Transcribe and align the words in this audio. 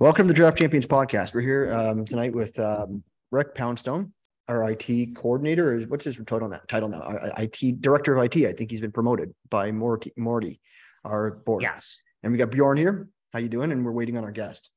Welcome 0.00 0.28
to 0.28 0.32
the 0.32 0.34
Draft 0.34 0.56
Champions 0.56 0.86
podcast. 0.86 1.34
We're 1.34 1.42
here 1.42 1.70
um, 1.74 2.06
tonight 2.06 2.32
with 2.32 2.58
um, 2.58 3.04
Rick 3.30 3.54
Poundstone, 3.54 4.14
our 4.48 4.70
IT 4.70 5.14
coordinator. 5.14 5.74
Or 5.74 5.80
what's 5.82 6.06
his 6.06 6.16
title 6.16 6.48
now? 6.48 6.62
Title 6.68 6.88
now? 6.88 7.02
Our 7.02 7.30
IT 7.36 7.82
director 7.82 8.16
of 8.16 8.24
IT. 8.24 8.46
I 8.46 8.52
think 8.54 8.70
he's 8.70 8.80
been 8.80 8.92
promoted 8.92 9.34
by 9.50 9.70
Morty, 9.72 10.10
Morty 10.16 10.58
our 11.04 11.32
board. 11.32 11.60
Yes. 11.60 12.00
And 12.22 12.32
we 12.32 12.38
got 12.38 12.50
Bjorn 12.50 12.78
here. 12.78 13.10
How 13.34 13.40
you 13.40 13.50
doing? 13.50 13.72
And 13.72 13.84
we're 13.84 13.92
waiting 13.92 14.16
on 14.16 14.24
our 14.24 14.30
guest. 14.30 14.70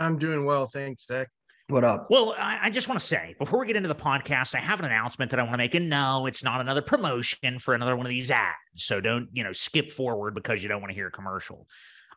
I'm 0.00 0.18
doing 0.18 0.44
well, 0.44 0.66
thanks, 0.66 1.06
Zach. 1.06 1.28
What 1.68 1.84
up? 1.84 2.08
Well, 2.10 2.34
I, 2.36 2.58
I 2.62 2.70
just 2.70 2.88
want 2.88 2.98
to 3.00 3.06
say 3.06 3.36
before 3.38 3.60
we 3.60 3.68
get 3.68 3.76
into 3.76 3.88
the 3.88 3.94
podcast, 3.94 4.56
I 4.56 4.60
have 4.60 4.80
an 4.80 4.86
announcement 4.86 5.30
that 5.30 5.38
I 5.38 5.44
want 5.44 5.52
to 5.52 5.58
make. 5.58 5.76
And 5.76 5.88
no, 5.88 6.26
it's 6.26 6.42
not 6.42 6.60
another 6.60 6.82
promotion 6.82 7.60
for 7.60 7.72
another 7.74 7.94
one 7.94 8.04
of 8.04 8.10
these 8.10 8.32
ads. 8.32 8.56
So 8.74 9.00
don't, 9.00 9.28
you 9.32 9.44
know, 9.44 9.52
skip 9.52 9.92
forward 9.92 10.34
because 10.34 10.60
you 10.60 10.68
don't 10.68 10.80
want 10.80 10.90
to 10.90 10.96
hear 10.96 11.06
a 11.06 11.12
commercial. 11.12 11.68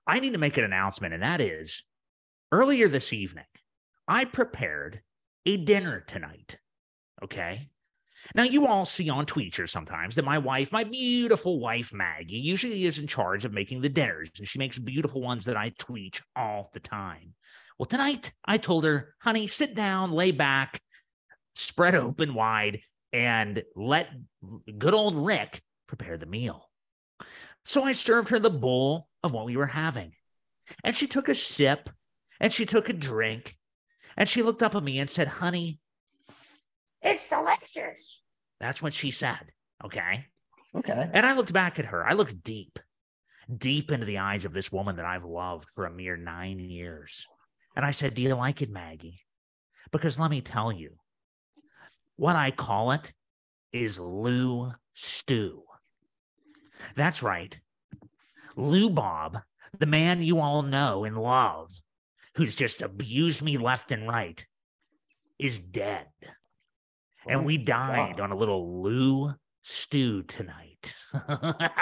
I 0.07 0.19
need 0.19 0.33
to 0.33 0.39
make 0.39 0.57
an 0.57 0.63
announcement, 0.63 1.13
and 1.13 1.21
that 1.21 1.41
is 1.41 1.83
earlier 2.51 2.87
this 2.87 3.13
evening, 3.13 3.45
I 4.07 4.25
prepared 4.25 5.01
a 5.45 5.57
dinner 5.57 6.01
tonight. 6.01 6.57
Okay. 7.23 7.69
Now, 8.33 8.43
you 8.43 8.65
all 8.65 8.85
see 8.85 9.09
on 9.09 9.25
Tweeter 9.25 9.69
sometimes 9.69 10.15
that 10.15 10.25
my 10.25 10.39
wife, 10.39 10.71
my 10.71 10.83
beautiful 10.83 11.59
wife, 11.59 11.93
Maggie, 11.93 12.37
usually 12.37 12.85
is 12.85 12.97
in 12.97 13.07
charge 13.07 13.45
of 13.45 13.53
making 13.53 13.81
the 13.81 13.89
dinners, 13.89 14.29
and 14.39 14.47
she 14.47 14.59
makes 14.59 14.79
beautiful 14.79 15.21
ones 15.21 15.45
that 15.45 15.55
I 15.55 15.69
tweet 15.77 16.21
all 16.35 16.71
the 16.73 16.79
time. 16.79 17.35
Well, 17.77 17.85
tonight 17.85 18.33
I 18.43 18.57
told 18.57 18.85
her, 18.85 19.13
honey, 19.19 19.47
sit 19.47 19.75
down, 19.75 20.11
lay 20.11 20.31
back, 20.31 20.81
spread 21.55 21.93
open 21.93 22.33
wide, 22.33 22.81
and 23.13 23.63
let 23.75 24.09
good 24.77 24.95
old 24.95 25.15
Rick 25.15 25.61
prepare 25.87 26.17
the 26.17 26.25
meal. 26.25 26.69
So 27.65 27.83
I 27.83 27.93
served 27.93 28.29
her 28.29 28.39
the 28.39 28.49
bowl 28.49 29.07
of 29.23 29.31
what 29.31 29.45
we 29.45 29.57
were 29.57 29.67
having. 29.67 30.13
And 30.83 30.95
she 30.95 31.07
took 31.07 31.29
a 31.29 31.35
sip 31.35 31.89
and 32.39 32.53
she 32.53 32.65
took 32.65 32.89
a 32.89 32.93
drink 32.93 33.57
and 34.15 34.27
she 34.27 34.41
looked 34.41 34.63
up 34.63 34.75
at 34.75 34.83
me 34.83 34.99
and 34.99 35.09
said, 35.09 35.27
Honey, 35.27 35.79
it's 37.01 37.29
delicious. 37.29 38.21
That's 38.59 38.81
what 38.81 38.93
she 38.93 39.11
said. 39.11 39.51
Okay. 39.83 40.25
Okay. 40.75 41.09
And 41.13 41.25
I 41.25 41.33
looked 41.33 41.53
back 41.53 41.79
at 41.79 41.85
her. 41.85 42.05
I 42.05 42.13
looked 42.13 42.43
deep, 42.43 42.79
deep 43.55 43.91
into 43.91 44.05
the 44.05 44.17
eyes 44.17 44.45
of 44.45 44.53
this 44.53 44.71
woman 44.71 44.97
that 44.97 45.05
I've 45.05 45.25
loved 45.25 45.67
for 45.75 45.85
a 45.85 45.91
mere 45.91 46.17
nine 46.17 46.59
years. 46.59 47.27
And 47.75 47.85
I 47.85 47.91
said, 47.91 48.15
Do 48.15 48.21
you 48.21 48.35
like 48.35 48.61
it, 48.61 48.71
Maggie? 48.71 49.21
Because 49.91 50.19
let 50.19 50.31
me 50.31 50.41
tell 50.41 50.71
you, 50.71 50.95
what 52.15 52.35
I 52.35 52.51
call 52.51 52.91
it 52.91 53.13
is 53.71 53.99
Lou 53.99 54.73
Stew. 54.93 55.63
That's 56.95 57.23
right. 57.23 57.57
Lou 58.55 58.89
Bob, 58.89 59.37
the 59.77 59.85
man 59.85 60.21
you 60.21 60.39
all 60.39 60.63
know 60.63 61.03
and 61.03 61.17
love, 61.17 61.71
who's 62.37 62.55
just 62.55 62.83
abused 62.83 63.41
me 63.41 63.57
left 63.57 63.91
and 63.91 64.07
right, 64.07 64.45
is 65.39 65.57
dead. 65.57 66.05
And 67.27 67.45
we 67.45 67.57
dined 67.57 68.21
on 68.21 68.31
a 68.31 68.37
little 68.37 68.83
Lou 68.83 69.33
stew 69.63 70.21
tonight. 70.23 70.93
that 71.13 71.73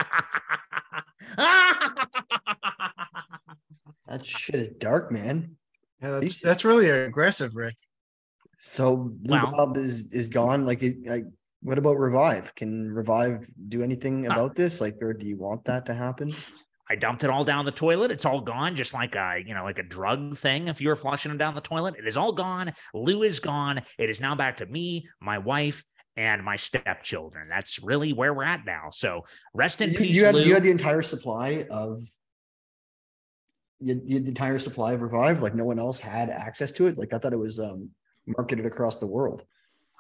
shit 4.23 4.55
is 4.55 4.69
dark, 4.69 5.11
man. 5.11 5.57
Yeah, 6.01 6.19
that's, 6.19 6.41
that's 6.41 6.65
really 6.65 6.89
aggressive, 6.89 7.53
Rick. 7.53 7.75
So 8.59 9.13
Lou 9.23 9.33
Well- 9.35 9.51
Bob 9.51 9.77
is 9.77 10.07
is 10.13 10.27
gone. 10.29 10.65
Like, 10.65 10.81
it- 10.83 11.05
like, 11.05 11.25
what 11.61 11.77
about 11.77 11.99
Revive? 11.99 12.55
Can 12.55 12.91
Revive 12.91 13.45
do 13.67 13.83
anything 13.83 14.25
Uh, 14.27 14.31
about 14.31 14.55
this? 14.55 14.79
Like, 14.79 14.95
or 15.01 15.13
do 15.13 15.27
you 15.27 15.37
want 15.37 15.65
that 15.65 15.85
to 15.87 15.93
happen? 15.93 16.33
I 16.89 16.95
dumped 16.95 17.23
it 17.23 17.29
all 17.29 17.43
down 17.43 17.65
the 17.65 17.71
toilet. 17.71 18.11
It's 18.11 18.25
all 18.25 18.41
gone, 18.41 18.75
just 18.75 18.93
like 18.93 19.15
a 19.15 19.41
you 19.45 19.53
know, 19.53 19.63
like 19.63 19.79
a 19.79 19.83
drug 19.83 20.37
thing. 20.37 20.67
If 20.67 20.79
you 20.81 20.89
were 20.89 20.95
flushing 20.95 21.29
them 21.29 21.37
down 21.37 21.55
the 21.55 21.61
toilet, 21.61 21.95
it 21.97 22.07
is 22.07 22.17
all 22.17 22.31
gone. 22.31 22.73
Lou 22.93 23.23
is 23.23 23.39
gone. 23.39 23.81
It 23.97 24.09
is 24.09 24.21
now 24.21 24.35
back 24.35 24.57
to 24.57 24.65
me, 24.65 25.07
my 25.21 25.37
wife, 25.37 25.83
and 26.15 26.43
my 26.43 26.55
stepchildren. 26.55 27.47
That's 27.49 27.81
really 27.81 28.13
where 28.13 28.33
we're 28.33 28.43
at 28.43 28.65
now. 28.65 28.89
So 28.91 29.25
rest 29.53 29.81
in 29.81 29.91
You, 29.91 29.97
peace, 29.97 30.11
you 30.13 30.25
had 30.25 30.35
Lou. 30.35 30.41
you 30.41 30.53
had 30.53 30.63
the 30.63 30.71
entire 30.71 31.01
supply 31.01 31.65
of 31.69 32.03
you, 33.79 34.01
you 34.05 34.15
had 34.15 34.25
the 34.25 34.29
entire 34.29 34.59
supply 34.59 34.93
of 34.93 35.01
Revive. 35.01 35.41
Like, 35.41 35.55
no 35.55 35.65
one 35.65 35.79
else 35.79 35.99
had 35.99 36.29
access 36.29 36.71
to 36.73 36.87
it. 36.87 36.97
Like, 36.97 37.13
I 37.13 37.17
thought 37.17 37.33
it 37.33 37.39
was 37.39 37.59
um 37.59 37.89
marketed 38.27 38.65
across 38.65 38.97
the 38.97 39.07
world. 39.07 39.43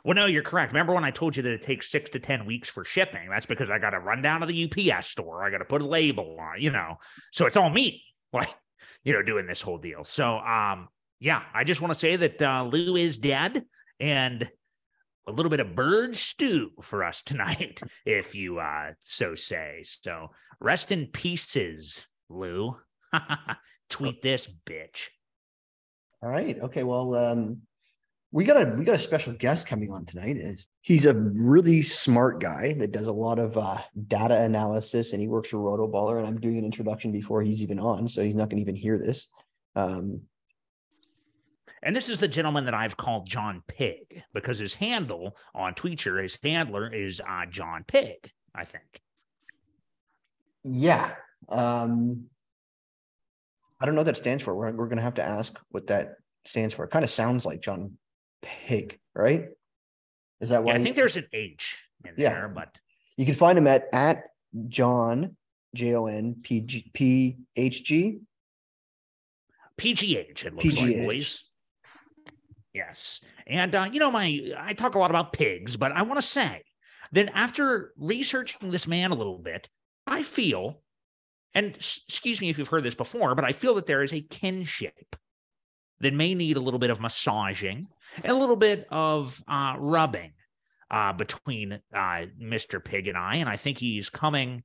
Well, 0.05 0.13
no, 0.13 0.27
you're 0.27 0.43
correct. 0.43 0.71
Remember 0.71 0.93
when 0.93 1.03
I 1.03 1.09
told 1.09 1.35
you 1.35 1.41
that 1.41 1.51
it 1.51 1.63
takes 1.63 1.89
six 1.89 2.11
to 2.11 2.19
10 2.19 2.45
weeks 2.45 2.69
for 2.69 2.85
shipping? 2.85 3.27
That's 3.27 3.47
because 3.47 3.71
I 3.71 3.79
got 3.79 3.89
to 3.89 3.99
run 3.99 4.21
down 4.21 4.41
to 4.41 4.45
the 4.45 4.91
UPS 4.93 5.07
store. 5.07 5.43
I 5.43 5.49
got 5.49 5.57
to 5.57 5.65
put 5.65 5.81
a 5.81 5.87
label 5.87 6.37
on, 6.39 6.61
you 6.61 6.69
know. 6.69 6.97
So 7.31 7.47
it's 7.47 7.57
all 7.57 7.71
me, 7.71 8.03
like, 8.33 8.53
you 9.03 9.13
know, 9.13 9.23
doing 9.23 9.47
this 9.47 9.61
whole 9.61 9.79
deal. 9.79 10.03
So, 10.03 10.37
um, 10.37 10.89
yeah, 11.19 11.41
I 11.55 11.63
just 11.63 11.81
want 11.81 11.91
to 11.91 11.99
say 11.99 12.17
that 12.17 12.39
uh, 12.39 12.69
Lou 12.71 12.95
is 12.97 13.17
dead 13.17 13.65
and 13.99 14.47
a 15.27 15.31
little 15.31 15.49
bit 15.49 15.59
of 15.59 15.73
bird 15.73 16.15
stew 16.15 16.69
for 16.83 17.03
us 17.03 17.23
tonight, 17.23 17.81
if 18.05 18.35
you 18.35 18.59
uh, 18.59 18.91
so 19.01 19.33
say. 19.33 19.83
So 19.85 20.29
rest 20.59 20.91
in 20.91 21.07
pieces, 21.07 22.05
Lou. 22.29 22.77
Tweet 23.89 24.21
this 24.21 24.47
bitch. 24.67 25.07
All 26.21 26.29
right. 26.29 26.59
Okay. 26.59 26.83
Well, 26.83 27.15
um, 27.15 27.61
we 28.35 28.43
got 28.43 28.61
a 28.61 28.75
we 28.75 28.83
got 28.83 28.97
a 28.97 28.99
special 28.99 29.31
guest 29.31 29.65
coming 29.65 29.89
on 29.93 30.03
tonight. 30.03 30.35
Is 30.35 30.67
he's 30.81 31.05
a 31.05 31.13
really 31.13 31.81
smart 31.81 32.41
guy 32.41 32.73
that 32.79 32.91
does 32.91 33.07
a 33.07 33.13
lot 33.13 33.39
of 33.39 33.57
uh, 33.57 33.77
data 34.09 34.41
analysis, 34.41 35.13
and 35.13 35.21
he 35.21 35.29
works 35.29 35.47
for 35.47 35.57
Rotoballer. 35.57 36.17
And 36.17 36.27
I'm 36.27 36.41
doing 36.41 36.57
an 36.57 36.65
introduction 36.65 37.13
before 37.13 37.41
he's 37.41 37.63
even 37.63 37.79
on, 37.79 38.09
so 38.09 38.21
he's 38.21 38.35
not 38.35 38.49
going 38.49 38.57
to 38.57 38.61
even 38.61 38.75
hear 38.75 38.97
this. 38.97 39.27
Um, 39.77 40.23
And 41.81 41.95
this 41.95 42.09
is 42.09 42.19
the 42.19 42.27
gentleman 42.27 42.65
that 42.65 42.73
I've 42.73 42.97
called 42.97 43.25
John 43.25 43.63
Pig 43.69 44.23
because 44.33 44.59
his 44.59 44.73
handle 44.73 45.37
on 45.53 45.73
Tweeter, 45.73 46.21
his 46.21 46.37
handler 46.43 46.93
is 46.93 47.21
uh, 47.21 47.45
John 47.49 47.85
Pig, 47.87 48.17
I 48.53 48.65
think. 48.65 48.99
yeah. 50.65 51.13
Um, 51.47 52.25
I 53.79 53.85
don't 53.85 53.95
know 53.95 53.99
what 54.01 54.07
that 54.07 54.17
stands 54.17 54.43
for. 54.43 54.53
We're 54.53 54.73
we're 54.73 54.87
going 54.87 54.97
to 54.97 55.03
have 55.03 55.13
to 55.13 55.23
ask 55.23 55.57
what 55.69 55.87
that 55.87 56.15
stands 56.43 56.73
for. 56.73 56.83
It 56.83 56.91
kind 56.91 57.05
of 57.05 57.11
sounds 57.11 57.45
like 57.45 57.61
John 57.61 57.97
Pig, 58.45 58.99
right? 59.13 59.49
Is 60.39 60.49
that 60.49 60.63
why? 60.63 60.73
Yeah, 60.73 60.79
I 60.79 60.83
think 60.83 60.95
there's 60.95 61.17
an 61.17 61.27
H 61.33 61.75
in 62.05 62.13
Yeah. 62.17 62.29
there, 62.29 62.47
but 62.47 62.79
You 63.17 63.25
can 63.25 63.33
find 63.35 63.57
him 63.57 63.65
at 63.67 63.87
at 63.93 64.23
John 64.67 65.35
J 65.73 65.95
O 65.95 66.05
N 66.05 66.35
P 66.43 66.61
G 66.61 66.89
P 66.93 67.37
H 67.55 67.83
G. 67.83 68.19
PGH, 69.79 70.45
it 70.45 70.53
looks 70.53 70.65
PGH. 70.65 70.97
like, 70.99 71.07
boys. 71.07 71.43
Yes. 72.73 73.19
And, 73.47 73.73
uh, 73.75 73.89
you 73.91 73.99
know, 73.99 74.11
my, 74.11 74.51
I 74.57 74.73
talk 74.73 74.95
a 74.95 74.99
lot 74.99 75.09
about 75.09 75.33
pigs, 75.33 75.75
but 75.77 75.91
I 75.91 76.01
want 76.03 76.17
to 76.19 76.25
say 76.25 76.63
that 77.13 77.29
after 77.33 77.93
researching 77.97 78.69
this 78.71 78.87
man 78.87 79.11
a 79.11 79.15
little 79.15 79.37
bit, 79.39 79.69
I 80.07 80.23
feel, 80.23 80.81
and 81.53 81.75
excuse 81.75 82.39
me 82.41 82.49
if 82.49 82.57
you've 82.57 82.67
heard 82.69 82.83
this 82.83 82.95
before, 82.95 83.33
but 83.35 83.45
I 83.45 83.51
feel 83.53 83.75
that 83.75 83.85
there 83.85 84.03
is 84.03 84.13
a 84.13 84.21
kinship 84.21 85.15
that 86.05 86.13
may 86.13 86.35
need 86.35 86.55
a 86.55 86.59
little 86.59 86.79
bit 86.79 86.91
of 86.91 87.01
massaging 87.01 87.87
and 88.23 88.31
a 88.31 88.35
little 88.35 88.55
bit 88.55 88.87
of 88.91 89.43
uh, 89.47 89.73
rubbing 89.77 90.33
uh, 90.91 91.11
between 91.13 91.73
uh, 91.73 92.25
Mr. 92.39 92.83
Pig 92.83 93.07
and 93.07 93.17
I. 93.17 93.37
And 93.37 93.49
I 93.49 93.57
think 93.57 93.79
he's 93.79 94.07
coming. 94.07 94.63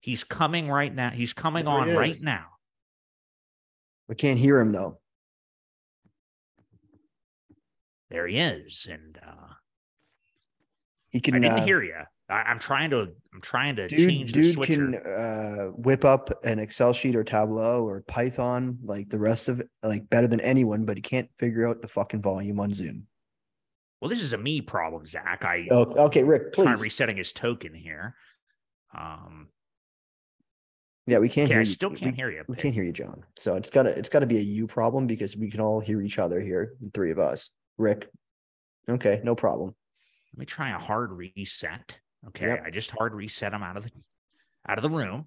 He's 0.00 0.24
coming 0.24 0.68
right 0.68 0.92
now. 0.92 1.10
He's 1.10 1.32
coming 1.32 1.64
There 1.66 1.72
on 1.72 1.88
he 1.88 1.96
right 1.96 2.16
now. 2.20 2.46
We 4.08 4.16
can't 4.16 4.40
hear 4.40 4.58
him 4.58 4.72
though. 4.72 4.98
There 8.10 8.26
he 8.26 8.38
is, 8.38 8.88
and 8.90 9.16
uh, 9.24 9.54
He 11.10 11.20
can. 11.20 11.36
I 11.36 11.38
didn't 11.38 11.60
uh, 11.60 11.64
hear 11.64 11.80
you. 11.80 12.00
I, 12.30 12.42
I'm 12.42 12.58
trying 12.58 12.90
to. 12.90 13.08
I'm 13.32 13.40
trying 13.40 13.76
to 13.76 13.86
Dude, 13.88 14.08
change 14.08 14.32
the 14.32 14.42
dude 14.42 14.54
switcher. 14.54 14.74
can 14.74 14.94
uh, 14.96 15.66
whip 15.68 16.04
up 16.04 16.30
an 16.44 16.58
Excel 16.58 16.92
sheet 16.92 17.14
or 17.16 17.22
Tableau 17.24 17.84
or 17.86 18.00
Python 18.02 18.78
like 18.82 19.08
the 19.08 19.18
rest 19.18 19.48
of 19.48 19.60
it, 19.60 19.68
like 19.82 20.08
better 20.10 20.26
than 20.26 20.40
anyone, 20.40 20.84
but 20.84 20.96
he 20.96 21.00
can't 21.02 21.28
figure 21.38 21.68
out 21.68 21.80
the 21.80 21.88
fucking 21.88 22.22
volume 22.22 22.58
on 22.60 22.72
Zoom. 22.74 23.06
Well, 24.00 24.08
this 24.08 24.20
is 24.20 24.32
a 24.32 24.38
me 24.38 24.60
problem, 24.62 25.06
Zach. 25.06 25.44
I 25.44 25.68
Oh, 25.70 25.82
okay, 26.06 26.24
Rick, 26.24 26.52
please. 26.54 26.82
resetting 26.82 27.18
his 27.18 27.32
token 27.32 27.72
here. 27.74 28.16
Um, 28.96 29.48
Yeah, 31.06 31.18
we 31.18 31.28
can't 31.28 31.46
okay, 31.46 31.54
hear 31.54 31.60
I 31.60 31.64
you. 31.64 31.70
still 31.72 31.90
We- 31.90 31.98
can't 31.98 32.16
hear 32.16 32.30
you. 32.30 32.44
We 32.48 32.56
can't 32.56 32.74
hear 32.74 32.84
you, 32.84 32.92
John. 32.92 33.24
So 33.36 33.54
it's 33.56 33.70
gotta 33.70 33.90
it's 33.90 34.08
gotta 34.08 34.26
be 34.26 34.38
a 34.38 34.42
you 34.42 34.66
problem 34.66 35.06
because 35.06 35.36
we 35.36 35.50
can 35.50 35.60
all 35.60 35.80
hear 35.80 36.00
each 36.02 36.18
other 36.18 36.40
here, 36.40 36.74
the 36.80 36.90
three 36.90 37.10
of 37.12 37.18
us. 37.18 37.50
Rick. 37.78 38.08
Okay, 38.88 39.20
no 39.22 39.34
problem. 39.36 39.74
Let 40.32 40.38
me 40.40 40.46
try 40.46 40.70
a 40.74 40.78
hard 40.78 41.12
reset. 41.12 41.98
Okay, 42.28 42.46
Yep. 42.46 42.62
I 42.66 42.70
just 42.70 42.90
hard 42.90 43.14
reset 43.14 43.52
him 43.52 43.62
out 43.62 43.76
of 43.76 43.84
the 43.84 43.90
out 44.68 44.78
of 44.78 44.82
the 44.82 44.90
room. 44.90 45.26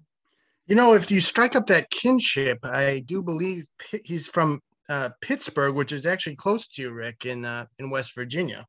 You 0.66 0.76
know, 0.76 0.94
if 0.94 1.10
you 1.10 1.20
strike 1.20 1.56
up 1.56 1.66
that 1.66 1.90
kinship, 1.90 2.58
I 2.64 3.00
do 3.00 3.22
believe 3.22 3.66
he's 4.04 4.26
from 4.26 4.60
uh, 4.88 5.10
Pittsburgh, 5.20 5.74
which 5.74 5.92
is 5.92 6.06
actually 6.06 6.36
close 6.36 6.68
to 6.68 6.82
you, 6.82 6.90
Rick, 6.90 7.26
in 7.26 7.44
uh, 7.44 7.66
in 7.78 7.90
West 7.90 8.14
Virginia. 8.14 8.66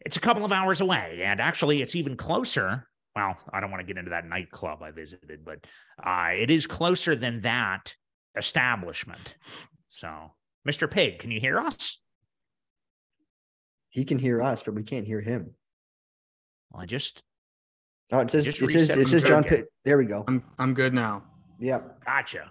It's 0.00 0.16
a 0.16 0.20
couple 0.20 0.44
of 0.44 0.52
hours 0.52 0.80
away, 0.80 1.22
and 1.24 1.40
actually, 1.40 1.80
it's 1.80 1.94
even 1.94 2.16
closer. 2.16 2.86
Well, 3.16 3.36
I 3.52 3.60
don't 3.60 3.70
want 3.70 3.80
to 3.80 3.86
get 3.86 3.96
into 3.96 4.10
that 4.10 4.26
nightclub 4.26 4.82
I 4.82 4.90
visited, 4.90 5.44
but 5.44 5.64
uh, 6.04 6.30
it 6.32 6.50
is 6.50 6.66
closer 6.66 7.14
than 7.14 7.42
that 7.42 7.94
establishment. 8.36 9.36
So, 9.88 10.32
Mr. 10.68 10.90
Pig, 10.90 11.20
can 11.20 11.30
you 11.30 11.40
hear 11.40 11.58
us? 11.60 11.98
He 13.88 14.04
can 14.04 14.18
hear 14.18 14.42
us, 14.42 14.64
but 14.64 14.74
we 14.74 14.82
can't 14.82 15.06
hear 15.06 15.20
him. 15.20 15.54
Well, 16.74 16.82
I 16.82 16.86
just 16.86 17.22
Oh, 18.12 18.18
it 18.18 18.30
says 18.30 18.46
it 18.48 18.70
says 18.70 18.96
it 18.96 19.08
says 19.08 19.22
John 19.24 19.44
again. 19.44 19.58
Pitt. 19.60 19.72
There 19.84 19.96
we 19.96 20.04
go. 20.04 20.24
I'm 20.28 20.42
I'm 20.58 20.74
good 20.74 20.92
now. 20.92 21.22
Yep. 21.58 22.04
gotcha. 22.04 22.50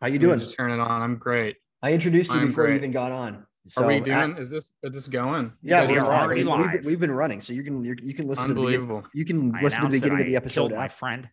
How 0.00 0.08
you 0.08 0.18
doing? 0.18 0.40
Just 0.40 0.56
turn 0.56 0.70
it 0.72 0.80
on. 0.80 1.02
I'm 1.02 1.16
great. 1.16 1.56
I 1.82 1.92
introduced 1.92 2.30
you 2.30 2.38
I'm 2.40 2.48
before 2.48 2.68
you 2.68 2.74
even 2.74 2.90
got 2.90 3.12
on. 3.12 3.46
So 3.66 3.84
Are 3.84 3.88
we 3.88 3.96
at- 3.96 4.04
doing? 4.04 4.36
is 4.36 4.50
this 4.50 4.72
is 4.82 4.92
this 4.92 5.06
going? 5.08 5.52
Yeah, 5.62 5.86
we 5.86 5.92
we're 5.92 6.00
are 6.00 6.04
are 6.06 6.08
live. 6.08 6.22
already 6.22 6.44
We've 6.44 6.52
been- 6.56 6.72
live. 6.72 6.84
We've 6.84 7.00
been 7.00 7.10
running, 7.12 7.40
so 7.40 7.52
you 7.52 7.62
can 7.62 7.82
you're, 7.84 7.96
you 8.02 8.14
can 8.14 8.26
listen 8.26 8.48
to 8.48 8.54
the 8.54 8.60
beginning. 8.64 9.04
You 9.14 9.24
can 9.24 9.54
I 9.54 9.60
listen 9.62 9.82
to 9.82 9.86
the 9.88 10.00
beginning 10.00 10.20
of 10.20 10.26
the 10.26 10.36
episode. 10.36 10.72
my 10.72 10.88
friend. 10.88 11.28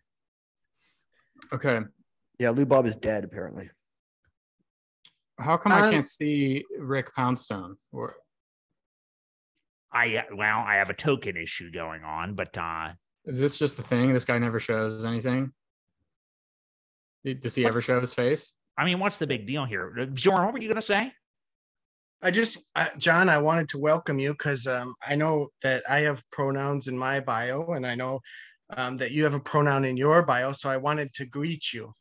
Okay. 1.52 1.80
Yeah, 2.38 2.50
Lou 2.50 2.64
Bob 2.64 2.86
is 2.86 2.96
dead 2.96 3.24
apparently. 3.24 3.70
How 5.38 5.56
come 5.56 5.72
Uh, 5.72 5.86
I 5.86 5.90
can't 5.90 6.06
see 6.06 6.64
Rick 6.78 7.14
Poundstone? 7.14 7.76
Or 7.90 8.14
I 9.92 10.16
uh, 10.16 10.22
well, 10.34 10.58
I 10.58 10.76
have 10.76 10.90
a 10.90 10.94
token 10.94 11.36
issue 11.36 11.70
going 11.70 12.02
on, 12.02 12.34
but 12.34 12.56
uh 12.56 12.90
is 13.24 13.38
this 13.38 13.56
just 13.56 13.76
the 13.76 13.82
thing? 13.82 14.12
This 14.12 14.24
guy 14.24 14.38
never 14.38 14.58
shows 14.58 15.04
anything. 15.04 15.52
Does 17.24 17.54
he 17.54 17.64
ever 17.64 17.80
show 17.80 18.00
his 18.00 18.14
face? 18.14 18.52
I 18.76 18.84
mean, 18.84 18.98
what's 18.98 19.18
the 19.18 19.26
big 19.26 19.46
deal 19.46 19.64
here? 19.64 19.94
Uh, 20.00 20.06
Bjorn, 20.06 20.44
what 20.44 20.52
were 20.52 20.60
you 20.60 20.68
gonna 20.68 20.82
say? 20.82 21.12
I 22.24 22.30
just, 22.30 22.58
uh, 22.76 22.88
John, 22.98 23.28
I 23.28 23.38
wanted 23.38 23.68
to 23.70 23.78
welcome 23.78 24.20
you 24.20 24.32
because 24.32 24.68
um, 24.68 24.94
I 25.06 25.16
know 25.16 25.48
that 25.62 25.82
I 25.88 26.02
have 26.02 26.22
pronouns 26.30 26.86
in 26.86 26.96
my 26.96 27.18
bio, 27.18 27.72
and 27.72 27.84
I 27.84 27.96
know 27.96 28.20
um, 28.76 28.96
that 28.98 29.10
you 29.10 29.24
have 29.24 29.34
a 29.34 29.40
pronoun 29.40 29.84
in 29.84 29.96
your 29.96 30.22
bio. 30.22 30.52
So 30.52 30.70
I 30.70 30.76
wanted 30.76 31.12
to 31.14 31.26
greet 31.26 31.72
you. 31.72 31.92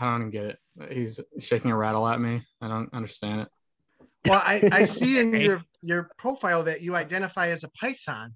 I 0.00 0.18
don't 0.18 0.30
get 0.30 0.44
it. 0.44 0.58
He's 0.90 1.20
shaking 1.38 1.70
a 1.70 1.76
rattle 1.76 2.08
at 2.08 2.20
me. 2.20 2.40
I 2.60 2.68
don't 2.68 2.92
understand 2.92 3.42
it. 3.42 3.48
Well, 4.26 4.42
I, 4.44 4.62
I 4.72 4.84
see 4.86 5.18
in 5.18 5.34
Okay. 5.34 5.44
your 5.44 5.62
your 5.82 6.10
profile 6.18 6.62
that 6.64 6.82
you 6.82 6.94
identify 6.96 7.48
as 7.48 7.64
a 7.64 7.70
Python. 7.70 8.34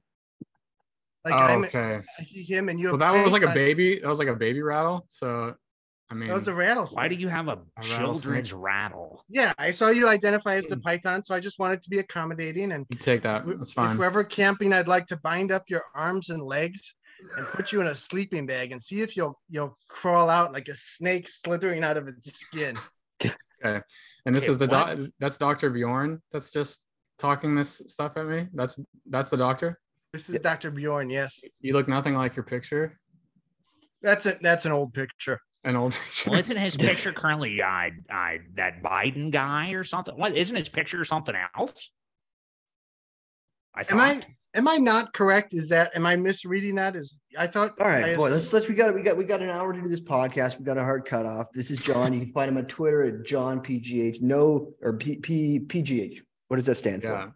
Like 1.24 1.34
oh, 1.34 1.38
I'm 1.38 1.64
okay. 1.64 2.00
him, 2.18 2.68
and 2.68 2.78
you. 2.78 2.86
Well, 2.90 2.98
have 2.98 3.14
that 3.14 3.22
was 3.22 3.32
like 3.32 3.42
a 3.42 3.54
baby. 3.54 4.00
That 4.00 4.08
was 4.08 4.18
like 4.18 4.28
a 4.28 4.34
baby 4.34 4.60
rattle. 4.60 5.06
So, 5.08 5.54
I 6.10 6.14
mean, 6.14 6.28
That 6.28 6.34
was 6.34 6.48
a 6.48 6.54
rattle. 6.54 6.86
Why 6.86 7.08
do 7.08 7.14
you 7.14 7.28
have 7.28 7.48
a 7.48 7.58
rattlesnake. 7.76 7.98
children's 7.98 8.52
rattle? 8.52 9.24
Yeah, 9.30 9.54
I 9.56 9.70
saw 9.70 9.88
you 9.88 10.06
identify 10.06 10.58
Hmm. 10.58 10.66
as 10.66 10.72
a 10.72 10.76
Python, 10.76 11.24
so 11.24 11.34
I 11.34 11.40
just 11.40 11.58
wanted 11.58 11.80
to 11.82 11.88
be 11.90 11.98
accommodating. 11.98 12.72
And 12.72 12.84
you 12.90 12.96
take 12.96 13.22
that. 13.22 13.38
w- 13.40 13.56
That's 13.56 13.70
if 13.70 13.74
fine. 13.74 13.96
we're 13.96 14.04
ever 14.04 14.22
camping, 14.22 14.74
I'd 14.74 14.86
like 14.88 15.06
to 15.06 15.16
bind 15.16 15.50
up 15.50 15.64
your 15.68 15.82
arms 15.94 16.28
and 16.28 16.42
legs 16.42 16.94
and 17.38 17.46
put 17.48 17.72
you 17.72 17.80
in 17.80 17.86
a 17.86 17.94
sleeping 17.94 18.44
bag 18.44 18.72
and 18.72 18.82
see 18.82 19.00
if 19.00 19.16
you'll 19.16 19.40
you'll 19.48 19.78
crawl 19.88 20.28
out 20.28 20.52
like 20.52 20.68
a 20.68 20.76
snake 20.76 21.26
slithering 21.26 21.82
out 21.84 21.96
of 21.96 22.06
its 22.06 22.38
skin. 22.40 22.76
Okay. 23.64 23.82
And 24.26 24.34
this 24.34 24.44
Okay, 24.44 24.52
is 24.52 24.58
the 24.58 24.66
what? 24.66 24.96
doc. 24.96 24.98
That's 25.18 25.38
Dr. 25.38 25.70
Bjorn. 25.70 26.20
That's 26.32 26.50
just 26.50 26.80
talking 27.18 27.54
this 27.54 27.80
stuff 27.86 28.12
at 28.16 28.26
me. 28.26 28.48
That's 28.54 28.78
that's 29.08 29.28
the 29.28 29.36
doctor. 29.36 29.78
This 30.12 30.28
is 30.30 30.38
Dr. 30.40 30.70
Bjorn. 30.70 31.10
Yes, 31.10 31.42
You 31.60 31.72
look 31.72 31.88
nothing 31.88 32.14
like 32.14 32.36
your 32.36 32.44
picture. 32.44 32.98
that's 34.02 34.26
it. 34.26 34.38
That's 34.42 34.64
an 34.64 34.72
old 34.72 34.92
picture. 34.94 35.40
An 35.64 35.76
old 35.76 35.92
picture. 35.94 36.30
Well, 36.30 36.38
isn't 36.40 36.56
his 36.56 36.76
picture 36.88 37.12
currently 37.12 37.60
uh, 37.62 37.90
uh, 38.12 38.32
that 38.56 38.82
Biden 38.82 39.30
guy 39.30 39.70
or 39.70 39.82
something? 39.82 40.16
What 40.16 40.36
isn't 40.36 40.54
his 40.56 40.68
picture 40.68 41.04
something 41.04 41.34
else? 41.56 41.90
I 43.74 43.80
Am 43.90 44.00
I 44.00 44.14
thought. 44.14 44.26
Am 44.54 44.68
I 44.68 44.76
not 44.76 45.12
correct? 45.12 45.52
Is 45.52 45.68
that 45.68 45.90
am 45.94 46.06
I 46.06 46.16
misreading 46.16 46.76
that? 46.76 46.96
Is 46.96 47.18
I 47.38 47.46
thought. 47.46 47.74
All 47.80 47.86
right, 47.86 48.04
I 48.10 48.14
boy, 48.14 48.30
let's 48.30 48.52
let's 48.52 48.68
we 48.68 48.74
got 48.74 48.94
we 48.94 49.02
got 49.02 49.16
we 49.16 49.24
got 49.24 49.42
an 49.42 49.50
hour 49.50 49.72
to 49.72 49.80
do 49.80 49.88
this 49.88 50.00
podcast. 50.00 50.58
We 50.58 50.64
got 50.64 50.78
a 50.78 50.84
hard 50.84 51.04
cut 51.04 51.26
off. 51.26 51.52
This 51.52 51.70
is 51.70 51.78
John. 51.78 52.12
You 52.12 52.20
can 52.20 52.32
find 52.32 52.50
him 52.50 52.56
on 52.56 52.66
Twitter 52.66 53.02
at 53.02 53.24
John 53.24 53.60
PGH. 53.60 54.20
No 54.22 54.72
or 54.82 54.94
P, 54.94 55.16
P 55.16 55.60
PGH. 55.60 56.20
What 56.48 56.56
does 56.56 56.66
that 56.66 56.76
stand 56.76 57.02
yeah. 57.02 57.26
for? 57.26 57.34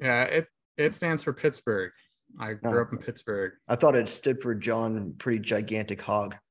Yeah. 0.00 0.22
It 0.24 0.48
it 0.76 0.94
stands 0.94 1.22
for 1.22 1.32
Pittsburgh. 1.32 1.92
I 2.38 2.54
grew 2.54 2.78
Oh. 2.78 2.82
up 2.82 2.92
in 2.92 2.98
Pittsburgh. 2.98 3.52
I 3.68 3.76
thought 3.76 3.94
it 3.94 4.08
stood 4.08 4.40
for 4.40 4.54
John, 4.54 5.14
pretty 5.18 5.38
gigantic 5.38 6.00
hog. 6.02 6.36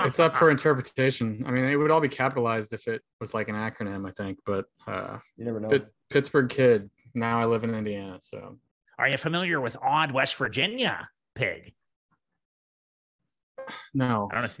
It's 0.00 0.18
up 0.18 0.36
for 0.36 0.50
interpretation. 0.50 1.44
I 1.46 1.52
mean, 1.52 1.64
it 1.64 1.76
would 1.76 1.92
all 1.92 2.00
be 2.00 2.08
capitalized 2.08 2.72
if 2.72 2.88
it 2.88 3.02
was 3.20 3.34
like 3.34 3.48
an 3.48 3.54
acronym, 3.54 4.04
I 4.04 4.10
think. 4.10 4.40
But 4.44 4.64
uh, 4.88 5.18
You 5.36 5.44
never 5.44 5.60
know. 5.60 5.68
Pit- 5.68 5.92
Pittsburgh 6.10 6.48
kid. 6.48 6.90
Now 7.16 7.40
I 7.40 7.46
live 7.46 7.64
in 7.64 7.74
Indiana. 7.74 8.18
So 8.20 8.58
Are 8.98 9.08
you 9.08 9.16
familiar 9.16 9.60
with 9.60 9.76
Odd 9.82 10.12
West 10.12 10.36
Virginia 10.36 11.08
pig? 11.34 11.72
no, 13.94 14.28
I 14.32 14.44
if- 14.44 14.60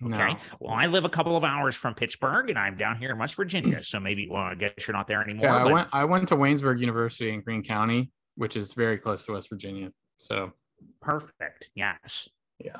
no. 0.00 0.16
Okay. 0.16 0.36
Well, 0.58 0.74
I 0.74 0.86
live 0.86 1.04
a 1.04 1.08
couple 1.08 1.36
of 1.36 1.44
hours 1.44 1.76
from 1.76 1.94
Pittsburgh, 1.94 2.50
and 2.50 2.58
I'm 2.58 2.76
down 2.76 2.96
here 2.96 3.12
in 3.12 3.18
West 3.18 3.36
Virginia. 3.36 3.84
So 3.84 4.00
maybe, 4.00 4.26
well, 4.28 4.42
I 4.42 4.56
guess 4.56 4.72
you're 4.84 4.96
not 4.96 5.06
there 5.06 5.22
anymore. 5.22 5.44
Yeah, 5.44 5.56
I 5.56 5.62
but 5.62 5.72
went. 5.72 5.88
I 5.92 6.04
went 6.04 6.28
to 6.28 6.34
Waynesburg 6.34 6.80
University 6.80 7.32
in 7.32 7.40
Greene 7.40 7.62
County, 7.62 8.10
which 8.34 8.56
is 8.56 8.72
very 8.72 8.98
close 8.98 9.24
to 9.26 9.32
West 9.34 9.48
Virginia. 9.48 9.92
So 10.18 10.52
perfect. 11.00 11.68
Yes. 11.76 12.28
Yeah. 12.58 12.78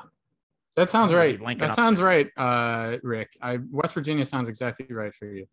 That 0.75 0.89
sounds 0.89 1.13
right. 1.13 1.39
That 1.59 1.75
sounds 1.75 2.01
right, 2.01 2.27
uh, 2.35 2.97
Rick. 3.03 3.37
I 3.41 3.59
West 3.71 3.93
Virginia 3.93 4.25
sounds 4.25 4.49
exactly 4.49 4.87
right 4.89 5.13
for 5.13 5.27
you. 5.27 5.45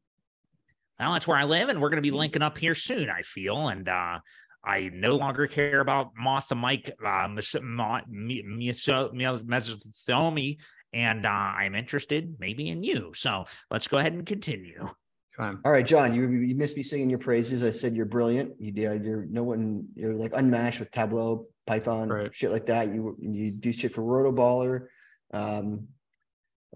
Well, 1.01 1.15
that's 1.15 1.27
where 1.27 1.39
I 1.39 1.45
live, 1.45 1.71
and 1.71 1.81
we're 1.81 1.89
going 1.89 2.03
to 2.03 2.07
be 2.09 2.11
linking 2.11 2.43
up 2.43 2.59
here 2.59 2.75
soon. 2.75 3.09
I 3.09 3.23
feel, 3.23 3.69
and 3.69 3.89
uh, 3.89 4.19
I 4.63 4.91
no 4.93 5.17
longer 5.17 5.47
care 5.47 5.81
about 5.81 6.11
Martha 6.15 6.55
Mike 6.55 6.95
uh, 7.05 7.27
Mes- 7.27 7.57
Ma- 7.63 8.03
Me- 8.07 8.45
Mesothomi, 8.47 10.59
and 10.93 11.25
uh, 11.25 11.29
I'm 11.29 11.75
interested 11.75 12.37
maybe 12.39 12.69
in 12.69 12.83
you. 12.83 13.13
So 13.15 13.47
let's 13.71 13.89
go 13.89 13.97
ahead 13.97 14.13
and 14.13 14.27
continue. 14.27 14.91
Fine. 15.39 15.61
All 15.65 15.73
right, 15.73 15.87
John, 15.87 16.15
you 16.15 16.29
you 16.29 16.55
missed 16.55 16.77
me 16.77 16.83
singing 16.83 17.09
your 17.09 17.19
praises. 17.19 17.63
I 17.63 17.71
said 17.71 17.97
you're 17.97 18.05
brilliant. 18.05 18.61
You 18.61 18.73
did. 18.73 19.03
You're 19.05 19.25
no 19.25 19.43
one. 19.43 19.87
You're 19.95 20.15
like 20.15 20.33
unmatched 20.35 20.81
with 20.81 20.91
Tableau, 20.91 21.47
Python, 21.67 22.11
Right. 22.11 22.35
shit 22.35 22.51
like 22.51 22.67
that. 22.67 22.89
You 22.89 23.17
you 23.21 23.53
do 23.53 23.73
shit 23.73 23.95
for 23.95 24.03
Rotoballer, 24.03 24.89
um, 25.33 25.89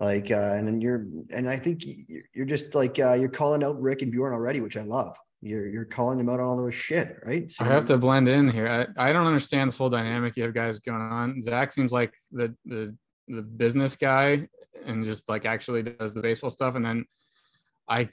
like 0.00 0.30
uh, 0.30 0.54
and 0.54 0.66
then 0.66 0.80
you're 0.80 1.06
and 1.30 1.48
I 1.48 1.56
think 1.56 1.84
you're, 2.34 2.46
just 2.46 2.74
like 2.74 2.98
uh, 2.98 3.12
you're 3.12 3.28
calling 3.28 3.62
out 3.62 3.80
Rick 3.80 4.02
and 4.02 4.10
Bjorn 4.10 4.32
already, 4.32 4.60
which 4.60 4.76
I 4.76 4.82
love. 4.82 5.16
You're 5.40 5.68
you're 5.68 5.84
calling 5.84 6.18
them 6.18 6.28
out 6.28 6.40
on 6.40 6.46
all 6.46 6.56
their 6.56 6.72
shit, 6.72 7.18
right? 7.24 7.50
So 7.52 7.64
I 7.64 7.68
have 7.68 7.84
to 7.86 7.98
blend 7.98 8.28
in 8.28 8.48
here. 8.48 8.66
I, 8.66 9.10
I 9.10 9.12
don't 9.12 9.26
understand 9.26 9.68
this 9.68 9.76
whole 9.76 9.90
dynamic 9.90 10.36
you 10.36 10.42
have 10.42 10.54
guys 10.54 10.80
going 10.80 11.00
on. 11.00 11.40
Zach 11.40 11.70
seems 11.70 11.92
like 11.92 12.12
the 12.32 12.54
the 12.64 12.96
the 13.28 13.42
business 13.42 13.94
guy 13.94 14.48
and 14.84 15.04
just 15.04 15.28
like 15.28 15.46
actually 15.46 15.82
does 15.82 16.12
the 16.12 16.22
baseball 16.22 16.50
stuff. 16.50 16.74
And 16.74 16.84
then 16.84 17.04
I 17.88 18.08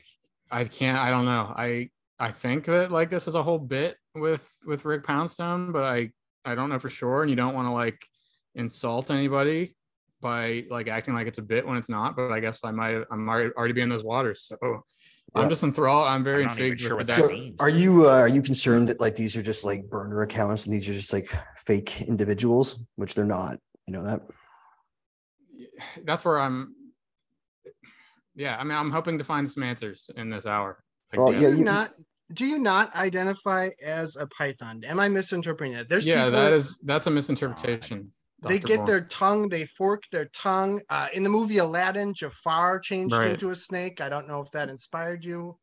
I 0.52 0.66
can't 0.66 1.00
I 1.00 1.10
don't 1.10 1.26
know. 1.26 1.54
I 1.56 1.90
I 2.20 2.32
think 2.32 2.66
that 2.66 2.92
like 2.92 3.10
this 3.10 3.28
is 3.28 3.36
a 3.36 3.42
whole 3.42 3.60
bit 3.60 3.98
with 4.14 4.48
with 4.68 4.86
Rick 4.86 5.04
Poundstone, 5.04 5.72
but 5.72 5.84
I 5.84 6.12
I 6.46 6.54
don't 6.54 6.70
know 6.70 6.80
for 6.80 6.90
sure. 6.90 7.22
And 7.22 7.30
you 7.30 7.36
don't 7.36 7.56
want 7.56 7.68
to 7.68 7.72
like 7.72 8.06
insult 8.54 9.10
anybody 9.10 9.76
by 10.22 10.66
like 10.70 10.88
acting 10.88 11.14
like 11.14 11.28
it's 11.28 11.40
a 11.40 11.42
bit 11.42 11.66
when 11.68 11.78
it's 11.78 11.90
not. 11.90 12.16
But 12.16 12.32
I 12.32 12.40
guess 12.40 12.64
I 12.64 12.72
might 12.72 13.04
I'm 13.12 13.28
already 13.28 13.52
already 13.58 13.74
be 13.74 13.82
in 13.82 13.90
those 13.90 14.04
waters. 14.04 14.46
So 14.46 14.58
Yeah. 14.62 15.42
I'm 15.44 15.50
just 15.50 15.64
enthralled. 15.64 16.08
I'm 16.08 16.24
very 16.24 16.44
I'm 16.44 16.50
intrigued 16.52 16.82
sure 16.82 16.96
with 16.96 17.08
what 17.10 17.18
that 17.18 17.26
So, 17.26 17.34
means. 17.34 17.56
are 17.60 17.70
you 17.70 18.10
uh, 18.10 18.14
are 18.14 18.28
you 18.28 18.42
concerned 18.42 18.88
that 18.90 19.00
like 19.02 19.16
these 19.16 19.36
are 19.36 19.42
just 19.42 19.66
like 19.66 19.90
burner 19.90 20.22
accounts 20.22 20.66
and 20.66 20.74
these 20.74 20.88
are 20.88 20.94
just 20.94 21.12
like 21.14 21.30
fake 21.58 22.02
individuals, 22.04 22.80
which 22.96 23.16
they're 23.16 23.26
not? 23.26 23.58
You 23.88 23.94
know 23.94 24.04
that. 24.04 24.22
that's 26.06 26.24
where 26.26 26.40
I'm. 26.40 26.76
Yeah, 28.36 28.58
I 28.58 28.64
mean, 28.64 28.78
I'm 28.78 28.92
hoping 28.92 29.18
to 29.18 29.24
find 29.24 29.50
some 29.50 29.64
answers 29.64 30.10
in 30.16 30.30
this 30.30 30.46
hour. 30.46 30.84
I 31.14 31.18
Well, 31.18 31.32
guess. 31.32 31.42
yeah, 31.42 31.48
do 31.50 31.54
you 31.54 31.60
you- 31.60 31.66
not 31.66 31.94
do 32.34 32.46
you 32.46 32.60
not 32.60 32.96
identify 32.96 33.70
as 33.84 34.16
a 34.16 34.26
Python? 34.28 34.84
Am 34.86 35.00
I 35.02 35.10
misinterpreting 35.10 35.74
it? 35.76 35.90
There's 35.90 36.06
yeah, 36.06 36.26
people 36.26 36.40
that 36.40 36.54
is 36.54 36.78
that's 36.86 37.08
a 37.08 37.12
misinterpretation. 37.12 38.10
They 38.50 38.60
get 38.60 38.78
Bourne. 38.78 38.88
their 38.88 39.02
tongue, 39.02 39.50
they 39.50 39.66
fork 39.66 40.04
their 40.12 40.26
tongue. 40.26 40.82
Uh, 40.90 41.08
in 41.14 41.24
the 41.24 41.30
movie 41.30 41.60
Aladdin, 41.60 42.14
Jafar 42.14 42.80
changed 42.80 43.16
Right. 43.16 43.32
into 43.32 43.50
a 43.52 43.56
snake. 43.56 44.02
I 44.02 44.10
don't 44.10 44.28
know 44.28 44.42
if 44.42 44.52
that 44.52 44.70
inspired 44.70 45.24
you. 45.24 45.58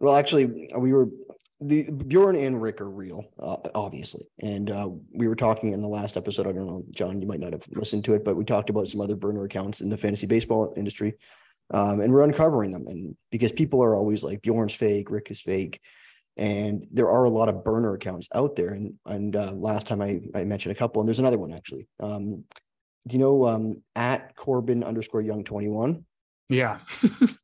Well, 0.00 0.14
actually, 0.14 0.68
we 0.76 0.92
were 0.92 1.08
the 1.60 1.90
Bjorn 1.90 2.36
and 2.36 2.62
Rick 2.62 2.80
are 2.80 2.88
real, 2.88 3.24
uh, 3.40 3.56
obviously, 3.74 4.24
and 4.40 4.70
uh, 4.70 4.88
we 5.12 5.26
were 5.26 5.34
talking 5.34 5.72
in 5.72 5.80
the 5.82 5.88
last 5.88 6.16
episode. 6.16 6.46
I 6.46 6.52
don't 6.52 6.68
know, 6.68 6.84
John, 6.90 7.20
you 7.20 7.26
might 7.26 7.40
not 7.40 7.52
have 7.52 7.64
listened 7.72 8.04
to 8.04 8.14
it, 8.14 8.24
but 8.24 8.36
we 8.36 8.44
talked 8.44 8.70
about 8.70 8.86
some 8.86 9.00
other 9.00 9.16
burner 9.16 9.42
accounts 9.44 9.80
in 9.80 9.88
the 9.88 9.96
fantasy 9.96 10.28
baseball 10.28 10.72
industry, 10.76 11.14
um, 11.74 12.00
and 12.00 12.12
we're 12.12 12.22
uncovering 12.22 12.70
them. 12.70 12.86
And 12.86 13.16
because 13.32 13.50
people 13.50 13.82
are 13.82 13.96
always 13.96 14.22
like 14.22 14.40
Bjorn's 14.42 14.74
fake, 14.74 15.10
Rick 15.10 15.32
is 15.32 15.40
fake, 15.40 15.80
and 16.38 16.86
there 16.92 17.08
are 17.08 17.24
a 17.24 17.30
lot 17.30 17.48
of 17.48 17.64
burner 17.64 17.94
accounts 17.94 18.28
out 18.34 18.56
there. 18.56 18.70
And 18.70 18.94
and 19.04 19.36
uh, 19.36 19.52
last 19.52 19.86
time 19.86 20.00
I 20.00 20.20
I 20.34 20.44
mentioned 20.44 20.72
a 20.74 20.78
couple, 20.78 21.02
and 21.02 21.08
there's 21.08 21.18
another 21.18 21.38
one 21.38 21.52
actually. 21.52 21.88
Um, 22.00 22.44
do 23.06 23.14
you 23.14 23.18
know 23.18 23.46
um, 23.46 23.82
at 23.96 24.36
Corbin 24.36 24.84
underscore 24.84 25.22
Young 25.22 25.44
twenty 25.44 25.68
one? 25.68 26.04
Yeah, 26.50 26.78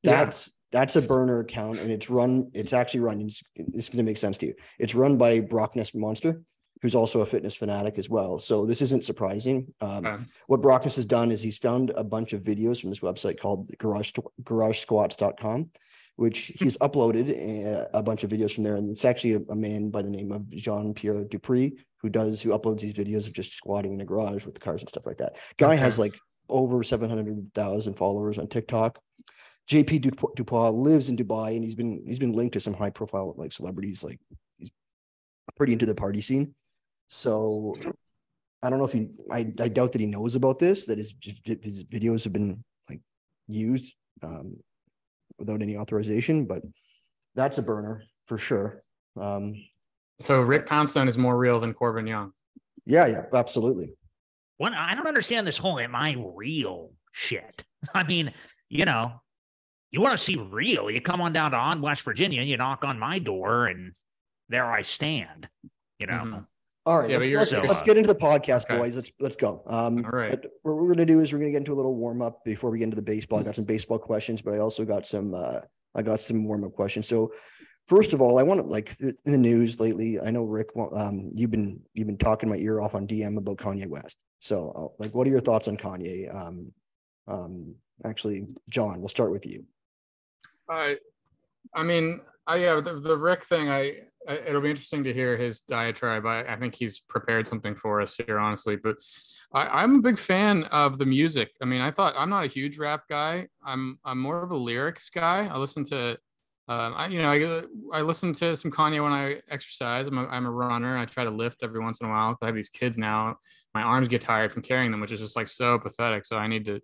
That's 0.03 0.53
that's 0.73 0.97
a 0.97 1.03
burner 1.03 1.41
account, 1.41 1.79
and 1.79 1.91
it's 1.91 2.09
run. 2.09 2.51
It's 2.55 2.73
actually 2.73 3.01
run. 3.01 3.21
It's, 3.21 3.43
it's 3.55 3.89
going 3.91 3.99
to 4.05 4.11
make 4.11 4.17
sense 4.17 4.39
to 4.39 4.47
you. 4.47 4.55
It's 4.79 4.95
run 4.95 5.19
by 5.19 5.41
Brockness 5.41 5.95
Monster, 5.95 6.43
who's 6.81 6.95
also 6.95 7.21
a 7.21 7.27
fitness 7.27 7.55
fanatic 7.55 7.99
as 7.99 8.09
well. 8.09 8.39
So 8.39 8.65
this 8.65 8.81
isn't 8.81 9.05
surprising. 9.05 9.73
Um. 9.81 10.27
What 10.47 10.63
Brockness 10.63 10.97
has 10.97 11.05
done 11.05 11.31
is 11.31 11.43
he's 11.43 11.59
found 11.59 11.91
a 11.91 12.03
bunch 12.03 12.33
of 12.33 12.43
videos 12.43 12.81
from 12.81 12.91
this 12.91 13.01
website 13.01 13.39
called 13.39 13.71
garage, 13.79 14.13
garagesquats.com, 14.43 15.71
which 16.17 16.53
he's 16.59 16.79
uploaded 16.79 17.29
a, 17.31 17.89
a 17.95 18.03
bunch 18.03 18.23
of 18.25 18.31
videos 18.31 18.53
from 18.55 18.65
there. 18.65 18.77
And 18.77 18.89
it's 18.89 19.05
actually 19.05 19.35
a, 19.35 19.41
a 19.51 19.57
man 19.57 19.91
by 19.91 20.03
the 20.03 20.11
name 20.11 20.31
of 20.33 20.49
Jean 20.51 20.95
Pierre 20.95 21.25
Dupree 21.25 21.77
who 22.01 22.09
does, 22.09 22.41
who 22.41 22.51
uploads 22.51 22.81
these 22.81 22.93
videos 22.95 23.27
of 23.27 23.33
just 23.33 23.55
squatting 23.55 23.95
in 23.95 24.01
a 24.01 24.05
garage 24.05 24.45
with 24.45 24.55
the 24.55 24.61
cars 24.61 24.81
and 24.83 24.89
stuff 24.89 25.07
like 25.07 25.17
that. 25.19 25.37
Guy 25.57 25.73
Okay. 25.73 25.77
has 25.77 25.99
like 25.99 26.15
over 26.49 26.83
700,000 26.83 27.95
followers 27.95 28.39
on 28.39 28.47
TikTok. 28.47 29.01
JP 29.71 30.03
Dupo- 30.05 30.35
Dupois 30.37 30.71
lives 30.75 31.09
in 31.09 31.17
Dubai 31.17 31.57
and 31.57 31.65
he's 31.65 31.75
been, 31.75 32.03
he's 32.07 32.19
been 32.19 32.33
linked 32.33 32.53
to 32.53 32.61
some 32.61 32.75
high 32.75 32.91
profile 32.91 33.35
like 33.37 33.53
celebrities. 33.53 34.05
Like 34.05 34.21
he's 34.59 34.71
pretty 35.57 35.73
into 35.73 35.87
the 35.87 35.95
party 35.95 36.21
scene. 36.21 36.55
So 37.09 37.75
I 38.63 38.71
don't 38.71 38.79
know 38.79 38.85
if 38.85 38.93
he, 38.93 39.09
I, 39.31 39.51
I 39.61 39.69
doubt 39.69 39.93
that 39.93 40.01
he 40.01 40.07
knows 40.07 40.37
about 40.37 40.59
this, 40.59 40.87
that 40.87 40.99
his, 40.99 41.15
his 41.23 41.85
videos 41.85 42.25
have 42.25 42.33
been 42.33 42.63
like 42.89 43.01
used 43.49 43.95
um, 44.23 44.57
without 45.39 45.63
any 45.63 45.77
authorization, 45.77 46.45
but 46.47 46.63
that's 47.35 47.59
a 47.59 47.63
burner 47.63 48.03
for 48.27 48.39
sure. 48.39 48.81
Um, 49.21 49.55
So 50.21 50.41
Rick 50.41 50.67
Poundstone 50.67 51.09
is 51.09 51.19
more 51.19 51.37
real 51.37 51.59
than 51.61 51.75
Corbin 51.75 52.07
Young. 52.07 52.33
yeah, 52.87 53.07
yeah, 53.07 53.23
absolutely. 53.33 53.95
What 54.59 54.73
I 54.73 54.95
don't 54.95 55.09
understand 55.09 55.47
this 55.47 55.57
whole 55.59 55.81
am 55.81 55.97
I 55.97 56.17
real 56.37 56.93
shit. 57.13 57.65
I 57.95 58.05
mean, 58.05 58.33
you 58.69 58.85
know, 58.85 59.21
you 59.91 60.01
want 60.01 60.17
to 60.17 60.25
see 60.25 60.37
real, 60.37 60.91
you 60.91 61.01
come 61.01 61.21
on 61.21 61.33
down 61.33 61.51
to 61.53 61.57
on 61.57 61.81
West 61.81 62.03
Virginia, 62.03 62.41
and 62.41 62.49
you 62.49 62.57
knock 62.57 62.85
on 62.85 62.99
my 62.99 63.19
door, 63.19 63.67
and 63.67 63.93
there 64.49 64.71
I 64.71 64.83
stand. 64.83 65.49
You 65.99 66.07
know, 66.07 66.13
Mhm. 66.25 66.47
All 66.87 67.01
right, 67.01 67.09
Yeah, 67.11 67.17
let's, 67.19 67.51
let's, 67.51 67.53
let's 67.53 67.83
get 67.83 67.97
into 67.97 68.09
the 68.13 68.19
podcast, 68.19 68.65
Okay. 68.65 68.77
boys. 68.77 68.95
Let's 68.95 69.11
let's 69.19 69.37
go. 69.37 69.63
Um, 69.67 70.05
All 70.05 70.11
right. 70.11 70.39
What 70.63 70.77
we're 70.77 70.89
gonna 70.89 71.07
do 71.07 71.21
is 71.21 71.33
we're 71.33 71.39
gonna 71.39 71.51
get 71.51 71.59
into 71.59 71.73
a 71.73 71.75
little 71.75 71.95
warm 71.95 72.21
up 72.21 72.45
before 72.45 72.71
we 72.71 72.79
get 72.79 72.85
into 72.85 72.97
the 72.97 73.03
baseball. 73.03 73.39
I 73.39 73.43
got 73.43 73.55
some 73.55 73.65
baseball 73.65 73.99
questions, 73.99 74.43
but 74.43 74.53
I 74.53 74.59
also 74.59 74.85
got 74.85 75.07
some 75.07 75.35
uh, 75.35 75.61
I 75.95 76.03
got 76.03 76.21
some 76.21 76.45
warm 76.45 76.65
up 76.65 76.75
questions. 76.75 77.09
So 77.09 77.33
first 77.89 78.13
of 78.13 78.21
all, 78.21 78.39
I 78.39 78.43
want 78.43 78.61
to 78.61 78.67
like 78.67 78.97
in 79.01 79.17
the 79.25 79.39
news 79.39 79.81
lately. 79.81 80.21
I 80.21 80.31
know 80.31 80.45
Rick, 80.45 80.69
um, 80.95 81.31
you've 81.33 81.51
been 81.51 81.81
you've 81.95 82.07
been 82.07 82.19
talking 82.19 82.51
my 82.51 82.57
ear 82.57 82.81
off 82.81 82.95
on 82.95 83.07
DM 83.07 83.39
about 83.39 83.57
Kanye 83.57 83.89
West. 83.89 84.19
So 84.41 84.73
uh, 84.77 85.03
like, 85.03 85.15
what 85.15 85.27
are 85.27 85.31
your 85.31 85.41
thoughts 85.41 85.69
on 85.69 85.79
Kanye? 85.79 86.35
Um, 86.35 86.71
um, 87.27 87.75
actually, 88.05 88.47
John, 88.71 89.01
we'll 89.01 89.09
start 89.09 89.31
with 89.31 89.47
you. 89.47 89.65
I, 90.69 90.97
I 91.75 91.83
mean, 91.83 92.21
I 92.47 92.57
yeah, 92.57 92.81
the, 92.81 92.95
the 92.95 93.17
Rick 93.17 93.45
thing. 93.45 93.69
I, 93.71 93.93
I 94.29 94.35
it'll 94.47 94.61
be 94.61 94.71
interesting 94.71 95.05
to 95.05 95.13
hear 95.13 95.37
his 95.37 95.61
diatribe. 95.61 96.27
I, 96.27 96.45
I 96.45 96.57
think 96.57 96.75
he's 96.75 97.01
prepared 97.01 97.47
something 97.47 97.75
for 97.75 98.01
us 98.01 98.17
here, 98.17 98.39
honestly. 98.39 98.77
But 98.77 98.97
I, 99.53 99.83
I'm 99.83 99.97
a 99.97 100.03
big 100.03 100.19
fan 100.19 100.65
of 100.65 100.99
the 100.99 101.07
music. 101.07 101.53
I 101.63 101.65
mean, 101.65 101.81
I 101.81 101.91
thought 101.91 102.15
I'm 102.17 102.31
not 102.31 102.45
a 102.45 102.49
huge 102.49 102.79
rap 102.79 103.05
guy. 103.09 103.49
I'm 103.65 103.99
I'm 104.05 104.21
more 104.21 104.43
of 104.43 104.51
a 104.51 104.57
lyrics 104.57 105.09
guy. 105.11 105.49
I 105.51 105.57
listen 105.57 105.85
to, 105.85 106.19
um, 106.69 106.95
I 106.97 107.09
you 107.09 107.23
know 107.23 107.31
I 107.31 107.99
I 107.99 108.03
listen 108.03 108.33
to 108.35 108.57
some 108.57 108.71
Kanye 108.71 109.03
when 109.03 109.13
I 109.13 109.41
exercise. 109.51 110.07
I'm 110.07 110.19
a, 110.19 110.27
I'm 110.27 110.47
a 110.47 110.51
runner. 110.51 110.99
I 110.99 111.07
try 111.07 111.25
to 111.25 111.31
lift 111.31 111.63
every 111.63 111.81
once 111.81 112.01
in 112.01 112.07
a 112.07 112.11
while. 112.11 112.37
I 112.43 112.47
have 112.47 112.55
these 112.55 112.69
kids 112.69 112.99
now. 112.99 113.37
My 113.75 113.83
arms 113.83 114.09
get 114.09 114.21
tired 114.21 114.53
from 114.53 114.63
carrying 114.63 114.91
them, 114.91 115.01
which 115.01 115.13
is 115.13 115.21
just 115.21 115.37
like 115.37 115.49
so 115.49 115.79
pathetic. 115.79 116.27
So 116.27 116.37
I 116.37 116.47
need 116.47 116.65
to 116.67 116.81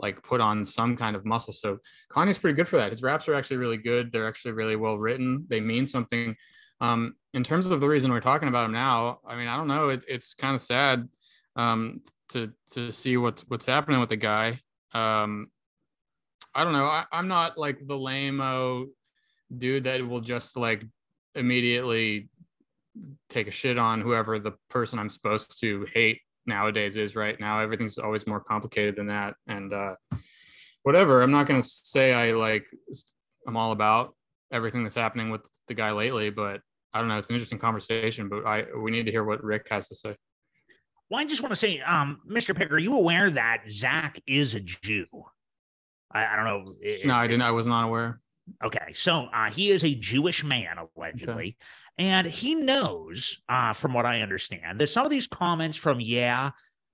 like 0.00 0.22
put 0.22 0.40
on 0.40 0.64
some 0.64 0.96
kind 0.96 1.14
of 1.14 1.24
muscle. 1.24 1.52
So 1.52 1.78
Kanye's 2.10 2.38
pretty 2.38 2.56
good 2.56 2.68
for 2.68 2.76
that. 2.76 2.90
His 2.90 3.02
raps 3.02 3.28
are 3.28 3.34
actually 3.34 3.58
really 3.58 3.76
good. 3.76 4.10
They're 4.10 4.28
actually 4.28 4.52
really 4.52 4.76
well 4.76 4.98
written. 4.98 5.46
They 5.48 5.60
mean 5.60 5.86
something. 5.86 6.36
Um, 6.80 7.14
in 7.34 7.44
terms 7.44 7.66
of 7.66 7.80
the 7.80 7.88
reason 7.88 8.10
we're 8.10 8.20
talking 8.20 8.48
about 8.48 8.64
him 8.64 8.72
now, 8.72 9.20
I 9.26 9.36
mean, 9.36 9.48
I 9.48 9.56
don't 9.56 9.68
know. 9.68 9.90
It, 9.90 10.02
it's 10.08 10.34
kind 10.34 10.54
of 10.54 10.60
sad 10.60 11.08
um, 11.56 12.02
to 12.30 12.52
to 12.72 12.90
see 12.90 13.16
what's 13.16 13.42
what's 13.48 13.66
happening 13.66 14.00
with 14.00 14.08
the 14.08 14.16
guy. 14.16 14.58
Um, 14.94 15.50
I 16.54 16.64
don't 16.64 16.72
know. 16.72 16.86
I, 16.86 17.04
I'm 17.12 17.28
not 17.28 17.58
like 17.58 17.86
the 17.86 17.98
lame 17.98 18.90
dude 19.56 19.84
that 19.84 20.06
will 20.06 20.20
just 20.20 20.56
like 20.56 20.84
immediately 21.34 22.28
take 23.28 23.46
a 23.46 23.52
shit 23.52 23.78
on 23.78 24.00
whoever 24.00 24.38
the 24.38 24.52
person 24.68 24.98
I'm 24.98 25.10
supposed 25.10 25.60
to 25.60 25.86
hate 25.92 26.20
nowadays 26.46 26.96
is 26.96 27.16
right 27.16 27.38
now. 27.38 27.60
Everything's 27.60 27.98
always 27.98 28.26
more 28.26 28.40
complicated 28.40 28.96
than 28.96 29.06
that. 29.06 29.34
And 29.46 29.72
uh, 29.72 29.94
whatever. 30.82 31.22
I'm 31.22 31.30
not 31.30 31.46
gonna 31.46 31.62
say 31.62 32.12
I 32.12 32.32
like 32.32 32.64
I'm 33.46 33.56
all 33.56 33.72
about 33.72 34.14
everything 34.52 34.82
that's 34.82 34.94
happening 34.94 35.30
with 35.30 35.42
the 35.68 35.74
guy 35.74 35.92
lately, 35.92 36.30
but 36.30 36.60
I 36.92 36.98
don't 36.98 37.08
know. 37.08 37.18
It's 37.18 37.30
an 37.30 37.36
interesting 37.36 37.58
conversation, 37.58 38.28
but 38.28 38.46
I 38.46 38.64
we 38.76 38.90
need 38.90 39.06
to 39.06 39.12
hear 39.12 39.24
what 39.24 39.42
Rick 39.42 39.68
has 39.70 39.88
to 39.88 39.94
say. 39.94 40.16
well, 41.08 41.20
I 41.20 41.24
just 41.24 41.42
want 41.42 41.52
to 41.52 41.56
say, 41.56 41.80
um, 41.80 42.20
Mr. 42.28 42.56
Picker, 42.56 42.74
are 42.74 42.78
you 42.78 42.96
aware 42.96 43.30
that 43.30 43.64
Zach 43.68 44.20
is 44.26 44.54
a 44.54 44.60
Jew? 44.60 45.06
I, 46.12 46.26
I 46.26 46.36
don't 46.36 46.44
know. 46.44 46.74
No, 47.04 47.14
I 47.14 47.26
didn't. 47.26 47.42
I 47.42 47.52
was 47.52 47.66
not 47.66 47.84
aware. 47.84 48.18
Okay, 48.64 48.92
so 48.94 49.28
uh, 49.32 49.48
he 49.48 49.70
is 49.70 49.84
a 49.84 49.94
Jewish 49.94 50.42
man, 50.42 50.76
allegedly, 50.96 51.56
and 51.98 52.26
he 52.26 52.54
knows, 52.54 53.40
uh, 53.48 53.72
from 53.72 53.92
what 53.92 54.06
I 54.06 54.22
understand, 54.22 54.80
that 54.80 54.88
some 54.88 55.04
of 55.04 55.10
these 55.10 55.26
comments 55.26 55.76
from 55.76 56.00
yeah, 56.00 56.50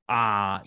uh, 0.08 0.58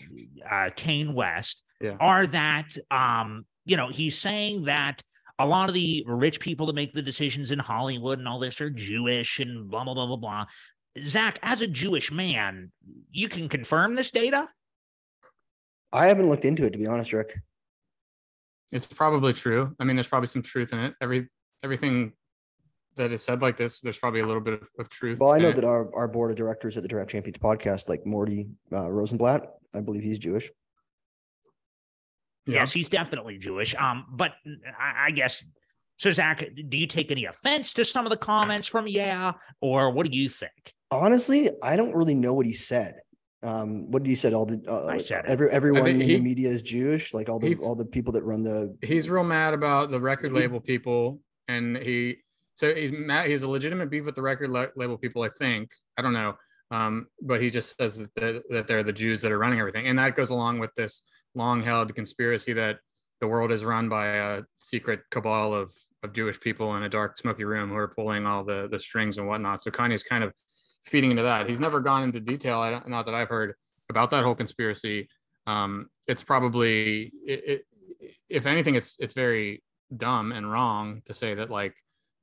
uh, 0.50 0.70
Kane 0.76 1.14
West 1.14 1.64
Yeah. 1.82 1.98
are 2.00 2.28
that 2.28 2.76
um, 2.92 3.46
you 3.66 3.78
know 3.78 3.90
he's 3.90 4.18
saying 4.18 4.66
that 4.66 5.02
a 5.40 5.46
lot 5.46 5.70
of 5.70 5.76
the 5.76 6.04
rich 6.06 6.40
people 6.40 6.66
that 6.68 6.76
make 6.76 6.94
the 6.94 7.02
decisions 7.02 7.52
in 7.52 7.60
Hollywood 7.60 8.20
and 8.20 8.28
all 8.28 8.40
this 8.40 8.60
are 8.60 8.70
Jewish 8.70 9.40
and 9.40 9.70
blah 9.70 9.84
blah 9.84 9.94
blah 9.94 10.08
blah 10.08 10.18
blah. 10.18 10.46
Zach, 11.02 11.40
as 11.44 11.62
a 11.62 11.68
Jewish 11.68 12.12
man, 12.12 12.72
you 13.12 13.30
can 13.30 13.48
confirm 13.48 13.96
this 13.96 14.12
data. 14.12 14.50
I 15.94 16.08
haven't 16.08 16.30
looked 16.30 16.46
into 16.46 16.66
it 16.66 16.72
to 16.72 16.78
be 16.80 16.88
honest, 16.88 17.14
Rick. 17.14 17.40
It's 18.72 18.86
probably 18.86 19.34
true. 19.34 19.76
I 19.80 19.84
mean, 19.84 19.96
there's 19.96 20.08
probably 20.08 20.28
some 20.28 20.44
truth 20.44 20.74
in 20.74 20.80
it. 20.80 20.94
Every 21.02 21.30
everything 21.64 22.14
that 23.00 23.12
is 23.14 23.24
said 23.24 23.42
like 23.42 23.58
this, 23.58 23.80
there's 23.82 23.98
probably 23.98 24.20
a 24.20 24.26
little 24.26 24.42
bit 24.42 24.56
of, 24.56 24.68
of 24.78 24.90
truth. 24.90 25.20
Well, 25.20 25.32
I 25.32 25.40
know 25.40 25.52
that 25.52 25.64
our, 25.64 25.90
our 25.96 26.08
board 26.08 26.32
of 26.32 26.38
directors 26.38 26.76
at 26.78 26.84
the 26.84 26.90
Draft 26.90 27.10
Champions 27.10 27.38
podcast, 27.38 27.90
like 27.90 28.06
Morty 28.06 28.50
uh, 28.72 28.92
Rosenblatt, 28.92 29.48
I 29.74 29.80
believe 29.80 30.04
he's 30.04 30.20
Jewish. 30.20 30.52
Yeah. 32.46 32.56
Yes, 32.62 32.72
he's 32.72 32.90
definitely 32.90 33.38
Jewish. 33.38 33.74
Um, 33.76 34.06
but 34.12 34.34
I, 34.80 35.08
I 35.08 35.12
guess 35.12 35.44
so. 35.98 36.12
Zach, 36.12 36.44
do 36.70 36.78
you 36.78 36.88
take 36.88 37.12
any 37.12 37.26
offense 37.26 37.74
to 37.74 37.86
some 37.86 38.06
of 38.06 38.10
the 38.12 38.18
comments 38.18 38.68
from 38.68 38.88
Yeah, 38.88 39.34
or 39.62 39.92
what 39.92 40.10
do 40.10 40.18
you 40.18 40.30
think? 40.30 40.74
Honestly, 40.92 41.50
I 41.64 41.76
don't 41.76 41.96
really 41.96 42.16
know 42.16 42.34
what 42.34 42.46
he 42.46 42.54
said. 42.54 42.96
Um, 43.44 43.90
what 43.92 44.04
did 44.04 44.10
he 44.10 44.16
said? 44.16 44.34
All 44.34 44.46
the 44.46 44.62
uh, 44.68 44.88
I 44.88 44.98
said 45.00 45.26
every 45.28 45.50
everyone 45.52 45.88
in 45.88 46.02
he- 46.02 46.16
the 46.16 46.22
media 46.22 46.50
is 46.50 46.62
Jewish, 46.62 47.14
like 47.14 47.30
all 47.30 47.40
the 47.40 47.50
he- 47.50 47.56
all 47.56 47.76
the 47.76 47.86
people 47.86 48.12
that 48.14 48.24
run 48.24 48.44
the. 48.44 48.76
he's 48.82 49.10
real 49.10 49.24
mad 49.24 49.54
about 49.54 49.92
the 49.92 50.00
record 50.00 50.32
He- 50.32 50.38
label 50.38 50.60
people 50.60 51.22
and 51.48 51.78
he 51.78 52.18
so 52.60 52.76
he's 52.76 52.92
mad 52.92 53.30
he's 53.30 53.42
a 53.42 53.48
legitimate 53.48 53.90
beef 53.90 54.04
with 54.04 54.16
the 54.16 54.22
record 54.22 54.50
la- 54.50 54.66
label 54.76 54.98
people 54.98 55.24
i 55.24 55.30
think. 55.30 55.72
I 55.98 56.02
don't 56.02 56.12
know. 56.12 56.34
Um, 56.72 57.08
but 57.22 57.42
he 57.42 57.50
just 57.50 57.78
says 57.78 57.98
that, 57.98 58.14
that, 58.16 58.44
that 58.50 58.68
they're 58.68 58.84
the 58.84 58.92
jews 58.94 59.22
that 59.22 59.32
are 59.32 59.40
running 59.40 59.60
everything. 59.60 59.88
And 59.88 59.98
that 59.98 60.18
goes 60.18 60.30
along 60.30 60.60
with 60.60 60.76
this 60.76 61.02
long 61.34 61.64
held 61.64 61.96
conspiracy 61.96 62.52
that 62.54 62.80
the 63.22 63.28
world 63.28 63.54
is 63.54 63.64
run 63.64 63.88
by 63.88 64.08
a 64.08 64.42
secret 64.60 65.02
cabal 65.10 65.54
of 65.54 65.72
of 66.04 66.14
jewish 66.14 66.40
people 66.40 66.76
in 66.76 66.84
a 66.84 66.90
dark 66.90 67.18
smoky 67.18 67.44
room 67.44 67.70
who 67.70 67.76
are 67.76 67.90
pulling 67.90 68.26
all 68.26 68.44
the 68.44 68.68
the 68.70 68.80
strings 68.80 69.18
and 69.18 69.28
whatnot. 69.28 69.62
So 69.62 69.72
kanye's 69.72 70.04
kind 70.04 70.24
of 70.24 70.34
feeding 70.86 71.12
into 71.12 71.24
that. 71.24 71.48
He's 71.48 71.60
never 71.62 71.80
gone 71.80 72.04
into 72.04 72.20
detail 72.20 72.60
I 72.60 72.72
don't, 72.72 72.88
not 72.90 73.06
that 73.06 73.16
i've 73.16 73.30
heard 73.30 73.56
about 73.90 74.12
that 74.12 74.26
whole 74.26 74.36
conspiracy. 74.36 75.08
Um, 75.48 75.90
it's 76.08 76.24
probably 76.24 77.14
it, 77.26 77.44
it, 77.52 77.66
if 78.30 78.46
anything 78.46 78.76
it's 78.76 78.98
it's 79.00 79.14
very 79.14 79.64
dumb 79.96 80.32
and 80.34 80.50
wrong 80.52 81.02
to 81.06 81.14
say 81.14 81.34
that 81.36 81.50
like 81.50 81.76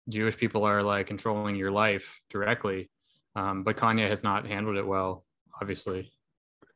Jewish 0.08 0.36
people 0.36 0.64
are 0.64 0.82
like 0.82 1.06
controlling 1.06 1.56
your 1.56 1.70
life 1.70 2.20
directly. 2.30 2.90
Um, 3.34 3.64
but 3.64 3.76
Kanye 3.76 4.08
has 4.08 4.22
not 4.22 4.46
handled 4.46 4.76
it 4.76 4.86
well, 4.86 5.24
obviously. 5.60 6.10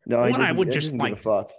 No, 0.06 0.24
he 0.24 0.32
Well, 0.32 0.42
I 0.42 0.52
would 0.52 0.68
he 0.68 0.74
just 0.74 0.94
like 0.94 1.18
fuck. 1.18 1.52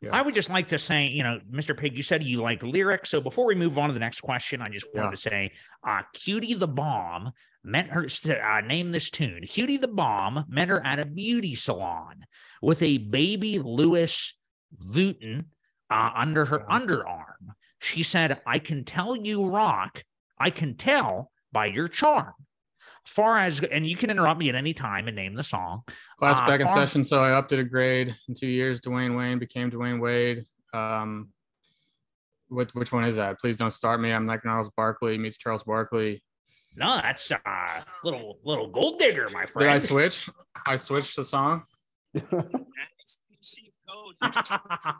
Yeah. 0.00 0.10
I 0.12 0.22
would 0.22 0.34
just 0.34 0.48
like 0.48 0.68
to 0.68 0.78
say, 0.78 1.06
you 1.08 1.24
know, 1.24 1.40
Mr. 1.52 1.76
Pig, 1.76 1.96
you 1.96 2.02
said 2.04 2.22
you 2.22 2.40
like 2.40 2.62
lyrics. 2.62 3.10
So 3.10 3.20
before 3.20 3.46
we 3.46 3.56
move 3.56 3.78
on 3.78 3.88
to 3.88 3.92
the 3.94 3.98
next 4.00 4.20
question, 4.20 4.62
I 4.62 4.68
just 4.68 4.86
wanted 4.94 5.06
Yeah. 5.06 5.10
to 5.10 5.16
say, 5.16 5.52
uh, 5.86 6.02
Cutie 6.14 6.54
the 6.54 6.68
Bomb 6.68 7.32
met 7.64 7.88
her 7.88 8.06
to 8.06 8.38
uh, 8.38 8.60
name 8.60 8.92
this 8.92 9.10
tune. 9.10 9.42
Cutie 9.48 9.76
the 9.76 9.88
Bomb 9.88 10.44
met 10.48 10.68
her 10.68 10.84
at 10.86 11.00
a 11.00 11.04
beauty 11.04 11.56
salon 11.56 12.24
with 12.62 12.80
a 12.80 12.98
baby 12.98 13.58
Louis 13.58 14.34
Vuitton 14.80 15.46
uh, 15.90 16.10
under 16.14 16.44
her 16.44 16.64
Yeah. 16.68 16.78
underarm. 16.78 17.54
She 17.80 18.02
said, 18.04 18.40
I 18.46 18.60
can 18.60 18.84
tell 18.84 19.16
you 19.16 19.48
rock. 19.48 20.04
I 20.40 20.50
can 20.50 20.76
tell 20.76 21.30
by 21.52 21.66
your 21.66 21.88
charm. 21.88 22.32
Far 23.04 23.38
as, 23.38 23.60
and 23.62 23.86
you 23.88 23.96
can 23.96 24.10
interrupt 24.10 24.38
me 24.38 24.50
at 24.50 24.54
any 24.54 24.74
time 24.74 25.08
and 25.08 25.16
name 25.16 25.34
the 25.34 25.42
song. 25.42 25.82
Class 26.18 26.40
Uh, 26.40 26.46
back 26.46 26.60
in 26.60 26.68
session, 26.68 27.04
so 27.04 27.22
I 27.22 27.32
upped 27.32 27.52
it 27.52 27.58
a 27.58 27.64
grade 27.64 28.14
in 28.28 28.34
two 28.34 28.46
years. 28.46 28.80
Dwayne 28.80 29.16
Wayne 29.16 29.38
became 29.38 29.70
Dwyane 29.70 29.98
Wade. 30.00 30.44
Um, 30.74 31.30
what 32.48 32.74
which 32.74 32.92
one 32.92 33.04
is 33.04 33.16
that? 33.16 33.40
Please 33.40 33.56
don't 33.56 33.70
start 33.70 34.00
me. 34.00 34.12
I'm 34.12 34.26
like 34.26 34.44
Gnarls 34.44 34.68
Barkley 34.76 35.16
meets 35.16 35.38
Charles 35.38 35.64
Barkley. 35.64 36.22
No, 36.76 36.96
that's 36.96 37.30
uh 37.30 37.82
little 38.04 38.38
little 38.44 38.68
gold 38.68 38.98
digger, 38.98 39.26
my 39.32 39.46
friend. 39.46 39.68
Did 39.68 39.74
I 39.74 39.78
switch? 39.78 40.28
I 40.66 40.76
switched 40.76 41.16
the 41.16 41.24
song. 41.24 41.62
Am 44.22 44.30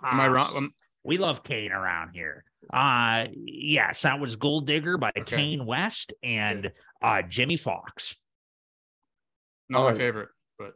I 0.03 0.29
wrong? 0.29 0.71
We 1.09 1.17
love 1.17 1.43
Kane 1.43 1.73
around 1.73 2.11
here. 2.13 2.45
Uh 2.71 3.29
yes, 3.35 4.03
that 4.03 4.21
was 4.21 4.37
Gold 4.37 4.67
Digger 4.67 4.99
by 4.99 5.11
Okay. 5.19 5.37
Kane 5.37 5.65
West 5.65 6.13
and 6.23 6.71
uh 7.03 7.23
Jimmy 7.23 7.57
Fox. 7.57 8.15
Not 9.71 9.79
my 9.79 9.85
Alright. 9.87 9.97
favorite, 9.97 10.29
but 10.59 10.75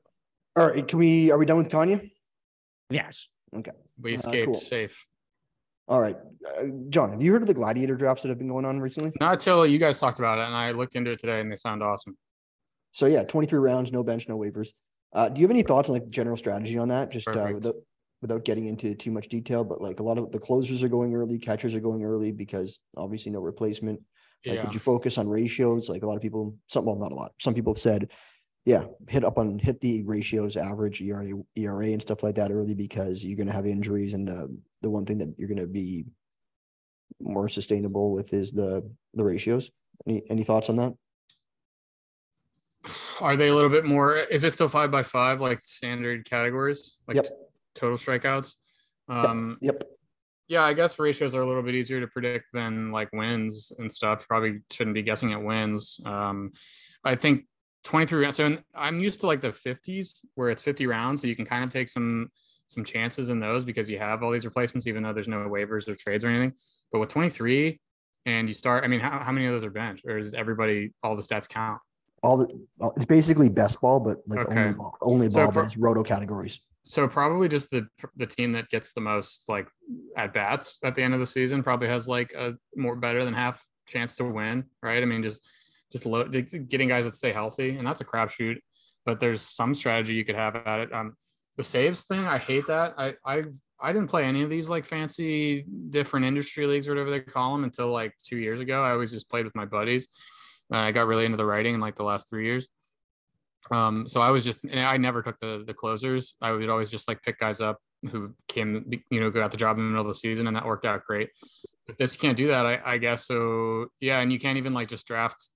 All 0.57 0.69
right, 0.71 0.89
can 0.89 0.99
we? 0.99 1.31
Are 1.31 1.37
we 1.37 1.45
done 1.45 1.59
with 1.59 1.69
Kanye? 1.69 2.11
Yes. 2.89 3.29
Okay. 3.55 3.73
We 4.01 4.13
Uh, 4.13 4.15
escaped 4.15 4.47
cool. 4.47 4.55
safe. 4.55 5.05
All 5.87 6.01
right, 6.01 6.17
uh, 6.59 6.65
John. 6.89 7.11
Have 7.13 7.23
you 7.23 7.33
heard 7.33 7.43
of 7.43 7.49
the 7.49 7.53
gladiator 7.55 7.95
drafts 7.97 8.23
that 8.23 8.31
have 8.31 8.39
been 8.39 8.49
going 8.49 8.65
on 8.65 8.81
recently? 8.81 9.13
Not 9.21 9.39
till 9.39 9.67
you 9.67 9.79
guys 9.79 10.01
talked 10.01 10.19
about 10.19 10.39
it, 10.39 10.47
and 10.47 10.55
I 10.55 10.71
looked 10.71 10.95
into 10.97 11.11
it 11.11 11.19
today, 11.19 11.41
and 11.41 11.53
they 11.53 11.57
sound 11.57 11.83
awesome. 11.83 12.17
So 12.93 13.05
yeah, 13.05 13.23
23 13.25 13.59
rounds, 13.59 13.93
no 13.93 14.03
bench, 14.03 14.29
no 14.31 14.39
waivers. 14.39 14.71
Uh, 15.13 15.29
do 15.29 15.43
you 15.43 15.45
have 15.47 15.51
any 15.51 15.63
thoughts 15.63 15.91
on 15.91 15.95
like 15.95 16.09
general 16.09 16.39
strategy 16.39 16.79
on 16.79 16.89
that? 16.89 17.11
Just 17.11 17.29
uh, 17.29 17.33
Perfect. 17.33 17.67
Without 18.23 18.45
getting 18.45 18.67
into 18.67 18.95
too 18.95 19.11
much 19.11 19.29
detail, 19.29 19.65
but 19.65 19.83
like 19.83 19.99
a 20.01 20.03
lot 20.03 20.17
of 20.17 20.31
the 20.31 20.39
closers 20.39 20.83
are 20.83 20.89
going 20.89 21.15
early, 21.15 21.39
catchers 21.39 21.75
are 21.75 21.81
going 21.81 22.05
early 22.05 22.31
because 22.31 22.81
obviously 22.97 23.33
no 23.33 23.41
replacement. 23.41 24.01
Like, 24.47 24.57
Yeah. 24.57 24.65
would 24.65 24.75
you 24.75 24.81
focus 24.81 25.19
on 25.19 25.29
ratios? 25.29 25.89
Like 25.89 26.03
a 26.03 26.07
lot 26.07 26.17
of 26.17 26.23
people, 26.23 26.57
some 26.69 26.85
well, 26.85 26.97
not 26.97 27.13
a 27.13 27.17
lot. 27.17 27.33
Some 27.41 27.53
people 27.53 27.75
have 27.75 27.81
said, 27.81 28.11
yeah, 28.65 28.85
hit 29.09 29.25
up 29.25 29.39
on 29.39 29.59
hit 29.59 29.81
the 29.81 30.03
ratios, 30.05 30.57
average 30.57 31.01
ERA, 31.03 31.33
ERA, 31.57 31.87
and 31.89 32.01
stuff 32.01 32.23
like 32.23 32.37
that 32.37 32.53
early 32.53 32.75
because 32.75 33.25
you're 33.25 33.37
going 33.37 33.49
to 33.49 33.53
have 33.53 33.67
injuries, 33.67 34.15
and 34.15 34.27
the 34.27 34.57
the 34.83 34.91
one 34.91 35.05
thing 35.05 35.19
that 35.19 35.35
you're 35.37 35.49
going 35.49 35.59
to 35.59 35.67
be 35.67 36.05
more 37.21 37.49
sustainable 37.49 38.13
with 38.13 38.33
is 38.33 38.53
the 38.53 38.89
the 39.15 39.25
ratios. 39.25 39.71
Any 40.07 40.23
any 40.31 40.45
thoughts 40.45 40.71
on 40.71 40.77
that? 40.77 40.95
Are 43.21 43.37
they 43.37 43.49
a 43.49 43.55
little 43.55 43.71
bit 43.71 43.85
more? 43.85 44.17
Is 44.17 44.45
it 44.45 44.53
still 44.53 44.69
five 44.69 44.91
by 44.93 45.03
five, 45.03 45.41
like 45.41 45.61
standard 45.61 46.25
categories? 46.25 46.99
Like 47.07 47.17
Yep. 47.17 47.27
Total 47.75 47.97
strikeouts. 47.99 48.55
Um, 49.09 49.59
Yep. 49.61 49.83
yeah, 50.49 50.63
I 50.65 50.73
guess 50.75 50.99
ratios 50.99 51.35
are 51.35 51.41
a 51.41 51.47
little 51.47 51.63
bit 51.63 51.75
easier 51.75 52.01
to 52.01 52.07
predict 52.07 52.47
than 52.53 52.91
like 52.91 53.13
wins 53.13 53.73
and 53.79 53.91
stuff. 53.91 54.27
Probably 54.29 54.61
shouldn't 54.71 54.95
be 54.95 55.03
guessing 55.03 55.33
at 55.33 55.43
wins. 55.43 56.01
Um, 56.05 56.53
I 57.05 57.15
think 57.15 57.47
23 57.85 58.23
rounds. 58.23 58.37
So 58.37 58.57
I'm 58.75 59.01
used 59.01 59.21
to 59.21 59.27
like 59.27 59.41
the 59.41 59.51
50s 59.53 60.25
where 60.35 60.51
it's 60.51 60.63
50 60.63 60.87
rounds, 60.87 61.21
so 61.21 61.27
you 61.27 61.37
can 61.37 61.47
kind 61.47 61.65
of 61.65 61.71
take 61.71 61.89
some 61.89 62.29
some 62.69 62.85
chances 62.85 63.29
in 63.29 63.39
those 63.39 63.67
because 63.67 63.91
you 63.91 63.99
have 63.99 64.23
all 64.23 64.31
these 64.31 64.47
replacements, 64.47 64.87
even 64.87 65.03
though 65.03 65.13
there's 65.13 65.29
no 65.29 65.37
waivers 65.49 65.87
or 65.89 65.95
trades 65.95 66.25
or 66.25 66.29
anything. 66.29 66.55
But 66.91 67.01
with 67.01 67.11
23, 67.11 67.79
and 68.25 68.49
you 68.49 68.55
start, 68.55 68.83
I 68.83 68.87
mean, 68.87 69.01
how, 69.01 69.19
how 69.19 69.31
many 69.31 69.45
of 69.47 69.53
those 69.53 69.65
are 69.65 69.71
bench, 69.71 70.01
or 70.07 70.17
is 70.17 70.33
everybody 70.33 70.95
all 71.03 71.15
the 71.15 71.23
stats 71.23 71.49
count? 71.49 71.81
all 72.23 72.37
the 72.39 72.47
it's 72.97 73.05
basically 73.05 73.49
best 73.51 73.81
ball, 73.81 73.99
but 74.01 74.19
like 74.29 74.49
only 74.49 74.63
Okay. 74.71 74.73
ball, 74.75 74.97
only 75.03 75.29
So 75.29 75.41
ball, 75.41 75.53
pro- 75.53 75.63
but 75.63 75.67
it's 75.67 75.77
roto 75.77 76.03
categories. 76.05 76.61
So 76.85 77.07
probably 77.07 77.49
just 77.49 77.71
the 77.71 77.87
the 78.17 78.27
team 78.27 78.53
that 78.53 78.69
gets 78.69 78.93
the 78.93 79.01
most 79.01 79.45
like 79.49 79.69
at 80.17 80.35
bats 80.35 80.79
at 80.83 80.95
the 80.95 81.03
end 81.03 81.15
of 81.15 81.21
the 81.21 81.27
season 81.27 81.63
probably 81.63 81.89
has 81.89 82.09
like 82.09 82.33
a 82.33 82.55
more 82.75 82.97
better 82.97 83.25
than 83.25 83.35
half 83.35 83.63
chance 83.87 84.17
to 84.17 84.25
win, 84.25 84.65
right? 84.83 85.03
I 85.03 85.07
mean, 85.07 85.23
just 85.23 85.43
just 85.93 86.07
low, 86.07 86.25
getting 86.25 86.89
guys 86.89 87.05
that 87.05 87.15
stay 87.15 87.33
healthy, 87.33 87.77
and 87.77 87.87
that's 87.87 88.01
a 88.01 88.05
crapshoot. 88.05 88.57
But 89.05 89.21
there's 89.21 89.43
some 89.43 89.75
strategy 89.75 90.15
you 90.15 90.25
could 90.25 90.37
have 90.37 90.57
at 90.57 90.81
it. 90.81 90.93
Um, 90.93 91.15
the 91.57 91.65
saves 91.65 92.05
thing, 92.05 92.27
I 92.27 92.39
hate 92.39 92.67
that. 92.67 92.95
I 92.99 93.15
I 93.25 93.45
I 93.81 93.93
didn't 93.93 94.09
play 94.09 94.25
any 94.25 94.43
of 94.43 94.51
these 94.51 94.69
like 94.69 94.85
fancy 94.85 95.65
different 95.91 96.25
industry 96.25 96.67
leagues 96.67 96.89
or 96.89 96.93
whatever 96.93 97.11
they 97.11 97.21
call 97.21 97.53
them 97.53 97.65
until 97.65 97.89
like 97.89 98.15
two 98.25 98.39
years 98.39 98.61
ago. 98.61 98.83
I 98.83 98.91
always 98.93 99.11
just 99.11 99.29
played 99.29 99.45
with 99.45 99.55
my 99.55 99.67
buddies. 99.67 100.09
Uh, 100.73 100.79
I 100.79 100.93
got 100.93 101.07
really 101.07 101.27
into 101.27 101.37
the 101.37 101.45
writing 101.45 101.75
in 101.75 101.81
like 101.81 101.97
the 101.97 102.05
last 102.05 102.29
three 102.31 102.45
years. 102.45 102.69
Um, 103.71 104.09
so 104.09 104.21
I 104.21 104.31
was 104.31 104.45
just, 104.45 104.65
and 104.65 104.81
I 104.81 104.97
never 104.97 105.23
took 105.23 105.39
the 105.41 105.65
the 105.67 105.75
closers. 105.75 106.35
I 106.41 106.51
would 106.51 106.69
always 106.69 106.91
just 106.91 107.09
like 107.09 107.23
pick 107.23 107.39
guys 107.39 107.61
up 107.61 107.79
who 108.11 108.35
came, 108.49 108.91
you 109.11 109.21
know, 109.21 109.31
got 109.31 109.53
the 109.53 109.57
job 109.57 109.79
in 109.79 109.85
the 109.85 109.91
middle 109.91 110.03
of 110.03 110.09
the 110.09 110.19
season, 110.19 110.47
and 110.47 110.57
that 110.57 110.67
worked 110.67 110.85
out 110.85 111.05
great. 111.05 111.31
But 111.87 111.99
this 111.99 112.15
you 112.15 112.21
can't 112.21 112.37
do 112.37 112.49
that, 112.49 112.67
I, 112.67 112.81
I 112.85 112.99
guess. 112.99 113.27
So 113.27 113.87
yeah, 114.01 114.21
and 114.21 114.33
you 114.33 114.39
can't 114.39 114.59
even 114.59 114.75
like 114.75 114.89
just 114.89 115.07
draft 115.07 115.49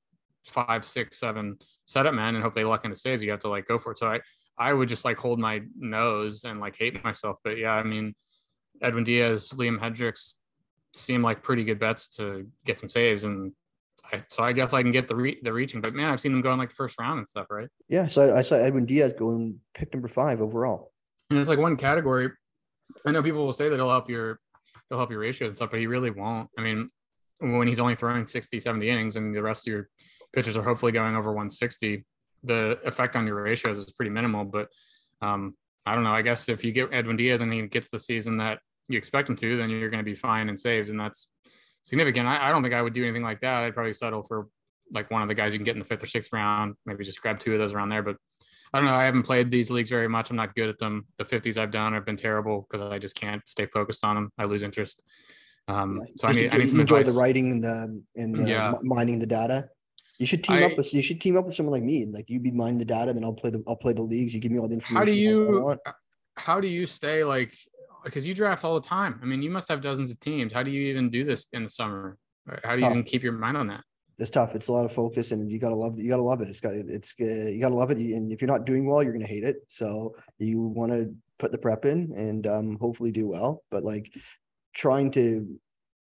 five, 0.44 0.84
six, 0.84 1.18
seven 1.18 1.58
setup 1.84 2.14
men 2.14 2.34
and 2.34 2.42
hope 2.42 2.54
they 2.54 2.64
luck 2.64 2.84
into 2.84 2.96
saves. 2.96 3.22
You 3.22 3.30
have 3.32 3.40
to 3.40 3.48
like 3.48 3.66
go 3.66 3.78
for 3.78 3.92
it. 3.92 3.98
So 3.98 4.08
I, 4.08 4.20
I 4.58 4.72
would 4.72 4.88
just 4.88 5.04
like 5.04 5.18
hold 5.18 5.38
my 5.38 5.62
nose 5.76 6.44
and 6.44 6.58
like 6.58 6.76
hate 6.78 7.02
myself. 7.04 7.38
But 7.44 7.58
yeah, 7.58 7.72
I 7.72 7.82
mean, 7.82 8.14
Edwin 8.80 9.04
Diaz, 9.04 9.50
Liam 9.54 9.78
Hendriks 9.78 10.34
seem 10.94 11.22
like 11.22 11.42
pretty 11.42 11.64
good 11.64 11.78
bets 11.78 12.08
to 12.16 12.46
get 12.64 12.78
some 12.78 12.88
saves, 12.88 13.24
and 13.24 13.52
I, 14.12 14.20
so 14.28 14.42
I 14.42 14.52
guess 14.52 14.72
I 14.72 14.82
can 14.82 14.92
get 14.92 15.08
the 15.08 15.16
re- 15.16 15.38
the 15.42 15.52
reaching. 15.52 15.80
But 15.80 15.94
man, 15.94 16.12
I've 16.12 16.20
seen 16.20 16.32
them 16.32 16.40
go 16.40 16.52
in 16.52 16.58
like 16.58 16.70
the 16.70 16.74
first 16.74 16.98
round 16.98 17.18
and 17.18 17.28
stuff, 17.28 17.46
right? 17.50 17.68
Yeah, 17.88 18.06
so 18.06 18.30
I, 18.30 18.38
I 18.38 18.42
saw 18.42 18.56
Edwin 18.56 18.86
Diaz 18.86 19.12
going 19.12 19.60
pick 19.74 19.92
number 19.92 20.08
five 20.08 20.40
overall. 20.40 20.92
And 21.30 21.38
it's 21.38 21.48
like 21.48 21.58
one 21.58 21.76
category. 21.76 22.30
I 23.04 23.12
know 23.12 23.22
people 23.22 23.44
will 23.44 23.52
say 23.52 23.68
that 23.68 23.76
he'll 23.76 23.90
help 23.90 24.08
your 24.08 24.38
he'll 24.88 24.98
help 24.98 25.10
your 25.10 25.20
ratios 25.20 25.50
and 25.50 25.56
stuff, 25.56 25.70
but 25.70 25.80
he 25.80 25.86
really 25.86 26.10
won't. 26.10 26.48
I 26.58 26.62
mean, 26.62 26.88
when 27.40 27.66
he's 27.68 27.80
only 27.80 27.96
throwing 27.96 28.26
60, 28.26 28.60
70 28.60 28.88
innings 28.88 29.16
and 29.16 29.34
the 29.34 29.42
rest 29.42 29.66
of 29.66 29.72
your 29.72 29.88
pitchers 30.32 30.56
are 30.56 30.62
hopefully 30.62 30.92
going 30.92 31.16
over 31.16 31.30
160, 31.30 32.04
the 32.44 32.78
effect 32.84 33.16
on 33.16 33.26
your 33.26 33.42
ratios 33.42 33.78
is 33.78 33.92
pretty 33.92 34.10
minimal. 34.10 34.44
But 34.44 34.68
um, 35.20 35.56
I 35.84 35.94
don't 35.94 36.04
know. 36.04 36.12
I 36.12 36.22
guess 36.22 36.48
if 36.48 36.64
you 36.64 36.72
get 36.72 36.92
Edwin 36.92 37.16
Diaz 37.16 37.40
and 37.40 37.52
he 37.52 37.62
gets 37.62 37.88
the 37.88 37.98
season 37.98 38.38
that 38.38 38.60
you 38.88 38.98
expect 38.98 39.28
him 39.28 39.36
to, 39.36 39.56
then 39.56 39.70
you're 39.70 39.90
going 39.90 40.04
to 40.04 40.10
be 40.10 40.14
fine 40.14 40.48
and 40.48 40.58
saved. 40.58 40.88
And 40.88 40.98
that's 40.98 41.28
significant. 41.86 42.26
I, 42.26 42.48
I 42.48 42.50
don't 42.50 42.62
think 42.62 42.74
I 42.74 42.82
would 42.82 42.92
do 42.92 43.02
anything 43.04 43.22
like 43.22 43.40
that. 43.40 43.62
I'd 43.64 43.74
probably 43.74 43.92
settle 43.94 44.22
for 44.22 44.48
like 44.92 45.10
one 45.10 45.22
of 45.22 45.28
the 45.28 45.34
guys 45.34 45.52
you 45.52 45.58
can 45.58 45.64
get 45.64 45.74
in 45.76 45.78
the 45.80 45.84
fifth 45.84 46.02
or 46.02 46.06
sixth 46.06 46.32
round, 46.32 46.74
maybe 46.84 47.04
just 47.04 47.20
grab 47.20 47.38
two 47.38 47.52
of 47.54 47.58
those 47.58 47.72
around 47.72 47.88
there. 47.88 48.02
But 48.02 48.16
I 48.72 48.78
don't 48.78 48.86
know. 48.86 48.94
I 48.94 49.04
haven't 49.04 49.22
played 49.22 49.50
these 49.50 49.70
leagues 49.70 49.90
very 49.90 50.08
much. 50.08 50.30
I'm 50.30 50.36
not 50.36 50.54
good 50.54 50.68
at 50.68 50.78
them. 50.78 51.06
The 51.18 51.24
50s 51.24 51.56
I've 51.56 51.70
done 51.70 51.92
have 51.94 52.04
been 52.04 52.16
terrible 52.16 52.66
because 52.70 52.90
I 52.92 52.98
just 52.98 53.14
can't 53.16 53.42
stay 53.48 53.66
focused 53.66 54.04
on 54.04 54.16
them. 54.16 54.32
I 54.38 54.44
lose 54.44 54.62
interest. 54.62 55.02
Um, 55.68 56.00
so 56.16 56.28
I 56.28 56.32
need, 56.32 56.40
I 56.40 56.44
enjoy- 56.44 56.58
need 56.58 56.70
some 56.70 56.80
enjoy 56.80 56.96
advice. 56.98 57.14
the 57.14 57.20
writing 57.20 57.50
and 57.52 57.64
the 57.64 58.02
and 58.16 58.34
the 58.36 58.48
Yeah. 58.48 58.72
mi- 58.82 58.88
mining 58.88 59.18
the 59.18 59.26
data. 59.26 59.68
You 60.18 60.26
should 60.26 60.44
team 60.44 60.58
I- 60.58 60.62
up 60.64 60.76
with 60.76 60.92
you 60.94 61.02
should 61.02 61.20
team 61.20 61.36
up 61.36 61.44
with 61.46 61.54
someone 61.56 61.72
like 61.72 61.82
me. 61.82 62.06
Like 62.06 62.26
you 62.30 62.38
be 62.40 62.52
mining 62.52 62.78
the 62.78 62.84
data, 62.84 63.12
then 63.12 63.24
I'll 63.24 63.32
play 63.32 63.50
the 63.50 63.62
I'll 63.66 63.76
play 63.76 63.92
the 63.92 64.02
leagues. 64.02 64.32
You 64.34 64.40
give 64.40 64.52
me 64.52 64.58
all 64.58 64.68
the 64.68 64.74
information. 64.74 64.96
How 64.96 65.04
do 65.04 65.12
you 65.12 65.76
how 66.36 66.60
do 66.60 66.68
you 66.68 66.86
stay 66.86 67.24
like 67.24 67.52
because 68.06 68.26
you 68.26 68.34
draft 68.34 68.64
all 68.64 68.74
the 68.74 68.86
time? 68.86 69.20
I 69.22 69.26
mean, 69.26 69.42
you 69.42 69.50
must 69.50 69.68
have 69.68 69.82
dozens 69.82 70.10
of 70.10 70.18
teams. 70.20 70.52
How 70.52 70.62
do 70.62 70.70
you 70.70 70.80
even 70.88 71.10
do 71.10 71.24
this 71.24 71.48
in 71.52 71.64
the 71.64 71.68
summer? 71.68 72.16
How 72.64 72.72
do 72.72 72.78
you 72.78 72.82
Tough. 72.82 72.92
even 72.92 73.04
keep 73.04 73.22
your 73.22 73.32
mind 73.32 73.56
on 73.56 73.66
that? 73.66 73.82
It's 74.18 74.30
tough. 74.30 74.54
It's 74.54 74.68
a 74.68 74.72
lot 74.72 74.86
of 74.86 74.92
focus, 74.92 75.32
and 75.32 75.50
you 75.50 75.58
gotta 75.58 75.74
love. 75.74 75.98
You 75.98 76.08
gotta 76.08 76.22
love 76.22 76.40
it. 76.40 76.48
It's 76.48 76.60
got. 76.60 76.74
It's. 76.74 77.14
Uh, 77.20 77.50
you 77.50 77.60
gotta 77.60 77.74
love 77.74 77.90
it. 77.90 77.98
And 77.98 78.32
if 78.32 78.40
you're 78.40 78.50
not 78.50 78.64
doing 78.64 78.86
well, 78.86 79.02
you're 79.02 79.12
gonna 79.12 79.26
hate 79.26 79.44
it. 79.44 79.56
So 79.68 80.14
you 80.38 80.62
want 80.62 80.92
to 80.92 81.14
put 81.38 81.52
the 81.52 81.58
prep 81.58 81.84
in 81.84 82.12
and 82.16 82.46
um, 82.46 82.78
hopefully 82.80 83.12
do 83.12 83.26
well. 83.26 83.62
But 83.70 83.84
like 83.84 84.10
trying 84.74 85.10
to, 85.12 85.46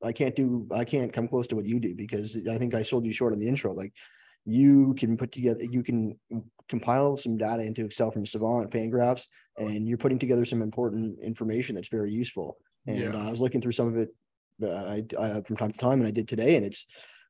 I 0.03 0.11
can't 0.11 0.35
do. 0.35 0.67
I 0.71 0.83
can't 0.83 1.13
come 1.13 1.29
close 1.29 1.47
to 1.47 1.55
what 1.55 1.65
you 1.65 1.79
do 1.79 1.95
because 1.95 2.35
I 2.49 2.57
think 2.57 2.75
I 2.75 2.83
sold 2.83 3.05
you 3.05 3.13
short 3.13 3.31
on 3.31 3.39
the 3.39 3.47
intro. 3.47 3.71
Like 3.71 3.93
you 4.43 4.93
can 4.95 5.15
put 5.15 5.31
together. 5.31 5.63
You 5.63 5.81
can 5.81 6.19
compile 6.71 7.15
some 7.17 7.37
data 7.37 7.63
into 7.63 7.85
Excel 7.85 8.11
from 8.11 8.25
Savant, 8.25 8.71
Fangraphs, 8.71 9.27
and 9.57 9.87
you're 9.87 10.03
putting 10.03 10.17
together 10.17 10.45
some 10.45 10.61
important 10.63 11.19
information 11.21 11.75
that's 11.75 11.89
very 11.97 12.11
useful. 12.11 12.57
And 12.87 12.97
Yeah. 12.97 13.15
uh, 13.15 13.27
I 13.27 13.29
was 13.29 13.41
looking 13.41 13.61
through 13.61 13.77
some 13.79 13.89
of 13.93 13.97
it 14.03 14.09
uh, 14.63 14.95
I, 14.95 14.97
I, 15.23 15.41
from 15.41 15.57
time 15.57 15.71
to 15.71 15.77
time, 15.77 15.99
and 15.99 16.07
I 16.07 16.11
did 16.11 16.27
today, 16.27 16.55
and 16.57 16.65
it's 16.65 16.87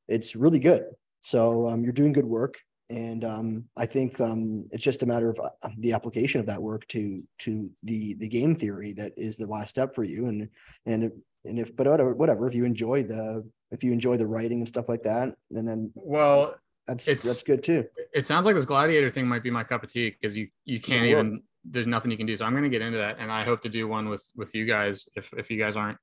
it's 0.08 0.36
really 0.36 0.60
good. 0.60 0.84
So 1.22 1.42
um, 1.68 1.84
you're 1.84 2.00
doing 2.02 2.14
good 2.14 2.26
work, 2.40 2.56
and 2.90 3.24
um, 3.34 3.48
I 3.84 3.86
think 3.86 4.20
um, 4.20 4.68
it's 4.74 4.84
just 4.84 5.04
a 5.04 5.06
matter 5.06 5.30
of 5.30 5.40
uh, 5.40 5.70
the 5.86 5.94
application 5.94 6.40
of 6.42 6.48
that 6.48 6.62
work 6.62 6.88
to 6.90 7.24
to 7.44 7.70
the 7.84 8.16
the 8.24 8.28
game 8.38 8.54
theory 8.56 8.94
that 9.00 9.12
is 9.18 9.38
the 9.38 9.48
last 9.56 9.70
step 9.70 9.96
for 9.96 10.04
you. 10.04 10.28
And 10.30 10.50
and 10.86 11.04
if, 11.08 11.14
and 11.46 11.60
if 11.60 11.76
but 11.76 11.88
whatever 11.88 12.14
whatever 12.22 12.48
if 12.48 12.56
you 12.56 12.66
enjoy 12.66 13.04
the 13.04 13.26
if 13.72 13.84
you 13.84 13.92
enjoy 13.94 14.18
the 14.18 14.28
writing 14.28 14.60
and 14.60 14.68
stuff 14.68 14.90
like 14.90 15.04
that, 15.04 15.28
and 15.58 15.66
then 15.68 15.92
Well, 15.96 16.56
that's 16.92 17.08
It's- 17.08 17.24
that's 17.24 17.44
good 17.44 17.64
too. 17.64 17.86
it 18.14 18.26
sounds 18.26 18.46
like 18.46 18.56
this 18.56 18.66
gladiator 18.66 19.10
thing 19.10 19.28
might 19.28 19.44
be 19.44 19.50
my 19.52 19.64
cup 19.64 19.84
of 19.84 19.90
tea 19.92 20.10
because 20.12 20.36
you 20.38 20.48
you 20.66 20.80
can't 20.80 21.06
even 21.06 21.44
there's 21.64 21.88
nothing 21.88 22.10
you 22.12 22.18
can 22.18 22.26
do. 22.26 22.36
So 22.36 22.44
I'm 22.46 22.54
gonna 22.56 22.70
get 22.70 22.82
into 22.82 22.98
that, 22.98 23.18
and 23.20 23.32
I 23.32 23.44
hope 23.44 23.62
to 23.62 23.70
do 23.70 23.88
one 23.88 24.10
with 24.10 24.26
with 24.36 24.54
you 24.56 24.66
guys 24.66 25.08
if 25.16 25.32
if 25.38 25.50
you 25.52 25.58
guys 25.58 25.76
aren't. 25.76 25.98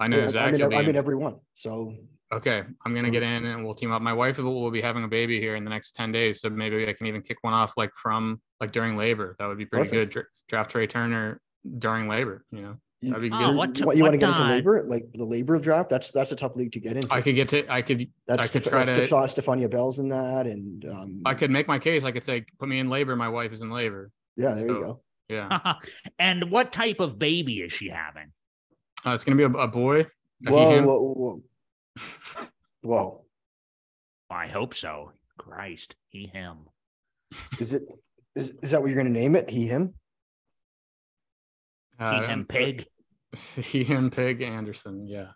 I 0.00 0.06
know 0.06 0.18
Yeah, 0.18 0.28
Zach. 0.28 0.48
I'm, 0.48 0.54
in, 0.54 0.62
I'm 0.74 0.88
in. 0.88 0.96
every 0.96 1.16
one. 1.16 1.36
So 1.54 1.94
Okay, 2.30 2.62
I'm 2.84 2.94
gonna 2.94 3.10
get 3.10 3.22
in 3.22 3.46
and 3.46 3.64
we'll 3.64 3.74
team 3.74 3.90
up. 3.90 4.02
My 4.02 4.12
wife 4.12 4.36
will, 4.36 4.70
be 4.70 4.82
having 4.82 5.02
a 5.04 5.08
baby 5.08 5.40
here 5.40 5.56
in 5.56 5.64
the 5.64 5.70
next 5.70 5.92
ten 5.92 6.12
days, 6.12 6.40
so 6.42 6.50
maybe 6.50 6.86
I 6.86 6.92
can 6.92 7.06
even 7.06 7.22
kick 7.22 7.38
one 7.40 7.54
off 7.54 7.72
like 7.78 7.90
from 7.94 8.40
like 8.60 8.70
during 8.70 8.98
labor. 8.98 9.34
That 9.38 9.46
would 9.46 9.56
be 9.58 9.64
pretty 9.64 9.88
Perfect. 9.88 10.12
good. 10.12 10.12
Dra- 10.12 10.30
Draft 10.50 10.70
Trea 10.72 10.86
Turner 10.86 11.40
during 11.78 12.06
labor. 12.06 12.44
You 12.52 12.60
know, 12.62 12.76
you, 13.00 13.10
That'd 13.12 13.32
Oh, 13.32 13.46
good. 13.46 13.56
what 13.56 13.74
t- 13.76 13.84
what 13.84 13.96
you 13.96 14.02
want 14.02 14.14
to 14.14 14.18
get 14.18 14.28
into 14.30 14.44
labor, 14.44 14.82
like 14.84 15.04
the 15.14 15.24
labor 15.24 15.58
draft. 15.60 15.88
That's 15.88 16.10
that's 16.10 16.32
a 16.32 16.36
tough 16.36 16.56
league 16.56 16.72
to 16.72 16.80
get 16.80 16.96
into. 16.96 17.14
I 17.14 17.20
could 17.22 17.36
get 17.36 17.48
to. 17.50 17.66
I 17.72 17.80
could. 17.82 18.08
that's 18.26 18.46
I 18.46 18.48
could 18.50 18.62
Steph- 18.62 18.72
try 18.72 18.84
that's 18.84 18.98
to- 18.98 19.06
Steph- 19.06 19.30
Stephania 19.44 19.68
Bell's 19.70 19.98
in 20.00 20.08
that, 20.08 20.46
and 20.46 20.84
um, 20.90 21.22
I 21.24 21.34
could 21.34 21.50
make 21.50 21.68
my 21.68 21.78
case. 21.78 22.02
I 22.04 22.10
could 22.10 22.24
say, 22.24 22.44
put 22.58 22.68
me 22.68 22.80
in 22.80 22.88
labor. 22.88 23.14
My 23.14 23.28
wife 23.28 23.52
is 23.52 23.62
in 23.62 23.70
labor. 23.70 24.10
yeah, 24.36 24.54
there 24.54 24.66
you 24.66 24.80
go. 24.80 25.00
Yeah, 25.28 25.74
and 26.18 26.50
what 26.50 26.72
type 26.72 26.98
of 27.00 27.18
baby 27.18 27.58
is 27.60 27.72
she 27.72 27.88
having? 27.88 28.32
uh, 29.06 29.10
it's 29.10 29.22
gonna 29.24 29.36
be 29.36 29.44
a, 29.44 29.50
a 29.62 29.68
boy. 29.68 30.00
A 30.00 30.04
he, 30.48 30.50
Whoa, 30.50 30.70
him. 30.70 30.84
whoa, 30.86 31.14
whoa, 31.14 31.42
whoa. 32.82 33.24
I 34.30 34.46
hope 34.46 34.74
so. 34.74 35.12
Christ, 35.38 35.94
he 36.10 36.26
him. 36.26 36.58
Is 37.60 37.72
it 37.74 37.82
is, 38.34 38.50
is 38.62 38.70
that 38.72 38.80
what 38.80 38.88
you're 38.90 39.00
going 39.02 39.12
to 39.12 39.20
name 39.20 39.36
it? 39.36 39.48
He 39.50 39.66
him? 39.66 39.94
He 41.98 42.04
Uh, 42.04 42.26
him 42.26 42.46
pig. 42.46 42.86
He 43.56 43.84
him 43.84 44.10
pig 44.10 44.40
Anderson. 44.42 45.06
Yeah. 45.06 45.28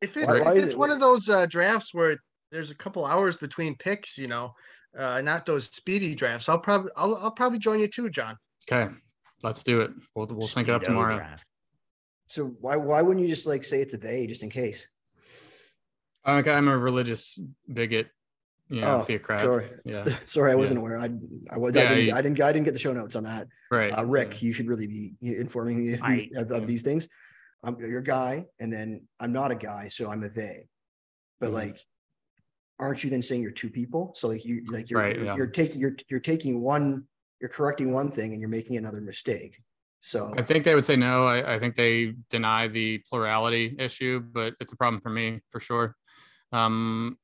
If 0.00 0.16
it's, 0.16 0.26
Why- 0.26 0.36
if 0.38 0.44
why 0.44 0.54
it's 0.54 0.66
it- 0.68 0.78
one 0.78 0.90
of 0.90 0.98
those 1.00 1.28
uh, 1.28 1.46
drafts 1.46 1.94
where 1.94 2.16
there's 2.50 2.70
a 2.70 2.74
couple 2.74 3.04
hours 3.06 3.36
between 3.36 3.76
picks, 3.76 4.18
you 4.18 4.26
know, 4.28 4.52
uh, 4.98 5.20
not 5.20 5.46
those 5.46 5.66
speedy 5.66 6.14
drafts, 6.14 6.48
I'll 6.48 6.58
probably 6.58 6.90
I'll, 6.96 7.16
I'll 7.16 7.30
probably 7.30 7.58
join 7.58 7.78
you 7.80 7.88
too, 7.88 8.10
John. 8.10 8.36
Okay. 8.70 8.92
Let's 9.42 9.62
do 9.62 9.80
it. 9.82 9.90
We'll 10.14 10.26
we'll 10.26 10.48
sync 10.48 10.68
it 10.68 10.72
up 10.74 10.82
tomorrow. 10.82 11.16
draft. 11.16 11.44
So 12.26 12.46
why 12.60 12.76
why 12.76 13.02
wouldn't 13.02 13.24
you 13.24 13.32
just 13.32 13.46
like 13.46 13.62
say 13.64 13.80
it's 13.80 13.94
a 13.94 13.98
they 13.98 14.26
just 14.26 14.42
in 14.42 14.50
case? 14.50 14.88
Okay, 16.26 16.50
I'm 16.50 16.68
a 16.68 16.76
religious 16.78 17.38
bigot. 17.68 18.08
You 18.74 18.80
know, 18.80 18.96
Oh, 18.96 19.02
theocrat. 19.04 19.40
sorry. 19.40 19.70
Yeah. 19.84 20.04
Sorry, 20.26 20.50
I 20.50 20.56
wasn't 20.56 20.80
aware. 20.80 20.98
I 20.98 21.08
I, 21.50 21.58
was, 21.58 21.74
Yeah, 21.76 21.88
didn't, 21.90 22.06
you- 22.06 22.12
I 22.12 22.20
didn't 22.22 22.40
I 22.42 22.52
didn't 22.52 22.64
get 22.64 22.74
the 22.74 22.80
show 22.80 22.92
notes 22.92 23.14
on 23.14 23.22
that. 23.22 23.46
Right. 23.70 23.96
Uh, 23.96 24.04
Rick, 24.04 24.42
you 24.42 24.52
should 24.52 24.66
really 24.66 24.88
be 24.88 25.14
informing 25.20 25.84
me 25.84 25.92
of 25.94 26.00
these, 26.08 26.28
I- 26.36 26.40
of, 26.40 26.50
of 26.50 26.66
these 26.66 26.82
things. 26.82 27.08
I'm 27.62 27.78
your 27.78 28.00
guy, 28.00 28.46
and 28.58 28.72
then 28.72 29.06
I'm 29.20 29.32
not 29.32 29.52
a 29.52 29.54
guy, 29.54 29.88
so 29.88 30.10
I'm 30.10 30.22
a 30.24 30.28
they. 30.28 30.66
But 31.40 31.50
Mhm. 31.50 31.54
like, 31.54 31.78
aren't 32.80 33.04
you 33.04 33.10
then 33.10 33.22
saying 33.22 33.42
you're 33.42 33.52
two 33.52 33.70
people? 33.70 34.12
So 34.16 34.26
like 34.28 34.44
you 34.44 34.64
like 34.70 34.90
you're 34.90 35.00
Right, 35.00 35.14
you're, 35.16 35.24
yeah. 35.26 35.36
you're 35.36 35.46
taking 35.46 35.80
you're 35.80 35.96
you're 36.10 36.20
taking 36.20 36.60
one 36.60 37.04
you're 37.40 37.50
correcting 37.50 37.92
one 37.92 38.10
thing 38.10 38.32
and 38.32 38.40
you're 38.40 38.50
making 38.50 38.76
another 38.76 39.00
mistake. 39.00 39.56
So 40.00 40.34
I 40.36 40.42
think 40.42 40.64
they 40.64 40.74
would 40.74 40.84
say 40.84 40.96
no. 40.96 41.26
I, 41.26 41.54
I 41.54 41.58
think 41.60 41.76
they 41.76 42.14
deny 42.28 42.66
the 42.68 42.98
plurality 43.08 43.76
issue, 43.78 44.20
but 44.20 44.54
it's 44.60 44.72
a 44.72 44.76
problem 44.76 45.00
for 45.00 45.10
me 45.10 45.40
for 45.50 45.60
sure. 45.60 45.94
Um, 46.52 47.16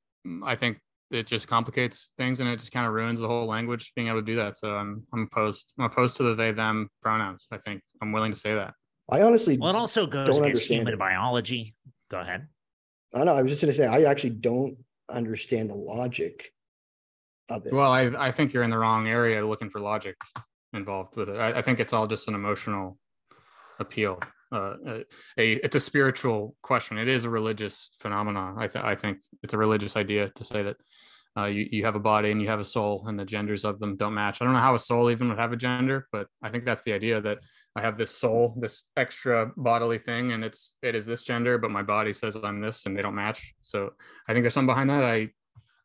I 0.44 0.54
think 0.56 0.78
it 1.10 1.26
just 1.26 1.48
complicates 1.48 2.12
things 2.16 2.40
and 2.40 2.48
it 2.48 2.58
just 2.58 2.72
kind 2.72 2.86
of 2.86 2.92
ruins 2.92 3.20
the 3.20 3.26
whole 3.26 3.46
language 3.46 3.92
being 3.96 4.08
able 4.08 4.20
to 4.20 4.26
do 4.26 4.36
that. 4.36 4.56
So 4.56 4.74
I'm 4.74 5.04
I'm 5.12 5.28
opposed. 5.30 5.72
I'm 5.78 5.86
opposed 5.86 6.16
to 6.18 6.22
the 6.22 6.34
they 6.34 6.52
them 6.52 6.88
pronouns. 7.02 7.46
I 7.50 7.58
think 7.58 7.82
I'm 8.00 8.12
willing 8.12 8.32
to 8.32 8.38
say 8.38 8.54
that. 8.54 8.74
I 9.10 9.22
honestly 9.22 9.58
Well, 9.58 9.70
it 9.70 9.76
also 9.76 10.06
goes 10.06 10.26
Don't 10.26 10.36
against 10.36 10.46
understand 10.46 10.80
human 10.80 10.94
it. 10.94 10.98
biology. 10.98 11.74
Go 12.10 12.20
ahead. 12.20 12.46
I 13.14 13.24
know 13.24 13.34
I 13.34 13.42
was 13.42 13.50
just 13.50 13.60
gonna 13.62 13.72
say 13.72 13.86
I 13.86 14.08
actually 14.10 14.30
don't 14.30 14.76
understand 15.08 15.70
the 15.70 15.74
logic 15.74 16.52
of 17.48 17.66
it. 17.66 17.72
Well, 17.72 17.90
I 17.90 18.02
I 18.28 18.30
think 18.30 18.52
you're 18.52 18.62
in 18.62 18.70
the 18.70 18.78
wrong 18.78 19.08
area 19.08 19.44
looking 19.44 19.70
for 19.70 19.80
logic 19.80 20.16
involved 20.72 21.16
with 21.16 21.28
it. 21.28 21.36
I, 21.36 21.58
I 21.58 21.62
think 21.62 21.80
it's 21.80 21.92
all 21.92 22.06
just 22.06 22.28
an 22.28 22.34
emotional 22.34 22.96
appeal. 23.80 24.20
Uh, 24.52 24.74
a, 24.86 25.04
a 25.38 25.52
it's 25.64 25.76
a 25.76 25.80
spiritual 25.80 26.56
question. 26.62 26.98
It 26.98 27.08
is 27.08 27.24
a 27.24 27.30
religious 27.30 27.90
phenomenon. 28.00 28.56
I 28.58 28.66
th- 28.66 28.84
I 28.84 28.94
think 28.96 29.18
it's 29.42 29.54
a 29.54 29.58
religious 29.58 29.96
idea 29.96 30.30
to 30.30 30.44
say 30.44 30.62
that 30.62 30.76
uh, 31.36 31.44
you 31.44 31.68
you 31.70 31.84
have 31.84 31.94
a 31.94 32.00
body 32.00 32.32
and 32.32 32.42
you 32.42 32.48
have 32.48 32.60
a 32.60 32.64
soul, 32.64 33.04
and 33.06 33.18
the 33.18 33.24
genders 33.24 33.64
of 33.64 33.78
them 33.78 33.96
don't 33.96 34.14
match. 34.14 34.40
I 34.40 34.44
don't 34.44 34.54
know 34.54 34.60
how 34.60 34.74
a 34.74 34.78
soul 34.78 35.10
even 35.10 35.28
would 35.28 35.38
have 35.38 35.52
a 35.52 35.56
gender, 35.56 36.08
but 36.10 36.26
I 36.42 36.50
think 36.50 36.64
that's 36.64 36.82
the 36.82 36.92
idea 36.92 37.20
that 37.20 37.38
I 37.76 37.80
have 37.82 37.96
this 37.96 38.10
soul, 38.10 38.56
this 38.60 38.84
extra 38.96 39.52
bodily 39.56 39.98
thing, 39.98 40.32
and 40.32 40.44
it's 40.44 40.74
it 40.82 40.94
is 40.94 41.06
this 41.06 41.22
gender, 41.22 41.56
but 41.58 41.70
my 41.70 41.82
body 41.82 42.12
says 42.12 42.36
I'm 42.36 42.60
this, 42.60 42.86
and 42.86 42.96
they 42.96 43.02
don't 43.02 43.14
match. 43.14 43.54
So 43.62 43.90
I 44.26 44.32
think 44.32 44.42
there's 44.42 44.54
something 44.54 44.74
behind 44.74 44.90
that. 44.90 45.04
I 45.04 45.30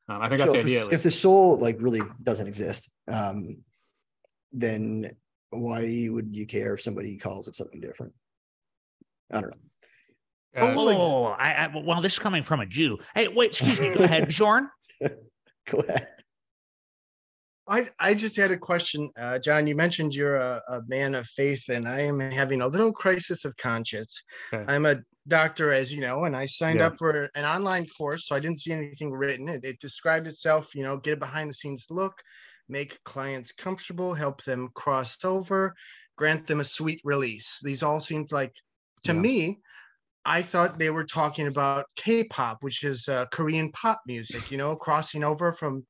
um, 0.09 0.21
I 0.21 0.29
think 0.29 0.39
that's 0.39 0.51
So 0.51 0.53
the 0.53 0.59
if, 0.59 0.65
idea. 0.65 0.85
the, 0.85 0.95
if 0.95 1.03
the 1.03 1.11
soul 1.11 1.57
like 1.57 1.77
really 1.79 2.01
doesn't 2.23 2.47
exist, 2.47 2.89
um, 3.07 3.57
then 4.51 5.11
why 5.51 6.07
would 6.09 6.35
you 6.35 6.45
care 6.45 6.73
if 6.73 6.81
somebody 6.81 7.17
calls 7.17 7.47
it 7.47 7.55
something 7.55 7.79
different? 7.79 8.13
I 9.31 9.41
don't 9.41 9.49
know. 9.51 9.57
least. 10.61 10.71
Uh, 10.71 10.73
well, 10.75 10.89
Oh, 11.01 11.25
I, 11.25 11.51
I 11.65 11.71
well, 11.83 12.01
this 12.01 12.13
is 12.13 12.19
coming 12.19 12.43
from 12.43 12.59
a 12.61 12.65
Jew. 12.65 12.97
Hey, 13.13 13.27
wait, 13.27 13.51
excuse 13.51 13.79
me. 13.79 13.93
Go 13.93 14.03
ahead, 14.03 14.27
Bjorn. 14.29 14.69
Go 15.01 15.79
ahead. 15.79 16.07
I 17.67 17.89
I 17.99 18.13
just 18.13 18.35
had 18.35 18.51
a 18.51 18.57
question, 18.57 19.09
uh, 19.17 19.39
John. 19.39 19.65
You 19.65 19.75
mentioned 19.75 20.13
you're 20.13 20.35
a, 20.35 20.61
a 20.69 20.81
man 20.87 21.15
of 21.15 21.25
faith, 21.27 21.67
and 21.69 21.87
I 21.87 22.01
am 22.01 22.19
having 22.19 22.61
a 22.61 22.67
little 22.67 22.93
crisis 22.93 23.43
of 23.43 23.57
conscience. 23.57 24.21
Okay. 24.53 24.71
I'm 24.71 24.85
a 24.85 24.97
doctor, 25.27 25.73
as 25.73 25.91
you 25.91 25.99
know, 25.99 26.25
and 26.25 26.35
I 26.35 26.45
signed 26.45 26.79
Yeah. 26.79 26.87
up 26.87 26.97
for 26.99 27.27
an 27.33 27.43
online 27.43 27.87
course, 27.87 28.27
so 28.27 28.35
I 28.35 28.39
didn't 28.39 28.59
see 28.59 28.71
anything 28.71 29.11
written. 29.11 29.49
It, 29.49 29.63
it 29.65 29.79
described 29.79 30.27
itself, 30.27 30.75
you 30.75 30.83
know, 30.83 30.97
get 30.97 31.13
a 31.13 31.17
behind 31.17 31.49
the 31.49 31.53
scenes 31.55 31.87
look, 31.89 32.13
make 32.69 33.03
clients 33.03 33.51
comfortable, 33.51 34.13
help 34.13 34.43
them 34.43 34.69
cross 34.75 35.17
over, 35.25 35.73
grant 36.17 36.45
them 36.45 36.59
a 36.59 36.63
sweet 36.63 37.01
release. 37.03 37.57
These 37.63 37.81
all 37.81 37.99
seemed 37.99 38.31
like, 38.31 38.53
to 39.05 39.13
Yeah. 39.13 39.19
me, 39.19 39.59
I 40.25 40.41
thought 40.41 40.79
they 40.79 40.89
were 40.89 41.03
talking 41.05 41.47
about 41.47 41.85
K-pop, 41.95 42.57
which 42.61 42.83
is 42.83 43.07
uh, 43.07 43.25
Korean 43.31 43.71
pop 43.71 44.01
music, 44.07 44.49
you 44.51 44.57
know, 44.57 44.75
crossing 44.75 45.23
over 45.23 45.53
from 45.53 45.85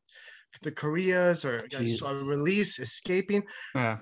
the 0.62 0.71
Koreas 0.71 1.45
or 1.45 1.65
release, 2.25 2.80
escaping. 2.80 3.43
yeah. 3.73 3.97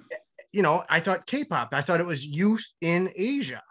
You 0.51 0.61
know, 0.61 0.83
I 0.87 0.99
thought 0.99 1.25
K-pop. 1.25 1.69
I 1.71 1.81
thought 1.81 1.99
it 1.99 2.05
was 2.05 2.25
youth 2.25 2.65
in 2.81 3.11
Asia. 3.15 3.61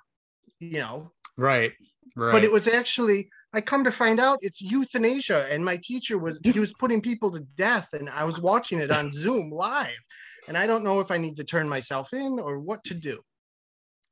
You 0.59 0.81
know, 0.81 1.13
Right. 1.37 1.73
Right. 2.17 2.33
but 2.33 2.45
it 2.45 2.53
was 2.53 2.67
actually. 2.69 3.29
I 3.55 3.61
come 3.61 3.85
to 3.85 3.93
find 3.93 4.19
out 4.19 4.39
it's 4.41 4.63
euthanasia, 4.63 5.47
and 5.51 5.63
my 5.65 5.77
teacher 5.77 6.17
was 6.17 6.39
he 6.43 6.59
was 6.59 6.73
putting 6.73 7.03
people 7.03 7.31
to 7.33 7.41
death, 7.57 7.89
and 7.93 8.09
I 8.09 8.25
was 8.25 8.41
watching 8.41 8.79
it 8.81 8.91
on 8.91 9.13
Zoom 9.13 9.51
live, 9.51 9.99
and 10.49 10.57
I 10.57 10.67
don't 10.67 10.83
know 10.85 11.01
if 11.01 11.11
I 11.11 11.19
need 11.19 11.37
to 11.37 11.45
turn 11.45 11.69
myself 11.69 12.13
in 12.15 12.39
or 12.41 12.59
what 12.59 12.83
to 12.85 12.95
do. 12.95 13.21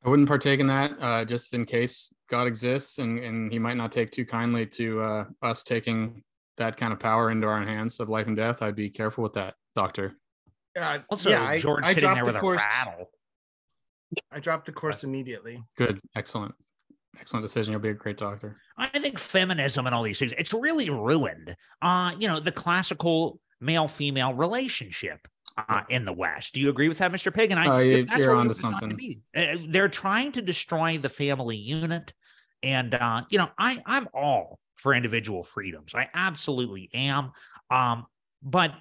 I 0.05 0.09
wouldn't 0.09 0.29
partake 0.29 0.61
in 0.61 0.67
that, 0.69 0.93
uh, 1.01 1.25
just 1.25 1.53
in 1.53 1.65
case 1.67 2.13
God 2.29 2.47
exists, 2.47 2.99
and 2.99 3.19
and 3.19 3.53
He 3.53 3.59
might 3.59 3.77
not 3.77 3.93
take 3.93 4.11
too 4.11 4.25
kindly 4.25 4.67
to 4.67 5.01
uh, 5.01 5.25
us 5.43 5.63
taking 5.63 6.23
that 6.57 6.77
kind 6.77 6.93
of 6.93 6.99
power 6.99 7.31
into 7.31 7.47
our 7.47 7.63
hands 7.63 8.01
of 8.01 8.09
life 8.09 8.27
and 8.27 8.37
death. 8.37 8.63
I'd 8.63 8.77
be 8.77 8.91
careful 8.91 9.23
with 9.23 9.35
that, 9.35 9.55
Doctor. 9.75 10.15
Uh, 10.79 10.99
Also, 11.11 11.31
yeah, 11.31 11.43
I, 11.43 11.59
George 11.59 11.85
I 11.85 11.89
sitting 11.95 12.03
dropped 12.03 12.17
there 12.17 12.25
the 12.25 12.29
with 12.33 12.37
a 12.37 12.41
course. 12.41 12.63
rattle. 12.63 13.11
I 14.33 14.41
dropped 14.41 14.67
the 14.67 14.73
course 14.73 15.05
immediately. 15.05 15.63
Good, 15.77 16.01
excellent, 16.17 16.55
excellent 17.19 17.45
decision. 17.45 17.73
You'll 17.73 17.81
be 17.81 17.91
a 17.91 17.95
great 17.95 18.17
doctor. 18.17 18.57
I 18.77 18.99
think 18.99 19.19
feminism 19.19 19.87
and 19.87 19.95
all 19.95 20.03
these 20.03 20.19
things, 20.19 20.33
it's 20.39 20.53
really 20.53 20.91
ruined, 20.91 21.55
uh, 21.83 22.13
you 22.19 22.27
know, 22.29 22.41
the 22.41 22.53
classical 22.53 23.39
male 23.61 23.89
female 23.89 24.35
relationship 24.35 25.27
uh, 25.57 25.83
in 25.89 26.05
the 26.05 26.13
West. 26.13 26.55
Do 26.55 26.61
you 26.61 26.71
agree 26.71 26.89
with 26.89 26.99
that, 26.99 27.13
Mr. 27.13 27.33
Pig? 27.33 27.51
And 27.51 27.61
I, 27.61 27.67
Uh, 27.67 27.79
you- 27.79 28.07
that's 28.07 28.19
you're 28.19 28.29
what 28.29 28.35
we 28.37 28.41
onto 28.43 28.55
something. 28.55 28.97
be. 28.97 29.21
Uh, 29.37 29.57
they're 29.69 29.89
trying 29.89 30.33
to 30.33 30.43
destroy 30.43 30.99
the 30.99 31.09
family 31.09 31.57
unit. 31.57 32.13
And, 32.63 32.95
uh, 32.95 33.23
you 33.31 33.39
know, 33.39 33.49
I, 33.59 33.83
I'm 33.87 34.09
all 34.15 34.59
for 34.77 34.95
individual 34.95 35.43
freedoms. 35.43 35.95
I 35.95 36.09
absolutely 36.15 36.91
am. 36.95 37.33
Um, 37.71 38.07
but 38.43 38.75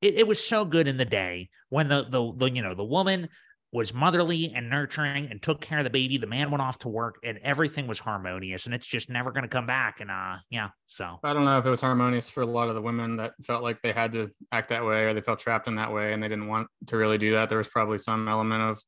it, 0.00 0.14
it 0.14 0.26
was 0.26 0.42
so 0.42 0.64
good 0.64 0.88
in 0.88 0.96
the 0.96 1.04
day 1.04 1.50
when 1.68 1.88
the, 1.88 2.04
the, 2.08 2.32
the, 2.36 2.46
you 2.50 2.62
know, 2.62 2.74
the 2.74 2.84
woman 2.84 3.28
was 3.72 3.94
motherly 3.94 4.52
and 4.54 4.68
nurturing 4.68 5.28
and 5.30 5.40
took 5.40 5.60
care 5.60 5.78
of 5.78 5.84
the 5.84 5.90
baby. 5.90 6.18
The 6.18 6.26
man 6.26 6.50
went 6.50 6.60
off 6.60 6.78
to 6.80 6.88
work 6.88 7.16
and 7.22 7.38
everything 7.38 7.86
was 7.86 7.98
harmonious 8.00 8.66
and 8.66 8.74
it's 8.74 8.86
just 8.86 9.08
never 9.08 9.30
going 9.30 9.44
to 9.44 9.48
come 9.48 9.66
back. 9.66 10.00
And 10.00 10.10
uh, 10.10 10.36
yeah, 10.50 10.70
so 10.86 11.18
I 11.22 11.32
don't 11.32 11.44
know 11.44 11.58
if 11.58 11.66
it 11.66 11.70
was 11.70 11.80
harmonious 11.80 12.28
for 12.28 12.42
a 12.42 12.46
lot 12.46 12.68
of 12.68 12.74
the 12.74 12.82
women 12.82 13.16
that 13.18 13.32
felt 13.42 13.62
like 13.62 13.80
they 13.82 13.92
had 13.92 14.12
to 14.12 14.30
act 14.50 14.70
that 14.70 14.84
way 14.84 15.04
or 15.04 15.14
they 15.14 15.20
felt 15.20 15.38
trapped 15.38 15.68
in 15.68 15.76
that 15.76 15.92
way 15.92 16.12
and 16.12 16.22
they 16.22 16.28
didn't 16.28 16.48
want 16.48 16.68
to 16.88 16.96
really 16.96 17.18
do 17.18 17.32
that. 17.32 17.48
There 17.48 17.58
was 17.58 17.68
probably 17.68 17.98
some 17.98 18.28
element 18.28 18.62
of 18.62 18.80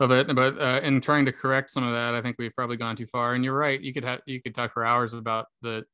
of 0.00 0.12
it, 0.12 0.32
but 0.32 0.56
uh, 0.60 0.80
in 0.84 1.00
trying 1.00 1.24
to 1.24 1.32
correct 1.32 1.72
some 1.72 1.84
of 1.84 1.92
that, 1.92 2.14
I 2.14 2.22
think 2.22 2.36
we've 2.38 2.54
probably 2.54 2.76
gone 2.76 2.94
too 2.94 3.06
far. 3.06 3.34
And 3.34 3.44
you're 3.44 3.56
right. 3.56 3.80
You 3.80 3.92
could 3.92 4.04
have 4.04 4.20
you 4.26 4.40
could 4.40 4.54
talk 4.54 4.72
for 4.72 4.84
hours 4.84 5.12
about 5.12 5.46
the 5.60 5.84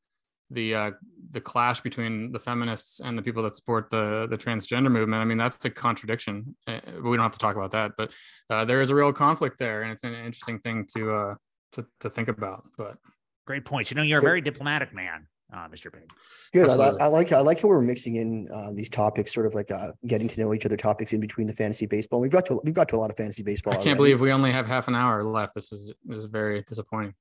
the 0.50 0.74
uh, 0.74 0.90
the 1.30 1.40
clash 1.40 1.80
between 1.80 2.33
the 2.33 2.38
feminists 2.38 3.00
and 3.00 3.16
the 3.16 3.22
people 3.22 3.42
that 3.42 3.57
support 3.57 3.90
the 3.90 4.26
the 4.30 4.38
transgender 4.38 4.90
movement. 4.90 5.20
I 5.20 5.24
mean, 5.24 5.38
that's 5.38 5.64
a 5.64 5.70
contradiction. 5.70 6.54
Uh, 6.66 6.80
we 7.02 7.16
don't 7.16 7.20
have 7.24 7.33
to 7.33 7.38
talk 7.38 7.57
about 7.57 7.72
that, 7.72 7.92
but 7.96 8.12
uh, 8.50 8.64
there 8.64 8.80
is 8.80 8.90
a 8.90 8.94
real 8.94 9.12
conflict 9.12 9.59
there, 9.59 9.83
and 9.83 9.92
it's 9.92 10.04
an 10.04 10.14
interesting 10.14 10.59
thing 10.61 10.87
to 10.96 11.12
uh, 11.12 11.35
to 11.72 11.87
to 12.00 12.11
think 12.11 12.28
about. 12.28 12.64
But 12.76 12.98
great 13.46 13.64
point. 13.64 13.90
You 13.90 13.96
know, 13.96 14.02
you're 14.02 14.18
a 14.18 14.22
Good. 14.22 14.28
very 14.28 14.40
diplomatic 14.40 14.94
man, 14.94 15.26
uh, 15.52 15.68
Mr. 15.68 15.92
Pig. 15.92 16.11
Good. 16.52 16.68
I, 16.68 17.04
I 17.04 17.07
like 17.07 17.33
I 17.33 17.40
like 17.40 17.61
how 17.61 17.68
we're 17.68 17.80
mixing 17.80 18.16
in 18.16 18.48
uh, 18.52 18.70
these 18.72 18.90
topics, 18.90 19.33
sort 19.33 19.46
of 19.46 19.54
like 19.54 19.70
uh, 19.70 19.92
getting 20.07 20.28
to 20.28 20.40
know 20.40 20.54
each 20.54 20.66
other 20.66 20.76
topics 20.76 21.12
in 21.12 21.20
between 21.20 21.46
the 21.46 21.52
fantasy 21.54 21.87
baseball. 21.87 22.20
We've 22.20 22.30
got 22.30 22.46
to 22.46 22.61
we've 22.64 22.74
got 22.74 22.88
to 22.90 22.96
a 22.96 22.98
lot 22.98 23.11
of 23.11 23.16
fantasy 23.16 23.42
baseball. 23.42 23.72
I 23.72 23.76
can't 23.76 23.87
already. 23.87 23.98
believe 23.98 24.20
we 24.20 24.33
only 24.33 24.52
have 24.52 24.66
half 24.66 24.88
an 24.88 24.94
hour 24.94 25.24
left. 25.24 25.54
This 25.54 25.72
is 25.72 25.92
this 26.04 26.18
is 26.18 26.26
very 26.26 26.62
disappointing. 26.62 27.14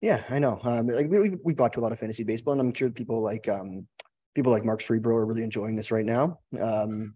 Yeah, 0.00 0.22
I 0.30 0.38
know. 0.38 0.58
Um, 0.62 0.86
like 0.86 1.08
we, 1.08 1.18
we 1.18 1.36
we've 1.44 1.56
got 1.56 1.72
to 1.74 1.80
a 1.80 1.82
lot 1.82 1.92
of 1.92 1.98
fantasy 1.98 2.24
baseball, 2.24 2.52
and 2.52 2.60
I'm 2.60 2.72
sure 2.72 2.90
people 2.90 3.20
like 3.20 3.48
um 3.48 3.86
people 4.34 4.52
like 4.52 4.64
Mark 4.64 4.80
Cerebro 4.80 5.16
are 5.16 5.26
really 5.26 5.42
enjoying 5.42 5.74
this 5.74 5.90
right 5.90 6.06
now. 6.06 6.38
Um, 6.60 7.14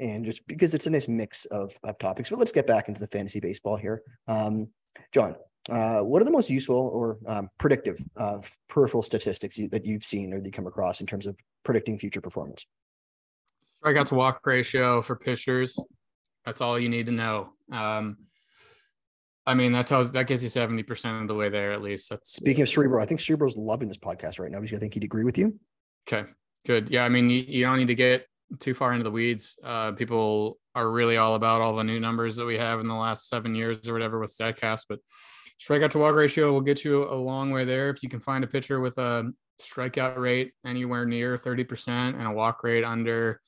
and 0.00 0.24
just 0.24 0.46
because 0.46 0.74
it's 0.74 0.86
a 0.86 0.90
nice 0.90 1.08
mix 1.08 1.44
of 1.46 1.78
of 1.84 1.98
topics. 1.98 2.30
But 2.30 2.38
let's 2.38 2.52
get 2.52 2.66
back 2.66 2.88
into 2.88 3.00
the 3.00 3.06
fantasy 3.06 3.40
baseball 3.40 3.76
here. 3.76 4.02
Um, 4.26 4.68
John, 5.12 5.36
uh, 5.68 6.00
what 6.00 6.20
are 6.22 6.24
the 6.24 6.30
most 6.30 6.50
useful 6.50 6.76
or 6.76 7.18
um, 7.26 7.48
predictive 7.58 8.02
of 8.16 8.50
peripheral 8.68 9.02
statistics 9.02 9.58
you, 9.58 9.68
that 9.70 9.84
you've 9.84 10.04
seen 10.04 10.32
or 10.32 10.38
that 10.38 10.46
you 10.46 10.52
come 10.52 10.66
across 10.66 11.00
in 11.00 11.06
terms 11.06 11.26
of 11.26 11.36
predicting 11.62 11.98
future 11.98 12.20
performance? 12.20 12.66
Strikeout 13.84 14.06
to 14.06 14.14
walk 14.14 14.40
ratio 14.44 15.02
for 15.02 15.16
pitchers. 15.16 15.78
That's 16.44 16.60
all 16.60 16.78
you 16.78 16.88
need 16.88 17.06
to 17.06 17.12
know. 17.12 17.52
Um, 17.70 18.16
I 19.46 19.54
mean, 19.54 19.72
that 19.72 19.86
tells 19.86 20.10
that 20.12 20.26
gets 20.26 20.42
you 20.42 20.48
seventy 20.48 20.82
percent 20.82 21.22
of 21.22 21.28
the 21.28 21.34
way 21.34 21.48
there 21.48 21.72
at 21.72 21.82
least. 21.82 22.10
That's 22.10 22.32
Speaking 22.32 22.62
of 22.62 22.68
Cerebro, 22.68 23.02
I 23.02 23.06
think 23.06 23.20
Cerebro's 23.20 23.56
loving 23.56 23.88
this 23.88 23.98
podcast 23.98 24.38
right 24.38 24.50
now 24.50 24.60
because 24.60 24.76
I 24.76 24.80
think 24.80 24.94
he'd 24.94 25.04
agree 25.04 25.24
with 25.24 25.38
you. 25.38 25.58
okay. 26.08 26.28
Good. 26.66 26.88
Yeah. 26.88 27.04
I 27.04 27.10
mean, 27.10 27.28
you, 27.28 27.44
you 27.46 27.64
don't 27.64 27.78
need 27.78 27.88
to 27.88 27.94
get 27.94 28.26
too 28.58 28.72
far 28.72 28.92
into 28.92 29.04
the 29.04 29.10
weeds. 29.10 29.58
Uh, 29.62 29.92
people 29.92 30.58
are 30.74 30.90
really 30.90 31.16
all 31.16 31.34
about 31.34 31.60
all 31.60 31.76
the 31.76 31.84
new 31.84 32.00
numbers 32.00 32.36
that 32.36 32.46
we 32.46 32.56
have 32.56 32.80
in 32.80 32.88
the 32.88 32.94
last 32.94 33.28
seven 33.28 33.54
years 33.54 33.86
or 33.86 33.92
whatever 33.92 34.18
with 34.18 34.34
StatCast, 34.34 34.82
but 34.88 34.98
strikeout 35.60 35.90
to 35.90 35.98
walk 35.98 36.14
ratio 36.14 36.52
will 36.52 36.60
get 36.60 36.84
you 36.84 37.04
a 37.04 37.14
long 37.14 37.50
way 37.50 37.64
there. 37.64 37.90
If 37.90 38.02
you 38.02 38.08
can 38.08 38.20
find 38.20 38.42
a 38.44 38.46
pitcher 38.46 38.80
with 38.80 38.98
a 38.98 39.30
strikeout 39.60 40.18
rate 40.18 40.52
anywhere 40.64 41.04
near 41.04 41.36
30% 41.36 41.88
and 41.88 42.26
a 42.26 42.32
walk 42.32 42.64
rate 42.64 42.84
under 42.84 43.40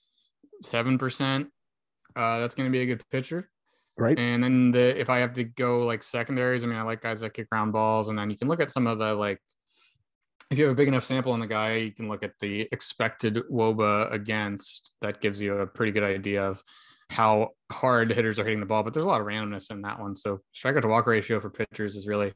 7%, 0.62 1.46
uh, 2.16 2.38
that's 2.38 2.54
going 2.54 2.70
to 2.70 2.72
be 2.72 2.82
a 2.82 2.87
good 2.87 3.02
pitcher. 3.11 3.50
Right. 3.98 4.18
And 4.18 4.44
then 4.44 4.70
the 4.72 4.98
if 5.00 5.09
I 5.09 5.18
have 5.20 5.32
to 5.35 5.44
go 5.44 5.87
like 5.87 6.02
secondaries, 6.02 6.64
I 6.64 6.66
mean, 6.66 6.76
I 6.76 6.82
like 6.82 7.00
guys 7.00 7.20
that 7.20 7.35
kick 7.35 7.48
ground 7.48 7.72
balls, 7.72 8.09
and 8.09 8.18
then 8.18 8.30
you 8.30 8.37
can 8.37 8.48
look 8.48 8.61
at 8.61 8.70
some 8.70 8.87
of 8.87 8.98
the 8.98 9.14
like 9.14 9.40
if 10.50 10.59
you 10.59 10.64
have 10.64 10.72
a 10.72 10.76
big 10.76 10.88
enough 10.88 11.04
sample 11.04 11.32
on 11.32 11.40
the 11.40 11.46
guy, 11.46 11.76
you 11.76 11.92
can 11.92 12.09
look 12.09 12.22
at 12.22 12.32
the 12.40 12.68
expected 12.72 13.42
WOBA 13.50 14.12
against. 14.12 14.94
That 15.00 15.20
gives 15.20 15.40
you 15.40 15.59
a 15.59 15.66
pretty 15.66 15.92
good 15.92 16.04
idea 16.04 16.44
of 16.44 16.62
how 17.11 17.50
hard 17.72 18.12
hitters 18.12 18.38
are 18.38 18.44
hitting 18.44 18.61
the 18.61 18.66
ball. 18.66 18.82
But 18.82 18.94
there's 18.94 19.06
a 19.06 19.09
lot 19.09 19.20
of 19.20 19.26
randomness 19.26 19.70
in 19.70 19.82
that 19.82 19.98
one. 19.98 20.14
So 20.14 20.40
strikeout 20.54 20.82
to 20.82 20.88
walk 20.88 21.06
ratio 21.06 21.40
for 21.40 21.50
pitchers 21.50 21.96
is 21.96 22.06
really 22.06 22.32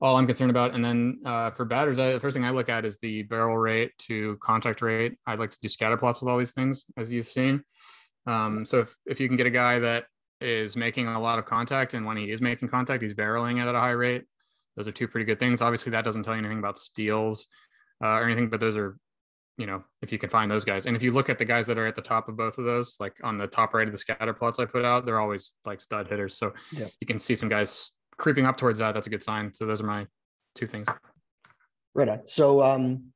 all 0.00 0.16
I'm 0.16 0.26
concerned 0.26 0.50
about. 0.50 0.74
And 0.74 0.84
then 0.84 1.20
uh, 1.24 1.50
for 1.50 1.64
batters, 1.64 1.98
I, 1.98 2.12
the 2.12 2.20
first 2.20 2.34
thing 2.34 2.44
I 2.44 2.50
look 2.50 2.68
at 2.68 2.84
is 2.84 2.98
the 2.98 3.22
barrel 3.24 3.58
rate 3.58 3.92
to 4.08 4.36
contact 4.40 4.80
rate. 4.82 5.16
I'd 5.26 5.38
like 5.38 5.50
to 5.50 5.58
do 5.60 5.68
scatter 5.68 5.96
plots 5.96 6.20
with 6.20 6.30
all 6.30 6.38
these 6.38 6.52
things, 6.52 6.84
as 6.96 7.10
you've 7.10 7.28
seen. 7.28 7.64
Um, 8.26 8.64
so 8.64 8.80
if, 8.80 8.94
if 9.06 9.20
you 9.20 9.26
can 9.26 9.36
get 9.36 9.46
a 9.46 9.50
guy 9.50 9.80
that 9.80 10.04
is 10.40 10.76
making 10.76 11.06
a 11.08 11.20
lot 11.20 11.38
of 11.38 11.44
contact, 11.46 11.94
and 11.94 12.06
when 12.06 12.16
he 12.16 12.30
is 12.30 12.40
making 12.40 12.68
contact, 12.68 13.02
he's 13.02 13.14
barreling 13.14 13.62
it 13.62 13.68
at 13.68 13.74
a 13.74 13.78
high 13.80 13.90
rate. 13.90 14.24
Those 14.76 14.86
are 14.88 14.92
two 14.92 15.08
pretty 15.08 15.24
good 15.24 15.38
things. 15.38 15.60
Obviously, 15.60 15.90
that 15.90 16.04
doesn't 16.04 16.22
tell 16.22 16.34
you 16.34 16.38
anything 16.38 16.58
about 16.60 16.78
steals 16.78 17.48
uh, 18.02 18.08
or 18.18 18.24
anything, 18.24 18.48
but 18.48 18.60
those 18.60 18.76
are, 18.76 18.96
you 19.56 19.66
know, 19.66 19.82
if 20.02 20.12
you 20.12 20.18
can 20.18 20.30
find 20.30 20.48
those 20.48 20.64
guys. 20.64 20.86
And 20.86 20.96
if 20.96 21.02
you 21.02 21.10
look 21.10 21.28
at 21.28 21.38
the 21.38 21.44
guys 21.44 21.66
that 21.66 21.78
are 21.78 21.86
at 21.86 21.96
the 21.96 22.02
top 22.02 22.28
of 22.28 22.36
both 22.36 22.58
of 22.58 22.64
those, 22.64 22.94
like 23.00 23.14
on 23.24 23.38
the 23.38 23.48
top 23.48 23.74
right 23.74 23.88
of 23.88 23.92
the 23.92 23.98
scatter 23.98 24.32
plots 24.32 24.60
I 24.60 24.66
put 24.66 24.84
out, 24.84 25.04
they're 25.04 25.20
always 25.20 25.52
like 25.64 25.80
stud 25.80 26.06
hitters. 26.06 26.38
So 26.38 26.52
Yeah. 26.70 26.86
you 27.00 27.06
can 27.08 27.18
see 27.18 27.34
some 27.34 27.48
guys 27.48 27.90
creeping 28.18 28.46
up 28.46 28.56
towards 28.56 28.78
that. 28.78 28.92
That's 28.94 29.08
a 29.08 29.10
good 29.10 29.22
sign. 29.22 29.52
So 29.52 29.66
those 29.66 29.80
are 29.80 29.86
my 29.86 30.06
two 30.54 30.68
things. 30.68 30.86
Right 31.94 32.08
on. 32.08 32.20
So, 32.28 32.62
um, 32.62 33.06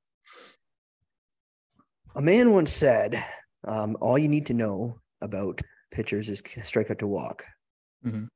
a 2.17 2.21
man 2.23 2.53
once 2.53 2.73
said, 2.73 3.25
um, 3.67 3.97
all 4.01 4.19
you 4.19 4.29
need 4.29 4.47
to 4.47 4.55
know 4.55 4.99
about 5.21 5.61
pitchers 5.92 6.28
is 6.28 6.42
strikeout 6.42 6.98
to 6.98 7.07
walk. 7.07 7.44
Mhm. 8.05 8.26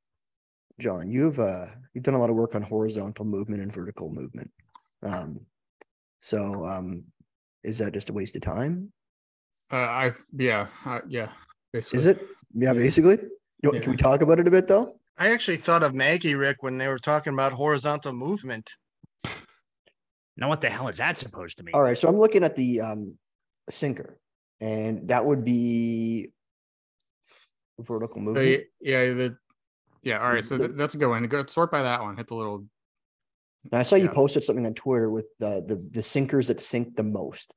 John, 0.79 1.09
you've 1.09 1.39
uh, 1.39 1.67
you've 1.93 2.03
done 2.03 2.13
a 2.13 2.19
lot 2.19 2.29
of 2.29 2.35
work 2.35 2.55
on 2.55 2.61
horizontal 2.61 3.25
movement 3.25 3.61
and 3.61 3.73
vertical 3.73 4.09
movement. 4.09 4.51
Um, 5.03 5.41
so, 6.19 6.65
um, 6.65 7.03
is 7.63 7.79
that 7.79 7.93
just 7.93 8.09
a 8.09 8.13
waste 8.13 8.35
of 8.35 8.41
time? 8.43 8.93
Uh, 9.71 9.77
I 9.77 10.11
yeah 10.33 10.67
uh, 10.85 11.01
yeah. 11.07 11.31
Basically. 11.73 11.99
Is 11.99 12.05
it? 12.05 12.21
Yeah, 12.53 12.71
Yeah. 12.71 12.73
basically. 12.73 13.17
You, 13.63 13.73
Yeah. 13.73 13.79
Can 13.81 13.91
we 13.91 13.97
talk 13.97 14.21
about 14.21 14.39
it 14.39 14.47
a 14.47 14.51
bit 14.51 14.67
though? 14.67 14.99
I 15.17 15.31
actually 15.31 15.57
thought 15.57 15.81
of 15.83 15.95
Maggie 15.95 16.35
Rick 16.35 16.61
when 16.61 16.77
they 16.77 16.87
were 16.87 16.99
talking 16.99 17.33
about 17.33 17.51
horizontal 17.51 18.13
movement. 18.13 18.71
Now, 20.39 20.49
what 20.49 20.61
the 20.61 20.69
hell 20.69 20.87
is 20.87 20.97
that 20.97 21.17
supposed 21.17 21.57
to 21.57 21.63
mean? 21.63 21.73
All 21.73 21.81
right. 21.81 21.97
So 21.97 22.07
I'm 22.07 22.15
looking 22.15 22.43
at 22.43 22.55
the 22.55 22.79
um, 22.81 23.17
sinker, 23.71 24.19
and 24.61 25.07
that 25.09 25.25
would 25.25 25.43
be 25.43 26.31
vertical 27.79 28.21
movement. 28.21 28.63
yeah 28.81 29.05
the 29.13 29.37
yeah. 30.03 30.19
All 30.19 30.31
right. 30.31 30.43
So 30.43 30.57
th- 30.57 30.71
that's 30.75 30.93
a 30.93 30.97
good 30.97 31.09
one. 31.09 31.23
Go 31.27 31.45
sort 31.47 31.69
by 31.71 31.81
that 31.81 32.01
one. 32.01 32.15
Hit 32.15 32.27
the 32.27 32.35
little 32.35 32.65
I 33.73 33.83
saw 33.83 33.95
you 33.97 34.05
Yeah. 34.05 34.13
posted 34.13 34.43
something 34.43 34.65
on 34.65 34.73
Twitter 34.73 35.09
with 35.09 35.25
the, 35.39 35.63
the 35.67 35.75
the 35.91 36.03
sinkers 36.03 36.47
that 36.47 36.61
sink 36.61 36.95
the 36.95 37.03
most. 37.03 37.53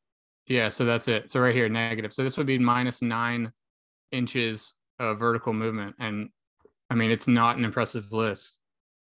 Yeah, 0.46 0.68
so 0.68 0.84
that's 0.84 1.06
it. 1.06 1.30
So 1.30 1.38
right 1.38 1.54
here, 1.54 1.68
negative. 1.68 2.12
So 2.12 2.24
this 2.24 2.36
would 2.36 2.46
be 2.46 2.58
minus 2.58 3.02
nine 3.02 3.52
inches 4.10 4.74
of 4.98 5.18
vertical 5.20 5.52
movement. 5.52 5.94
And 6.00 6.30
I 6.88 6.96
mean, 6.96 7.10
it's 7.12 7.28
not 7.28 7.56
an 7.56 7.64
impressive 7.64 8.12
list. 8.12 8.58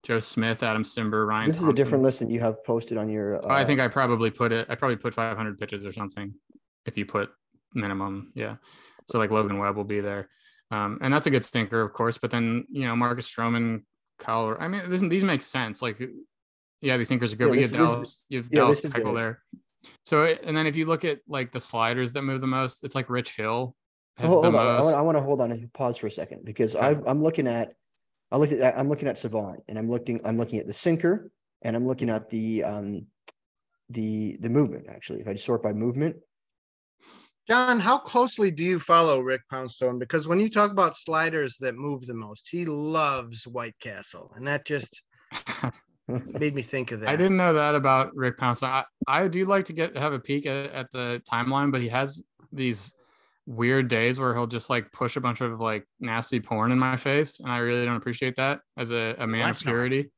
Joe 0.05 0.21
Smith, 0.21 0.63
Adam 0.63 0.85
Cimber, 0.85 1.27
Ryan. 1.27 1.49
This 1.49 1.61
is 1.63 1.67
a 1.69 1.73
different 1.73 2.05
list 2.05 2.21
than 2.21 2.31
you 2.31 2.39
have 2.41 2.63
posted 2.65 2.97
on 2.99 3.09
your. 3.09 3.45
Uh, 3.45 3.49
I 3.49 3.65
think 3.65 3.81
I 3.81 3.89
probably 3.89 4.31
put 4.31 4.53
it, 4.53 4.67
I 4.69 4.75
probably 4.77 4.97
put 4.97 5.15
500 5.15 5.59
pitches 5.59 5.85
or 5.87 5.93
something 5.93 6.33
if 6.87 6.97
you 6.97 7.07
put 7.07 7.31
minimum. 7.75 8.31
Yeah. 8.35 8.57
So 9.09 9.19
like 9.19 9.31
Logan 9.31 9.59
Webb 9.59 9.77
will 9.77 9.85
be 9.85 10.01
there. 10.01 10.29
Um, 10.73 10.99
and 11.03 11.13
that's 11.13 11.27
a 11.27 11.31
good 11.31 11.45
sinker, 11.45 11.83
of 11.83 11.93
course. 11.93 12.17
But 12.17 12.31
then, 12.31 12.67
you 12.71 12.87
know, 12.87 12.97
Marcus 12.97 13.31
Stroman, 13.31 13.83
Kyle, 14.19 14.57
I 14.59 14.69
mean, 14.69 14.89
this, 14.89 15.01
these 15.01 15.23
make 15.23 15.43
sense. 15.43 15.83
Like, 15.83 16.03
yeah, 16.81 16.97
these 16.97 17.09
sinkers 17.09 17.33
are 17.33 17.37
good. 17.37 17.49
Yeah, 17.49 17.53
we 17.53 17.59
get 17.59 17.73
Dallas, 17.73 18.25
you 18.31 18.39
have 18.39 18.49
yeah, 18.51 18.61
Dallas 18.61 18.81
Keuchel 18.81 19.15
there. 19.15 19.43
So, 20.05 20.25
and 20.25 20.57
then 20.57 20.67
if 20.67 20.75
you 20.75 20.87
look 20.87 21.05
at 21.05 21.19
like 21.29 21.53
the 21.53 21.61
sliders 21.61 22.15
that 22.15 22.23
move 22.23 22.41
the 22.41 22.47
most, 22.47 22.85
it's 22.85 22.95
like 22.95 23.11
Rich 23.11 23.33
Hill 23.37 23.77
has 24.17 24.31
hold, 24.31 24.45
the 24.45 24.51
hold 24.51 24.63
on. 24.63 24.67
I 24.67 24.73
most. 24.79 24.85
want, 24.85 24.97
I 24.97 25.01
want 25.03 25.19
to 25.19 25.23
hold 25.23 25.41
on 25.43 25.53
and 25.53 25.73
pause 25.75 25.99
for 25.99 26.07
a 26.07 26.11
second 26.11 26.45
because 26.45 26.75
Okay. 26.75 26.87
I, 26.87 27.11
I'm 27.11 27.21
looking 27.21 27.47
at, 27.47 27.75
I 28.31 28.39
look 28.39 28.51
at, 28.51 28.79
I'm 28.79 28.89
looking 28.89 29.09
at 29.09 29.19
Savant 29.19 29.61
and 29.69 29.79
I'm 29.79 29.91
looking, 29.91 30.21
I'm 30.25 30.39
looking 30.39 30.59
at 30.59 30.67
the 30.67 30.73
sinker 30.73 31.31
and 31.61 31.77
I'm 31.77 31.87
looking 31.87 32.09
at 32.09 32.31
the, 32.31 32.65
um, 32.65 33.07
the, 33.91 34.39
the 34.41 34.49
movement 34.49 34.87
actually. 34.89 35.21
If 35.21 35.29
I 35.29 35.35
sort 35.35 35.63
by 35.63 35.75
movement, 35.75 36.17
John, 37.53 37.79
how 37.81 37.99
closely 37.99 38.51
do 38.51 38.65
you 38.65 38.79
follow 38.79 39.21
Rick 39.21 39.43
Poundstone? 39.51 39.99
Because 39.99 40.27
when 40.27 40.41
you 40.41 40.49
talk 40.49 40.71
about 40.71 40.97
sliders 40.97 41.59
that 41.61 41.75
move 41.75 42.07
the 42.07 42.15
most, 42.15 42.49
he 42.51 42.65
loves 42.65 43.47
White 43.47 43.79
Castle, 43.79 44.33
and 44.35 44.47
that 44.47 44.65
just 44.65 45.03
made 46.09 46.55
me 46.55 46.63
think 46.63 46.93
of 46.93 47.01
that. 47.01 47.11
I 47.11 47.17
didn't 47.17 47.37
know 47.37 47.53
that 47.53 47.75
about 47.75 48.17
Rick 48.17 48.39
Poundstone. 48.39 48.71
I, 48.71 48.85
I 49.07 49.29
do 49.29 49.45
like 49.45 49.67
to 49.67 49.75
get 49.75 49.95
have 49.99 50.15
a 50.15 50.19
peek 50.19 50.47
at, 50.47 50.71
at 50.71 50.87
the 50.93 51.21
timeline, 51.31 51.71
but 51.71 51.83
he 51.83 51.89
has 51.91 52.23
these 52.53 52.95
weird 53.45 53.89
days 53.89 54.19
where 54.19 54.33
he'll 54.33 54.47
just 54.47 54.71
like 54.71 54.91
push 54.91 55.17
a 55.17 55.21
bunch 55.21 55.43
of 55.43 55.61
like 55.61 55.85
nasty 56.01 56.41
porn 56.41 56.73
in 56.73 56.79
my 56.79 56.97
face, 56.97 57.39
and 57.41 57.53
I 57.53 57.59
really 57.59 57.85
don't 57.85 57.97
appreciate 57.97 58.37
that 58.37 58.61
as 58.79 58.93
a, 58.93 59.15
a 59.19 59.27
man 59.27 59.43
of 59.43 59.47
that's 59.57 59.65
not- 59.67 59.73
purity. 59.73 60.11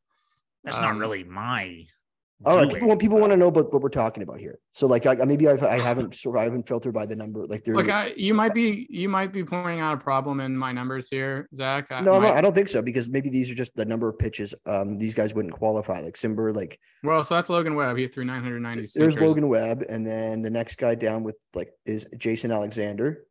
That's 0.63 0.77
Um, 0.77 0.85
not 0.85 0.99
really 0.99 1.25
my. 1.25 1.85
All 2.45 2.57
right, 2.59 2.69
people 2.69 2.89
want, 2.89 3.01
people 3.01 3.19
want 3.19 3.31
to 3.33 3.37
know 3.37 3.47
about 3.49 3.73
what 3.73 3.81
we're 3.81 3.89
talking 3.89 4.23
about 4.23 4.39
here. 4.39 4.59
So 4.73 4.87
like, 4.87 5.07
I, 5.07 5.15
maybe 5.15 5.49
I've, 5.49 5.63
I 5.63 5.79
haven't, 5.79 6.15
sort 6.15 6.37
of, 6.37 6.41
I 6.41 6.45
haven't 6.45 6.67
filtered 6.69 6.93
by 6.93 7.07
the 7.07 7.17
number, 7.17 7.47
like 7.47 7.65
there. 7.65 7.75
Look, 7.75 7.89
I, 7.89 8.13
you 8.17 8.35
might 8.35 8.53
be 8.53 8.87
you 8.91 9.09
might 9.09 9.33
be 9.33 9.45
pointing 9.45 9.81
out 9.81 9.95
a 9.95 9.97
problem 9.97 10.41
in 10.41 10.55
my 10.57 10.73
numbers 10.73 11.09
here, 11.09 11.49
Zach. 11.55 11.91
I- 11.91 12.01
No, 12.01 12.21
no, 12.21 12.29
I 12.29 12.41
don't 12.41 12.55
think 12.55 12.69
so 12.69 12.83
because 12.83 13.09
maybe 13.09 13.31
these 13.31 13.51
are 13.51 13.55
just 13.55 13.75
the 13.77 13.85
number 13.85 14.09
of 14.09 14.19
pitches. 14.19 14.53
Um, 14.67 14.99
these 14.99 15.15
guys 15.15 15.33
wouldn't 15.33 15.55
qualify. 15.55 16.01
Like 16.01 16.15
Cimber, 16.15 16.55
like 16.55 16.79
Well, 17.03 17.23
so 17.25 17.35
that's 17.37 17.49
Logan 17.49 17.77
Webb. 17.77 17.97
He 17.97 18.09
threw 18.09 18.25
990. 18.25 18.81
there's 18.81 18.93
sinkers. 18.93 19.21
Logan 19.23 19.49
Webb, 19.49 19.85
and 19.89 20.07
then 20.07 20.43
the 20.43 20.51
next 20.51 20.77
guy 20.77 20.97
down 20.97 21.23
with 21.23 21.37
like 21.55 21.71
is 21.87 22.07
Jason 22.19 22.51
Alexander. 22.51 23.27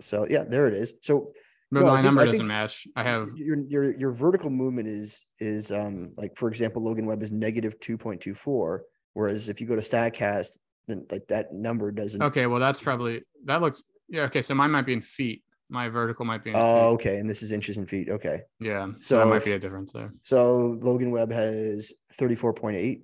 So 0.00 0.26
yeah, 0.28 0.44
there 0.44 0.66
it 0.68 0.74
is. 0.74 0.94
So 1.02 1.28
no, 1.70 1.84
my 1.84 2.00
number 2.00 2.24
doesn't 2.24 2.46
match. 2.46 2.86
I 2.96 3.02
have 3.02 3.28
your 3.36 3.58
your 3.68 3.98
your 3.98 4.12
vertical 4.12 4.50
movement 4.50 4.88
is 4.88 5.24
is 5.38 5.70
um 5.70 6.12
like 6.16 6.36
for 6.36 6.48
example, 6.48 6.82
Logan 6.82 7.06
Webb 7.06 7.22
is 7.22 7.32
negative 7.32 7.78
two 7.80 7.98
point 7.98 8.20
two 8.20 8.34
four, 8.34 8.84
whereas 9.14 9.48
if 9.48 9.60
you 9.60 9.66
go 9.66 9.74
to 9.76 9.82
Statcast, 9.82 10.58
then 10.88 11.04
like 11.10 11.26
that 11.28 11.52
number 11.52 11.90
doesn't. 11.90 12.22
okay. 12.22 12.46
Well, 12.46 12.60
that's 12.60 12.80
probably 12.80 13.22
that 13.44 13.60
looks 13.60 13.82
yeah. 14.08 14.22
Okay, 14.22 14.42
so 14.42 14.54
mine 14.54 14.70
might 14.70 14.86
be 14.86 14.92
in 14.92 15.02
feet. 15.02 15.42
My 15.68 15.88
vertical 15.88 16.24
might 16.24 16.44
be 16.44 16.50
in 16.50 16.56
Oh, 16.56 16.90
feet. 16.90 16.94
okay, 17.08 17.18
and 17.18 17.28
this 17.28 17.42
is 17.42 17.50
inches 17.50 17.76
and 17.76 17.88
feet. 17.90 18.08
Okay, 18.08 18.42
Yeah, 18.60 18.92
so 19.00 19.18
that 19.18 19.26
might 19.26 19.44
be 19.44 19.50
a 19.52 19.58
difference 19.58 19.92
there. 19.92 20.12
so 20.22 20.78
Logan 20.80 21.10
Webb 21.10 21.32
has 21.32 21.92
thirty 22.12 22.36
four 22.36 22.54
point 22.54 22.76
eight, 22.76 23.02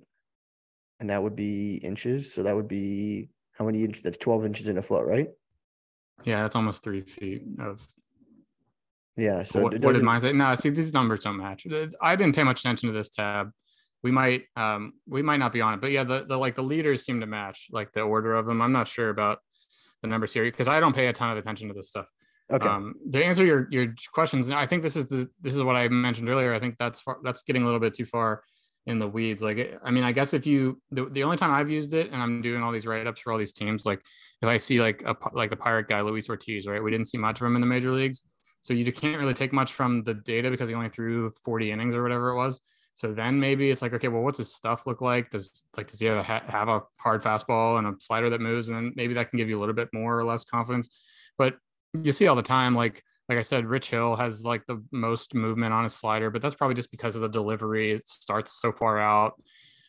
and 1.01 1.09
that 1.09 1.21
would 1.21 1.35
be 1.35 1.75
inches. 1.83 2.33
So 2.33 2.43
that 2.43 2.55
would 2.55 2.69
be 2.69 3.27
how 3.51 3.65
many 3.65 3.83
inches? 3.83 4.01
That's 4.03 4.15
twelve 4.17 4.45
inches 4.45 4.67
in 4.67 4.77
a 4.77 4.81
foot, 4.81 5.05
right? 5.05 5.27
Yeah, 6.23 6.41
that's 6.43 6.55
almost 6.55 6.83
three 6.85 7.01
feet 7.01 7.43
of 7.59 7.85
Yeah. 9.15 9.43
So 9.43 9.61
what, 9.61 9.77
what 9.79 9.93
did 9.93 10.03
mine 10.03 10.19
say? 10.19 10.33
No, 10.33 10.53
see, 10.55 10.69
these 10.69 10.93
numbers 10.93 11.23
don't 11.23 11.37
match. 11.37 11.65
I 12.01 12.15
didn't 12.15 12.35
pay 12.35 12.43
much 12.43 12.61
attention 12.61 12.89
to 12.89 12.93
this 12.93 13.09
tab. 13.09 13.51
We 14.01 14.11
might, 14.11 14.43
um, 14.57 14.93
we 15.07 15.21
might 15.21 15.37
not 15.37 15.53
be 15.53 15.61
on 15.61 15.75
it, 15.75 15.81
but 15.81 15.91
yeah, 15.91 16.03
the, 16.03 16.25
the 16.27 16.37
like 16.37 16.55
the 16.55 16.63
leaders 16.63 17.05
seem 17.05 17.21
to 17.21 17.25
match, 17.25 17.67
like 17.71 17.93
the 17.93 18.01
order 18.01 18.33
of 18.33 18.45
them. 18.45 18.61
I'm 18.61 18.73
not 18.73 18.87
sure 18.87 19.09
about 19.09 19.39
the 20.01 20.09
numbers 20.09 20.33
here 20.33 20.43
because 20.43 20.67
I 20.67 20.79
don't 20.79 20.95
pay 20.95 21.07
a 21.07 21.13
ton 21.13 21.31
of 21.31 21.37
attention 21.37 21.69
to 21.69 21.73
this 21.73 21.89
stuff. 21.89 22.07
Okay. 22.51 22.67
Um, 22.67 22.95
to 23.11 23.23
answer 23.23 23.45
your 23.45 23.67
your 23.71 23.95
questions, 24.11 24.49
I 24.49 24.67
think 24.67 24.83
this 24.83 24.97
is 24.97 25.07
the 25.07 25.29
this 25.41 25.55
is 25.55 25.63
what 25.63 25.77
I 25.77 25.87
mentioned 25.87 26.27
earlier. 26.27 26.53
I 26.53 26.59
think 26.59 26.75
that's 26.77 26.99
far, 26.99 27.19
that's 27.23 27.41
getting 27.43 27.61
a 27.63 27.65
little 27.65 27.79
bit 27.79 27.93
too 27.93 28.05
far 28.05 28.43
in 28.85 28.99
the 28.99 29.07
weeds. 29.07 29.41
Like, 29.41 29.79
I 29.83 29.91
mean, 29.91 30.03
I 30.03 30.11
guess 30.11 30.33
if 30.33 30.45
you 30.45 30.81
the, 30.91 31.05
the 31.05 31.23
only 31.23 31.37
time 31.37 31.51
I've 31.51 31.69
used 31.69 31.93
it, 31.93 32.11
and 32.11 32.21
I'm 32.21 32.41
doing 32.41 32.61
all 32.61 32.71
these 32.71 32.85
write 32.85 33.07
ups 33.07 33.21
for 33.21 33.31
all 33.31 33.39
these 33.39 33.53
teams, 33.53 33.85
like 33.85 34.01
if 34.41 34.49
I 34.49 34.57
see 34.57 34.81
like 34.81 35.03
a 35.05 35.15
like 35.31 35.49
the 35.49 35.55
pirate 35.55 35.87
guy 35.87 36.01
Luis 36.01 36.29
Ortiz, 36.29 36.67
right? 36.67 36.83
We 36.83 36.91
didn't 36.91 37.07
see 37.07 37.17
much 37.17 37.39
of 37.39 37.47
him 37.47 37.55
in 37.55 37.61
the 37.61 37.67
major 37.67 37.91
leagues, 37.91 38.23
so 38.63 38.73
you 38.73 38.91
can't 38.91 39.19
really 39.19 39.35
take 39.35 39.53
much 39.53 39.73
from 39.73 40.01
the 40.03 40.15
data 40.15 40.49
because 40.49 40.67
he 40.69 40.73
only 40.75 40.89
threw 40.89 41.29
40 41.45 41.71
innings 41.71 41.93
or 41.93 42.01
whatever 42.01 42.29
it 42.29 42.35
was. 42.37 42.59
So 42.95 43.13
then 43.13 43.39
maybe 43.39 43.69
it's 43.69 43.81
like, 43.81 43.93
okay, 43.93 44.07
well, 44.07 44.21
what's 44.23 44.37
his 44.39 44.53
stuff 44.55 44.87
look 44.87 45.01
like? 45.01 45.29
Does 45.29 45.65
like 45.77 45.87
does 45.87 45.99
he 45.99 46.05
have 46.07 46.17
a 46.17 46.23
ha- 46.23 46.43
have 46.47 46.69
a 46.69 46.81
hard 46.99 47.21
fastball 47.23 47.77
and 47.77 47.85
a 47.87 47.93
slider 47.99 48.29
that 48.31 48.41
moves, 48.41 48.69
and 48.69 48.75
then 48.77 48.93
maybe 48.95 49.13
that 49.13 49.29
can 49.29 49.37
give 49.37 49.49
you 49.49 49.59
a 49.59 49.61
little 49.61 49.75
bit 49.75 49.89
more 49.93 50.17
or 50.17 50.23
less 50.25 50.43
confidence. 50.43 50.89
But 51.37 51.55
you 51.93 52.13
see 52.13 52.27
all 52.27 52.35
the 52.35 52.41
time, 52.41 52.73
like 52.75 53.03
like 53.29 53.37
I 53.37 53.41
said, 53.41 53.65
Rich 53.65 53.89
Hill 53.89 54.15
has 54.15 54.43
like 54.45 54.65
the 54.67 54.83
most 54.91 55.33
movement 55.33 55.73
on 55.73 55.83
his 55.85 55.95
slider, 55.95 56.29
but 56.29 56.41
that's 56.41 56.55
probably 56.55 56.75
just 56.75 56.91
because 56.91 57.15
of 57.15 57.21
the 57.21 57.29
delivery. 57.29 57.91
It 57.93 58.07
starts 58.07 58.61
so 58.61 58.71
far 58.71 58.99
out. 58.99 59.33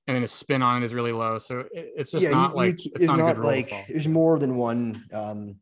and 0.06 0.14
then 0.14 0.22
his 0.22 0.32
spin 0.32 0.62
on 0.62 0.82
it 0.82 0.84
is 0.86 0.92
really 0.94 1.12
low. 1.12 1.38
So 1.38 1.60
it, 1.60 1.68
it's 1.96 2.10
just 2.10 2.22
yeah, 2.24 2.30
not 2.30 2.50
you- 2.52 2.56
like 2.56 2.84
you- 2.84 2.90
it's 2.94 3.02
it's 3.02 3.06
not, 3.06 3.14
a 3.16 3.22
not 3.22 3.34
good 3.36 3.44
like 3.44 3.70
there's 3.88 4.08
more 4.08 4.38
than 4.38 4.56
one 4.56 5.04
um 5.12 5.56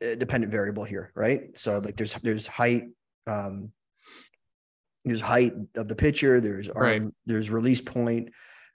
dependent 0.00 0.52
variable 0.52 0.84
here, 0.84 1.12
right? 1.14 1.56
So 1.56 1.78
like 1.78 1.96
there's 1.96 2.14
there's 2.22 2.46
height, 2.46 2.84
um 3.26 3.72
there's 5.04 5.20
height 5.20 5.52
of 5.76 5.88
the 5.88 5.94
pitcher, 5.96 6.40
there's 6.40 6.68
Right. 6.74 7.02
there's 7.26 7.48
release 7.50 7.80
point, 7.80 8.30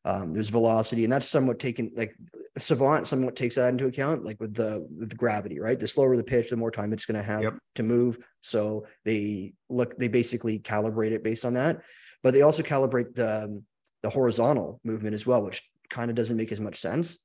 um, 0.05 0.33
there's 0.33 0.49
velocity, 0.49 1.03
and 1.03 1.11
that's 1.11 1.27
somewhat 1.27 1.59
taken 1.59 1.91
like 1.95 2.15
Savant 2.57 3.05
somewhat 3.05 3.35
takes 3.35 3.55
that 3.55 3.69
into 3.71 3.85
account, 3.87 4.23
like 4.23 4.39
with 4.39 4.53
the 4.53 4.85
with 4.97 5.09
the 5.09 5.15
gravity, 5.15 5.59
right? 5.59 5.79
The 5.79 5.87
slower 5.87 6.15
the 6.17 6.23
pitch, 6.23 6.49
the 6.49 6.55
more 6.57 6.71
time 6.71 6.93
it's 6.93 7.05
going 7.05 7.17
to 7.17 7.23
have 7.23 7.41
Yep. 7.43 7.53
to 7.75 7.83
move. 7.83 8.17
So 8.41 8.85
they 9.05 9.53
look, 9.69 9.97
they 9.97 10.07
basically 10.07 10.59
calibrate 10.59 11.11
it 11.11 11.23
based 11.23 11.45
on 11.45 11.53
that, 11.53 11.81
but 12.23 12.33
they 12.33 12.41
also 12.41 12.63
calibrate 12.63 13.13
the 13.13 13.61
the 14.01 14.09
horizontal 14.09 14.79
movement 14.83 15.13
as 15.13 15.27
well, 15.27 15.43
which 15.43 15.61
kind 15.89 16.09
of 16.09 16.15
doesn't 16.15 16.37
make 16.37 16.51
as 16.51 16.59
much 16.59 16.79
sense 16.79 17.19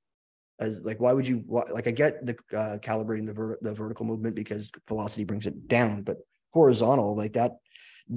as 0.59 0.81
like 0.81 1.01
why 1.01 1.13
would 1.13 1.27
you 1.27 1.43
why, 1.47 1.65
like 1.71 1.87
I 1.87 1.91
get 1.91 2.25
the 2.25 2.37
uh, 2.57 2.79
calibrating 2.79 3.27
the 3.27 3.33
ver- 3.33 3.59
the 3.61 3.75
vertical 3.75 4.07
movement 4.07 4.35
because 4.35 4.71
velocity 4.89 5.25
brings 5.25 5.47
it 5.47 5.69
down, 5.69 6.03
but 6.03 6.19
horizontal 6.53 7.17
like 7.17 7.35
that 7.35 7.57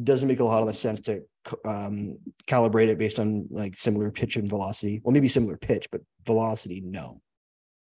doesn't 0.04 0.28
make 0.28 0.39
a 0.39 0.43
lot 0.43 0.67
of 0.67 0.78
sense 0.78 1.02
to 1.02 1.21
um, 1.65 2.17
calibrate 2.47 2.88
it 2.88 2.97
based 2.97 3.19
on 3.19 3.47
like 3.49 3.75
similar 3.75 4.12
pitch 4.12 4.36
and 4.36 4.47
velocity. 4.47 5.02
Well, 5.04 5.13
maybe 5.13 5.28
similar 5.28 5.58
pitch, 5.58 5.88
but 5.91 6.02
velocity, 6.25 6.82
no, 6.82 7.21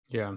yeah. 0.09 0.35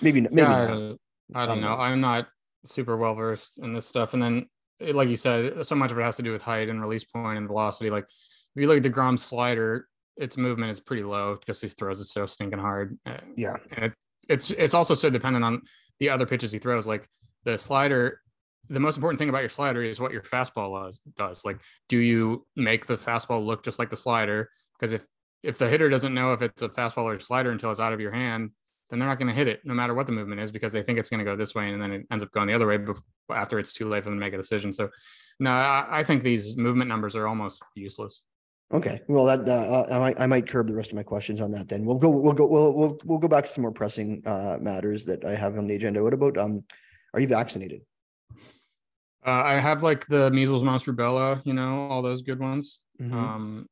maybe 0.00 0.20
maybe 0.22 0.36
yeah, 0.36 0.54
I 0.54 0.66
not. 0.66 0.68
don't, 0.68 1.00
I 1.34 1.42
I 1.42 1.46
don't 1.46 1.60
don't 1.60 1.60
know. 1.60 1.74
I'm 1.74 2.00
not 2.00 2.28
super 2.64 2.96
well 2.96 3.14
versed 3.14 3.58
in 3.58 3.74
this 3.74 3.86
stuff. 3.86 4.14
And 4.14 4.22
then, 4.22 4.46
like 4.80 5.08
you 5.08 5.16
said, 5.16 5.66
so 5.66 5.74
much 5.74 5.90
of 5.90 5.98
it 5.98 6.02
has 6.02 6.16
to 6.16 6.22
do 6.22 6.32
with 6.32 6.42
height 6.42 6.68
and 6.68 6.80
release 6.80 7.04
point 7.04 7.38
and 7.38 7.46
velocity. 7.46 7.90
Like 7.90 8.04
if 8.04 8.60
you 8.60 8.66
look 8.66 8.78
at 8.78 8.82
the 8.82 8.90
deGrom's 8.90 9.22
slider, 9.22 9.88
its 10.16 10.36
movement 10.36 10.70
is 10.70 10.80
pretty 10.80 11.02
low 11.02 11.36
because 11.38 11.60
he 11.60 11.68
throws 11.68 12.00
it 12.00 12.04
so 12.04 12.26
stinking 12.26 12.58
hard. 12.58 12.98
Uh, 13.06 13.18
Yeah, 13.36 13.56
and 13.72 13.86
it, 13.86 13.92
it's 14.28 14.50
it's 14.52 14.74
also 14.74 14.94
so 14.94 15.10
dependent 15.10 15.44
on 15.44 15.62
the 16.00 16.10
other 16.10 16.26
pitches 16.26 16.52
he 16.52 16.58
throws. 16.58 16.86
Like 16.86 17.08
the 17.44 17.56
slider, 17.56 18.20
the 18.68 18.80
most 18.80 18.96
important 18.96 19.18
thing 19.18 19.28
about 19.28 19.40
your 19.40 19.48
slider 19.48 19.82
is 19.82 20.00
what 20.00 20.12
your 20.12 20.22
fastball 20.22 20.84
does. 20.84 21.00
Does 21.16 21.44
like, 21.44 21.60
do 21.88 21.98
you 21.98 22.46
make 22.56 22.86
the 22.86 22.96
fastball 22.96 23.44
look 23.44 23.64
just 23.64 23.78
like 23.78 23.90
the 23.90 23.96
slider? 23.96 24.50
Because 24.78 24.92
if 24.92 25.02
if 25.42 25.58
the 25.58 25.68
hitter 25.68 25.88
doesn't 25.88 26.14
know 26.14 26.32
if 26.32 26.42
it's 26.42 26.62
a 26.62 26.68
fastball 26.68 27.04
or 27.04 27.14
a 27.14 27.20
slider 27.20 27.50
until 27.50 27.70
it's 27.70 27.80
out 27.80 27.92
of 27.92 28.00
your 28.00 28.12
hand, 28.12 28.50
then 28.90 28.98
they're 28.98 29.08
not 29.08 29.18
going 29.18 29.28
to 29.28 29.34
hit 29.34 29.48
it 29.48 29.60
no 29.64 29.74
matter 29.74 29.94
what 29.94 30.06
the 30.06 30.12
movement 30.12 30.40
is 30.40 30.52
because 30.52 30.70
they 30.70 30.82
think 30.82 30.98
it's 30.98 31.08
going 31.08 31.18
to 31.18 31.24
go 31.24 31.34
this 31.34 31.54
way 31.54 31.70
and 31.70 31.82
then 31.82 31.90
it 31.92 32.06
ends 32.10 32.22
up 32.22 32.30
going 32.30 32.46
the 32.46 32.52
other 32.52 32.66
way 32.66 32.78
bef- 32.78 33.00
after 33.32 33.58
it's 33.58 33.72
too 33.72 33.88
late 33.88 34.04
for 34.04 34.10
them 34.10 34.18
to 34.18 34.24
make 34.24 34.34
a 34.34 34.36
decision. 34.36 34.70
So, 34.72 34.90
no, 35.40 35.50
I, 35.50 36.00
I 36.00 36.04
think 36.04 36.22
these 36.22 36.56
movement 36.56 36.88
numbers 36.88 37.16
are 37.16 37.26
almost 37.26 37.62
useless. 37.74 38.22
Okay, 38.72 39.02
well, 39.06 39.24
that 39.26 39.46
uh, 39.48 39.86
I 39.90 39.98
might 39.98 40.20
I 40.20 40.26
might 40.26 40.48
curb 40.48 40.66
the 40.66 40.74
rest 40.74 40.90
of 40.90 40.96
my 40.96 41.02
questions 41.02 41.40
on 41.40 41.50
that. 41.50 41.68
Then 41.68 41.84
we'll 41.84 41.98
go 41.98 42.08
we'll 42.08 42.32
go 42.32 42.46
we'll 42.46 42.72
we'll 42.72 42.98
we'll 43.04 43.18
go 43.18 43.28
back 43.28 43.44
to 43.44 43.50
some 43.50 43.62
more 43.62 43.70
pressing 43.72 44.22
uh, 44.24 44.56
matters 44.60 45.04
that 45.06 45.24
I 45.24 45.34
have 45.34 45.58
on 45.58 45.66
the 45.66 45.74
agenda. 45.74 46.02
What 46.02 46.14
about 46.14 46.38
um, 46.38 46.64
are 47.12 47.20
you 47.20 47.26
vaccinated? 47.26 47.82
Uh, 49.24 49.30
I 49.30 49.54
have 49.60 49.82
like 49.82 50.06
the 50.06 50.30
measles, 50.30 50.62
mumps, 50.62 50.84
rubella, 50.86 51.40
you 51.44 51.52
know, 51.52 51.86
all 51.90 52.02
those 52.02 52.22
good 52.22 52.40
ones. 52.40 52.80
Mhm. 53.00 53.12
Um, 53.12 53.66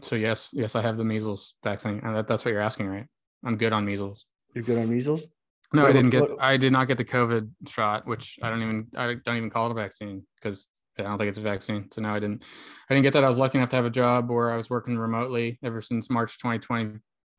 so 0.00 0.14
yes, 0.16 0.50
yes, 0.54 0.74
I 0.76 0.82
have 0.82 0.96
the 0.96 1.04
measles 1.04 1.54
vaccine. 1.64 2.00
And 2.04 2.16
that, 2.16 2.28
that's 2.28 2.44
what 2.44 2.52
you're 2.52 2.62
asking, 2.62 2.86
right? 2.86 3.06
I'm 3.44 3.56
good 3.56 3.72
on 3.72 3.84
measles. 3.84 4.24
You're 4.54 4.64
good 4.64 4.78
on 4.78 4.88
measles. 4.88 5.28
No, 5.74 5.82
What 5.82 5.90
I 5.90 5.92
didn't 5.92 6.10
get. 6.10 6.20
what- 6.22 6.40
I 6.40 6.56
did 6.56 6.72
not 6.72 6.86
get 6.88 6.96
the 6.98 7.04
COVID 7.04 7.50
shot, 7.68 8.06
which 8.06 8.38
I 8.42 8.48
don't 8.50 8.62
even. 8.62 8.86
I 8.96 9.14
don't 9.14 9.36
even 9.36 9.50
call 9.50 9.66
it 9.66 9.72
a 9.72 9.74
vaccine 9.74 10.24
because 10.36 10.68
I 10.98 11.02
don't 11.02 11.18
think 11.18 11.28
it's 11.28 11.38
a 11.38 11.42
vaccine. 11.42 11.90
So 11.90 12.00
now 12.00 12.14
I 12.14 12.18
didn't. 12.18 12.42
I 12.88 12.94
didn't 12.94 13.04
get 13.04 13.12
that. 13.14 13.24
I 13.24 13.28
was 13.28 13.38
lucky 13.38 13.58
enough 13.58 13.70
to 13.70 13.76
have 13.76 13.84
a 13.84 13.90
job 13.90 14.30
where 14.30 14.52
I 14.52 14.56
was 14.56 14.70
working 14.70 14.96
remotely 14.96 15.58
ever 15.62 15.80
since 15.80 16.08
March 16.08 16.38
2020. 16.38 16.98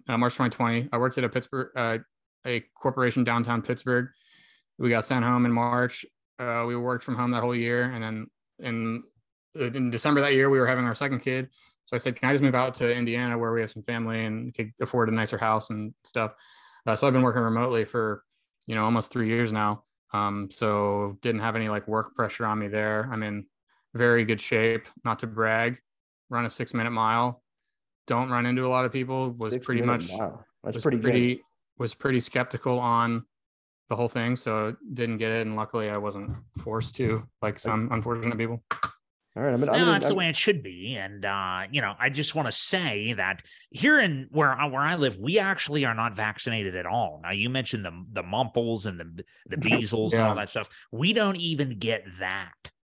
Uh, 0.09 0.17
March 0.17 0.33
2020, 0.33 0.89
I 0.91 0.97
worked 0.97 1.17
at 1.17 1.23
a 1.23 1.29
Pittsburgh, 1.29 1.69
uh, 1.75 1.97
a 2.45 2.63
corporation 2.79 3.23
downtown 3.23 3.61
Pittsburgh. 3.61 4.09
We 4.77 4.89
got 4.89 5.05
sent 5.05 5.25
home 5.25 5.45
in 5.45 5.51
March. 5.51 6.05
Uh, 6.39 6.65
we 6.67 6.75
worked 6.75 7.03
from 7.03 7.15
home 7.15 7.31
that 7.31 7.41
whole 7.41 7.55
year, 7.55 7.83
and 7.83 8.03
then 8.03 8.27
in 8.59 9.03
in 9.55 9.89
December 9.89 10.21
that 10.21 10.33
year, 10.33 10.49
we 10.49 10.59
were 10.59 10.67
having 10.67 10.85
our 10.85 10.95
second 10.95 11.19
kid. 11.19 11.49
So 11.85 11.95
I 11.95 11.97
said, 11.97 12.15
"Can 12.15 12.29
I 12.29 12.33
just 12.33 12.43
move 12.43 12.55
out 12.55 12.75
to 12.75 12.93
Indiana 12.93 13.37
where 13.37 13.51
we 13.53 13.61
have 13.61 13.71
some 13.71 13.81
family 13.81 14.25
and 14.25 14.53
could 14.53 14.71
afford 14.79 15.09
a 15.09 15.11
nicer 15.11 15.37
house 15.37 15.71
and 15.71 15.93
stuff?" 16.03 16.33
Uh, 16.85 16.95
so 16.95 17.07
I've 17.07 17.13
been 17.13 17.23
working 17.23 17.41
remotely 17.41 17.85
for, 17.85 18.23
you 18.65 18.75
know, 18.75 18.85
almost 18.85 19.11
three 19.11 19.27
years 19.27 19.51
now. 19.51 19.83
Um, 20.13 20.49
so 20.49 21.17
didn't 21.21 21.41
have 21.41 21.55
any 21.55 21.69
like 21.69 21.87
work 21.87 22.15
pressure 22.15 22.45
on 22.45 22.59
me 22.59 22.67
there. 22.67 23.09
I'm 23.11 23.23
in 23.23 23.45
very 23.93 24.23
good 24.25 24.39
shape, 24.39 24.87
not 25.03 25.19
to 25.19 25.27
brag. 25.27 25.81
Run 26.29 26.45
a 26.45 26.49
six 26.49 26.73
minute 26.73 26.91
mile. 26.91 27.43
Don't 28.05 28.29
run 28.29 28.45
into 28.45 28.65
a 28.65 28.69
lot 28.69 28.85
of 28.85 28.91
people. 28.91 29.31
Was 29.31 29.51
Six 29.51 29.65
pretty 29.65 29.81
much. 29.81 30.07
That's 30.63 30.77
was 30.77 30.81
pretty, 30.81 30.97
good. 31.35 31.39
was 31.77 31.93
pretty 31.93 32.19
skeptical 32.19 32.79
on 32.79 33.25
the 33.89 33.95
whole 33.95 34.07
thing. 34.07 34.35
So 34.35 34.75
didn't 34.93 35.17
get 35.17 35.31
it, 35.31 35.45
and 35.45 35.55
luckily 35.55 35.89
I 35.89 35.97
wasn't 35.97 36.31
forced 36.63 36.95
to, 36.95 37.27
like 37.41 37.59
some 37.59 37.89
unfortunate 37.91 38.37
people. 38.37 38.63
All 39.37 39.43
right, 39.43 39.53
I'm 39.53 39.59
gonna, 39.59 39.71
I'm 39.71 39.77
no, 39.79 39.85
gonna, 39.85 39.91
that's 39.91 40.05
the 40.05 40.09
I'm- 40.13 40.17
way 40.17 40.29
it 40.29 40.35
should 40.35 40.63
be. 40.63 40.95
And 40.99 41.23
uh, 41.23 41.61
you 41.71 41.81
know, 41.81 41.93
I 41.99 42.09
just 42.09 42.33
want 42.33 42.47
to 42.47 42.51
say 42.51 43.13
that 43.13 43.43
here 43.69 43.99
in 43.99 44.27
where 44.31 44.51
I, 44.51 44.65
where 44.65 44.81
I 44.81 44.95
live, 44.95 45.17
we 45.19 45.37
actually 45.37 45.85
are 45.85 45.93
not 45.93 46.15
vaccinated 46.15 46.75
at 46.75 46.87
all. 46.87 47.19
Now, 47.21 47.31
you 47.31 47.49
mentioned 47.49 47.85
the 47.85 47.91
the 48.11 48.23
mumples 48.23 48.87
and 48.87 48.99
the 48.99 49.23
the 49.47 49.57
measles 49.69 50.13
and 50.13 50.23
all 50.23 50.33
that 50.35 50.49
stuff. 50.49 50.69
We 50.91 51.13
don't 51.13 51.35
even 51.37 51.77
get 51.77 52.03
that. 52.19 52.53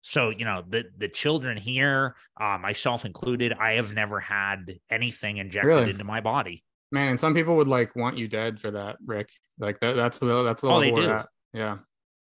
So 0.04 0.30
you 0.30 0.46
know, 0.46 0.64
the 0.70 0.84
the 0.96 1.08
children 1.10 1.58
here, 1.58 2.16
uh, 2.40 2.60
myself 2.60 3.04
included, 3.04 3.54
I 3.54 3.72
have 3.74 3.92
never 3.94 4.20
had 4.20 4.80
anything 4.92 5.38
injected 5.38 5.68
Really? 5.70 5.90
into 5.90 6.04
my 6.04 6.22
body. 6.22 6.64
Man, 6.92 7.10
and 7.10 7.20
some 7.20 7.34
people 7.34 7.58
would 7.58 7.68
like 7.68 7.96
want 7.96 8.18
you 8.18 8.28
dead 8.28 8.60
for 8.62 8.70
that, 8.72 8.98
Rick. 9.06 9.32
Like 9.60 9.80
that, 9.80 9.96
that's 9.96 10.20
the 10.20 10.44
that's 10.44 10.62
the 10.62 10.68
Oh, 10.70 10.78
level 10.78 10.82
they 10.82 10.92
we're 10.92 11.08
do. 11.08 11.12
at. 11.14 11.28
Yeah, 11.54 11.78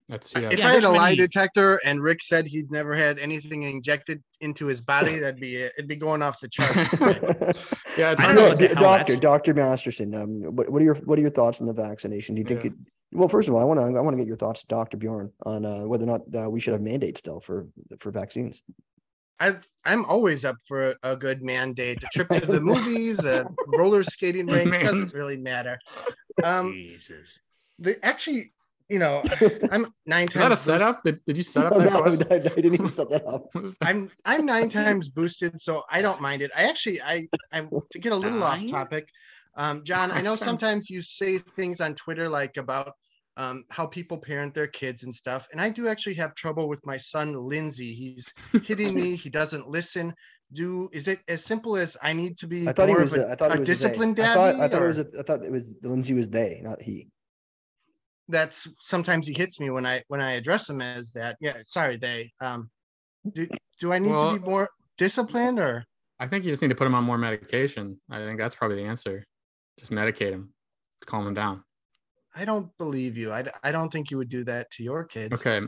that's 0.09 0.33
yeah. 0.33 0.49
If 0.51 0.59
Yeah, 0.59 0.67
I 0.67 0.69
had 0.71 0.77
a 0.79 0.81
there's 0.87 0.95
lie 0.95 1.15
detector 1.15 1.79
and 1.83 2.01
Rick 2.01 2.21
said 2.23 2.47
he'd 2.47 2.71
never 2.71 2.95
had 2.95 3.19
anything 3.19 3.63
injected 3.63 4.23
into 4.41 4.65
his 4.67 4.79
body, 4.81 5.19
that'd 5.19 5.39
be 5.39 5.55
it. 5.57 5.73
It'd 5.77 5.87
be 5.89 5.95
going 5.95 6.21
off 6.21 6.39
the 6.39 6.47
charts. 6.49 6.93
Yeah, 7.97 8.11
it's 8.11 8.21
I 8.21 8.27
don't 8.27 8.35
know 8.35 8.41
to- 8.43 8.47
what 8.49 8.59
the 8.59 8.67
D- 8.67 8.73
doctor, 8.75 9.13
that's- 9.13 9.19
Doctor 9.21 9.53
Masterson. 9.55 10.13
Um, 10.13 10.41
what, 10.55 10.69
what 10.69 10.81
are 10.81 10.85
your 10.85 10.95
what 11.05 11.17
are 11.17 11.21
your 11.21 11.31
thoughts 11.31 11.61
on 11.61 11.67
the 11.67 11.73
vaccination? 11.73 12.35
Do 12.35 12.39
you 12.41 12.45
think 12.45 12.63
Yeah. 12.63 12.69
it? 12.71 12.73
Well, 13.11 13.27
first 13.29 13.47
of 13.47 13.55
all, 13.55 13.61
I 13.61 13.63
want 13.63 13.79
to 13.79 13.85
I 13.85 14.01
want 14.01 14.15
to 14.15 14.21
get 14.21 14.27
your 14.27 14.37
thoughts, 14.37 14.63
Doctor 14.63 14.97
Bjorn, 14.97 15.31
on 15.43 15.65
uh, 15.65 15.81
whether 15.81 16.03
or 16.03 16.07
not 16.07 16.21
uh, 16.45 16.49
we 16.49 16.59
should 16.59 16.73
have 16.73 16.81
mandates 16.81 17.19
still 17.19 17.39
for 17.39 17.67
for 17.99 18.11
vaccines. 18.11 18.61
I 19.39 19.57
I'm 19.83 20.05
always 20.05 20.45
up 20.45 20.57
for 20.67 20.91
a, 20.91 20.95
a 21.03 21.15
good 21.15 21.41
mandate. 21.41 22.03
A 22.03 22.07
trip 22.13 22.29
to 22.29 22.45
the 22.45 22.59
movies, 22.71 23.23
a 23.25 23.47
roller 23.67 24.03
skating 24.03 24.45
rink 24.45 24.71
doesn't 24.71 25.13
really 25.13 25.37
matter. 25.37 25.79
Um, 26.43 26.73
Jesus. 26.73 27.39
the 27.79 28.03
actually, 28.05 28.51
you 28.89 28.99
know, 28.99 29.21
I'm 29.71 29.93
nine 30.05 30.27
Is 30.27 30.33
that 30.35 30.45
a 30.51 30.55
times. 30.55 30.61
setup? 30.61 31.03
Did, 31.03 31.23
did 31.25 31.37
you 31.37 31.43
set 31.43 31.65
up 31.65 31.73
No, 31.73 31.79
that 31.79 31.91
no, 31.93 32.01
question? 32.01 32.23
I, 32.31 32.35
I 32.35 32.39
didn't 32.39 32.73
even 32.73 32.89
set 32.89 33.09
that 33.09 33.25
up. 33.25 33.45
I'm 33.81 34.09
I'm 34.25 34.45
nine 34.45 34.69
times 34.69 35.09
boosted, 35.09 35.59
so 35.61 35.83
I 35.89 36.01
don't 36.01 36.21
mind 36.21 36.41
it. 36.41 36.51
I 36.55 36.63
actually 36.63 37.01
I 37.01 37.27
I 37.51 37.61
to 37.91 37.99
get 37.99 38.11
a 38.11 38.15
little 38.15 38.39
Nine? 38.39 38.65
off 38.65 38.71
topic. 38.71 39.09
Um, 39.55 39.83
John, 39.83 40.11
I 40.11 40.21
know 40.21 40.31
times. 40.31 40.39
sometimes 40.39 40.89
you 40.89 41.01
say 41.01 41.37
things 41.37 41.81
on 41.81 41.95
Twitter 41.95 42.29
like 42.29 42.57
about 42.57 42.93
um, 43.37 43.65
how 43.69 43.85
people 43.85 44.17
parent 44.17 44.53
their 44.53 44.67
kids 44.67 45.03
and 45.03 45.13
stuff, 45.13 45.47
and 45.51 45.61
I 45.61 45.69
do 45.69 45.87
actually 45.87 46.15
have 46.15 46.33
trouble 46.35 46.67
with 46.69 46.85
my 46.85 46.97
son 46.97 47.33
Lindsay. 47.33 47.93
He's 47.93 48.33
hitting 48.63 48.93
me. 48.95 49.15
He 49.15 49.29
doesn't 49.29 49.67
listen. 49.69 50.13
Do 50.53 50.89
is 50.93 51.09
it 51.09 51.19
as 51.27 51.43
simple 51.43 51.75
as 51.75 51.97
I 52.01 52.13
need 52.13 52.37
to 52.37 52.47
be 52.47 52.67
I 52.69 52.71
thought 52.71 52.87
he 52.87 52.95
was. 52.95 53.13
of 53.13 53.19
a- 53.21 53.25
a, 53.25 53.31
I 53.31 53.35
thought 53.35 53.51
a 53.51 53.53
he 53.55 53.59
was 53.59 53.69
a 53.69 53.73
they. 53.73 53.77
disciplined 53.83 54.19
I 54.19 54.33
thought. 54.33 54.55
I 54.55 54.67
thought 54.69 54.81
it 54.81 54.85
was. 54.85 54.99
A, 54.99 55.07
I 55.19 55.21
thought 55.23 55.43
it 55.43 55.51
was 55.51 55.75
Lindsay 55.83 56.13
was 56.13 56.29
they, 56.29 56.61
not 56.63 56.81
he. 56.81 57.09
That's 58.29 58.67
sometimes 58.79 59.27
he 59.27 59.33
hits 59.33 59.59
me 59.59 59.69
when 59.69 59.85
I 59.85 60.03
when 60.07 60.21
I 60.21 60.31
address 60.33 60.69
him 60.69 60.81
as 60.81 61.11
that. 61.11 61.37
Yeah, 61.39 61.57
sorry, 61.65 61.97
they. 61.97 62.31
Um, 62.41 62.69
do, 63.31 63.47
do 63.79 63.93
I 63.93 63.99
need 63.99 64.11
Well- 64.11 64.33
to 64.33 64.39
be 64.39 64.45
more 64.45 64.69
disciplined 64.97 65.59
or? 65.59 65.83
I 66.19 66.27
think 66.27 66.43
you 66.45 66.51
just 66.51 66.61
need 66.63 66.69
to 66.69 66.75
put 66.75 66.87
him 66.87 66.95
on 66.95 67.03
more 67.03 67.17
medication. 67.17 68.01
I 68.09 68.17
think 68.17 68.39
that's 68.39 68.55
probably 68.55 68.77
the 68.77 68.87
answer. 68.89 69.23
Just 69.79 69.91
medicate 69.91 70.31
him, 70.31 70.51
calm 71.05 71.27
him 71.27 71.35
down. 71.35 71.63
I 72.35 72.43
don't 72.45 72.75
believe 72.79 73.17
you. 73.17 73.31
I, 73.31 73.45
I 73.63 73.71
don't 73.71 73.91
think 73.91 74.09
you 74.09 74.17
would 74.17 74.29
do 74.29 74.43
that 74.45 74.69
to 74.71 74.83
your 74.83 75.03
kids. 75.05 75.33
Okay. 75.33 75.65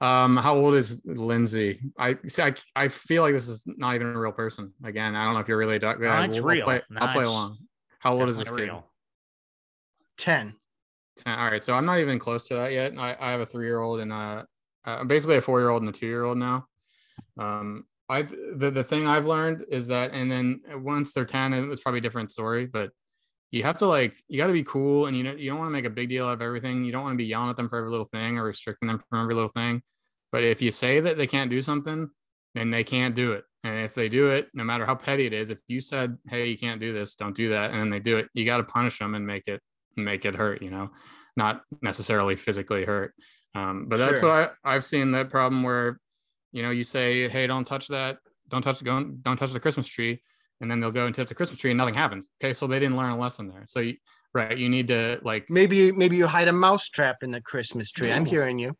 Um, 0.00 0.36
how 0.38 0.56
old 0.56 0.74
is 0.74 1.02
Lindsay? 1.04 1.78
I 1.98 2.16
see. 2.26 2.42
I, 2.42 2.54
I 2.74 2.88
feel 2.88 3.22
like 3.22 3.34
this 3.34 3.48
is 3.48 3.64
not 3.66 3.94
even 3.94 4.08
a 4.08 4.18
real 4.18 4.32
person. 4.32 4.72
Again, 4.84 5.14
I 5.14 5.24
don't 5.24 5.34
know 5.34 5.40
if 5.40 5.48
you're 5.48 5.58
really. 5.58 5.78
Doc- 5.78 6.00
No, 6.00 6.08
I- 6.08 6.24
it's 6.24 6.36
I'll 6.38 6.42
real. 6.42 6.64
Play, 6.64 6.82
No, 6.90 7.00
I'll 7.02 7.12
play 7.12 7.24
along. 7.24 7.58
How 7.98 8.18
old 8.18 8.28
is 8.30 8.36
this 8.38 8.44
Definitely 8.46 8.66
kid? 8.66 8.72
real. 8.72 8.90
10. 11.16 11.24
10. 11.24 11.38
All 11.38 11.50
right. 11.50 11.62
So 11.62 11.74
I'm 11.74 11.86
not 11.86 11.98
even 12.00 12.18
close 12.18 12.46
to 12.48 12.54
that 12.54 12.72
yet. 12.72 12.92
I, 12.98 13.16
I 13.20 13.30
have 13.30 13.40
a 13.40 13.46
three 13.46 13.66
year 13.66 13.80
old 13.80 14.00
and 14.00 14.12
uh, 14.12 14.44
basically 15.06 15.36
a 15.36 15.40
four 15.40 15.60
year 15.60 15.70
old 15.70 15.82
and 15.82 15.88
a 15.88 15.92
two 15.92 16.06
year 16.06 16.24
old 16.24 16.38
now. 16.38 16.66
Um, 17.38 17.84
I 18.08 18.22
the, 18.22 18.70
the 18.70 18.84
thing 18.84 19.06
I've 19.06 19.26
learned 19.26 19.64
is 19.70 19.86
that, 19.88 20.12
and 20.12 20.30
then 20.30 20.60
once 20.74 21.12
they're 21.12 21.24
10, 21.24 21.54
it 21.54 21.60
was 21.62 21.80
probably 21.80 21.98
a 21.98 22.02
different 22.02 22.30
story, 22.30 22.66
but 22.66 22.90
you 23.50 23.62
have 23.62 23.78
to 23.78 23.86
like, 23.86 24.14
you 24.28 24.38
got 24.38 24.46
to 24.46 24.52
be 24.52 24.64
cool 24.64 25.06
and 25.06 25.16
you 25.16 25.22
know, 25.22 25.32
you 25.32 25.50
don't 25.50 25.58
want 25.58 25.68
to 25.68 25.72
make 25.72 25.84
a 25.84 25.90
big 25.90 26.08
deal 26.08 26.26
out 26.26 26.32
of 26.32 26.42
everything. 26.42 26.84
You 26.84 26.92
don't 26.92 27.02
want 27.02 27.14
to 27.14 27.18
be 27.18 27.26
yelling 27.26 27.50
at 27.50 27.56
them 27.56 27.68
for 27.68 27.78
every 27.78 27.90
little 27.90 28.06
thing 28.06 28.38
or 28.38 28.44
restricting 28.44 28.88
them 28.88 28.98
from 28.98 29.22
every 29.22 29.34
little 29.34 29.48
thing. 29.48 29.82
But 30.30 30.42
if 30.42 30.62
you 30.62 30.70
say 30.70 31.00
that 31.00 31.18
they 31.18 31.26
can't 31.26 31.50
do 31.50 31.60
something, 31.60 32.10
then 32.54 32.70
they 32.70 32.82
can't 32.82 33.14
do 33.14 33.32
it. 33.32 33.44
And 33.64 33.78
if 33.84 33.94
they 33.94 34.08
do 34.08 34.30
it, 34.30 34.48
no 34.54 34.64
matter 34.64 34.86
how 34.86 34.94
petty 34.94 35.26
it 35.26 35.32
is, 35.32 35.50
if 35.50 35.58
you 35.68 35.80
said, 35.80 36.18
"Hey, 36.28 36.48
you 36.48 36.58
can't 36.58 36.80
do 36.80 36.92
this, 36.92 37.14
don't 37.14 37.36
do 37.36 37.50
that," 37.50 37.70
and 37.70 37.78
then 37.78 37.90
they 37.90 38.00
do 38.00 38.16
it, 38.16 38.28
you 38.34 38.44
got 38.44 38.56
to 38.56 38.64
punish 38.64 38.98
them 38.98 39.14
and 39.14 39.26
make 39.26 39.46
it 39.46 39.62
make 39.96 40.24
it 40.24 40.34
hurt. 40.34 40.62
You 40.62 40.70
know, 40.70 40.90
not 41.36 41.62
necessarily 41.80 42.36
physically 42.36 42.84
hurt. 42.84 43.14
Um, 43.54 43.86
but 43.88 43.98
that's 43.98 44.20
Sure. 44.20 44.28
what 44.30 44.54
I, 44.64 44.74
I've 44.76 44.84
seen 44.84 45.12
that 45.12 45.28
problem 45.30 45.62
where, 45.62 46.00
you 46.52 46.62
know, 46.62 46.70
you 46.70 46.84
say, 46.84 47.28
"Hey, 47.28 47.46
don't 47.46 47.66
touch 47.66 47.88
that, 47.88 48.18
don't 48.48 48.62
touch 48.62 48.78
the 48.78 48.84
don't, 48.86 49.22
don't 49.22 49.36
touch 49.36 49.52
the 49.52 49.60
Christmas 49.60 49.86
tree," 49.86 50.22
and 50.60 50.70
then 50.70 50.80
they'll 50.80 50.90
go 50.90 51.04
and 51.06 51.14
touch 51.14 51.28
the 51.28 51.34
Christmas 51.34 51.58
tree 51.58 51.70
and 51.70 51.78
nothing 51.78 51.94
happens. 51.94 52.28
Okay, 52.42 52.52
so 52.54 52.66
they 52.66 52.78
didn't 52.80 52.96
learn 52.96 53.10
a 53.12 53.18
lesson 53.18 53.48
there. 53.48 53.64
So, 53.66 53.80
you, 53.80 53.96
right, 54.32 54.56
you 54.56 54.68
need 54.70 54.88
to 54.88 55.18
like, 55.22 55.50
Maybe 55.50 55.92
maybe 55.92 56.16
you 56.16 56.26
hide 56.26 56.48
a 56.48 56.52
mouse 56.52 56.88
trap 56.88 57.18
in 57.22 57.30
the 57.30 57.42
Christmas 57.42 57.90
tree. 57.92 58.10
I'm 58.10 58.24
hearing 58.24 58.58
you. 58.58 58.74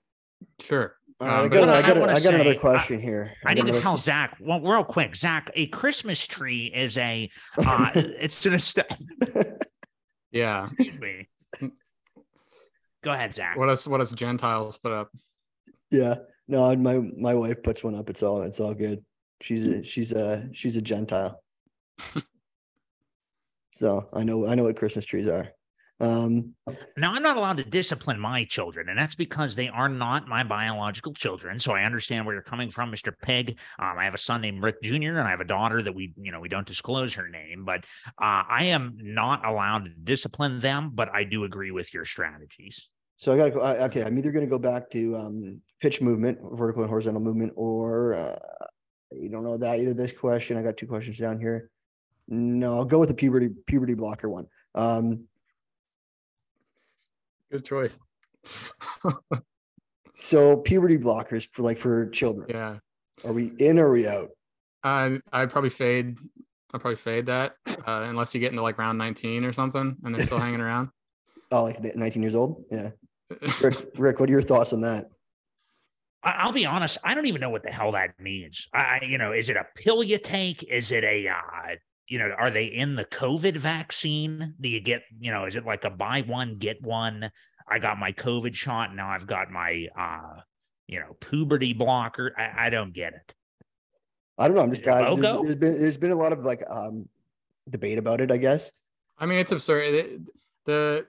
sure, 0.61 0.97
All 1.21 1.27
right, 1.29 1.35
I 1.35 1.43
Um, 1.43 1.49
got, 1.51 1.61
but 1.61 1.69
I 1.69 1.79
I 1.79 1.83
got, 1.83 1.97
wanna 1.99 2.13
I 2.15 2.21
got 2.21 2.35
another 2.35 2.51
say, 2.53 2.57
I- 2.57 2.61
question 2.61 3.01
here. 3.01 3.33
I 3.45 3.53
need 3.53 3.61
to 3.61 3.67
another- 3.69 3.81
tell 3.83 3.97
Zach, 3.99 4.37
well, 4.41 4.61
real 4.63 4.85
quick, 4.85 5.15
Zach, 5.17 5.51
a 5.55 5.67
Christmas 5.67 6.27
tree 6.27 6.73
is 6.75 6.97
a, 6.97 7.31
uh, 7.59 7.91
it's 7.95 8.45
an, 8.47 8.55
est- 8.55 8.79
yeah. 10.33 10.69
excuse 10.79 11.01
me. 11.01 11.29
Go 13.05 13.11
ahead, 13.11 13.35
Zach. 13.35 13.57
What 13.57 13.69
us 13.69 13.87
what 13.87 14.01
us 14.01 14.13
Gentiles 14.13 14.79
put 14.79 14.93
up? 14.93 15.11
yeah, 15.93 16.17
no, 16.49 16.75
my 16.77 16.99
my 17.17 17.35
wife 17.35 17.63
puts 17.63 17.85
one 17.85 17.95
up. 17.95 18.09
It's 18.09 18.23
all 18.23 18.43
it's 18.43 18.61
all 18.61 18.75
good. 18.75 19.05
She's 19.41 19.65
a 19.65 19.83
she's 19.83 20.13
a 20.13 20.49
she's 20.53 20.77
a 20.77 20.83
Gentile. 20.83 21.41
so 23.71 24.09
I 24.13 24.25
know 24.25 24.47
I 24.47 24.55
know 24.55 24.65
what 24.65 24.77
Christmas 24.77 25.05
trees 25.05 25.27
are. 25.27 25.49
Um, 26.03 26.55
Now, 26.97 27.13
I'm 27.15 27.23
not 27.23 27.37
allowed 27.37 27.59
to 27.59 27.65
discipline 27.65 28.19
my 28.19 28.45
children, 28.45 28.89
and 28.89 28.99
that's 28.99 29.15
because 29.15 29.55
they 29.55 29.69
are 29.69 29.89
not 29.89 30.27
my 30.27 30.43
biological 30.43 31.15
children. 31.15 31.61
So 31.61 31.73
I 31.73 31.85
understand 31.85 32.27
where 32.27 32.35
you're 32.35 32.43
coming 32.43 32.71
from, 32.73 32.91
Mr. 32.91 33.13
Pig. 33.23 33.59
Um, 33.79 33.97
I 33.99 34.05
have 34.05 34.15
a 34.15 34.19
son 34.19 34.41
named 34.41 34.63
Rick 34.63 34.83
Jr., 34.83 34.95
and 35.17 35.21
I 35.21 35.31
have 35.31 35.41
a 35.41 35.45
daughter 35.45 35.81
that 35.81 35.95
we, 35.95 36.13
you 36.17 36.33
know, 36.33 36.41
we 36.41 36.49
don't 36.49 36.67
disclose 36.67 37.15
her 37.15 37.29
name, 37.29 37.65
but 37.65 37.85
uh, 38.21 38.43
I 38.49 38.65
am 38.67 38.97
not 39.01 39.47
allowed 39.47 39.85
to 39.85 39.91
discipline 39.91 40.59
them. 40.59 40.91
But 40.93 41.09
I 41.15 41.23
do 41.23 41.45
agree 41.45 41.71
with 41.71 41.95
your 41.95 42.05
strategies. 42.05 42.89
so 43.17 43.33
I 43.33 43.37
got 43.37 43.45
to 43.45 43.51
go. 43.53 43.61
I- 43.61 43.85
Okay, 43.87 44.03
I'm 44.03 44.19
either 44.19 44.33
going 44.33 44.45
to 44.45 44.51
go 44.51 44.59
back 44.59 44.91
to 44.91 45.17
um, 45.17 45.61
pitch 45.81 46.01
movement, 46.03 46.39
vertical 46.53 46.83
and 46.83 46.91
horizontal 46.91 47.21
movement, 47.23 47.53
or 47.55 48.15
uh, 48.15 48.39
you 49.13 49.29
don't 49.29 49.45
know 49.45 49.57
that 49.57 49.79
either. 49.79 49.95
This 49.95 50.13
question, 50.13 50.57
I 50.57 50.63
got 50.63 50.77
two 50.77 50.89
questions 50.89 51.19
down 51.19 51.39
here. 51.39 51.71
No, 52.29 52.77
I'll 52.77 52.85
go 52.85 52.99
with 52.99 53.09
the 53.09 53.15
puberty 53.15 53.51
puberty 53.67 53.95
blocker 53.95 54.29
one. 54.29 54.47
Um, 54.75 55.29
Good 57.53 57.65
choice. 57.67 57.99
so 60.19 60.57
puberty 60.57 60.97
blockers 60.97 61.47
for 61.47 61.63
like 61.63 61.79
for 61.79 62.09
children. 62.09 62.47
yeah. 62.49 62.79
Are 63.25 63.33
we 63.35 63.53
in 63.59 63.79
or 63.79 63.89
are 63.89 63.93
we 63.93 64.09
out? 64.09 64.31
I 64.83 65.21
I'd 65.33 65.51
probably 65.51 65.69
fade. 65.71 66.17
I'd 66.73 66.81
probably 66.81 66.97
fade 66.97 67.27
that 67.27 67.57
uh, 67.69 67.75
unless 68.09 68.33
you 68.35 68.41
get 68.41 68.51
into 68.53 68.63
like 68.63 68.79
round 68.79 68.97
19 68.97 69.45
or 69.45 69.53
something 69.53 69.95
and 70.03 70.15
they're 70.15 70.25
still 70.25 70.39
hanging 70.39 70.61
around. 70.63 70.89
Oh, 71.51 71.65
like 71.65 71.95
19 71.95 72.23
years 72.23 72.35
old? 72.35 72.65
Yeah. 72.71 72.91
Rick, 73.61 73.77
Rick, 73.99 74.21
what 74.21 74.31
are 74.31 74.33
your 74.33 74.41
thoughts 74.41 74.73
on 74.73 74.81
that? 74.81 75.11
I- 76.25 76.37
I'll 76.39 76.53
be 76.53 76.65
honest, 76.65 76.97
I 77.05 77.13
don't 77.13 77.27
even 77.27 77.43
know 77.43 77.51
what 77.51 77.63
the 77.63 77.71
hell 77.71 77.93
that 77.93 78.19
means. 78.19 78.69
I, 78.73 78.79
I- 79.03 79.05
you 79.07 79.19
know, 79.19 79.33
is 79.33 79.51
it 79.51 79.57
a 79.57 79.67
pill 79.77 80.03
you 80.03 80.17
take? 80.17 80.63
Is 80.63 80.91
it 80.93 81.05
a, 81.05 81.29
uh, 81.29 81.75
you 82.13 82.19
know, 82.19 82.29
are 82.39 82.51
they 82.51 82.67
in 82.67 82.95
the 82.95 83.07
COVID 83.07 83.57
vaccine? 83.57 84.53
Do 84.61 84.69
you 84.69 84.81
get, 84.81 85.01
you 85.19 85.33
know, 85.33 85.47
is 85.47 85.57
it 85.57 85.65
like 85.65 85.85
a 85.85 85.89
buy 85.89 86.21
one 86.21 86.59
get 86.59 86.83
one? 86.83 87.31
I 87.67 87.79
got 87.79 87.99
my 87.99 88.13
COVID 88.13 88.55
shot, 88.55 88.95
now 88.95 89.09
I've 89.09 89.27
got 89.27 89.51
my, 89.51 89.87
uh, 89.99 90.41
you 90.87 91.01
know, 91.01 91.17
puberty 91.21 91.73
blocker. 91.73 92.35
I, 92.37 92.67
I 92.67 92.69
don't 92.71 92.93
get 92.93 93.15
it. 93.15 93.35
I 94.37 94.47
don't 94.47 94.59
know. 94.59 94.63
I'm 94.63 94.69
just 94.69 94.83
Is 94.83 94.89
it 94.89 94.93
uh, 94.93 95.15
there's, 95.15 95.43
there's 95.43 95.55
been 95.55 95.81
there's 95.81 95.97
been 95.97 96.11
a 96.11 96.15
lot 96.17 96.35
of 96.35 96.41
like 96.45 96.63
um 96.69 97.09
debate 97.71 97.97
about 97.97 98.21
it, 98.21 98.31
I 98.31 98.37
guess. 98.37 98.73
I 99.17 99.25
mean, 99.25 99.39
it's 99.39 99.53
absurd. 99.53 99.95
It- 99.95 100.21
the 100.67 101.07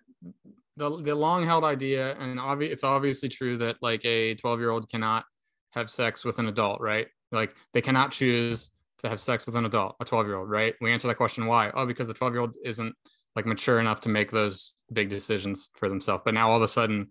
the 0.77 1.01
the 1.03 1.13
long 1.13 1.43
held 1.45 1.65
idea, 1.65 2.15
and 2.17 2.39
obvi- 2.39 2.71
it's 2.71 2.85
obviously 2.85 3.27
true 3.27 3.57
that 3.57 3.75
like 3.81 4.05
a 4.05 4.35
12 4.35 4.59
year 4.61 4.69
old 4.69 4.89
cannot 4.89 5.25
have 5.71 5.89
sex 5.89 6.23
with 6.23 6.39
an 6.39 6.47
adult, 6.47 6.79
right? 6.79 7.07
Like 7.33 7.53
they 7.73 7.81
cannot 7.81 8.11
choose 8.13 8.71
to 9.03 9.09
have 9.09 9.19
sex 9.19 9.45
with 9.45 9.55
an 9.55 9.65
adult, 9.65 9.95
a 9.99 10.05
12 10.05 10.27
year 10.27 10.37
old, 10.37 10.49
right? 10.49 10.75
We 10.81 10.91
answer 10.91 11.07
that 11.07 11.17
question 11.17 11.45
why? 11.45 11.71
Oh, 11.73 11.85
because 11.85 12.07
the 12.07 12.13
12 12.13 12.33
year 12.33 12.41
old 12.41 12.55
isn't 12.63 12.95
like 13.35 13.45
mature 13.45 13.79
enough 13.79 13.99
to 14.01 14.09
make 14.09 14.31
those 14.31 14.73
big 14.91 15.09
decisions 15.09 15.69
for 15.75 15.89
themselves. 15.89 16.23
But 16.23 16.33
now 16.33 16.49
all 16.49 16.57
of 16.57 16.63
a 16.63 16.67
sudden, 16.67 17.09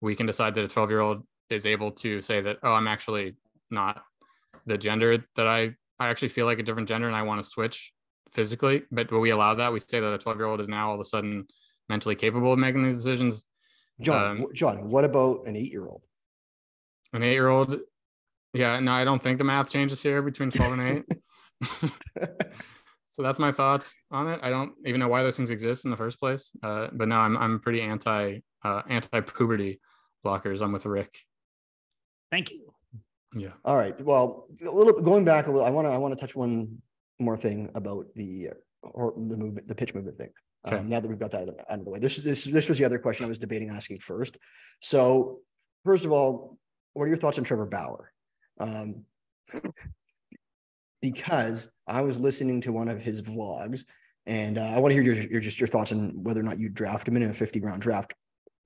we 0.00 0.16
can 0.16 0.26
decide 0.26 0.54
that 0.54 0.64
a 0.64 0.68
12 0.68 0.90
year 0.90 1.00
old 1.00 1.26
is 1.50 1.66
able 1.66 1.90
to 1.92 2.20
say 2.20 2.40
that, 2.40 2.58
oh, 2.62 2.72
I'm 2.72 2.88
actually 2.88 3.36
not 3.70 4.02
the 4.66 4.78
gender 4.78 5.24
that 5.36 5.46
I 5.46 5.74
I 6.00 6.08
actually 6.08 6.28
feel 6.28 6.46
like 6.46 6.58
a 6.58 6.62
different 6.62 6.88
gender 6.88 7.06
and 7.06 7.16
I 7.16 7.22
want 7.22 7.40
to 7.42 7.48
switch 7.48 7.92
physically. 8.32 8.82
But 8.90 9.12
will 9.12 9.20
we 9.20 9.30
allow 9.30 9.54
that? 9.54 9.72
We 9.72 9.80
say 9.80 10.00
that 10.00 10.12
a 10.12 10.18
12 10.18 10.38
year 10.38 10.46
old 10.46 10.60
is 10.60 10.68
now 10.68 10.88
all 10.88 10.94
of 10.94 11.00
a 11.00 11.04
sudden 11.04 11.46
mentally 11.88 12.16
capable 12.16 12.52
of 12.52 12.58
making 12.58 12.84
these 12.84 12.96
decisions. 12.96 13.44
John, 14.00 14.38
Um, 14.42 14.46
John, 14.54 14.88
what 14.88 15.04
about 15.04 15.46
an 15.46 15.56
eight 15.56 15.70
year 15.70 15.86
old? 15.86 16.02
An 17.12 17.22
eight 17.22 17.34
year 17.34 17.48
old, 17.48 17.78
yeah, 18.54 18.78
no, 18.80 18.92
I 18.92 19.04
don't 19.04 19.22
think 19.22 19.38
the 19.38 19.44
math 19.44 19.70
changes 19.70 20.02
here 20.02 20.22
between 20.22 20.50
12 20.50 20.72
and 20.78 20.82
eight. 20.82 21.90
so 23.06 23.22
that's 23.22 23.38
my 23.38 23.52
thoughts 23.52 23.94
on 24.10 24.28
it. 24.28 24.40
I 24.42 24.50
don't 24.50 24.72
even 24.86 25.00
know 25.00 25.08
why 25.08 25.22
those 25.22 25.36
things 25.36 25.50
exist 25.50 25.84
in 25.84 25.90
the 25.90 25.96
first 25.96 26.18
place. 26.18 26.52
Uh, 26.62 26.88
but 26.92 27.08
no, 27.08 27.16
I'm 27.16 27.36
I'm 27.36 27.60
pretty 27.60 27.80
anti 27.80 28.40
uh, 28.64 28.82
anti 28.88 29.20
puberty 29.20 29.80
blockers. 30.24 30.62
I'm 30.62 30.72
with 30.72 30.86
Rick. 30.86 31.16
Thank 32.30 32.50
you. 32.50 32.72
Yeah. 33.36 33.52
All 33.64 33.76
right. 33.76 33.98
Well, 34.00 34.46
a 34.66 34.70
little 34.70 34.92
going 35.00 35.24
back 35.24 35.46
a 35.46 35.50
little, 35.50 35.66
I 35.66 35.70
want 35.70 35.88
to 35.88 35.92
I 35.92 35.98
want 35.98 36.14
to 36.14 36.20
touch 36.20 36.36
one 36.36 36.80
more 37.18 37.36
thing 37.36 37.70
about 37.74 38.06
the 38.14 38.50
uh, 38.50 38.88
or 38.88 39.12
the 39.16 39.36
movement, 39.36 39.68
the 39.68 39.74
pitch 39.74 39.94
movement 39.94 40.18
thing. 40.18 40.30
Okay. 40.66 40.78
Um, 40.78 40.88
now 40.88 41.00
that 41.00 41.08
we've 41.08 41.18
got 41.18 41.30
that 41.32 41.42
out 41.42 41.48
of 41.48 41.56
the- 41.56 41.72
out 41.72 41.78
of 41.80 41.84
the 41.84 41.90
way, 41.90 41.98
this 41.98 42.16
this 42.16 42.44
this 42.44 42.68
was 42.68 42.78
the 42.78 42.84
other 42.84 42.98
question 42.98 43.24
I 43.24 43.28
was 43.28 43.38
debating 43.38 43.70
asking 43.70 43.98
first. 43.98 44.38
So, 44.80 45.40
first 45.84 46.04
of 46.04 46.12
all, 46.12 46.58
what 46.94 47.04
are 47.04 47.08
your 47.08 47.16
thoughts 47.16 47.38
on 47.38 47.44
Trevor 47.44 47.66
Bauer? 47.66 48.13
Um, 48.58 49.04
because 51.02 51.70
I 51.86 52.00
was 52.00 52.18
listening 52.18 52.60
to 52.62 52.72
one 52.72 52.88
of 52.88 53.02
his 53.02 53.20
vlogs, 53.20 53.84
and 54.26 54.56
uh, 54.58 54.62
I 54.74 54.78
want 54.78 54.94
to 54.94 55.02
hear 55.02 55.14
your, 55.14 55.22
your 55.26 55.40
just 55.40 55.60
your 55.60 55.66
thoughts 55.68 55.92
on 55.92 56.12
whether 56.22 56.40
or 56.40 56.44
not 56.44 56.58
you 56.58 56.68
draft 56.68 57.06
him 57.06 57.16
in 57.16 57.22
a 57.24 57.34
50 57.34 57.60
round 57.60 57.82
draft. 57.82 58.14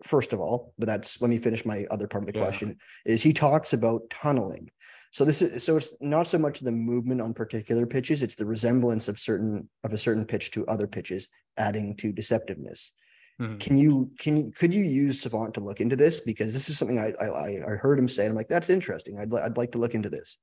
First 0.05 0.33
of 0.33 0.39
all, 0.39 0.73
but 0.79 0.87
that's 0.87 1.21
let 1.21 1.29
me 1.29 1.39
finish 1.39 1.67
my 1.67 1.85
other 1.91 2.07
part 2.07 2.23
of 2.23 2.33
the 2.33 2.39
Yeah. 2.39 2.45
question. 2.45 2.77
Is 3.05 3.23
he 3.23 3.33
talks 3.33 3.73
about 3.73 4.09
tunneling? 4.11 4.71
So 5.11 5.25
this 5.25 5.43
is 5.43 5.65
so 5.65 5.77
it's 5.79 5.95
not 6.01 6.29
so 6.29 6.39
much 6.39 6.61
the 6.61 6.71
movement 6.71 7.21
on 7.21 7.35
particular 7.35 7.87
pitches; 7.87 8.23
it's 8.23 8.37
the 8.37 8.47
resemblance 8.47 9.09
of 9.09 9.19
certain 9.19 9.69
of 9.83 9.93
a 9.93 9.99
certain 9.99 10.25
pitch 10.25 10.53
to 10.53 10.67
other 10.67 10.87
pitches, 10.87 11.29
adding 11.57 11.97
to 11.97 12.13
deceptiveness. 12.13 12.93
Mhm. 13.41 13.61
Can 13.61 13.77
you 13.77 14.11
can 14.19 14.37
you 14.37 14.51
could 14.53 14.75
you 14.75 14.83
use 14.83 15.21
Savant 15.21 15.55
to 15.55 15.61
look 15.61 15.81
into 15.81 15.95
this 15.97 16.21
because 16.21 16.53
this 16.53 16.69
is 16.69 16.77
something 16.79 16.99
I 16.99 17.13
I, 17.21 17.47
I 17.73 17.77
heard 17.77 17.99
him 17.99 18.09
say 18.09 18.23
and 18.25 18.31
I'm 18.31 18.37
like 18.37 18.49
that's 18.49 18.69
interesting. 18.71 19.19
I'd 19.19 19.33
li- 19.33 19.41
I'd 19.43 19.57
like 19.57 19.73
to 19.73 19.79
look 19.79 19.95
into 19.95 20.11
this. 20.11 20.39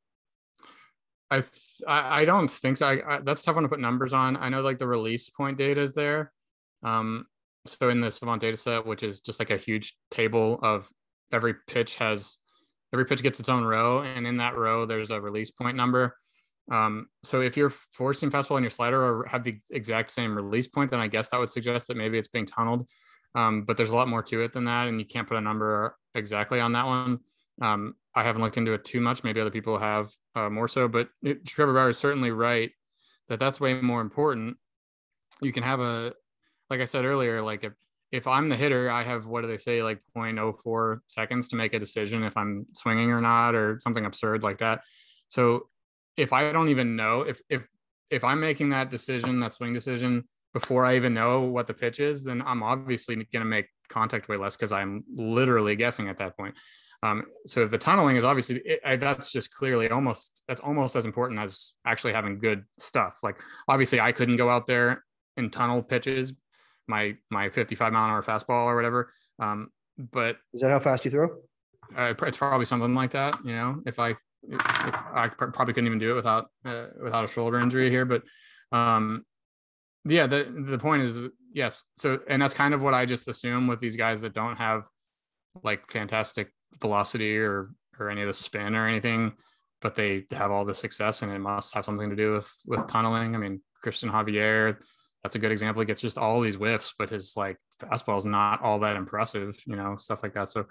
I, 1.32 1.42
th- 1.42 1.52
I 1.88 2.22
I 2.22 2.26
don't 2.26 2.50
think 2.50 2.78
so. 2.78 2.88
I, 2.88 3.16
I, 3.16 3.20
that's 3.22 3.42
tough 3.42 3.56
one 3.56 3.64
to 3.64 3.70
put 3.70 3.80
numbers 3.80 4.14
on. 4.14 4.38
I 4.38 4.48
know 4.50 4.62
like 4.62 4.78
the 4.78 4.88
release 4.88 5.30
point 5.30 5.58
data 5.58 5.82
is 5.82 5.94
there. 5.94 6.32
Um, 6.84 7.26
so 7.66 7.90
in 7.90 8.00
the 8.00 8.12
Savant 8.12 8.40
data 8.42 8.56
set, 8.56 8.86
which 8.86 9.04
is 9.04 9.20
just 9.22 9.40
like 9.40 9.50
a 9.50 9.58
huge 9.58 9.98
table 10.12 10.60
of 10.62 10.88
every 11.34 11.56
pitch 11.68 11.96
has 11.98 12.38
every 12.94 13.06
pitch 13.06 13.24
gets 13.24 13.40
its 13.40 13.50
own 13.50 13.64
row, 13.66 14.02
and 14.04 14.26
in 14.28 14.38
that 14.38 14.56
row 14.56 14.86
there's 14.86 15.12
a 15.12 15.20
release 15.20 15.52
point 15.52 15.76
number. 15.76 16.16
Um, 16.72 17.08
so 17.24 17.42
if 17.42 17.56
you're 17.56 17.70
forcing 17.70 18.32
fastball 18.32 18.56
on 18.56 18.64
your 18.64 18.72
slider 18.72 19.24
have 19.30 19.44
the 19.44 19.60
exact 19.72 20.12
same 20.12 20.36
release 20.36 20.68
point, 20.68 20.92
then 20.92 21.00
I 21.00 21.08
guess 21.08 21.30
that 21.30 21.40
would 21.40 21.50
suggest 21.50 21.88
that 21.88 21.98
maybe 21.98 22.18
it's 22.18 22.28
being 22.28 22.46
tunneled. 22.46 22.88
Um, 23.36 23.64
but 23.64 23.78
there's 23.78 23.92
a 23.92 23.96
lot 23.96 24.08
more 24.08 24.24
to 24.24 24.42
it 24.42 24.54
than 24.54 24.66
that, 24.66 24.88
and 24.88 25.00
you 25.00 25.06
can't 25.06 25.28
put 25.28 25.38
a 25.38 25.42
number 25.42 25.98
exactly 26.16 26.60
on 26.60 26.72
that 26.72 26.86
one. 26.86 27.20
Um, 27.62 27.96
I 28.16 28.24
haven't 28.24 28.42
looked 28.42 28.58
into 28.58 28.74
it 28.74 28.84
too 28.84 29.02
much. 29.02 29.24
Maybe 29.24 29.42
other 29.42 29.52
people 29.52 29.78
have 29.78 30.10
uh, 30.36 30.50
more 30.50 30.68
so, 30.68 30.88
but 30.88 31.10
it, 31.22 31.46
Trevor 31.46 31.74
Bauer 31.74 31.90
is 31.90 31.98
certainly 31.98 32.32
right 32.32 32.72
that 33.28 33.40
that's 33.40 33.60
way 33.60 33.80
more 33.82 34.02
important. 34.02 34.58
You 35.42 35.52
can 35.52 35.64
have 35.64 35.80
a, 35.80 36.14
like 36.70 36.80
I 36.80 36.86
said 36.86 37.06
earlier, 37.06 37.42
like 37.42 37.64
if 37.64 37.74
if 38.12 38.28
I'm 38.28 38.48
the 38.48 38.56
hitter, 38.56 38.90
I 38.90 39.04
have 39.04 39.26
what 39.26 39.42
do 39.42 39.48
they 39.48 39.58
say, 39.58 39.84
like 39.84 40.00
0.04 40.16 41.00
seconds 41.08 41.50
to 41.50 41.58
make 41.58 41.74
a 41.74 41.80
decision 41.80 42.24
if 42.24 42.38
I'm 42.38 42.66
swinging 42.74 43.12
or 43.12 43.20
not, 43.20 43.56
or 43.56 43.78
something 43.82 44.06
absurd 44.06 44.42
like 44.44 44.60
that. 44.60 44.82
So 45.28 45.68
if 46.18 46.34
I 46.34 46.52
don't 46.52 46.70
even 46.70 46.96
know 46.96 47.22
if 47.22 47.42
if 47.50 47.68
if 48.10 48.24
I'm 48.24 48.40
making 48.40 48.70
that 48.70 48.90
decision, 48.90 49.40
that 49.40 49.54
swing 49.54 49.74
decision 49.74 50.26
before 50.54 50.86
I 50.86 50.96
even 50.96 51.14
know 51.14 51.42
what 51.42 51.68
the 51.68 51.74
pitch 51.74 52.00
is, 52.00 52.24
then 52.24 52.42
I'm 52.42 52.64
obviously 52.64 53.16
going 53.16 53.28
to 53.32 53.46
make 53.46 53.68
contact 53.90 54.30
way 54.30 54.38
less 54.38 54.56
because 54.56 54.72
I'm 54.72 55.04
literally 55.14 55.76
guessing 55.76 56.08
at 56.08 56.18
that 56.20 56.38
point. 56.38 56.56
Um, 57.04 57.26
so 57.46 57.62
if 57.62 57.72
the 57.72 57.78
tunneling 57.78 58.16
is 58.16 58.24
obviously 58.24 58.62
it, 58.66 58.80
I, 58.86 58.96
that's 58.96 59.32
just 59.32 59.52
clearly 59.52 59.90
almost 59.90 60.42
that's 60.48 60.62
almost 60.62 60.96
as 60.96 61.06
important 61.06 61.40
as 61.40 61.74
actually 61.86 62.14
having 62.14 62.40
good 62.40 62.64
stuff. 62.80 63.18
Like 63.22 63.42
obviously 63.68 64.00
I 64.00 64.12
couldn't 64.12 64.38
go 64.38 64.50
out 64.50 64.66
there 64.66 65.04
and 65.38 65.52
tunnel 65.52 65.84
pitches, 65.84 66.34
my 66.88 67.16
my 67.30 67.50
55 67.50 67.92
mile 67.92 68.06
an 68.06 68.12
hour 68.12 68.24
fastball 68.24 68.66
or 68.66 68.76
whatever. 68.76 69.12
Um, 69.40 69.70
but 69.98 70.38
Is 70.54 70.62
that 70.62 70.72
how 70.72 70.80
fast 70.80 71.06
you 71.06 71.12
throw? 71.12 71.30
uh, 71.96 72.14
it's 72.22 72.38
probably 72.38 72.66
something 72.66 72.96
like 72.96 73.12
that. 73.12 73.38
You 73.44 73.54
know, 73.54 73.82
if 73.86 74.00
I 74.00 74.16
if, 74.50 74.60
I 74.60 75.30
probably 75.30 75.74
couldn't 75.74 75.88
even 75.88 76.00
do 76.00 76.12
it 76.12 76.16
without 76.16 76.50
uh, 76.66 76.88
without 77.02 77.26
a 77.26 77.28
shoulder 77.28 77.60
injury 77.60 77.90
here. 77.90 78.06
But 78.06 78.24
um, 78.72 79.26
yeah, 80.06 80.28
the 80.28 80.66
the 80.68 80.78
point 80.78 81.04
is 81.04 81.20
yes. 81.54 81.84
So 81.98 82.20
and 82.28 82.42
that's 82.42 82.54
kind 82.54 82.74
of 82.74 82.82
what 82.82 82.94
I 82.94 83.06
just 83.06 83.28
assume 83.28 83.68
with 83.68 83.80
these 83.80 83.96
guys 83.96 84.22
that 84.22 84.34
don't 84.34 84.58
have 84.58 84.88
like 85.64 85.90
fantastic 85.92 86.52
velocity 86.82 87.38
or 87.38 87.70
or 88.00 88.10
any 88.10 88.22
of 88.22 88.28
the 88.28 88.34
spin 88.34 88.76
or 88.76 88.88
anything, 88.88 89.34
but 89.82 89.96
they 89.96 90.26
have 90.32 90.52
all 90.52 90.66
the 90.66 90.76
success 90.76 91.22
and 91.22 91.32
it 91.32 91.40
must 91.40 91.74
have 91.74 91.86
something 91.86 92.10
to 92.10 92.16
do 92.16 92.34
with 92.34 92.52
with 92.68 92.88
tunneling. 92.88 93.36
I 93.36 93.38
mean, 93.38 93.62
Christian 93.82 94.10
Javier, 94.10 94.78
that's 95.24 95.36
a 95.36 95.40
good 95.40 95.52
example. 95.52 95.82
He 95.82 95.88
gets 95.88 96.02
just 96.02 96.18
all 96.18 96.42
these 96.42 96.56
whiffs, 96.56 96.94
but 96.98 97.10
his 97.10 97.34
like 97.36 97.58
fastball 97.80 98.18
is 98.18 98.26
not 98.26 98.62
all 98.62 98.80
that 98.80 98.96
impressive, 98.96 99.58
you 99.66 99.76
know, 99.76 99.96
stuff 99.96 100.24
like 100.24 100.34
that. 100.34 100.50
So 100.50 100.66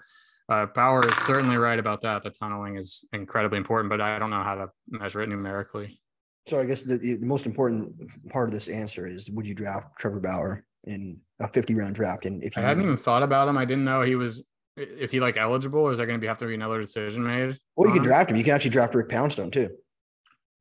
uh, 0.47 0.67
Bauer 0.67 1.07
is 1.07 1.17
certainly 1.25 1.57
right 1.57 1.79
about 1.79 2.01
that. 2.01 2.23
The 2.23 2.29
tunneling 2.29 2.77
is 2.77 3.05
incredibly 3.13 3.57
important, 3.57 3.89
but 3.89 4.01
I 4.01 4.19
don't 4.19 4.29
know 4.29 4.43
how 4.43 4.55
to 4.55 4.69
measure 4.87 5.21
it 5.21 5.29
numerically. 5.29 5.99
So 6.47 6.59
I 6.59 6.65
guess 6.65 6.83
the, 6.83 6.97
the 6.97 7.17
most 7.25 7.47
important 7.47 7.95
part 8.29 8.47
of 8.47 8.53
this 8.53 8.67
answer 8.67 9.07
is: 9.07 9.29
Would 9.31 9.47
you 9.47 9.55
draft 9.55 9.97
Trevor 9.97 10.19
Bauer 10.19 10.63
in 10.83 11.19
a 11.39 11.47
50 11.47 11.73
round 11.73 11.95
draft? 11.95 12.27
And 12.27 12.43
if 12.43 12.55
you 12.55 12.61
I 12.61 12.65
hadn't 12.67 12.83
even 12.83 12.97
thought 12.97 13.23
about 13.23 13.47
him, 13.47 13.57
I 13.57 13.65
didn't 13.65 13.85
know 13.85 14.01
he 14.03 14.15
was. 14.15 14.43
Is 14.77 15.09
he 15.09 15.19
like 15.19 15.37
eligible? 15.37 15.79
Or 15.79 15.91
is 15.91 15.97
there 15.97 16.05
going 16.05 16.19
to 16.19 16.21
be 16.21 16.27
have 16.27 16.37
to 16.37 16.45
be 16.45 16.53
another 16.53 16.81
decision 16.81 17.23
made? 17.23 17.57
Well, 17.75 17.87
you 17.87 17.93
can 17.93 18.03
him? 18.03 18.09
draft 18.09 18.29
him. 18.29 18.37
You 18.37 18.43
can 18.43 18.53
actually 18.53 18.71
draft 18.71 18.93
Rick 18.93 19.09
Poundstone 19.09 19.49
too. 19.49 19.69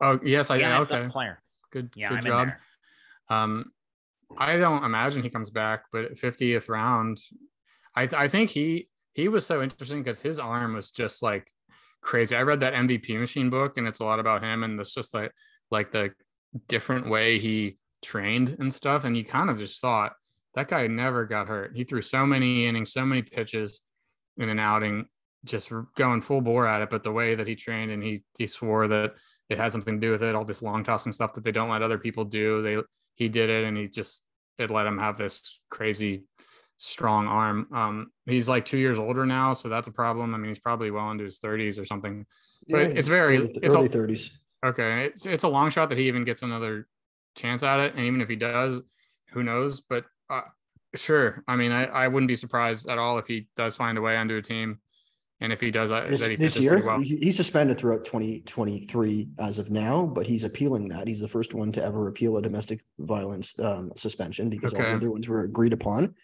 Oh 0.00 0.18
yes, 0.24 0.50
I 0.50 0.56
yeah, 0.56 0.80
okay. 0.80 1.08
Player. 1.10 1.42
Good. 1.72 1.90
Yeah, 1.94 2.08
good 2.08 2.18
I'm 2.18 2.24
job. 2.24 2.48
Um, 3.28 3.72
I 4.38 4.56
don't 4.56 4.84
imagine 4.84 5.22
he 5.22 5.30
comes 5.30 5.50
back, 5.50 5.84
but 5.92 6.14
50th 6.16 6.68
round, 6.68 7.20
I 7.94 8.08
I 8.12 8.28
think 8.28 8.50
he 8.50 8.88
he 9.14 9.28
was 9.28 9.46
so 9.46 9.62
interesting 9.62 10.02
because 10.02 10.20
his 10.20 10.38
arm 10.38 10.74
was 10.74 10.90
just 10.90 11.22
like 11.22 11.48
crazy. 12.02 12.36
I 12.36 12.42
read 12.42 12.60
that 12.60 12.74
MVP 12.74 13.18
machine 13.18 13.48
book 13.48 13.78
and 13.78 13.86
it's 13.86 14.00
a 14.00 14.04
lot 14.04 14.20
about 14.20 14.42
him 14.42 14.62
and 14.62 14.78
it's 14.78 14.94
just 14.94 15.14
like 15.14 15.32
like 15.70 15.90
the 15.90 16.12
different 16.68 17.08
way 17.08 17.38
he 17.38 17.78
trained 18.02 18.56
and 18.58 18.72
stuff. 18.72 19.04
And 19.04 19.16
you 19.16 19.24
kind 19.24 19.50
of 19.50 19.58
just 19.58 19.80
thought 19.80 20.12
that 20.54 20.68
guy 20.68 20.86
never 20.86 21.24
got 21.24 21.48
hurt. 21.48 21.72
He 21.74 21.84
threw 21.84 22.02
so 22.02 22.26
many 22.26 22.66
innings, 22.66 22.92
so 22.92 23.04
many 23.04 23.22
pitches 23.22 23.82
in 24.36 24.48
an 24.48 24.58
outing, 24.58 25.06
just 25.44 25.72
going 25.96 26.20
full 26.20 26.40
bore 26.40 26.66
at 26.66 26.82
it. 26.82 26.90
But 26.90 27.02
the 27.02 27.12
way 27.12 27.34
that 27.34 27.46
he 27.46 27.54
trained 27.54 27.90
and 27.90 28.02
he 28.02 28.22
he 28.38 28.46
swore 28.46 28.88
that 28.88 29.14
it 29.48 29.58
had 29.58 29.72
something 29.72 30.00
to 30.00 30.06
do 30.06 30.12
with 30.12 30.22
it, 30.22 30.34
all 30.34 30.44
this 30.44 30.62
long 30.62 30.84
tossing 30.84 31.12
stuff 31.12 31.34
that 31.34 31.44
they 31.44 31.52
don't 31.52 31.68
let 31.68 31.82
other 31.82 31.98
people 31.98 32.24
do. 32.24 32.62
They 32.62 32.82
he 33.14 33.28
did 33.28 33.48
it 33.48 33.64
and 33.64 33.76
he 33.76 33.88
just 33.88 34.22
it 34.58 34.70
let 34.70 34.86
him 34.86 34.98
have 34.98 35.18
this 35.18 35.60
crazy 35.70 36.24
strong 36.76 37.26
arm. 37.26 37.68
Um, 37.72 38.10
he's 38.26 38.48
like 38.48 38.64
two 38.64 38.78
years 38.78 38.98
older 38.98 39.24
now, 39.26 39.52
so 39.52 39.68
that's 39.68 39.88
a 39.88 39.92
problem. 39.92 40.34
I 40.34 40.38
mean, 40.38 40.48
he's 40.48 40.58
probably 40.58 40.90
well 40.90 41.10
into 41.10 41.24
his 41.24 41.38
30s 41.38 41.78
or 41.78 41.84
something. 41.84 42.26
So 42.68 42.78
yeah, 42.78 42.86
it's 42.86 43.08
very 43.08 43.38
early, 43.38 43.58
it's 43.62 43.74
early 43.74 43.88
30s. 43.88 44.30
Okay, 44.64 45.04
it's 45.04 45.26
it's 45.26 45.42
a 45.42 45.48
long 45.48 45.70
shot 45.70 45.90
that 45.90 45.98
he 45.98 46.08
even 46.08 46.24
gets 46.24 46.42
another 46.42 46.88
chance 47.34 47.62
at 47.62 47.80
it, 47.80 47.94
and 47.94 48.04
even 48.04 48.20
if 48.20 48.28
he 48.28 48.36
does, 48.36 48.80
who 49.30 49.42
knows? 49.42 49.80
But 49.80 50.04
uh, 50.30 50.42
sure, 50.94 51.44
I 51.46 51.56
mean, 51.56 51.70
I, 51.70 51.84
I 51.84 52.08
wouldn't 52.08 52.28
be 52.28 52.36
surprised 52.36 52.88
at 52.88 52.98
all 52.98 53.18
if 53.18 53.26
he 53.26 53.46
does 53.56 53.76
find 53.76 53.98
a 53.98 54.00
way 54.00 54.16
onto 54.16 54.36
a 54.36 54.42
team. 54.42 54.80
And 55.40 55.52
if 55.52 55.60
he 55.60 55.70
does 55.70 55.90
uh, 55.90 56.06
this, 56.08 56.24
he 56.24 56.36
this 56.36 56.58
year, 56.58 56.80
well. 56.82 57.00
he's 57.00 57.36
suspended 57.36 57.76
throughout 57.76 58.04
2023 58.04 59.28
as 59.40 59.58
of 59.58 59.68
now, 59.68 60.06
but 60.06 60.26
he's 60.26 60.44
appealing 60.44 60.88
that. 60.88 61.08
He's 61.08 61.20
the 61.20 61.28
first 61.28 61.52
one 61.52 61.72
to 61.72 61.84
ever 61.84 62.08
appeal 62.08 62.38
a 62.38 62.42
domestic 62.42 62.82
violence 63.00 63.52
um, 63.58 63.92
suspension 63.96 64.48
because 64.48 64.72
okay. 64.72 64.84
all 64.84 64.90
the 64.90 64.96
other 64.96 65.10
ones 65.10 65.28
were 65.28 65.42
agreed 65.42 65.72
upon 65.74 66.14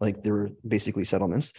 like 0.00 0.22
they 0.22 0.30
were 0.30 0.50
basically 0.66 1.04
settlements. 1.04 1.52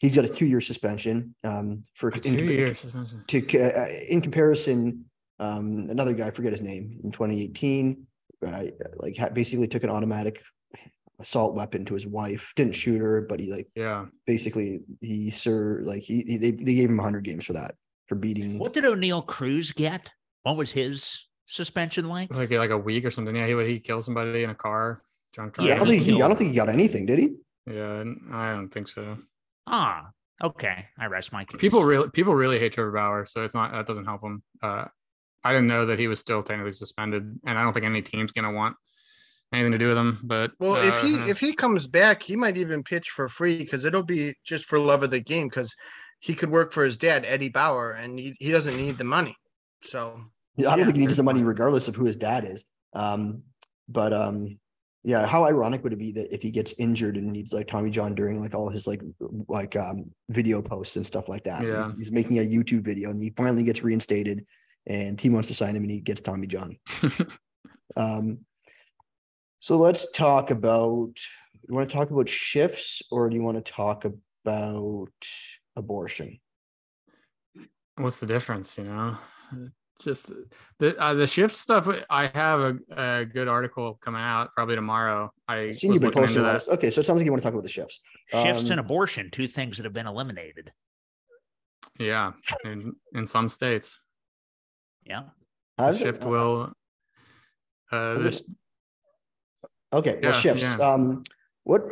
He's 0.00 0.14
got 0.14 0.24
a 0.24 0.28
two-year 0.28 0.60
suspension 0.60 1.34
um, 1.44 1.82
for 1.94 2.10
a 2.10 2.14
in, 2.16 2.20
two-year 2.22 2.74
suspension. 2.74 3.24
To 3.26 3.60
uh, 3.60 3.88
in 4.08 4.20
comparison, 4.20 5.04
um, 5.38 5.86
another 5.88 6.12
guy, 6.12 6.26
I 6.26 6.30
forget 6.30 6.52
his 6.52 6.62
name, 6.62 7.00
in 7.02 7.10
2018, 7.10 8.06
uh, 8.46 8.62
like 8.96 9.16
basically 9.34 9.66
took 9.66 9.84
an 9.84 9.90
automatic 9.90 10.42
assault 11.18 11.54
weapon 11.54 11.84
to 11.86 11.94
his 11.94 12.06
wife. 12.06 12.52
Didn't 12.56 12.74
shoot 12.74 13.00
her, 13.00 13.22
but 13.22 13.40
he 13.40 13.50
like 13.50 13.68
yeah, 13.74 14.06
basically 14.26 14.80
he 15.00 15.30
sir 15.30 15.80
like 15.84 16.02
he, 16.02 16.22
he 16.26 16.36
they 16.36 16.50
they 16.50 16.74
gave 16.74 16.90
him 16.90 16.96
100 16.96 17.24
games 17.24 17.44
for 17.44 17.54
that 17.54 17.74
for 18.06 18.14
beating. 18.14 18.58
What 18.58 18.72
did 18.72 18.84
Oneil 18.84 19.24
Cruz 19.26 19.72
get? 19.72 20.10
What 20.42 20.56
was 20.56 20.70
his 20.70 21.26
suspension 21.46 22.08
length? 22.08 22.34
Like 22.34 22.50
like 22.50 22.70
a 22.70 22.78
week 22.78 23.04
or 23.04 23.10
something. 23.10 23.34
Yeah, 23.34 23.46
he 23.46 23.54
would 23.54 23.66
he 23.66 23.80
kill 23.80 24.02
somebody 24.02 24.42
in 24.42 24.50
a 24.50 24.54
car 24.54 25.00
drunk. 25.32 25.56
Yeah, 25.58 25.74
I 25.74 25.78
don't 25.78 25.88
think 25.88 26.02
he, 26.02 26.22
I 26.22 26.28
don't 26.28 26.36
think 26.36 26.50
he 26.50 26.56
got 26.56 26.68
anything. 26.68 27.06
Did 27.06 27.18
he? 27.18 27.38
Yeah, 27.66 28.04
I 28.32 28.52
don't 28.52 28.68
think 28.68 28.88
so. 28.88 29.16
Ah, 29.66 30.10
okay. 30.42 30.86
I 30.98 31.06
rest 31.06 31.32
my 31.32 31.44
case. 31.44 31.60
People 31.60 31.84
really 31.84 32.10
people 32.10 32.34
really 32.34 32.58
hate 32.58 32.74
Trevor 32.74 32.92
Bauer, 32.92 33.24
so 33.26 33.42
it's 33.42 33.54
not 33.54 33.72
that 33.72 33.86
doesn't 33.86 34.04
help 34.04 34.22
him. 34.22 34.42
Uh, 34.62 34.86
I 35.42 35.52
didn't 35.52 35.68
know 35.68 35.86
that 35.86 35.98
he 35.98 36.08
was 36.08 36.18
still 36.18 36.42
technically 36.42 36.72
suspended, 36.72 37.38
and 37.46 37.58
I 37.58 37.62
don't 37.62 37.72
think 37.72 37.86
any 37.86 38.02
team's 38.02 38.32
gonna 38.32 38.52
want 38.52 38.76
anything 39.52 39.72
to 39.72 39.78
do 39.78 39.88
with 39.88 39.98
him. 39.98 40.20
But 40.24 40.52
well, 40.58 40.74
uh, 40.74 40.82
if 40.82 41.02
he 41.02 41.14
if 41.30 41.38
he 41.38 41.54
comes 41.54 41.86
back, 41.86 42.22
he 42.22 42.36
might 42.36 42.56
even 42.56 42.82
pitch 42.82 43.10
for 43.10 43.28
free 43.28 43.58
because 43.58 43.84
it'll 43.84 44.02
be 44.02 44.34
just 44.44 44.66
for 44.66 44.78
love 44.78 45.02
of 45.02 45.10
the 45.10 45.20
game 45.20 45.48
because 45.48 45.74
he 46.20 46.34
could 46.34 46.50
work 46.50 46.72
for 46.72 46.84
his 46.84 46.96
dad, 46.96 47.24
Eddie 47.26 47.50
Bauer, 47.50 47.92
and 47.92 48.18
he, 48.18 48.34
he 48.38 48.50
doesn't 48.50 48.76
need 48.76 48.96
the 48.96 49.04
money. 49.04 49.36
So 49.82 50.20
yeah, 50.56 50.68
I 50.68 50.70
don't 50.70 50.80
yeah, 50.80 50.84
think 50.86 50.96
he 50.96 51.02
needs 51.02 51.16
the 51.16 51.22
money 51.22 51.42
regardless 51.42 51.88
of 51.88 51.96
who 51.96 52.04
his 52.04 52.16
dad 52.16 52.44
is. 52.44 52.64
Um, 52.94 53.42
but 53.88 54.12
um, 54.12 54.58
yeah, 55.04 55.26
how 55.26 55.44
ironic 55.44 55.84
would 55.84 55.92
it 55.92 55.98
be 55.98 56.12
that 56.12 56.34
if 56.34 56.40
he 56.40 56.50
gets 56.50 56.72
injured 56.78 57.18
and 57.18 57.30
needs 57.30 57.52
like 57.52 57.68
Tommy 57.68 57.90
John 57.90 58.14
during 58.14 58.40
like 58.40 58.54
all 58.54 58.70
his 58.70 58.86
like 58.86 59.02
like 59.48 59.76
um 59.76 60.10
video 60.30 60.62
posts 60.62 60.96
and 60.96 61.06
stuff 61.06 61.28
like 61.28 61.42
that. 61.44 61.62
Yeah. 61.62 61.92
He's 61.98 62.10
making 62.10 62.38
a 62.38 62.42
YouTube 62.42 62.80
video 62.80 63.10
and 63.10 63.20
he 63.20 63.30
finally 63.36 63.64
gets 63.64 63.84
reinstated 63.84 64.46
and 64.86 65.20
he 65.20 65.28
wants 65.28 65.48
to 65.48 65.54
sign 65.54 65.76
him 65.76 65.82
and 65.82 65.90
he 65.90 66.00
gets 66.00 66.22
Tommy 66.22 66.46
John. 66.46 66.78
um 67.96 68.38
so 69.60 69.76
let's 69.76 70.10
talk 70.12 70.50
about 70.50 71.12
you 71.68 71.74
want 71.74 71.88
to 71.88 71.94
talk 71.94 72.10
about 72.10 72.28
shifts 72.28 73.02
or 73.10 73.28
do 73.28 73.36
you 73.36 73.42
want 73.42 73.62
to 73.62 73.72
talk 73.72 74.06
about 74.06 75.08
abortion? 75.76 76.40
What's 77.96 78.20
the 78.20 78.26
difference, 78.26 78.78
you 78.78 78.84
know? 78.84 79.18
Just 80.02 80.30
the 80.78 80.96
uh, 80.98 81.14
the 81.14 81.26
shift 81.26 81.56
stuff. 81.56 81.88
I 82.10 82.26
have 82.28 82.60
a, 82.60 82.78
a, 82.90 83.24
good 83.24 83.48
article 83.48 83.98
coming 84.00 84.20
out 84.20 84.52
probably 84.54 84.74
tomorrow. 84.74 85.32
I 85.48 85.72
seen 85.72 85.92
you've 85.92 86.02
been 86.02 86.10
posting 86.10 86.42
that. 86.42 86.66
Okay, 86.68 86.90
so 86.90 87.00
it 87.00 87.04
sounds 87.06 87.18
like 87.18 87.26
you 87.26 87.32
want 87.32 87.42
to 87.42 87.46
talk 87.46 87.52
about 87.52 87.62
the 87.62 87.68
shifts. 87.68 88.00
Shifts 88.30 88.64
um, 88.64 88.72
and 88.72 88.80
abortion, 88.80 89.30
two 89.30 89.46
things 89.46 89.76
that 89.76 89.84
have 89.84 89.92
been 89.92 90.06
eliminated. 90.06 90.72
Yeah, 91.98 92.32
in 92.64 92.94
in 93.14 93.26
some 93.26 93.48
states. 93.48 94.00
Yeah. 95.04 95.24
The 95.78 95.96
shift 95.96 96.22
it, 96.22 96.26
uh, 96.26 96.28
will. 96.28 96.72
Uh, 97.92 98.14
this, 98.18 98.42
okay, 99.92 100.18
yeah, 100.22 100.30
well, 100.30 100.40
shifts. 100.40 100.62
Yeah. 100.62 100.76
Um, 100.76 101.24
what 101.64 101.82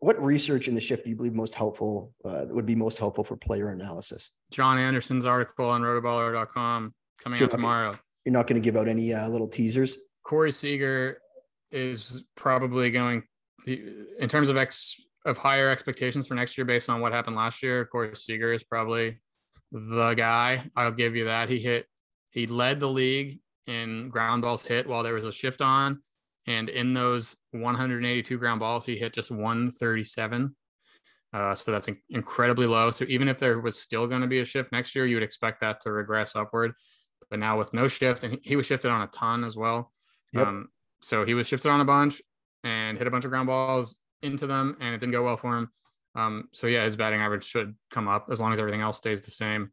what 0.00 0.22
research 0.22 0.68
in 0.68 0.74
the 0.74 0.80
shift 0.80 1.04
do 1.04 1.10
you 1.10 1.16
believe 1.16 1.34
most 1.34 1.54
helpful 1.54 2.12
uh, 2.24 2.46
would 2.48 2.66
be 2.66 2.74
most 2.74 2.98
helpful 2.98 3.24
for 3.24 3.36
player 3.36 3.70
analysis? 3.70 4.32
John 4.50 4.78
Anderson's 4.78 5.24
article 5.24 5.68
on 5.68 5.82
rotoballer.com 5.82 6.94
coming 7.22 7.42
out 7.42 7.50
tomorrow. 7.50 7.98
You're 8.24 8.32
not 8.32 8.46
going 8.46 8.60
to 8.60 8.64
give 8.64 8.76
out 8.76 8.88
any 8.88 9.12
uh, 9.12 9.28
little 9.28 9.48
teasers. 9.48 9.96
Corey 10.24 10.52
Seager 10.52 11.18
is 11.70 12.24
probably 12.36 12.90
going 12.90 13.24
in 13.66 14.28
terms 14.28 14.48
of 14.48 14.56
ex 14.56 15.00
of 15.24 15.38
higher 15.38 15.70
expectations 15.70 16.26
for 16.26 16.34
next 16.34 16.58
year 16.58 16.64
based 16.64 16.90
on 16.90 17.00
what 17.00 17.12
happened 17.12 17.36
last 17.36 17.62
year. 17.62 17.84
Corey 17.84 18.14
Seager 18.16 18.52
is 18.52 18.64
probably 18.64 19.20
the 19.70 20.14
guy. 20.14 20.68
I'll 20.76 20.92
give 20.92 21.16
you 21.16 21.26
that. 21.26 21.48
He 21.48 21.60
hit. 21.60 21.86
He 22.32 22.46
led 22.46 22.80
the 22.80 22.88
league 22.88 23.40
in 23.66 24.08
ground 24.08 24.42
balls 24.42 24.64
hit 24.64 24.86
while 24.86 25.02
there 25.02 25.14
was 25.14 25.24
a 25.24 25.32
shift 25.32 25.60
on, 25.60 26.02
and 26.46 26.68
in 26.68 26.94
those 26.94 27.36
182 27.52 28.38
ground 28.38 28.60
balls, 28.60 28.84
he 28.84 28.96
hit 28.96 29.12
just 29.12 29.30
137. 29.30 30.54
Uh, 31.34 31.54
so 31.54 31.72
that's 31.72 31.88
incredibly 32.10 32.66
low. 32.66 32.90
So 32.90 33.06
even 33.08 33.28
if 33.28 33.38
there 33.38 33.60
was 33.60 33.80
still 33.80 34.06
going 34.06 34.20
to 34.20 34.26
be 34.26 34.40
a 34.40 34.44
shift 34.44 34.70
next 34.70 34.94
year, 34.94 35.06
you 35.06 35.16
would 35.16 35.22
expect 35.22 35.60
that 35.60 35.80
to 35.80 35.92
regress 35.92 36.36
upward. 36.36 36.72
But 37.32 37.38
now 37.38 37.56
with 37.56 37.72
no 37.72 37.88
shift, 37.88 38.24
and 38.24 38.38
he 38.42 38.56
was 38.56 38.66
shifted 38.66 38.90
on 38.90 39.00
a 39.00 39.06
ton 39.06 39.42
as 39.42 39.56
well. 39.56 39.90
Yep. 40.34 40.46
Um, 40.46 40.68
so 41.00 41.24
he 41.24 41.32
was 41.32 41.46
shifted 41.46 41.70
on 41.70 41.80
a 41.80 41.84
bunch 41.84 42.20
and 42.62 42.98
hit 42.98 43.06
a 43.06 43.10
bunch 43.10 43.24
of 43.24 43.30
ground 43.30 43.46
balls 43.46 44.00
into 44.20 44.46
them, 44.46 44.76
and 44.80 44.94
it 44.94 44.98
didn't 44.98 45.12
go 45.12 45.24
well 45.24 45.38
for 45.38 45.56
him. 45.56 45.70
Um, 46.14 46.50
so 46.52 46.66
yeah, 46.66 46.84
his 46.84 46.94
batting 46.94 47.22
average 47.22 47.44
should 47.44 47.74
come 47.90 48.06
up 48.06 48.26
as 48.30 48.38
long 48.38 48.52
as 48.52 48.58
everything 48.58 48.82
else 48.82 48.98
stays 48.98 49.22
the 49.22 49.30
same. 49.30 49.70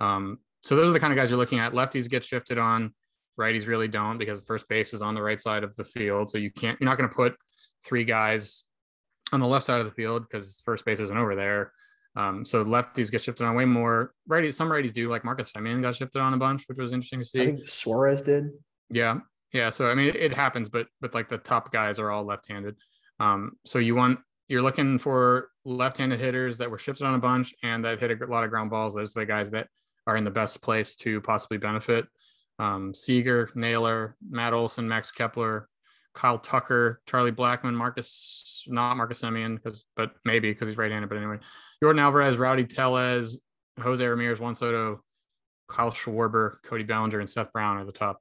Um, 0.00 0.40
so 0.62 0.76
those 0.76 0.90
are 0.90 0.92
the 0.92 1.00
kind 1.00 1.10
of 1.10 1.16
guys 1.16 1.30
you're 1.30 1.38
looking 1.38 1.60
at. 1.60 1.72
Lefties 1.72 2.10
get 2.10 2.22
shifted 2.22 2.58
on, 2.58 2.92
righties 3.40 3.66
really 3.66 3.88
don't 3.88 4.18
because 4.18 4.40
the 4.40 4.46
first 4.46 4.68
base 4.68 4.92
is 4.92 5.00
on 5.00 5.14
the 5.14 5.22
right 5.22 5.40
side 5.40 5.64
of 5.64 5.74
the 5.76 5.84
field. 5.84 6.30
So 6.30 6.36
you 6.36 6.50
can't, 6.50 6.78
you're 6.78 6.90
not 6.90 6.98
going 6.98 7.08
to 7.08 7.16
put 7.16 7.38
three 7.86 8.04
guys 8.04 8.64
on 9.32 9.40
the 9.40 9.46
left 9.46 9.64
side 9.64 9.80
of 9.80 9.86
the 9.86 9.92
field 9.92 10.24
because 10.28 10.60
first 10.62 10.84
base 10.84 11.00
isn't 11.00 11.16
over 11.16 11.34
there. 11.34 11.72
Um, 12.16 12.44
so 12.44 12.64
lefties 12.64 13.10
get 13.10 13.22
shifted 13.22 13.44
on 13.44 13.54
way 13.54 13.64
more. 13.64 14.12
Righties, 14.28 14.54
some 14.54 14.68
righties 14.68 14.92
do, 14.92 15.08
like 15.08 15.24
Marcus 15.24 15.52
Semien 15.52 15.82
got 15.82 15.96
shifted 15.96 16.20
on 16.20 16.34
a 16.34 16.36
bunch, 16.36 16.64
which 16.66 16.78
was 16.78 16.92
interesting 16.92 17.20
to 17.20 17.24
see. 17.24 17.42
I 17.42 17.46
think 17.46 17.68
Suarez 17.68 18.20
did. 18.20 18.50
Yeah, 18.90 19.18
yeah. 19.52 19.70
So 19.70 19.86
I 19.86 19.94
mean, 19.94 20.08
it, 20.08 20.16
it 20.16 20.34
happens, 20.34 20.68
but 20.68 20.86
but 21.00 21.14
like 21.14 21.28
the 21.28 21.38
top 21.38 21.72
guys 21.72 21.98
are 21.98 22.10
all 22.10 22.24
left-handed. 22.24 22.76
Um, 23.20 23.52
so 23.64 23.78
you 23.78 23.94
want 23.94 24.18
you're 24.48 24.62
looking 24.62 24.98
for 24.98 25.50
left-handed 25.64 26.18
hitters 26.18 26.58
that 26.58 26.70
were 26.70 26.78
shifted 26.78 27.06
on 27.06 27.14
a 27.14 27.18
bunch 27.18 27.54
and 27.62 27.84
that 27.84 28.00
hit 28.00 28.10
a 28.10 28.26
lot 28.26 28.44
of 28.44 28.50
ground 28.50 28.70
balls. 28.70 28.94
Those 28.94 29.14
are 29.16 29.20
the 29.20 29.26
guys 29.26 29.50
that 29.50 29.68
are 30.06 30.16
in 30.16 30.24
the 30.24 30.30
best 30.30 30.62
place 30.62 30.96
to 30.96 31.20
possibly 31.20 31.58
benefit. 31.58 32.06
Um, 32.58 32.94
Seager, 32.94 33.50
Naylor, 33.54 34.16
Matt 34.28 34.54
Olson, 34.54 34.88
Max 34.88 35.10
Kepler, 35.10 35.68
Kyle 36.14 36.38
Tucker, 36.38 37.00
Charlie 37.06 37.32
Blackmon, 37.32 37.74
Marcus, 37.74 38.64
not 38.66 38.96
Marcus 38.96 39.22
Semien, 39.22 39.56
because 39.56 39.84
but 39.96 40.12
maybe 40.24 40.50
because 40.50 40.68
he's 40.68 40.76
right-handed. 40.76 41.08
But 41.08 41.18
anyway, 41.18 41.38
Yordan 41.82 42.00
Alvarez, 42.00 42.36
Rowdy 42.36 42.64
Tellez, 42.64 43.38
Jose 43.80 44.04
Ramirez, 44.04 44.40
Juan 44.40 44.54
Soto, 44.54 45.02
Kyle 45.68 45.92
Schwarber, 45.92 46.56
Cody 46.64 46.84
Bellinger, 46.84 47.20
and 47.20 47.30
Seth 47.30 47.52
Brown 47.52 47.76
are 47.76 47.84
the 47.84 47.92
top 47.92 48.20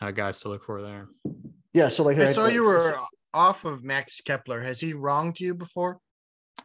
uh, 0.00 0.10
guys 0.10 0.40
to 0.40 0.48
look 0.48 0.64
for 0.64 0.82
there. 0.82 1.08
Yeah. 1.72 1.88
So 1.88 2.04
like 2.04 2.18
I 2.18 2.32
saw 2.32 2.46
you 2.46 2.64
were 2.64 2.96
off 3.34 3.64
of 3.64 3.82
Max 3.82 4.20
Kepler. 4.20 4.60
Has 4.62 4.78
he 4.78 4.92
wronged 4.92 5.40
you 5.40 5.54
before? 5.54 5.98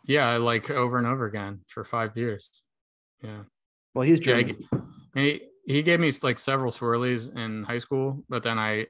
Yeah, 0.05 0.35
like 0.37 0.69
over 0.69 0.97
and 0.97 1.07
over 1.07 1.25
again 1.25 1.61
for 1.67 1.83
five 1.83 2.15
years. 2.17 2.61
Yeah. 3.23 3.43
Well, 3.93 4.03
he's 4.03 4.19
Yeah, 4.19 4.41
German. 4.41 4.67
he, 5.15 5.41
he 5.65 5.81
gave 5.81 5.99
me 5.99 6.11
like 6.21 6.39
several 6.39 6.71
swirlies 6.71 7.35
in 7.35 7.63
high 7.63 7.77
school, 7.79 8.23
but 8.29 8.43
then 8.43 8.59
I 8.59 8.87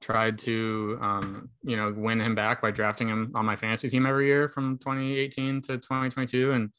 tried 0.00 0.38
to 0.40 0.98
um, 1.00 1.50
you 1.62 1.76
know 1.76 1.92
win 1.96 2.20
him 2.20 2.34
back 2.34 2.60
by 2.60 2.70
drafting 2.70 3.08
him 3.08 3.32
on 3.34 3.44
my 3.46 3.56
fantasy 3.56 3.88
team 3.88 4.06
every 4.06 4.26
year 4.26 4.48
from 4.48 4.78
2018 4.78 5.62
to 5.62 5.78
2022, 5.78 6.52
and 6.52 6.70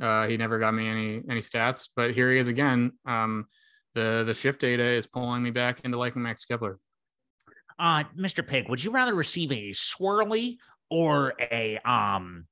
uh, 0.00 0.26
he 0.26 0.36
never 0.36 0.58
got 0.58 0.74
me 0.74 0.88
any 0.88 1.22
any 1.28 1.40
stats. 1.40 1.88
But 1.94 2.12
here 2.12 2.30
he 2.32 2.38
is 2.38 2.48
again. 2.48 2.92
Um, 3.06 3.46
the 3.94 4.24
the 4.26 4.34
shift 4.34 4.60
data 4.60 4.84
is 4.84 5.06
pulling 5.06 5.42
me 5.42 5.50
back 5.50 5.80
into 5.84 5.98
liking 5.98 6.22
Max 6.22 6.44
Kepler. 6.44 6.78
Uh, 7.78 8.04
Mr. 8.16 8.46
Pig, 8.46 8.68
would 8.68 8.82
you 8.82 8.90
rather 8.90 9.14
receive 9.14 9.50
a 9.50 9.70
swirly 9.70 10.58
or 10.90 11.34
a 11.40 11.78
um 11.84 12.46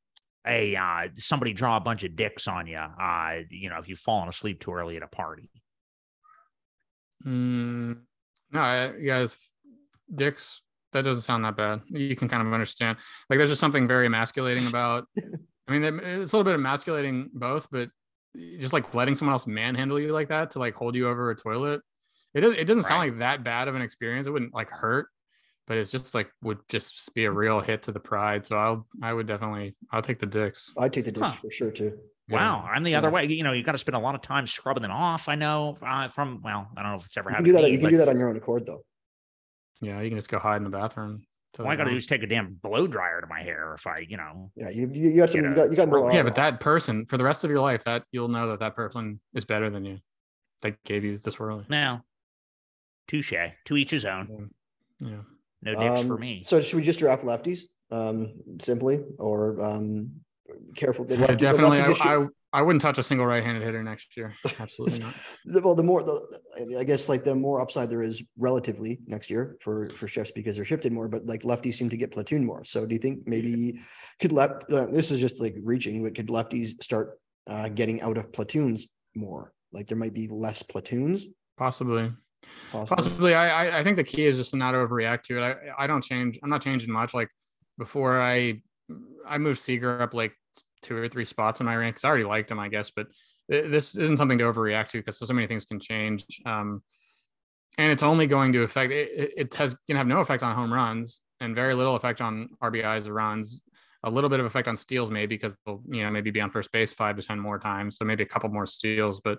a 0.46 0.74
uh 0.74 1.08
somebody 1.16 1.52
draw 1.52 1.76
a 1.76 1.80
bunch 1.80 2.04
of 2.04 2.16
dicks 2.16 2.48
on 2.48 2.66
you? 2.66 2.76
Uh, 2.76 3.40
you 3.50 3.68
know, 3.68 3.78
if 3.78 3.88
you've 3.88 3.98
fallen 3.98 4.28
asleep 4.28 4.60
too 4.60 4.72
early 4.72 4.96
at 4.96 5.02
a 5.02 5.08
party. 5.08 5.50
Mm, 7.24 7.98
no, 8.50 8.60
I, 8.60 8.92
you 8.96 9.06
guys, 9.06 9.36
dicks. 10.14 10.62
That 10.92 11.04
doesn't 11.04 11.22
sound 11.22 11.44
that 11.44 11.56
bad. 11.56 11.80
You 11.88 12.14
can 12.14 12.28
kind 12.28 12.46
of 12.46 12.52
understand. 12.52 12.98
Like, 13.30 13.38
there's 13.38 13.48
just 13.50 13.60
something 13.60 13.88
very 13.88 14.06
emasculating 14.06 14.66
about. 14.66 15.06
I 15.68 15.78
mean, 15.78 15.82
it's 15.84 16.32
a 16.32 16.36
little 16.36 16.44
bit 16.44 16.54
emasculating 16.54 17.30
both, 17.32 17.66
but 17.70 17.88
just 18.58 18.72
like 18.74 18.94
letting 18.94 19.14
someone 19.14 19.32
else 19.32 19.46
manhandle 19.46 19.98
you 20.00 20.12
like 20.12 20.28
that 20.28 20.50
to 20.50 20.58
like 20.58 20.74
hold 20.74 20.94
you 20.94 21.08
over 21.08 21.30
a 21.30 21.36
toilet. 21.36 21.80
It 22.34 22.40
doesn't. 22.42 22.58
It 22.58 22.64
doesn't 22.66 22.82
sound 22.84 22.98
like 23.10 23.18
that 23.20 23.42
bad 23.44 23.68
of 23.68 23.74
an 23.74 23.82
experience. 23.82 24.26
It 24.26 24.30
wouldn't 24.30 24.54
like 24.54 24.68
hurt, 24.70 25.08
but 25.66 25.76
it's 25.78 25.90
just 25.90 26.14
like 26.14 26.30
would 26.42 26.58
just 26.68 27.14
be 27.14 27.24
a 27.26 27.30
real 27.30 27.60
hit 27.60 27.82
to 27.84 27.92
the 27.92 28.00
pride. 28.00 28.44
So 28.44 28.56
I'll. 28.56 28.86
I 29.02 29.12
would 29.14 29.26
definitely. 29.26 29.76
I'll 29.92 30.02
take 30.02 30.18
the 30.18 30.26
dicks. 30.26 30.72
I'd 30.78 30.92
take 30.92 31.04
the 31.04 31.12
dicks 31.12 31.26
Huh. 31.26 31.32
for 31.42 31.50
sure 31.50 31.70
too. 31.70 31.98
Wow, 32.28 32.66
I'm 32.74 32.82
the 32.84 32.94
other 32.94 33.10
way. 33.10 33.26
You 33.26 33.44
know, 33.44 33.52
you 33.52 33.62
got 33.62 33.72
to 33.72 33.78
spend 33.78 33.94
a 33.94 33.98
lot 33.98 34.14
of 34.14 34.22
time 34.22 34.46
scrubbing 34.46 34.82
them 34.82 34.90
off. 34.92 35.28
I 35.28 35.34
know 35.34 35.76
uh, 35.86 36.08
from 36.08 36.40
well, 36.42 36.68
I 36.76 36.82
don't 36.82 36.92
know 36.92 36.98
if 36.98 37.04
it's 37.06 37.16
ever 37.18 37.28
You 37.30 37.36
can 37.36 37.44
happened. 37.44 37.46
do 37.46 37.52
to 37.52 37.56
that. 37.58 37.62
me, 37.64 37.70
You 37.72 37.78
can 37.78 37.84
but 37.86 37.90
do 37.90 37.96
that 37.98 38.08
on 38.08 38.18
your 38.18 38.30
own 38.30 38.36
accord, 38.36 38.64
though. 38.66 38.82
Yeah, 39.82 40.00
you 40.00 40.08
can 40.08 40.16
just 40.18 40.30
go 40.30 40.38
hide 40.38 40.56
in 40.56 40.64
the 40.64 40.70
bathroom. 40.70 41.22
till 41.52 41.66
All 41.66 41.70
I 41.70 41.76
got 41.76 41.84
to 41.84 41.90
do 41.90 41.94
gone. 41.94 41.98
is 41.98 42.06
take 42.06 42.22
a 42.22 42.26
damn 42.26 42.54
blow 42.62 42.86
dryer 42.86 43.20
to 43.20 43.26
my 43.26 43.42
hair 43.42 43.74
if 43.74 43.86
I, 43.86 43.98
you 44.08 44.16
know. 44.16 44.50
Yeah, 44.56 44.70
you 44.70 44.88
you, 44.94 45.10
you 45.10 45.16
got 45.16 45.28
some. 45.30 45.42
Get 45.42 45.48
You 45.48 45.52
a 45.52 45.56
got 45.56 45.70
you 45.70 45.76
got 45.76 45.88
more. 45.88 46.12
yeah 46.12 46.22
but 46.22 46.34
that 46.36 46.60
person 46.60 47.04
for 47.06 47.18
the 47.18 47.24
rest 47.24 47.44
of 47.44 47.50
your 47.50 47.60
life 47.60 47.84
that 47.84 48.04
you'll 48.12 48.28
know 48.28 48.48
that 48.50 48.60
that 48.60 48.74
person 48.76 49.18
is 49.34 49.44
better 49.44 49.68
than 49.68 49.84
you 49.84 49.98
that 50.62 50.82
gave 50.84 51.04
you 51.04 51.18
this 51.18 51.34
swirly 51.36 51.68
Now, 51.68 52.04
touche. 53.08 53.34
To 53.66 53.76
each 53.76 53.90
his 53.90 54.04
own. 54.04 54.50
yeah 55.00 55.16
No 55.62 55.74
dicks 55.74 56.06
for 56.06 56.14
um, 56.14 56.20
me. 56.20 56.42
So 56.42 56.60
should 56.60 56.76
we 56.76 56.82
just 56.84 57.00
draft 57.00 57.24
lefties, 57.24 57.62
um, 57.90 58.32
simply, 58.60 59.00
or 59.18 59.60
um, 59.60 60.10
careful? 60.76 61.04
the 61.04 61.16
Yeah, 61.16 61.26
definitely 61.28 61.80
I, 61.80 61.90
I 61.90 62.26
i 62.54 62.60
wouldn't 62.60 62.82
touch 62.82 62.98
a 62.98 63.02
single 63.02 63.26
right-handed 63.26 63.62
hitter 63.62 63.82
next 63.82 64.14
year 64.16 64.34
absolutely 64.60 64.98
not 64.98 65.14
well, 65.64 65.74
the 65.74 65.82
more, 65.82 66.02
the, 66.02 66.40
I 66.78 66.84
guess, 66.84 67.08
like 67.08 67.24
the 67.24 67.34
more 67.34 67.60
upside 67.60 67.90
there 67.90 68.02
is 68.02 68.22
relatively 68.38 69.00
next 69.06 69.30
year 69.30 69.56
for 69.60 69.88
for 69.90 70.06
shifts 70.08 70.32
because 70.32 70.56
they're 70.56 70.64
shifted 70.64 70.92
more, 70.92 71.08
but 71.08 71.26
like 71.26 71.42
lefties 71.42 71.74
seem 71.74 71.90
to 71.90 71.96
get 71.96 72.10
platoon 72.10 72.44
more. 72.44 72.64
So 72.64 72.86
do 72.86 72.94
you 72.94 72.98
think 72.98 73.26
maybe 73.26 73.80
could 74.20 74.32
left? 74.32 74.70
Uh, 74.70 74.86
this 74.86 75.10
is 75.10 75.20
just 75.20 75.40
like 75.40 75.56
reaching, 75.62 76.02
but 76.02 76.14
could 76.14 76.28
lefties 76.28 76.82
start 76.82 77.18
uh, 77.46 77.68
getting 77.68 78.00
out 78.02 78.18
of 78.18 78.32
platoons 78.32 78.86
more? 79.14 79.52
Like 79.72 79.86
there 79.86 79.98
might 79.98 80.14
be 80.14 80.28
less 80.28 80.62
platoons. 80.62 81.26
possibly 81.56 82.12
Possibly. 82.72 82.96
possibly 82.96 83.34
I, 83.34 83.46
I 83.66 83.78
i 83.80 83.84
think 83.84 83.96
the 83.96 84.02
key 84.02 84.26
is 84.26 84.36
just 84.36 84.50
to 84.50 84.56
not 84.56 84.74
overreact 84.74 85.22
to 85.24 85.38
it 85.38 85.42
i 85.42 85.84
i 85.84 85.86
don't 85.86 86.02
change 86.02 86.40
i'm 86.42 86.50
not 86.50 86.60
changing 86.60 86.90
much 86.90 87.14
like 87.14 87.28
before 87.78 88.20
i 88.20 88.60
i 89.24 89.38
moved 89.38 89.60
Seager 89.60 90.02
up 90.02 90.12
like 90.12 90.32
two 90.82 90.96
or 90.96 91.08
three 91.08 91.24
spots 91.24 91.60
in 91.60 91.66
my 91.66 91.76
rank 91.76 91.96
'cause 91.96 92.04
i 92.04 92.08
already 92.08 92.24
liked 92.24 92.50
him 92.50 92.58
i 92.58 92.68
guess 92.68 92.90
but 92.90 93.06
th- 93.50 93.70
this 93.70 93.96
isn't 93.96 94.16
something 94.16 94.38
to 94.38 94.44
overreact 94.44 94.88
to 94.88 94.98
because 94.98 95.18
so, 95.18 95.32
many 95.32 95.46
things 95.46 95.64
can 95.64 95.80
change 95.80 96.24
um 96.46 96.82
and 97.78 97.90
it's 97.90 98.02
only 98.02 98.26
going 98.26 98.52
to 98.52 98.62
affect 98.62 98.92
it, 98.92 99.10
it 99.14 99.32
it 99.36 99.54
has 99.54 99.74
can 99.86 99.96
have 99.96 100.06
no 100.06 100.20
effect 100.20 100.42
on 100.42 100.54
home 100.54 100.72
runs 100.72 101.22
and 101.40 101.54
very 101.54 101.74
little 101.74 101.96
effect 101.96 102.20
on 102.20 102.48
rbis 102.62 103.08
or 103.08 103.14
runs. 103.14 103.62
A 104.04 104.10
little 104.10 104.28
bit 104.28 104.40
of 104.40 104.46
effect 104.46 104.66
on 104.66 104.76
steals 104.76 105.12
maybe 105.12 105.36
because 105.36 105.56
they'll 105.64 105.80
you 105.88 106.02
know 106.02 106.10
maybe 106.10 106.32
be 106.32 106.40
on 106.40 106.50
first 106.50 106.72
base 106.72 106.92
five 106.92 107.16
to 107.16 107.22
ten 107.22 107.38
more 107.38 107.58
times 107.58 107.96
so 107.96 108.04
maybe 108.04 108.24
a 108.24 108.26
couple 108.26 108.48
more 108.50 108.66
steals 108.66 109.20
but 109.22 109.38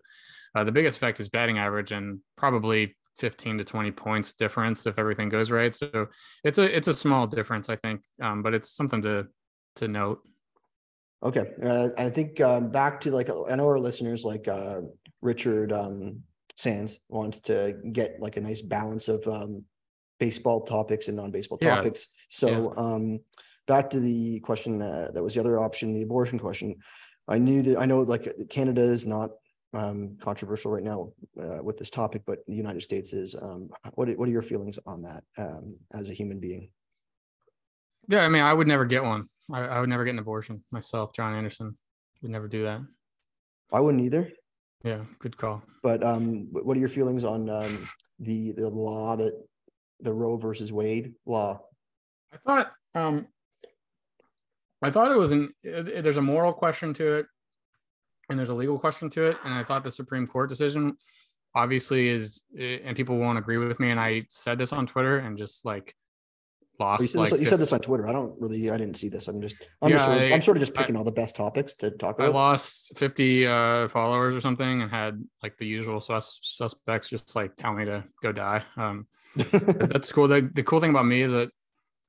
uh, 0.55 0.63
the 0.63 0.71
biggest 0.71 0.95
effect 0.95 1.19
is 1.19 1.27
batting 1.27 1.57
average 1.57 1.91
and 1.91 2.19
probably 2.37 2.95
15 3.17 3.57
to 3.57 3.65
20 3.65 3.91
points 3.91 4.33
difference 4.33 4.85
if 4.85 4.97
everything 4.97 5.27
goes 5.27 5.51
right 5.51 5.73
so 5.73 6.07
it's 6.45 6.57
a 6.59 6.75
it's 6.77 6.87
a 6.87 6.93
small 6.93 7.27
difference 7.27 7.67
i 7.69 7.75
think 7.75 8.01
um, 8.21 8.41
but 8.41 8.53
it's 8.53 8.73
something 8.73 9.01
to 9.01 9.27
to 9.75 9.87
note 9.89 10.21
Okay, 11.23 11.51
uh, 11.63 11.89
I 11.97 12.09
think 12.09 12.41
um, 12.41 12.69
back 12.69 12.99
to 13.01 13.11
like 13.11 13.29
I 13.29 13.55
know 13.55 13.65
our 13.65 13.79
listeners 13.79 14.25
like 14.25 14.47
uh, 14.47 14.81
Richard 15.21 15.71
um, 15.71 16.21
Sands 16.57 16.99
wants 17.07 17.39
to 17.41 17.79
get 17.93 18.19
like 18.19 18.35
a 18.35 18.41
nice 18.41 18.61
balance 18.61 19.07
of 19.07 19.25
um, 19.27 19.63
baseball 20.19 20.61
topics 20.65 21.07
and 21.07 21.15
non-baseball 21.15 21.59
Yeah. 21.61 21.75
topics. 21.75 22.07
So 22.29 22.75
um, 22.75 23.19
back 23.67 23.89
to 23.91 24.01
the 24.01 24.41
question 24.41 24.81
uh, 24.81 25.11
that 25.13 25.23
was 25.23 25.33
the 25.35 25.39
other 25.39 25.59
option, 25.59 25.93
the 25.93 26.03
abortion 26.03 26.37
question. 26.39 26.75
I 27.29 27.37
knew 27.37 27.61
that 27.61 27.79
I 27.79 27.85
know 27.85 28.01
like 28.01 28.27
Canada 28.49 28.81
is 28.81 29.05
not 29.05 29.31
um, 29.73 30.17
controversial 30.19 30.71
right 30.71 30.83
now 30.83 31.13
uh, 31.41 31.63
with 31.63 31.77
this 31.77 31.89
topic, 31.89 32.23
but 32.25 32.39
the 32.47 32.55
United 32.55 32.81
States 32.81 33.13
is. 33.13 33.33
Um, 33.33 33.69
what 33.95 34.09
are- 34.09 34.17
what 34.17 34.27
are 34.27 34.31
your 34.31 34.41
feelings 34.41 34.77
on 34.85 35.01
that 35.03 35.23
um, 35.37 35.77
as 35.93 36.09
a 36.09 36.13
human 36.13 36.39
being? 36.41 36.69
yeah 38.09 38.25
i 38.25 38.27
mean 38.27 38.43
i 38.43 38.53
would 38.53 38.67
never 38.67 38.83
get 38.83 39.01
one 39.01 39.25
I, 39.51 39.61
I 39.61 39.79
would 39.79 39.89
never 39.89 40.03
get 40.05 40.11
an 40.11 40.19
abortion 40.19 40.61
myself 40.71 41.13
john 41.13 41.33
anderson. 41.33 41.75
Would 42.21 42.31
never 42.31 42.47
do 42.47 42.63
that. 42.63 42.81
I 43.71 43.79
wouldn't 43.81 44.03
either. 44.03 44.31
yeah 44.83 45.01
good 45.19 45.35
call. 45.35 45.61
But 45.81 46.03
um, 46.03 46.47
what 46.51 46.77
are 46.77 46.79
your 46.79 46.89
feelings 46.89 47.23
on 47.25 47.49
um, 47.49 47.89
the 48.19 48.53
the 48.53 48.69
law 48.69 49.15
that 49.17 49.33
the 49.99 50.13
Roe 50.13 50.37
versus 50.37 50.71
Wade 50.71 51.13
law? 51.25 51.61
i 52.33 52.37
thought 52.47 52.71
um 52.95 53.27
i 54.81 54.89
thought 54.89 55.11
it 55.11 55.17
was 55.17 55.31
an 55.31 55.53
there's 55.63 56.17
a 56.17 56.21
moral 56.21 56.51
question 56.51 56.93
to 56.95 57.13
it 57.13 57.25
and 58.29 58.39
there's 58.39 58.49
a 58.49 58.55
legal 58.55 58.79
question 58.79 59.09
to 59.09 59.25
it. 59.25 59.37
And 59.43 59.53
i 59.53 59.63
thought 59.63 59.83
the 59.83 59.91
supreme 59.91 60.25
court 60.27 60.49
decision 60.49 60.97
obviously 61.55 62.07
is 62.07 62.41
uh, 62.57 62.63
and 62.85 62.97
people 62.97 63.17
won't 63.17 63.37
agree 63.37 63.57
with 63.57 63.79
me. 63.79 63.91
And 63.91 63.99
i 63.99 64.23
said 64.29 64.57
this 64.57 64.73
on 64.73 64.87
twitter 64.87 65.19
and 65.19 65.37
just 65.37 65.65
like 65.65 65.93
lost 66.79 67.01
You 67.01 67.07
said, 67.07 67.19
like 67.19 67.29
this, 67.31 67.39
you 67.41 67.45
said 67.45 67.59
this 67.59 67.71
on 67.71 67.79
Twitter. 67.79 68.07
I 68.07 68.11
don't 68.11 68.33
really. 68.39 68.69
I 68.69 68.77
didn't 68.77 68.95
see 68.95 69.09
this. 69.09 69.27
I'm 69.27 69.41
just. 69.41 69.55
I'm 69.81 69.89
just. 69.91 70.01
Yeah, 70.01 70.05
Sort 70.05 70.17
of, 70.17 70.23
I- 70.31 70.33
I'm 70.33 70.41
sort 70.41 70.57
of 70.57 70.61
just 70.61 70.77
I- 70.77 70.81
picking 70.81 70.95
all 70.95 71.03
the 71.03 71.11
best 71.11 71.35
topics 71.35 71.73
to 71.75 71.91
talk 71.91 72.15
about. 72.17 72.29
I 72.29 72.31
lost 72.31 72.97
50 72.97 73.47
uh, 73.47 73.87
followers 73.89 74.35
or 74.35 74.41
something 74.41 74.81
and 74.81 74.89
had 74.91 75.23
like 75.41 75.57
the 75.57 75.65
usual 75.65 75.99
sus- 76.01 76.39
suspects 76.41 77.09
just 77.09 77.35
like 77.35 77.55
tell 77.55 77.73
me 77.73 77.85
to 77.85 78.03
go 78.21 78.31
die. 78.31 78.63
Um, 78.77 79.07
that's 79.35 80.11
cool. 80.11 80.27
The, 80.27 80.49
the 80.53 80.63
cool 80.63 80.79
thing 80.79 80.89
about 80.91 81.05
me 81.05 81.21
is 81.21 81.31
that 81.31 81.49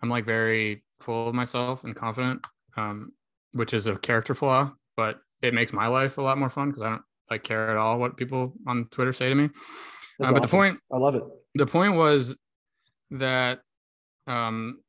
I'm 0.03 0.09
like 0.09 0.25
very 0.27 0.85
full 1.01 1.29
of 1.29 1.35
myself 1.35 1.85
and 1.85 1.95
confident, 1.95 2.45
um, 2.77 3.13
which 3.53 3.73
is 3.75 3.87
a 3.87 3.97
character 3.97 4.35
flaw, 4.35 4.73
but 4.97 5.21
it 5.43 5.55
makes 5.55 5.73
my 5.73 5.87
life 5.87 6.19
a 6.19 6.23
lot 6.23 6.39
more 6.39 6.51
fun 6.51 6.69
because 6.71 6.83
I 6.83 6.91
don't 6.91 7.03
like 7.31 7.43
care 7.45 7.71
at 7.71 7.77
all 7.77 7.99
what 7.99 8.17
people 8.17 8.55
on 8.67 8.87
Twitter 8.91 9.13
say 9.13 9.29
to 9.29 9.35
me. 9.35 9.51
Uh, 10.23 10.33
but 10.33 10.43
the 10.43 10.49
point 10.49 10.79
I 10.93 10.97
love 10.99 11.15
it. 11.15 11.23
the 11.55 11.67
point 11.67 11.95
was 11.97 12.37
that 13.11 13.61
um, 14.27 14.81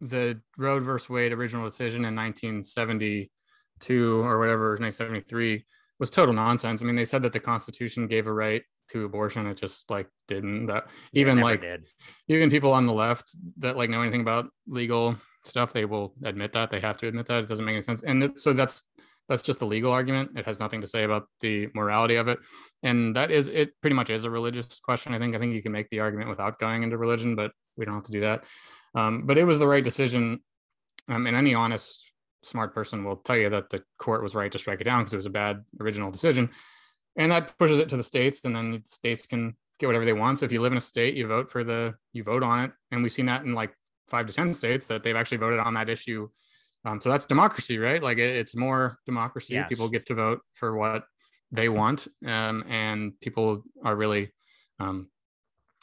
the 0.00 0.40
Roe 0.58 0.80
versus 0.80 1.08
Wade 1.08 1.32
original 1.32 1.64
decision 1.64 2.04
in 2.04 2.14
1972 2.14 4.22
or 4.22 4.38
whatever, 4.38 4.70
1973, 4.70 5.64
was 5.98 6.10
total 6.10 6.34
nonsense. 6.34 6.82
I 6.82 6.84
mean, 6.84 6.96
they 6.96 7.04
said 7.04 7.22
that 7.22 7.32
the 7.32 7.40
Constitution 7.40 8.06
gave 8.06 8.26
a 8.26 8.32
right 8.32 8.62
to 8.90 9.04
abortion. 9.04 9.46
It 9.46 9.56
just 9.56 9.90
like 9.90 10.08
didn't. 10.28 10.66
That 10.66 10.86
even 11.12 11.36
never 11.36 11.50
like 11.50 11.60
did. 11.60 11.86
even 12.28 12.50
people 12.50 12.72
on 12.72 12.86
the 12.86 12.92
left 12.92 13.34
that 13.58 13.76
like 13.76 13.90
know 13.90 14.02
anything 14.02 14.20
about 14.20 14.48
legal 14.66 15.16
stuff, 15.44 15.72
they 15.72 15.84
will 15.84 16.14
admit 16.24 16.52
that. 16.52 16.70
They 16.70 16.80
have 16.80 16.98
to 16.98 17.08
admit 17.08 17.26
that. 17.26 17.44
It 17.44 17.48
doesn't 17.48 17.64
make 17.64 17.74
any 17.74 17.82
sense. 17.82 18.02
And 18.02 18.22
it, 18.22 18.38
so 18.38 18.52
that's 18.52 18.84
that's 19.28 19.42
just 19.42 19.58
the 19.58 19.66
legal 19.66 19.92
argument. 19.92 20.30
It 20.36 20.44
has 20.46 20.60
nothing 20.60 20.80
to 20.80 20.86
say 20.86 21.04
about 21.04 21.28
the 21.40 21.68
morality 21.74 22.16
of 22.16 22.28
it. 22.28 22.38
And 22.82 23.14
that 23.16 23.30
is 23.30 23.48
it 23.48 23.72
pretty 23.80 23.96
much 23.96 24.10
is 24.10 24.24
a 24.24 24.30
religious 24.30 24.78
question. 24.80 25.14
I 25.14 25.18
think 25.18 25.34
I 25.34 25.38
think 25.38 25.54
you 25.54 25.62
can 25.62 25.72
make 25.72 25.90
the 25.90 26.00
argument 26.00 26.30
without 26.30 26.58
going 26.58 26.82
into 26.82 26.96
religion, 26.96 27.34
but 27.34 27.52
we 27.76 27.84
don't 27.84 27.94
have 27.94 28.04
to 28.04 28.12
do 28.12 28.20
that. 28.20 28.44
Um, 28.94 29.26
but 29.26 29.36
it 29.36 29.44
was 29.44 29.58
the 29.58 29.66
right 29.66 29.84
decision. 29.84 30.40
Um, 31.08 31.26
and 31.26 31.36
any 31.36 31.54
honest, 31.54 32.10
smart 32.42 32.74
person 32.74 33.04
will 33.04 33.16
tell 33.16 33.36
you 33.36 33.50
that 33.50 33.70
the 33.70 33.82
court 33.98 34.22
was 34.22 34.34
right 34.34 34.50
to 34.52 34.58
strike 34.58 34.80
it 34.80 34.84
down 34.84 35.00
because 35.00 35.12
it 35.12 35.18
was 35.18 35.26
a 35.26 35.30
bad 35.30 35.64
original 35.80 36.10
decision. 36.10 36.50
and 37.16 37.32
that 37.32 37.56
pushes 37.58 37.80
it 37.80 37.88
to 37.88 37.96
the 37.96 38.02
states, 38.02 38.42
and 38.44 38.54
then 38.54 38.70
the 38.72 38.82
states 38.84 39.26
can 39.26 39.56
get 39.78 39.86
whatever 39.86 40.04
they 40.04 40.12
want. 40.12 40.38
So 40.38 40.46
if 40.46 40.52
you 40.52 40.60
live 40.60 40.72
in 40.72 40.78
a 40.78 40.82
state, 40.82 41.14
you 41.14 41.26
vote 41.26 41.50
for 41.50 41.64
the 41.64 41.94
you 42.12 42.22
vote 42.22 42.42
on 42.42 42.64
it, 42.64 42.72
and 42.90 43.02
we've 43.02 43.12
seen 43.12 43.26
that 43.26 43.44
in 43.44 43.54
like 43.54 43.74
five 44.08 44.26
to 44.26 44.32
ten 44.32 44.54
states 44.54 44.86
that 44.86 45.02
they've 45.02 45.16
actually 45.16 45.38
voted 45.38 45.58
on 45.58 45.74
that 45.74 45.88
issue. 45.88 46.28
Um, 46.86 47.00
so 47.00 47.10
that's 47.10 47.26
democracy, 47.26 47.78
right? 47.78 48.00
Like 48.00 48.18
it, 48.18 48.36
it's 48.36 48.54
more 48.54 48.98
democracy. 49.06 49.54
Yes. 49.54 49.68
People 49.68 49.88
get 49.88 50.06
to 50.06 50.14
vote 50.14 50.40
for 50.54 50.76
what 50.76 51.02
they 51.50 51.68
want, 51.68 52.06
um, 52.24 52.64
and 52.68 53.18
people 53.20 53.64
are 53.84 53.96
really. 53.96 54.32
Um, 54.78 55.10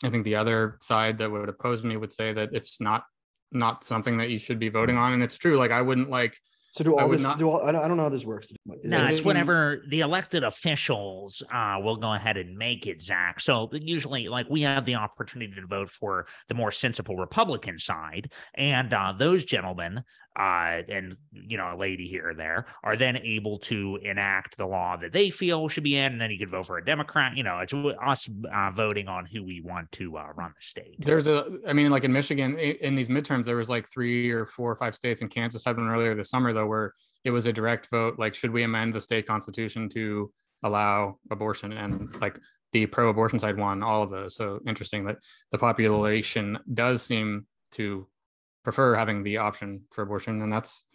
I 0.04 0.10
think 0.10 0.24
the 0.24 0.36
other 0.36 0.78
side 0.82 1.18
that 1.20 1.30
would 1.32 1.50
oppose 1.50 1.84
me 1.84 1.98
would 1.98 2.12
say 2.12 2.32
that 2.34 2.50
it's 2.54 2.80
not 2.80 3.04
not 3.52 3.84
something 3.84 4.18
that 4.18 4.30
you 4.30 4.40
should 4.40 4.60
be 4.60 4.70
voting 4.70 4.98
on, 4.98 5.14
and 5.14 5.22
it's 5.22 5.38
true. 5.38 5.58
Like 5.58 5.72
I 5.72 5.82
wouldn't 5.82 6.10
like 6.10 6.38
So 6.74 6.84
do 6.84 6.96
I 6.98 7.04
all 7.04 7.10
would 7.10 7.18
this? 7.20 7.24
not- 7.24 7.38
do 7.38 7.50
all, 7.50 7.62
I, 7.62 7.72
don't, 7.72 7.96
know 7.98 8.04
how 8.04 8.10
this 8.10 8.26
works. 8.26 8.48
Is 8.48 8.58
No, 8.90 9.04
it- 9.04 9.10
it's 9.12 9.20
in- 9.20 9.26
whenever 9.26 9.84
the 9.90 10.00
elected 10.02 10.44
officials 10.44 11.44
uh, 11.54 11.78
will 11.84 11.98
go 11.98 12.14
ahead 12.14 12.36
and 12.38 12.58
make 12.58 12.88
it, 12.88 13.00
Zach. 13.02 13.40
So 13.40 13.70
usually, 13.72 14.28
like 14.28 14.50
we 14.50 14.64
have 14.64 14.86
the 14.86 14.96
opportunity 14.96 15.54
to 15.54 15.68
vote 15.68 15.90
for 15.90 16.26
the 16.50 16.56
more 16.56 16.72
sensible 16.72 17.16
Republican 17.16 17.78
side, 17.80 18.32
and 18.56 18.94
uh, 18.94 19.14
those 19.18 19.46
gentlemen 19.46 20.04
uh, 20.36 20.82
and 20.90 21.16
you 21.32 21.58
know 21.58 21.76
a 21.76 21.78
lady 21.78 22.08
here 22.08 22.30
or 22.30 22.34
there 22.34 22.66
are 22.84 22.96
then 22.96 23.18
able 23.18 23.60
to 23.60 24.00
enact 24.04 24.58
the 24.58 24.66
law 24.66 24.98
that 24.98 25.14
they 25.14 25.30
feel 25.30 25.68
should 25.70 25.84
be 25.84 25.96
in, 25.96 26.14
and 26.14 26.22
then 26.22 26.32
you 26.32 26.40
could 26.40 26.50
vote 26.50 26.68
for 26.68 26.78
a 26.78 26.86
Democrat. 26.86 27.38
You 27.38 27.44
know, 27.44 27.60
it's 27.60 27.74
us 27.74 28.30
uh, 28.54 28.72
voting 28.72 29.08
on 29.08 29.26
who 29.26 29.44
we 29.44 29.62
want 29.62 29.92
to 29.94 30.18
uh, 30.18 30.28
run 30.36 30.54
the 30.56 30.66
state. 30.66 30.96
There's 31.00 31.28
a, 31.28 31.46
I 31.68 31.74
mean, 31.74 31.92
like 31.92 32.04
in 32.04 32.12
Michigan, 32.12 32.58
in 32.58 32.96
these 32.96 33.10
midterms, 33.10 33.46
there 33.46 33.58
was 33.58 33.70
like 33.70 33.88
three 33.90 34.32
or 34.32 34.46
four 34.46 34.72
or 34.72 34.76
five 34.76 34.96
states, 34.96 35.22
and 35.22 35.30
Kansas 35.30 35.64
had 35.64 35.78
one 35.78 35.90
earlier 35.90 36.16
this 36.16 36.30
summer, 36.30 36.54
though, 36.54 36.68
where 36.68 36.94
it 37.24 37.32
was 37.32 37.46
a 37.46 37.54
direct 37.54 37.90
vote. 37.90 38.18
Like, 38.18 38.34
should 38.34 38.52
we 38.52 38.64
amend 38.64 38.94
the 38.94 39.02
state 39.02 39.28
constitution 39.28 39.90
to 39.90 40.32
allow 40.64 41.20
abortion? 41.32 41.74
And 41.74 42.20
like 42.22 42.40
the 42.72 42.88
pro 42.88 43.10
abortion 43.10 43.40
side 43.40 43.58
won 43.58 43.84
all 43.84 44.04
of 44.04 44.10
those. 44.10 44.36
So 44.36 44.60
interesting 44.68 45.06
that 45.06 45.18
the 45.52 45.58
population 45.58 46.60
does 46.74 47.04
seem 47.04 47.46
to 47.74 48.08
prefer 48.64 48.96
having 48.96 49.24
the 49.24 49.38
option 49.38 49.86
for 49.92 50.02
abortion. 50.04 50.42
And 50.42 50.52
that's, 50.52 50.86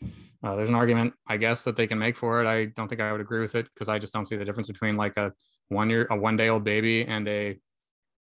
uh, 0.43 0.57
there's 0.57 0.69
an 0.69 0.75
argument, 0.75 1.15
I 1.27 1.37
guess, 1.37 1.65
that 1.65 1.77
they 1.77 1.87
can 1.87 1.99
make 1.99 2.17
for 2.17 2.43
it. 2.43 2.47
I 2.47 2.67
don't 2.67 2.89
think 2.89 3.01
I 3.01 3.13
would 3.13 3.21
agree 3.21 3.41
with 3.41 3.55
it 3.55 3.69
because 3.75 3.89
I 3.89 3.99
just 3.99 4.13
don't 4.13 4.25
see 4.25 4.37
the 4.37 4.45
difference 4.45 4.69
between 4.69 4.97
like 4.97 5.17
a 5.17 5.33
one 5.69 5.91
year, 5.91 6.07
a 6.11 6.17
one 6.17 6.37
day 6.37 6.49
old 6.49 6.65
baby 6.65 7.05
and 7.05 7.29
a 7.29 7.59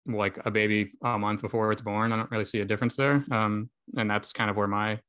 like 0.07 0.43
a 0.45 0.51
baby 0.51 0.91
a 1.03 1.19
month 1.19 1.41
before 1.41 1.71
it's 1.71 1.81
born. 1.81 2.11
I 2.11 2.17
don't 2.17 2.31
really 2.31 2.45
see 2.45 2.61
a 2.61 2.65
difference 2.65 2.95
there. 2.95 3.23
Um, 3.31 3.69
and 3.97 4.09
that's 4.09 4.33
kind 4.33 4.49
of 4.49 4.55
where 4.55 4.67
my 4.67 4.99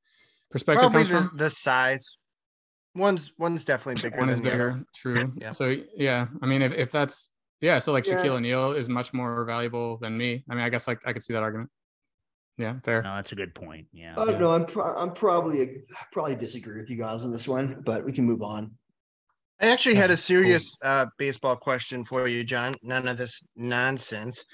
perspective 0.50 0.90
Probably 0.90 1.08
comes 1.08 1.24
the, 1.24 1.28
from. 1.28 1.38
the 1.38 1.50
size. 1.50 2.16
One's 2.94 3.32
one's 3.38 3.64
definitely 3.64 4.02
bigger. 4.02 4.18
One 4.18 4.28
is 4.28 4.36
than 4.36 4.44
the 4.44 4.52
other. 4.52 4.70
bigger, 4.72 4.84
true. 4.96 5.32
Yeah. 5.40 5.52
So 5.52 5.76
yeah, 5.96 6.26
I 6.42 6.46
mean, 6.46 6.60
if, 6.60 6.72
if 6.72 6.90
that's 6.90 7.30
yeah, 7.60 7.78
so 7.78 7.92
like 7.92 8.06
Yeah. 8.06 8.16
Shaquille 8.16 8.36
O'Neal 8.36 8.72
is 8.72 8.88
much 8.88 9.12
more 9.12 9.44
valuable 9.44 9.96
than 9.98 10.16
me. 10.18 10.44
I 10.50 10.54
mean, 10.54 10.64
I 10.64 10.68
guess 10.68 10.88
like 10.88 10.98
I 11.06 11.12
could 11.12 11.22
see 11.22 11.32
that 11.34 11.42
argument. 11.42 11.70
Yeah, 12.60 12.74
fair. 12.84 13.00
No, 13.02 13.16
that's 13.16 13.32
a 13.32 13.36
good 13.36 13.54
point. 13.54 13.86
Yeah. 13.90 14.14
I 14.18 14.24
don't 14.26 14.38
know. 14.38 14.50
I'm 14.50 14.66
pro- 14.66 14.94
I'm 14.94 15.12
probably 15.12 15.78
probably 16.12 16.36
disagree 16.36 16.78
with 16.78 16.90
you 16.90 16.96
guys 16.96 17.24
on 17.24 17.32
this 17.32 17.48
one, 17.48 17.82
but 17.86 18.04
we 18.04 18.12
can 18.12 18.24
move 18.24 18.42
on. 18.42 18.72
I 19.62 19.68
actually 19.68 19.94
had 19.94 20.10
a 20.10 20.16
serious 20.16 20.76
uh, 20.82 21.06
baseball 21.18 21.56
question 21.56 22.04
for 22.04 22.28
you, 22.28 22.44
John. 22.44 22.74
None 22.82 23.08
of 23.08 23.16
this 23.16 23.42
nonsense. 23.56 24.44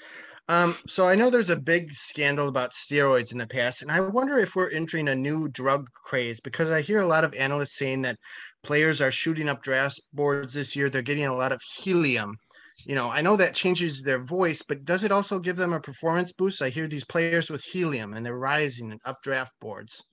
Um, 0.49 0.75
so 0.87 1.05
I 1.05 1.15
know 1.15 1.29
there's 1.29 1.49
a 1.49 1.57
big 1.57 1.93
scandal 1.93 2.47
about 2.47 2.71
steroids 2.71 3.33
in 3.33 3.37
the 3.37 3.47
past, 3.47 3.81
and 3.81 3.91
I 3.91 3.99
wonder 3.99 4.37
if 4.37 4.55
we're 4.55 4.69
entering 4.69 5.09
a 5.09 5.15
new 5.15 5.49
drug 5.49 5.89
craze 5.91 6.39
because 6.39 6.69
I 6.69 6.81
hear 6.81 7.01
a 7.01 7.07
lot 7.07 7.25
of 7.25 7.33
analysts 7.33 7.77
saying 7.77 8.03
that 8.03 8.17
players 8.63 9.01
are 9.01 9.11
shooting 9.11 9.49
up 9.49 9.61
draft 9.61 9.99
boards 10.13 10.53
this 10.53 10.75
year. 10.77 10.89
They're 10.89 11.01
getting 11.01 11.25
a 11.25 11.35
lot 11.35 11.51
of 11.51 11.61
helium. 11.61 12.37
You 12.85 12.95
know, 12.95 13.09
I 13.09 13.21
know 13.21 13.35
that 13.35 13.55
changes 13.55 14.03
their 14.03 14.19
voice, 14.19 14.61
but 14.61 14.85
does 14.85 15.03
it 15.03 15.11
also 15.11 15.39
give 15.39 15.55
them 15.55 15.73
a 15.73 15.79
performance 15.79 16.31
boost? 16.31 16.61
I 16.61 16.69
hear 16.69 16.87
these 16.87 17.03
players 17.03 17.49
with 17.49 17.63
helium 17.63 18.13
and 18.13 18.25
they're 18.25 18.37
rising 18.37 18.91
and 18.91 19.01
up 19.03 19.21
draft 19.23 19.53
boards. 19.59 20.03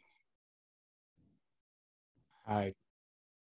I 2.46 2.72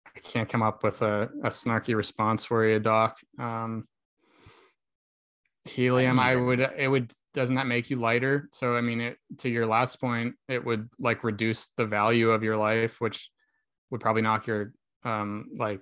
I 0.06 0.20
can't 0.20 0.48
come 0.48 0.62
up 0.62 0.82
with 0.82 1.02
a, 1.02 1.30
a 1.44 1.50
snarky 1.50 1.94
response 1.94 2.44
for 2.44 2.66
you, 2.66 2.80
Doc. 2.80 3.16
Um, 3.38 3.86
helium, 5.64 6.18
I 6.18 6.32
either. 6.32 6.44
would 6.44 6.60
it 6.60 6.88
would 6.88 7.12
doesn't 7.32 7.54
that 7.54 7.66
make 7.66 7.90
you 7.90 7.96
lighter? 7.96 8.48
So 8.52 8.74
I 8.74 8.80
mean, 8.80 9.00
it 9.00 9.18
to 9.38 9.48
your 9.48 9.66
last 9.66 10.00
point, 10.00 10.34
it 10.48 10.64
would 10.64 10.88
like 10.98 11.24
reduce 11.24 11.68
the 11.76 11.86
value 11.86 12.30
of 12.30 12.42
your 12.42 12.56
life, 12.56 13.00
which 13.00 13.30
would 13.90 14.00
probably 14.00 14.22
knock 14.22 14.46
your 14.46 14.72
um 15.04 15.50
like 15.56 15.80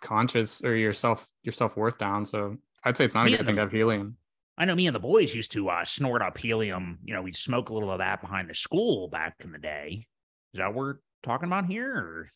conscious 0.00 0.62
or 0.62 0.74
your 0.76 0.92
self 0.92 1.26
your 1.42 1.52
self 1.52 1.76
worth 1.76 1.98
down. 1.98 2.24
So 2.24 2.58
I'd 2.84 2.96
say 2.96 3.04
it's 3.04 3.14
not 3.14 3.24
Me 3.24 3.32
a 3.32 3.36
good 3.36 3.40
and 3.40 3.46
thing 3.46 3.54
the- 3.56 3.60
to 3.62 3.66
have 3.66 3.72
helium. 3.72 4.16
I 4.58 4.66
know 4.66 4.74
me 4.74 4.86
and 4.86 4.94
the 4.94 5.00
boys 5.00 5.34
used 5.34 5.50
to 5.52 5.70
uh, 5.70 5.84
snort 5.84 6.20
up 6.20 6.36
helium. 6.36 6.98
You 7.04 7.14
know, 7.14 7.22
we'd 7.22 7.34
smoke 7.34 7.70
a 7.70 7.74
little 7.74 7.90
of 7.90 7.98
that 7.98 8.20
behind 8.20 8.50
the 8.50 8.54
school 8.54 9.08
back 9.08 9.36
in 9.42 9.50
the 9.50 9.58
day. 9.58 10.06
Is 10.52 10.58
that 10.58 10.66
what 10.68 10.76
we're 10.76 10.94
talking 11.22 11.46
about 11.48 11.64
here? 11.66 11.90
Or? 11.96 12.32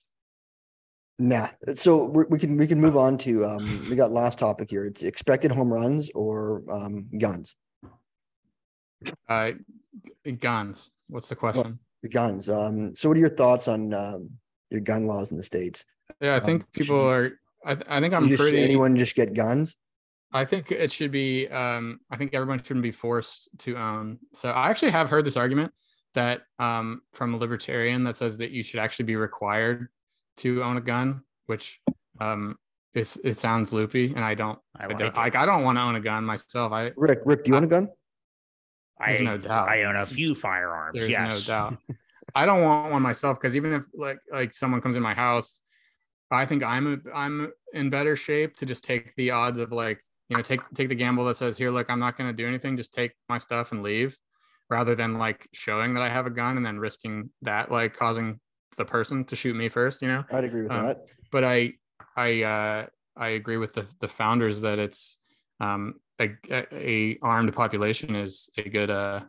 Nah. 1.18 1.48
So 1.74 2.06
we 2.06 2.24
we 2.30 2.38
can 2.38 2.56
we 2.56 2.66
can 2.66 2.80
move 2.80 2.96
on 2.96 3.18
to 3.18 3.44
um 3.44 3.86
we 3.90 3.96
got 3.96 4.12
last 4.12 4.38
topic 4.38 4.70
here. 4.70 4.86
It's 4.86 5.02
expected 5.02 5.52
home 5.52 5.70
runs 5.72 6.10
or 6.14 6.62
um 6.70 7.06
guns. 7.18 7.54
Uh, 9.28 9.52
guns. 10.40 10.90
What's 11.08 11.28
the 11.28 11.36
question? 11.36 11.78
The 12.02 12.08
guns. 12.08 12.48
Um. 12.48 12.94
So 12.94 13.08
what 13.10 13.16
are 13.18 13.20
your 13.20 13.28
thoughts 13.28 13.68
on 13.68 13.92
um 13.92 14.30
your 14.70 14.80
gun 14.80 15.06
laws 15.06 15.30
in 15.32 15.36
the 15.36 15.42
states? 15.44 15.84
Yeah, 16.20 16.34
I 16.34 16.38
um, 16.38 16.44
think 16.44 16.62
should 16.62 16.72
people 16.72 16.98
you- 16.98 17.06
are. 17.06 17.32
I, 17.64 17.76
I 17.88 18.00
think 18.00 18.14
I'm 18.14 18.26
You 18.26 18.36
pretty. 18.36 18.62
anyone 18.62 18.96
just 18.96 19.14
get 19.16 19.34
guns? 19.34 19.76
I 20.32 20.44
think 20.44 20.70
it 20.70 20.92
should 20.92 21.12
be. 21.12 21.48
Um, 21.48 22.00
I 22.10 22.16
think 22.16 22.34
everyone 22.34 22.62
shouldn't 22.62 22.82
be 22.82 22.92
forced 22.92 23.48
to 23.60 23.76
own. 23.76 24.18
So 24.32 24.50
I 24.50 24.70
actually 24.70 24.90
have 24.90 25.08
heard 25.08 25.24
this 25.24 25.36
argument 25.36 25.72
that 26.14 26.42
um, 26.58 27.02
from 27.12 27.34
a 27.34 27.36
libertarian 27.36 28.04
that 28.04 28.16
says 28.16 28.38
that 28.38 28.50
you 28.50 28.62
should 28.62 28.80
actually 28.80 29.04
be 29.04 29.16
required 29.16 29.88
to 30.38 30.62
own 30.62 30.76
a 30.76 30.80
gun, 30.80 31.22
which 31.46 31.80
um, 32.20 32.58
is 32.94 33.18
it 33.24 33.34
sounds 33.34 33.72
loopy, 33.72 34.12
and 34.14 34.24
I 34.24 34.34
don't. 34.34 34.58
I 34.74 34.84
I 34.84 34.86
like 34.88 34.98
don't 34.98 35.16
like. 35.16 35.36
I 35.36 35.46
don't 35.46 35.62
want 35.62 35.78
to 35.78 35.82
own 35.82 35.96
a 35.96 36.00
gun 36.00 36.24
myself. 36.24 36.72
I 36.72 36.92
Rick, 36.96 37.20
Rick, 37.24 37.44
do 37.44 37.50
you 37.50 37.56
own 37.56 37.64
a 37.64 37.68
gun? 37.68 37.88
There's 38.98 39.20
I, 39.20 39.24
no 39.24 39.38
doubt. 39.38 39.68
I 39.68 39.84
own 39.84 39.96
a 39.96 40.06
few 40.06 40.34
firearms. 40.34 40.98
there's 40.98 41.10
yes. 41.10 41.30
no 41.30 41.40
doubt. 41.40 41.78
I 42.34 42.44
don't 42.46 42.62
want 42.62 42.92
one 42.92 43.02
myself 43.02 43.38
because 43.40 43.54
even 43.54 43.72
if 43.72 43.82
like 43.94 44.18
like 44.32 44.54
someone 44.54 44.80
comes 44.80 44.96
in 44.96 45.02
my 45.02 45.14
house, 45.14 45.60
I 46.30 46.46
think 46.46 46.62
I'm 46.62 46.94
a, 46.94 47.14
I'm 47.14 47.52
in 47.72 47.90
better 47.90 48.16
shape 48.16 48.56
to 48.56 48.66
just 48.66 48.84
take 48.84 49.14
the 49.16 49.30
odds 49.30 49.58
of 49.58 49.72
like 49.72 50.00
you 50.28 50.36
know 50.36 50.42
take 50.42 50.60
take 50.74 50.88
the 50.88 50.94
gamble 50.94 51.24
that 51.24 51.36
says 51.36 51.56
here 51.56 51.70
look 51.70 51.88
I'm 51.88 52.00
not 52.00 52.16
going 52.16 52.30
to 52.30 52.36
do 52.36 52.46
anything 52.48 52.76
just 52.76 52.92
take 52.92 53.12
my 53.28 53.38
stuff 53.38 53.72
and 53.72 53.82
leave 53.82 54.16
rather 54.68 54.94
than 54.94 55.14
like 55.14 55.48
showing 55.52 55.94
that 55.94 56.02
I 56.02 56.08
have 56.08 56.26
a 56.26 56.30
gun 56.30 56.56
and 56.56 56.66
then 56.66 56.78
risking 56.78 57.30
that 57.42 57.70
like 57.70 57.94
causing 57.94 58.40
the 58.76 58.84
person 58.84 59.24
to 59.26 59.36
shoot 59.36 59.54
me 59.54 59.68
first 59.68 60.02
you 60.02 60.08
know 60.08 60.24
I'd 60.30 60.44
agree 60.44 60.62
with 60.62 60.72
Um, 60.72 60.86
that. 60.86 60.98
but 61.30 61.44
I 61.44 61.74
I 62.16 62.42
uh, 62.42 62.86
I 63.16 63.28
agree 63.28 63.56
with 63.56 63.74
the 63.74 63.86
the 64.00 64.08
founders 64.08 64.60
that 64.62 64.78
it's 64.78 65.18
um, 65.60 65.94
a, 66.20 66.30
a, 66.50 67.18
armed 67.22 67.54
population 67.54 68.14
is 68.14 68.50
a 68.58 68.68
good 68.68 68.90
uh, 68.90 69.20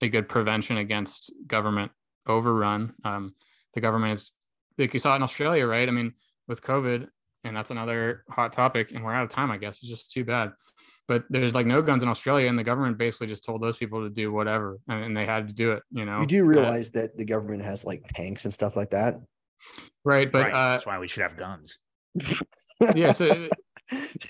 a 0.00 0.08
good 0.08 0.28
prevention 0.28 0.78
against 0.78 1.32
government 1.46 1.92
overrun. 2.26 2.94
Um, 3.04 3.34
the 3.74 3.80
government 3.80 4.12
is 4.12 4.32
like 4.78 4.94
you 4.94 5.00
saw 5.00 5.16
in 5.16 5.22
Australia, 5.22 5.66
right? 5.66 5.88
I 5.88 5.92
mean, 5.92 6.12
with 6.48 6.62
COVID, 6.62 7.08
and 7.44 7.56
that's 7.56 7.70
another 7.70 8.24
hot 8.28 8.52
topic. 8.52 8.92
And 8.92 9.04
we're 9.04 9.12
out 9.12 9.24
of 9.24 9.30
time, 9.30 9.50
I 9.50 9.56
guess. 9.56 9.78
It's 9.80 9.88
just 9.88 10.12
too 10.12 10.24
bad. 10.24 10.52
But 11.08 11.24
there's 11.30 11.54
like 11.54 11.66
no 11.66 11.82
guns 11.82 12.02
in 12.02 12.08
Australia, 12.08 12.48
and 12.48 12.58
the 12.58 12.64
government 12.64 12.98
basically 12.98 13.26
just 13.26 13.44
told 13.44 13.62
those 13.62 13.76
people 13.76 14.02
to 14.04 14.10
do 14.10 14.30
whatever, 14.32 14.78
and, 14.88 15.04
and 15.04 15.16
they 15.16 15.26
had 15.26 15.48
to 15.48 15.54
do 15.54 15.72
it. 15.72 15.82
You 15.90 16.04
know, 16.04 16.20
You 16.20 16.26
do 16.26 16.42
Uh, 16.44 16.46
realize 16.46 16.90
that 16.92 17.16
the 17.16 17.24
government 17.24 17.64
has 17.64 17.84
like 17.84 18.02
tanks 18.14 18.44
and 18.44 18.54
stuff 18.54 18.76
like 18.76 18.90
that. 18.90 19.20
right? 20.04 20.30
But 20.30 20.42
right. 20.44 20.52
uh, 20.52 20.72
That's 20.74 20.86
why 20.86 20.98
we 20.98 21.08
should 21.08 21.22
have 21.22 21.36
guns. 21.36 21.78
yeah, 22.94 23.12
so 23.12 23.48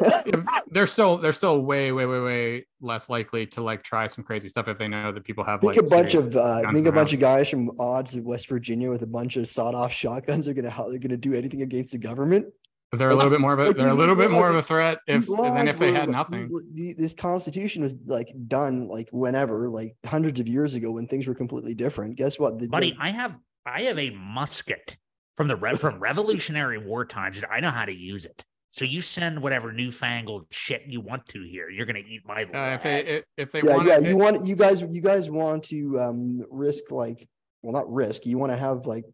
they're 0.70 0.86
still 0.86 1.16
they're 1.18 1.32
still 1.32 1.60
way 1.62 1.92
way 1.92 2.06
way 2.06 2.20
way 2.20 2.66
less 2.80 3.08
likely 3.08 3.46
to 3.46 3.62
like 3.62 3.82
try 3.82 4.06
some 4.06 4.24
crazy 4.24 4.48
stuff 4.48 4.68
if 4.68 4.78
they 4.78 4.88
know 4.88 5.12
that 5.12 5.24
people 5.24 5.44
have 5.44 5.60
think 5.60 5.76
like 5.76 5.84
a 5.84 5.88
bunch 5.88 6.14
of 6.14 6.34
uh, 6.36 6.62
guns 6.62 6.74
think 6.74 6.86
a 6.86 6.88
in 6.90 6.94
bunch 6.94 7.12
of 7.12 7.20
guys 7.20 7.48
from 7.48 7.70
odds 7.78 8.14
in 8.14 8.24
West 8.24 8.48
Virginia 8.48 8.88
with 8.90 9.02
a 9.02 9.06
bunch 9.06 9.36
of 9.36 9.48
sawed-off 9.48 9.92
shotguns 9.92 10.48
are 10.48 10.54
gonna 10.54 10.70
how 10.70 10.88
they're 10.88 10.98
gonna 10.98 11.16
do 11.16 11.34
anything 11.34 11.62
against 11.62 11.92
the 11.92 11.98
government. 11.98 12.46
they're 12.92 13.10
a 13.10 13.14
little 13.14 13.30
bit 13.30 13.40
more 13.40 13.52
of 13.52 13.58
a 13.58 13.66
like, 13.68 13.76
they're 13.76 13.88
a 13.88 13.94
little 13.94 14.14
bit 14.16 14.30
laws- 14.30 14.32
more 14.40 14.48
of 14.48 14.54
a 14.56 14.62
threat 14.62 14.98
if 15.06 15.26
These 15.26 15.36
than 15.36 15.68
if 15.68 15.78
they 15.78 15.90
were, 15.90 15.96
had 15.98 16.08
like, 16.10 16.28
these 16.30 16.48
nothing. 16.48 16.62
l- 16.78 16.94
this 16.98 17.14
constitution 17.14 17.82
was 17.82 17.94
like 18.06 18.28
done 18.48 18.88
like 18.88 19.08
whenever, 19.12 19.68
like 19.70 19.96
hundreds 20.04 20.40
of 20.40 20.48
years 20.48 20.74
ago 20.74 20.92
when 20.92 21.06
things 21.06 21.26
were 21.26 21.34
completely 21.34 21.74
different. 21.74 22.16
Guess 22.16 22.38
what? 22.38 22.58
The, 22.58 22.68
Buddy, 22.68 22.90
the- 22.90 22.96
I 23.00 23.10
have 23.10 23.34
I 23.64 23.82
have 23.82 23.98
a 23.98 24.10
musket 24.10 24.96
from 25.36 25.48
the 25.48 25.56
re- 25.56 25.76
from 25.76 25.98
Revolutionary 26.00 26.78
War 26.78 27.04
times. 27.04 27.36
and 27.38 27.46
I 27.50 27.60
know 27.60 27.70
how 27.70 27.84
to 27.86 27.92
use 27.94 28.24
it. 28.26 28.44
So 28.72 28.86
you 28.86 29.02
send 29.02 29.40
whatever 29.40 29.70
newfangled 29.70 30.46
shit 30.50 30.82
you 30.86 31.00
want 31.00 31.26
to 31.26 31.42
here. 31.42 31.68
You're 31.68 31.86
gonna 31.86 32.00
eat 32.00 32.22
my 32.26 32.44
Uh, 32.44 32.74
if 32.74 32.82
they 32.82 33.00
if, 33.00 33.24
if 33.36 33.52
they 33.52 33.60
yeah, 33.62 33.76
want 33.76 33.86
yeah. 33.86 33.98
it, 33.98 34.04
You 34.06 34.16
want 34.16 34.46
you 34.46 34.56
guys 34.56 34.82
you 34.82 35.02
guys 35.02 35.30
want 35.30 35.64
to 35.64 36.00
um 36.00 36.44
risk 36.50 36.90
like 36.90 37.28
well 37.62 37.72
not 37.72 37.90
risk. 37.92 38.24
You 38.26 38.38
want 38.38 38.50
to 38.50 38.56
have 38.56 38.86
like 38.86 39.04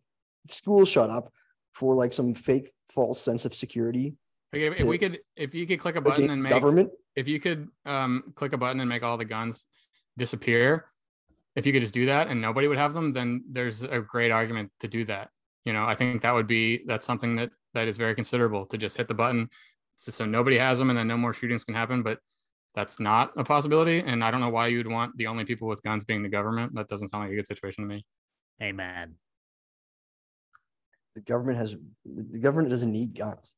school 0.48 0.84
shut 0.84 1.10
up 1.10 1.32
for 1.74 1.94
like 1.94 2.12
some 2.12 2.34
fake 2.34 2.70
false 2.88 3.20
sense 3.20 3.44
of 3.44 3.54
security. 3.54 4.14
Okay, 4.54 4.66
if, 4.66 4.80
if 4.80 4.86
we 4.86 4.96
could, 4.96 5.20
if 5.36 5.54
you 5.54 5.66
could 5.66 5.78
click 5.78 5.96
a 5.96 6.00
button 6.00 6.30
and 6.30 6.42
make, 6.42 6.52
government. 6.52 6.90
if 7.16 7.28
you 7.28 7.38
could 7.38 7.68
um, 7.84 8.32
click 8.34 8.54
a 8.54 8.56
button 8.56 8.80
and 8.80 8.88
make 8.88 9.02
all 9.02 9.18
the 9.18 9.24
guns 9.24 9.66
disappear, 10.16 10.86
if 11.54 11.66
you 11.66 11.72
could 11.72 11.82
just 11.82 11.92
do 11.92 12.06
that 12.06 12.28
and 12.28 12.40
nobody 12.40 12.66
would 12.66 12.78
have 12.78 12.94
them, 12.94 13.12
then 13.12 13.44
there's 13.50 13.82
a 13.82 14.00
great 14.00 14.30
argument 14.30 14.70
to 14.80 14.88
do 14.88 15.04
that. 15.04 15.30
You 15.64 15.74
know, 15.74 15.84
I 15.84 15.94
think 15.94 16.22
that 16.22 16.32
would 16.32 16.46
be 16.46 16.82
that's 16.86 17.04
something 17.04 17.36
that 17.36 17.50
that 17.78 17.86
is 17.88 17.96
very 17.96 18.14
considerable 18.14 18.66
to 18.66 18.76
just 18.76 18.96
hit 18.96 19.06
the 19.06 19.14
button 19.14 19.48
so, 19.94 20.10
so 20.12 20.24
nobody 20.24 20.58
has 20.58 20.78
them 20.78 20.90
and 20.90 20.98
then 20.98 21.08
no 21.08 21.16
more 21.16 21.32
shootings 21.32 21.64
can 21.64 21.74
happen. 21.74 22.02
But 22.02 22.18
that's 22.74 23.00
not 23.00 23.32
a 23.36 23.44
possibility, 23.44 23.98
and 24.00 24.22
I 24.22 24.30
don't 24.30 24.40
know 24.40 24.50
why 24.50 24.68
you'd 24.68 24.86
want 24.86 25.16
the 25.16 25.26
only 25.26 25.44
people 25.44 25.66
with 25.68 25.82
guns 25.82 26.04
being 26.04 26.22
the 26.22 26.28
government. 26.28 26.74
That 26.74 26.88
doesn't 26.88 27.08
sound 27.08 27.24
like 27.24 27.32
a 27.32 27.36
good 27.36 27.46
situation 27.46 27.82
to 27.84 27.94
me. 27.94 28.04
Amen. 28.62 29.14
The 31.16 31.22
government 31.22 31.58
has 31.58 31.76
the 32.04 32.38
government 32.38 32.70
doesn't 32.70 32.92
need 32.92 33.14
guns. 33.16 33.56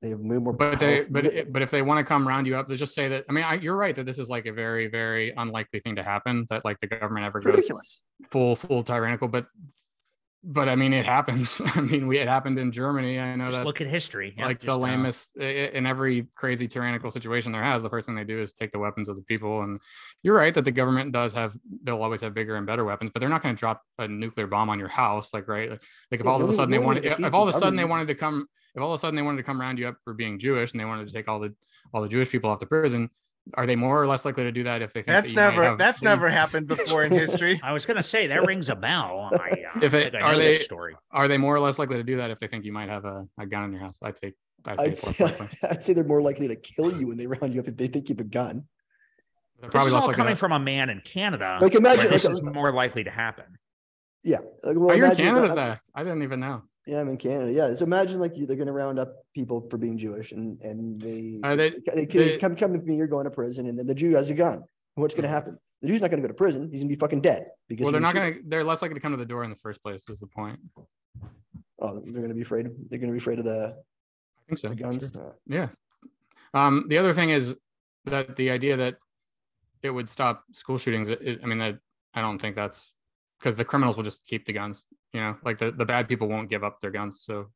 They 0.00 0.08
have 0.10 0.20
way 0.20 0.38
more. 0.38 0.52
But 0.54 0.80
they, 0.80 1.04
but 1.08 1.24
it- 1.26 1.52
but 1.52 1.60
if 1.62 1.70
they 1.70 1.82
want 1.82 1.98
to 1.98 2.04
come 2.04 2.26
round 2.26 2.46
you 2.46 2.56
up, 2.56 2.66
let's 2.68 2.80
just 2.80 2.94
say 2.94 3.08
that. 3.08 3.24
I 3.28 3.32
mean, 3.32 3.44
I, 3.44 3.54
you're 3.54 3.76
right 3.76 3.94
that 3.94 4.06
this 4.06 4.18
is 4.18 4.28
like 4.30 4.46
a 4.46 4.52
very, 4.52 4.86
very 4.88 5.32
unlikely 5.36 5.80
thing 5.80 5.96
to 5.96 6.02
happen. 6.02 6.46
That 6.48 6.64
like 6.64 6.80
the 6.80 6.86
government 6.86 7.26
ever 7.26 7.40
goes 7.40 7.54
ridiculous. 7.54 8.00
full, 8.30 8.56
full 8.56 8.82
tyrannical. 8.82 9.28
But, 9.28 9.46
but 10.44 10.68
I 10.68 10.74
mean, 10.74 10.92
it 10.92 11.06
happens. 11.06 11.60
I 11.74 11.80
mean, 11.80 12.06
we 12.08 12.18
it 12.18 12.26
happened 12.28 12.58
in 12.58 12.72
Germany. 12.72 13.18
I 13.20 13.36
know 13.36 13.52
that. 13.52 13.64
look 13.64 13.80
at 13.80 13.86
history. 13.86 14.34
Yeah, 14.36 14.46
like 14.46 14.60
the 14.60 14.66
just, 14.66 14.76
uh, 14.76 14.80
lamest 14.80 15.30
i- 15.40 15.44
i- 15.44 15.70
in 15.74 15.86
every 15.86 16.26
crazy 16.34 16.66
tyrannical 16.66 17.10
situation 17.10 17.52
there 17.52 17.62
has. 17.62 17.82
The 17.82 17.90
first 17.90 18.06
thing 18.06 18.14
they 18.16 18.24
do 18.24 18.40
is 18.40 18.52
take 18.52 18.72
the 18.72 18.78
weapons 18.78 19.08
of 19.08 19.16
the 19.16 19.22
people. 19.22 19.62
And 19.62 19.80
you're 20.22 20.34
right 20.36 20.52
that 20.54 20.64
the 20.64 20.72
government 20.72 21.12
does 21.12 21.32
have. 21.34 21.56
They'll 21.84 22.02
always 22.02 22.20
have 22.22 22.34
bigger 22.34 22.56
and 22.56 22.66
better 22.66 22.84
weapons, 22.84 23.10
but 23.14 23.20
they're 23.20 23.28
not 23.28 23.42
going 23.42 23.54
to 23.54 23.58
drop 23.58 23.82
a 23.98 24.08
nuclear 24.08 24.46
bomb 24.46 24.68
on 24.70 24.78
your 24.78 24.88
house. 24.88 25.32
Like 25.32 25.46
right, 25.48 25.70
like, 25.70 25.82
like 26.10 26.20
if 26.20 26.26
all 26.26 26.42
of 26.42 26.48
a 26.50 26.52
sudden 26.54 26.70
they 26.70 26.76
only 26.78 26.86
wanted, 26.86 27.04
if 27.06 27.20
if 27.20 27.32
all 27.34 27.48
of 27.48 27.54
a 27.54 27.58
sudden 27.58 27.76
they 27.76 27.84
wanted 27.84 28.08
to 28.08 28.14
come 28.14 28.46
if 28.74 28.80
all 28.82 28.92
of 28.92 28.98
a 28.98 28.98
sudden 28.98 29.14
they 29.16 29.22
wanted 29.22 29.36
to 29.36 29.42
come 29.42 29.60
round 29.60 29.78
you 29.78 29.86
up 29.88 29.96
for 30.02 30.14
being 30.14 30.38
Jewish 30.38 30.72
and 30.72 30.80
they 30.80 30.84
wanted 30.86 31.06
to 31.06 31.12
take 31.12 31.28
all 31.28 31.38
the 31.38 31.54
all 31.92 32.02
the 32.02 32.08
Jewish 32.08 32.30
people 32.30 32.50
off 32.50 32.58
the 32.58 32.66
prison, 32.66 33.10
are 33.54 33.66
they 33.66 33.74
more 33.76 34.00
or 34.00 34.06
less 34.06 34.24
likely 34.24 34.44
to 34.44 34.52
do 34.52 34.62
that 34.64 34.82
if 34.82 34.92
they 34.92 35.00
think 35.00 35.06
that 35.08 35.22
That's 35.22 35.30
you 35.32 35.36
might 35.36 35.50
never 35.50 35.62
have- 35.64 35.78
that's 35.78 36.00
that 36.02 36.06
you- 36.06 36.10
never 36.10 36.30
happened 36.30 36.68
before 36.68 37.04
in 37.04 37.12
history. 37.12 37.60
I 37.64 37.72
was 37.72 37.84
gonna 37.84 38.02
say 38.02 38.26
that 38.28 38.46
rings 38.46 38.68
a 38.68 38.76
bell. 38.76 39.30
I, 39.32 39.36
uh, 39.74 39.80
If 39.82 39.94
it- 39.94 40.14
I 40.14 40.20
are 40.20 40.36
they- 40.36 40.60
story? 40.60 40.94
are 41.10 41.26
they 41.28 41.38
more 41.38 41.54
or 41.54 41.60
less 41.60 41.78
likely 41.78 41.96
to 41.96 42.04
do 42.04 42.16
that 42.18 42.30
if 42.30 42.38
they 42.38 42.46
think 42.46 42.64
you 42.64 42.72
might 42.72 42.88
have 42.88 43.04
a, 43.04 43.26
a 43.38 43.46
gun 43.46 43.64
in 43.64 43.72
your 43.72 43.80
house? 43.80 43.98
I'd 44.02 44.16
say 44.16 44.32
I'd 44.66 44.96
say 44.96 45.24
I'd 45.24 45.36
say. 45.36 45.48
I'd 45.70 45.82
say 45.82 45.92
they're 45.92 46.04
more 46.04 46.22
likely 46.22 46.46
to 46.48 46.56
kill 46.56 46.96
you 46.98 47.08
when 47.08 47.16
they 47.16 47.26
round 47.26 47.52
you 47.52 47.60
up 47.60 47.66
if 47.68 47.76
they 47.76 47.88
think 47.88 48.08
you 48.08 48.14
have 48.16 48.24
a 48.24 48.28
gun. 48.28 48.64
They're 49.60 49.68
This 49.68 49.70
probably 49.72 49.88
is 49.88 49.94
less 49.94 50.02
all 50.04 50.12
coming 50.12 50.34
to- 50.34 50.38
from 50.38 50.52
a 50.52 50.58
man 50.60 50.88
in 50.90 51.00
Canada. 51.00 51.58
Like, 51.60 51.72
where 51.72 51.78
imagine- 51.80 52.10
this 52.12 52.24
like, 52.24 52.32
is 52.34 52.40
uh, 52.46 52.52
more 52.52 52.72
likely 52.72 53.02
to 53.04 53.10
happen. 53.10 53.46
Yeah. 54.24 54.38
Like, 54.62 54.76
Oh, 54.76 54.80
well, 54.80 54.96
you're 54.96 55.06
in 55.10 55.16
Canada, 55.16 55.80
I- 55.94 56.00
I 56.00 56.04
didn't 56.04 56.22
even 56.22 56.38
know. 56.38 56.62
Yeah, 56.86 57.00
I'm 57.00 57.08
in 57.08 57.16
Canada. 57.16 57.52
Yeah. 57.52 57.74
So 57.74 57.84
imagine 57.84 58.18
like 58.18 58.36
you, 58.36 58.44
they're 58.46 58.56
going 58.56 58.66
to 58.66 58.72
round 58.72 58.98
up 58.98 59.14
people 59.34 59.66
for 59.70 59.78
being 59.78 59.96
Jewish 59.96 60.32
and, 60.32 60.60
and 60.62 61.00
they, 61.00 61.38
Are 61.44 61.54
they- 61.56 61.74
they, 61.94 62.04
they- 62.06 62.38
come, 62.38 62.56
come 62.56 62.72
with 62.72 62.84
me, 62.84 62.96
you're 62.96 63.06
going 63.06 63.24
to 63.24 63.30
prison. 63.30 63.68
And 63.68 63.78
then 63.78 63.86
the 63.86 63.94
Jew 63.94 64.14
has 64.14 64.30
a 64.30 64.34
gun. 64.34 64.64
What's 64.94 65.14
going 65.14 65.22
to 65.22 65.28
happen? 65.28 65.58
The 65.80 65.88
Jew's 65.88 66.00
not 66.02 66.10
going 66.10 66.20
to 66.22 66.28
go 66.28 66.32
to 66.32 66.36
prison. 66.36 66.68
He's 66.70 66.80
going 66.80 66.88
to 66.90 66.94
be 66.96 66.98
fucking 66.98 67.22
dead 67.22 67.46
because 67.68 67.84
Well, 67.84 67.92
they're 67.92 68.00
not 68.00 68.14
going 68.14 68.34
to. 68.34 68.40
They're 68.46 68.62
less 68.64 68.82
likely 68.82 68.94
to 68.96 69.00
come 69.00 69.12
to 69.12 69.16
the 69.16 69.24
door 69.24 69.42
in 69.42 69.48
the 69.50 69.56
first 69.56 69.82
place. 69.82 70.06
Is 70.08 70.20
the 70.20 70.26
point? 70.26 70.58
Oh, 71.80 71.98
they're 71.98 72.12
going 72.12 72.28
to 72.28 72.34
be 72.34 72.42
afraid. 72.42 72.66
They're 72.90 72.98
going 72.98 73.08
to 73.08 73.12
be 73.12 73.18
afraid 73.18 73.38
of 73.38 73.44
the, 73.46 73.74
I 73.74 74.42
think 74.48 74.58
so. 74.58 74.68
the 74.68 74.74
guns. 74.76 75.10
sure. 75.12 75.28
Uh, 75.30 75.32
Yeah. 75.46 75.68
Um, 76.54 76.84
the 76.88 76.98
other 76.98 77.14
thing 77.14 77.30
is 77.30 77.56
that 78.04 78.36
the 78.36 78.50
idea 78.50 78.76
that 78.76 78.96
it 79.82 79.90
would 79.90 80.08
stop 80.08 80.44
school 80.52 80.76
shootings. 80.78 81.08
It, 81.08 81.22
it- 81.22 81.40
I 81.42 81.46
mean, 81.46 81.58
that 81.58 81.78
I 82.14 82.20
don't 82.20 82.38
think 82.38 82.54
that's 82.54 82.92
because 83.42 83.56
the 83.56 83.64
criminals 83.64 83.96
will 83.96 84.04
just 84.04 84.24
keep 84.24 84.46
the 84.46 84.52
guns. 84.52 84.84
You 85.12 85.20
know, 85.20 85.36
like 85.44 85.58
the, 85.58 85.72
the 85.72 85.84
bad 85.84 86.08
people 86.08 86.28
won't 86.28 86.48
give 86.48 86.62
up 86.62 86.80
their 86.80 86.92
guns. 86.92 87.22
So 87.22 87.48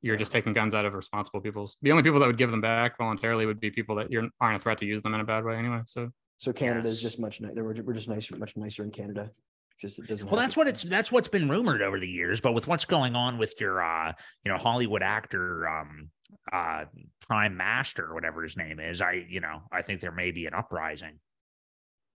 you're 0.00 0.16
just 0.16 0.32
taking 0.32 0.52
guns 0.52 0.74
out 0.74 0.84
of 0.84 0.94
responsible 0.94 1.40
people's. 1.40 1.78
The 1.82 1.92
only 1.92 2.02
people 2.02 2.18
that 2.18 2.26
would 2.26 2.36
give 2.36 2.50
them 2.50 2.60
back 2.60 2.98
voluntarily 2.98 3.46
would 3.46 3.60
be 3.60 3.70
people 3.70 3.94
that 3.96 4.10
you're 4.10 4.28
aren't 4.40 4.56
a 4.56 4.58
threat 4.58 4.78
to 4.78 4.86
use 4.86 5.00
them 5.02 5.14
in 5.14 5.20
a 5.20 5.24
bad 5.24 5.44
way 5.44 5.54
anyway. 5.54 5.80
So 5.86 6.10
So 6.38 6.52
Canada 6.52 6.88
is 6.88 7.00
just 7.00 7.20
much 7.20 7.40
nicer. 7.40 7.62
We're, 7.62 7.80
we're 7.82 7.92
just 7.92 8.08
nicer, 8.08 8.36
much 8.36 8.56
nicer 8.56 8.82
in 8.82 8.90
Canada 8.90 9.30
because 9.76 9.98
it 10.00 10.08
doesn't. 10.08 10.28
Well, 10.28 10.40
that's 10.40 10.54
to- 10.54 10.60
what 10.60 10.66
it's 10.68 10.82
that's 10.82 11.12
what's 11.12 11.28
been 11.28 11.48
rumored 11.48 11.80
over 11.82 12.00
the 12.00 12.08
years. 12.08 12.40
But 12.40 12.52
with 12.52 12.66
what's 12.66 12.84
going 12.84 13.14
on 13.14 13.38
with 13.38 13.54
your 13.60 13.80
uh, 13.82 14.12
you 14.44 14.50
know, 14.50 14.58
Hollywood 14.58 15.02
actor 15.02 15.68
um 15.68 16.10
uh 16.52 16.86
Prime 17.28 17.56
Master 17.56 18.06
or 18.06 18.14
whatever 18.14 18.42
his 18.42 18.56
name 18.56 18.80
is, 18.80 19.00
I 19.00 19.24
you 19.28 19.40
know, 19.40 19.62
I 19.70 19.82
think 19.82 20.00
there 20.00 20.10
may 20.12 20.32
be 20.32 20.46
an 20.46 20.54
uprising. 20.54 21.20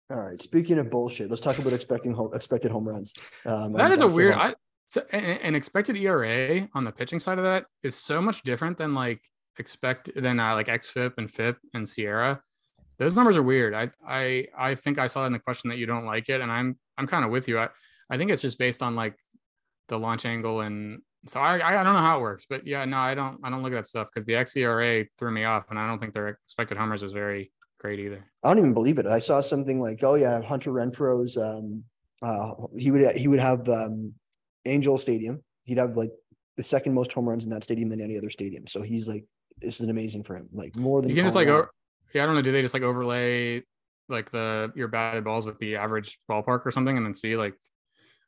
All 0.09 0.21
right. 0.21 0.41
Speaking 0.41 0.79
of 0.79 0.89
bullshit, 0.89 1.29
let's 1.29 1.41
talk 1.41 1.57
about 1.59 1.73
expecting 1.73 2.13
home, 2.13 2.33
expected 2.33 2.71
home 2.71 2.87
runs. 2.87 3.13
Um, 3.45 3.73
that 3.73 3.91
is 3.91 4.01
a 4.01 4.07
weird. 4.07 4.35
I 4.35 4.53
so, 4.89 5.01
an 5.11 5.23
an 5.23 5.55
expected 5.55 5.97
ERA 5.97 6.67
on 6.73 6.83
the 6.83 6.91
pitching 6.91 7.19
side 7.19 7.37
of 7.37 7.45
that 7.45 7.65
is 7.83 7.95
so 7.95 8.21
much 8.21 8.43
different 8.43 8.77
than 8.77 8.93
like 8.93 9.21
expect 9.57 10.11
than 10.15 10.39
uh, 10.39 10.53
like 10.53 10.67
XFIP 10.67 11.13
and 11.17 11.31
FIP 11.31 11.57
and 11.73 11.87
SIERA. 11.87 12.39
Those 12.99 13.15
numbers 13.15 13.37
are 13.37 13.43
weird. 13.43 13.73
I 13.73 13.89
I 14.07 14.47
I 14.57 14.75
think 14.75 14.99
I 14.99 15.07
saw 15.07 15.25
in 15.25 15.33
the 15.33 15.39
question 15.39 15.69
that 15.69 15.77
you 15.77 15.85
don't 15.85 16.05
like 16.05 16.29
it, 16.29 16.41
and 16.41 16.51
I'm 16.51 16.77
I'm 16.97 17.07
kind 17.07 17.25
of 17.25 17.31
with 17.31 17.47
you. 17.47 17.57
I 17.57 17.69
I 18.09 18.17
think 18.17 18.29
it's 18.29 18.41
just 18.41 18.59
based 18.59 18.83
on 18.83 18.95
like 18.95 19.15
the 19.89 19.97
launch 19.97 20.25
angle 20.25 20.61
and 20.61 21.01
so 21.25 21.39
I 21.39 21.53
I 21.55 21.83
don't 21.83 21.93
know 21.93 21.99
how 21.99 22.19
it 22.19 22.21
works, 22.21 22.45
but 22.49 22.67
yeah, 22.67 22.83
no, 22.85 22.97
I 22.97 23.15
don't 23.15 23.39
I 23.43 23.49
don't 23.49 23.63
look 23.63 23.73
at 23.73 23.77
that 23.77 23.87
stuff 23.87 24.09
because 24.13 24.27
the 24.27 24.33
XERA 24.33 25.07
threw 25.17 25.31
me 25.31 25.45
off, 25.45 25.65
and 25.69 25.79
I 25.79 25.87
don't 25.87 25.99
think 25.99 26.13
their 26.13 26.27
expected 26.27 26.77
homers 26.77 27.03
is 27.03 27.13
very 27.13 27.51
great 27.83 27.99
either. 27.99 28.23
I 28.43 28.49
don't 28.49 28.59
even 28.59 28.73
believe 28.73 28.97
it. 28.97 29.05
I 29.05 29.19
saw 29.19 29.41
something 29.41 29.79
like, 29.79 30.03
oh 30.03 30.15
yeah, 30.15 30.41
Hunter 30.41 30.71
Renfroe's. 30.71 31.37
Um, 31.37 31.83
uh, 32.21 32.53
he 32.77 32.89
would 32.89 33.15
he 33.15 33.27
would 33.27 33.39
have 33.39 33.67
um, 33.67 34.13
Angel 34.65 34.97
Stadium. 34.97 35.43
He'd 35.65 35.77
have 35.77 35.97
like 35.97 36.11
the 36.55 36.63
second 36.63 36.93
most 36.93 37.11
home 37.11 37.27
runs 37.27 37.43
in 37.43 37.49
that 37.51 37.63
stadium 37.63 37.89
than 37.89 37.99
any 38.01 38.17
other 38.17 38.29
stadium. 38.29 38.67
So 38.67 38.81
he's 38.81 39.07
like, 39.07 39.25
this 39.59 39.81
is 39.81 39.89
amazing 39.89 40.23
for 40.23 40.35
him. 40.35 40.47
Like 40.53 40.75
more 40.75 41.01
than 41.01 41.09
You 41.09 41.15
can 41.15 41.25
just 41.25 41.35
like 41.35 41.47
yeah, 41.47 42.23
I 42.23 42.25
don't 42.25 42.35
know. 42.35 42.41
Do 42.41 42.51
they 42.51 42.61
just 42.61 42.73
like 42.73 42.83
overlay 42.83 43.63
like 44.07 44.31
the 44.31 44.71
your 44.75 44.87
batted 44.87 45.23
balls 45.23 45.45
with 45.45 45.57
the 45.59 45.75
average 45.75 46.19
ballpark 46.29 46.65
or 46.65 46.71
something, 46.71 46.95
and 46.95 47.05
then 47.05 47.13
see 47.13 47.35
like 47.35 47.55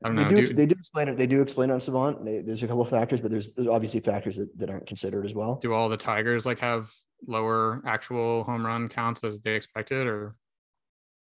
I 0.04 0.10
don't 0.10 0.16
They 0.18 0.24
know. 0.24 0.30
do, 0.30 0.46
do- 0.48 0.54
they 0.54 0.66
do 0.66 0.76
explain 0.78 1.08
it. 1.08 1.18
They 1.18 1.28
do 1.28 1.42
explain 1.42 1.70
it 1.70 1.74
on 1.74 1.80
Savant. 1.80 2.26
They, 2.26 2.42
there's 2.42 2.64
a 2.64 2.68
couple 2.68 2.82
of 2.82 2.90
factors, 2.90 3.22
but 3.22 3.32
there's, 3.32 3.54
there's 3.54 3.70
obviously 3.70 4.02
factors 4.02 4.36
that, 4.36 4.50
that 4.58 4.70
aren't 4.70 4.88
considered 4.88 5.26
as 5.26 5.34
well. 5.34 5.56
do 5.56 5.72
all 5.74 5.88
the 5.88 5.96
Tigers 5.96 6.46
like 6.46 6.60
have 6.60 6.92
lower 7.28 7.82
actual 7.86 8.44
home 8.44 8.66
run 8.66 8.90
counts 8.90 9.24
as 9.24 9.40
they 9.40 9.56
expected, 9.56 10.08
or 10.08 10.36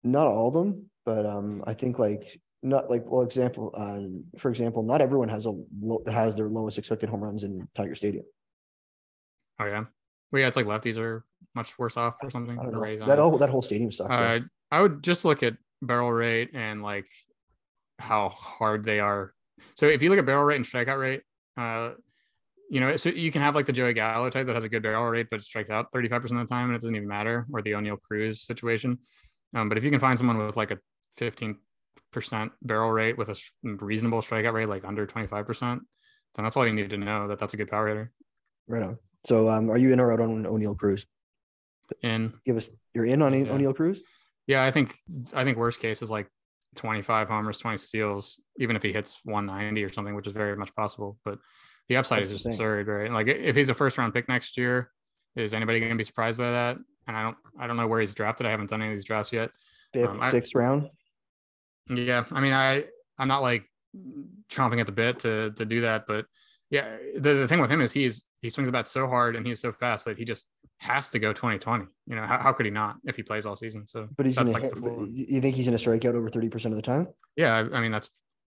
Not 0.04 0.28
all 0.28 0.48
of 0.48 0.54
them, 0.54 0.90
but 1.06 1.26
um, 1.26 1.64
I 1.66 1.74
think 1.74 2.00
like 2.00 2.40
not 2.62 2.90
like 2.90 3.04
well, 3.06 3.22
example, 3.24 3.72
um, 3.76 4.24
for 4.38 4.50
example, 4.50 4.84
not 4.84 5.02
everyone 5.02 5.30
has 5.30 5.46
a 5.46 5.54
low, 5.82 6.02
has 6.08 6.36
their 6.36 6.50
lowest 6.50 6.78
expected 6.78 7.10
home 7.10 7.22
runs 7.22 7.44
in 7.44 7.68
Tiger 7.76 7.96
Stadium. 7.96 8.26
oh 9.60 9.66
yeah, 9.66 9.84
well 10.32 10.42
yeah, 10.42 10.48
it's 10.48 10.56
like 10.56 10.66
lefties 10.66 10.98
are 10.98 11.26
much 11.56 11.78
worse 11.78 11.98
off 11.98 12.16
or 12.24 12.32
something. 12.32 12.58
I 12.58 12.64
don't 12.64 12.74
know. 12.74 13.06
That 13.06 13.20
whole 13.20 13.38
that 13.38 13.50
whole 13.50 13.62
stadium 13.62 13.92
sucks. 13.92 14.16
Uh, 14.16 14.40
I 14.72 14.82
would 14.82 15.04
just 15.04 15.26
look 15.26 15.44
at 15.44 15.56
barrel 15.82 16.12
rate 16.12 16.52
and 16.54 16.82
like 16.82 17.08
how 18.00 18.30
hard 18.30 18.84
they 18.84 19.00
are. 19.00 19.34
So 19.76 19.86
if 19.86 20.02
you 20.02 20.10
look 20.10 20.20
at 20.20 20.26
barrel 20.26 20.44
rate 20.44 20.56
and 20.56 20.66
strikeout 20.66 21.00
rate, 21.00 21.22
uh, 21.58 21.92
you 22.74 22.80
know, 22.80 22.96
so 22.96 23.10
you 23.10 23.32
can 23.32 23.44
have 23.44 23.54
like 23.54 23.68
the 23.68 23.72
Joey 23.72 23.94
Gallo 23.94 24.32
type 24.32 24.48
that 24.48 24.56
has 24.56 24.64
a 24.64 24.70
good 24.70 24.82
barrel 24.82 25.06
rate, 25.06 25.28
but 25.30 25.40
it 25.40 25.44
strikes 25.44 25.70
out 25.70 25.92
35% 25.92 26.24
of 26.24 26.30
the 26.30 26.46
time 26.46 26.70
and 26.70 26.76
it 26.76 26.82
doesn't 26.82 26.96
even 26.96 27.08
matter, 27.08 27.46
or 27.54 27.62
the 27.62 27.74
Oneil 27.74 28.02
Cruz 28.02 28.42
situation. 28.42 28.98
Um, 29.54 29.70
but 29.70 29.78
if 29.78 29.84
you 29.84 29.92
can 29.92 30.00
find 30.00 30.18
someone 30.18 30.40
with 30.40 30.58
like 30.58 30.72
a 30.72 30.80
15% 31.20 31.58
barrel 32.64 32.90
rate 32.90 33.16
with 33.16 33.30
a 33.30 33.36
reasonable 33.64 34.22
strikeout 34.22 34.54
rate, 34.54 34.68
like 34.70 34.86
under 34.86 35.06
25%, 35.06 35.60
then 35.60 35.82
that's 36.44 36.58
all 36.58 36.66
you 36.66 36.74
need 36.74 36.90
to 36.90 36.98
know 36.98 37.28
that 37.28 37.38
that's 37.38 37.54
a 37.54 37.58
good 37.58 37.70
power 37.70 37.88
hitter. 37.88 38.12
Right 38.68 38.82
on. 38.82 38.98
So, 39.24 39.50
um, 39.50 39.70
are 39.70 39.78
you 39.78 39.94
in 39.94 40.00
or 40.00 40.12
out 40.12 40.20
on 40.20 40.44
Oneil 40.44 40.76
Cruz? 40.76 41.06
And 42.02 42.34
Give 42.44 42.58
us. 42.58 42.72
You're 42.96 43.06
in 43.06 43.22
on 43.22 43.36
Yeah. 43.36 43.52
Oneil 43.52 43.76
Cruz. 43.76 44.02
Yeah, 44.48 44.64
I 44.64 44.72
think 44.72 44.98
I 45.36 45.44
think 45.44 45.60
worst 45.60 45.80
case 45.80 46.02
is 46.02 46.10
like 46.10 46.28
25 46.78 47.28
homers, 47.28 47.60
20 47.60 47.78
steals, 47.78 48.42
even 48.58 48.76
if 48.76 48.82
he 48.82 48.92
hits 48.92 49.20
190 49.26 49.84
or 49.84 49.94
something, 49.94 50.16
which 50.16 50.26
is 50.26 50.34
very 50.34 50.58
much 50.58 50.76
possible. 50.76 51.20
But 51.24 51.38
the 51.90 51.98
upside 51.98 52.20
That's 52.20 52.30
is 52.32 52.44
just 52.44 52.46
absurd, 52.56 52.88
right? 52.88 53.12
Like 53.12 53.28
if 53.28 53.56
he's 53.56 53.70
a 53.70 53.74
first 53.74 53.98
round 53.98 54.14
pick 54.14 54.28
next 54.30 54.58
year, 54.58 54.90
is 55.36 55.54
anybody 55.54 55.80
going 55.80 55.92
to 55.92 55.98
be 55.98 56.04
surprised 56.04 56.38
by 56.38 56.52
that? 56.52 56.78
And 57.08 57.18
I 57.18 57.24
don't 57.24 57.38
I 57.60 57.68
don't 57.68 57.78
know 57.78 57.88
where 57.88 58.00
he's 58.00 58.14
drafted. 58.14 58.46
I 58.46 58.52
haven't 58.52 58.70
done 58.70 58.82
any 58.82 58.92
of 58.92 58.96
these 58.96 59.04
drafts 59.06 59.34
yet. 59.34 59.52
Fifth, 59.94 60.10
Um, 60.10 60.20
I- 60.22 60.30
sixth 60.30 60.56
round. 60.56 60.90
Yeah, 61.90 62.24
I 62.32 62.40
mean 62.40 62.54
I 62.54 62.86
I'm 63.18 63.28
not 63.28 63.42
like 63.42 63.66
chomping 64.50 64.80
at 64.80 64.86
the 64.86 64.92
bit 64.92 65.20
to 65.20 65.52
to 65.52 65.66
do 65.66 65.82
that, 65.82 66.06
but 66.08 66.26
yeah, 66.70 66.98
the, 67.16 67.34
the 67.36 67.48
thing 67.48 67.60
with 67.60 67.70
him 67.70 67.82
is 67.82 67.92
he's 67.92 68.26
he 68.42 68.50
swings 68.50 68.68
the 68.68 68.72
bat 68.72 68.88
so 68.88 69.08
hard 69.08 69.36
and 69.36 69.46
he's 69.46 69.60
so 69.60 69.72
fast 69.72 70.06
that 70.06 70.18
he 70.18 70.26
just 70.26 70.48
has 70.80 71.10
to 71.10 71.20
go 71.20 71.32
2020. 71.32 71.86
You 72.08 72.16
know, 72.16 72.24
how, 72.24 72.40
how 72.40 72.52
could 72.52 72.66
he 72.66 72.72
not 72.72 72.98
if 73.06 73.16
he 73.16 73.24
plays 73.24 73.46
all 73.46 73.56
season? 73.56 73.86
So 73.86 74.08
But 74.18 74.26
he's 74.26 74.36
that's 74.36 74.52
gonna 74.52 74.64
like 74.64 74.74
hit, 74.74 75.10
you 75.30 75.40
think 75.42 75.56
he's 75.56 75.66
gonna 75.66 75.78
strike 75.78 76.06
out 76.06 76.16
over 76.16 76.30
thirty 76.30 76.50
percent 76.50 76.74
of 76.74 76.78
the 76.78 76.82
time? 76.82 77.08
Yeah, 77.36 77.56
I 77.56 77.78
I 77.78 77.82
mean 77.82 77.92
that's 77.92 78.10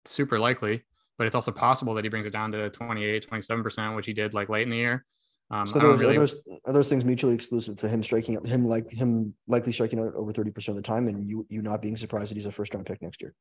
super 0.04 0.38
likely, 0.38 0.84
but 1.18 1.26
it's 1.26 1.34
also 1.34 1.50
possible 1.52 1.92
that 1.94 2.04
he 2.04 2.08
brings 2.08 2.24
it 2.26 2.30
down 2.32 2.52
to 2.52 2.70
28, 2.70 3.28
27%, 3.28 3.96
which 3.96 4.06
he 4.06 4.12
did 4.12 4.32
like 4.34 4.48
late 4.48 4.62
in 4.62 4.70
the 4.70 4.76
year. 4.76 5.04
Um, 5.50 5.66
So 5.66 5.78
those 5.78 6.00
really, 6.00 6.16
are 6.16 6.20
those 6.20 6.46
are 6.66 6.72
those 6.72 6.88
things 6.88 7.04
mutually 7.04 7.34
exclusive 7.34 7.76
to 7.76 7.88
him 7.88 8.02
striking 8.02 8.36
out 8.36 8.46
him 8.46 8.64
like 8.64 8.90
him 8.90 9.34
likely 9.46 9.72
striking 9.72 9.98
out 9.98 10.14
over 10.14 10.32
thirty 10.32 10.50
percent 10.50 10.76
of 10.76 10.82
the 10.82 10.86
time, 10.86 11.08
and 11.08 11.28
you 11.28 11.46
you 11.48 11.62
not 11.62 11.80
being 11.82 11.96
surprised 11.96 12.30
that 12.30 12.34
he's 12.36 12.46
a 12.46 12.52
first 12.52 12.72
round 12.74 12.86
pick 12.86 13.00
next 13.02 13.20
year. 13.22 13.34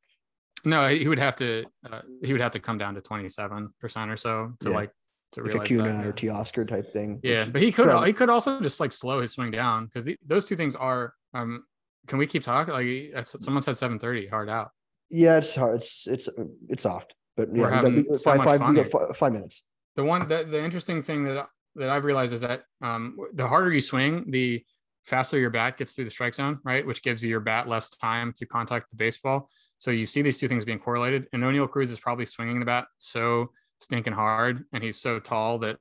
no, 0.64 0.88
he 0.88 1.06
would 1.06 1.18
have 1.20 1.36
to, 1.36 1.64
uh, 1.88 2.00
he 2.24 2.32
would 2.32 2.40
have 2.40 2.50
to 2.52 2.58
come 2.58 2.78
down 2.78 2.94
to 2.94 3.00
27% 3.00 3.68
or 4.12 4.16
so 4.16 4.52
to 4.60 4.70
Yeah. 4.70 4.74
like 4.74 4.90
to 5.32 5.42
like 5.42 5.48
realize 5.52 5.66
Acuna 5.70 5.92
that. 5.92 6.06
or 6.06 6.12
Teoscar 6.12 6.66
type 6.66 6.90
thing. 6.92 7.20
Yeah, 7.22 7.44
but 7.44 7.60
he 7.62 7.70
could 7.70 7.84
probably- 7.84 8.08
he 8.08 8.12
could 8.14 8.28
also 8.30 8.58
just 8.60 8.80
like 8.80 8.90
slow 8.92 9.20
his 9.20 9.32
swing 9.32 9.50
down 9.52 9.84
because 9.86 10.08
those 10.26 10.46
two 10.46 10.56
things 10.56 10.74
are. 10.74 11.12
Um, 11.34 11.64
can 12.06 12.18
we 12.18 12.26
keep 12.26 12.42
talking? 12.42 12.72
Like 12.72 13.24
someone 13.26 13.62
said 13.62 13.76
seven 13.76 13.98
thirty 13.98 14.26
hard 14.26 14.48
out. 14.48 14.70
yeah, 15.10 15.36
it's 15.36 15.54
hard. 15.54 15.76
It's 15.76 16.06
it's 16.08 16.28
it's 16.70 16.82
soft, 16.84 17.14
but 17.38 17.48
We're 17.50 17.70
yeah, 17.70 17.82
we 17.84 18.02
got, 18.02 18.16
so 18.16 18.18
five, 18.18 18.42
five, 18.42 18.60
we 18.68 18.74
got 18.74 18.74
here. 18.74 18.84
fi- 18.84 19.12
five 19.14 19.32
minutes. 19.32 19.62
The 19.94 20.04
one 20.04 20.28
the, 20.28 20.44
the 20.44 20.62
interesting 20.62 21.02
thing 21.04 21.24
that 21.24 21.46
that 21.76 21.88
I've 21.88 22.04
realized 22.04 22.32
is 22.32 22.40
that 22.40 22.64
um, 22.82 23.16
the 23.32 23.46
harder 23.46 23.72
you 23.72 23.80
swing, 23.80 24.24
the 24.30 24.64
faster 25.04 25.38
your 25.38 25.50
bat 25.50 25.78
gets 25.78 25.92
through 25.92 26.06
the 26.06 26.10
strike 26.10 26.34
zone, 26.34 26.58
right? 26.64 26.84
Which 26.84 27.02
gives 27.02 27.24
your 27.24 27.38
bat 27.38 27.68
less 27.68 27.90
time 27.90 28.32
to 28.34 28.44
contact 28.44 28.90
the 28.90 28.96
baseball. 28.96 29.48
So 29.78 29.92
you 29.92 30.04
see 30.04 30.20
these 30.20 30.38
two 30.38 30.48
things 30.48 30.64
being 30.64 30.80
correlated. 30.80 31.28
And 31.32 31.42
Oneil 31.42 31.70
Cruz 31.70 31.92
is 31.92 32.00
probably 32.00 32.24
swinging 32.24 32.58
the 32.58 32.66
bat 32.66 32.86
so 32.98 33.52
stinking 33.80 34.12
hard, 34.12 34.64
and 34.72 34.82
he's 34.82 35.00
so 35.00 35.20
tall 35.20 35.58
that 35.60 35.78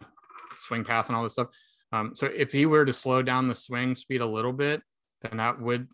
swing 0.56 0.84
path 0.84 1.08
and 1.08 1.16
all 1.16 1.24
this 1.24 1.34
stuff. 1.34 1.48
Um, 1.92 2.14
so 2.14 2.28
if 2.28 2.52
he 2.52 2.68
were 2.68 2.86
to 2.86 2.94
slow 2.94 3.24
down 3.24 3.48
the 3.48 3.56
swing 3.56 3.96
speed 3.96 4.22
a 4.22 4.26
little 4.26 4.54
bit, 4.54 4.84
then 5.24 5.38
that 5.38 5.60
would 5.60 5.88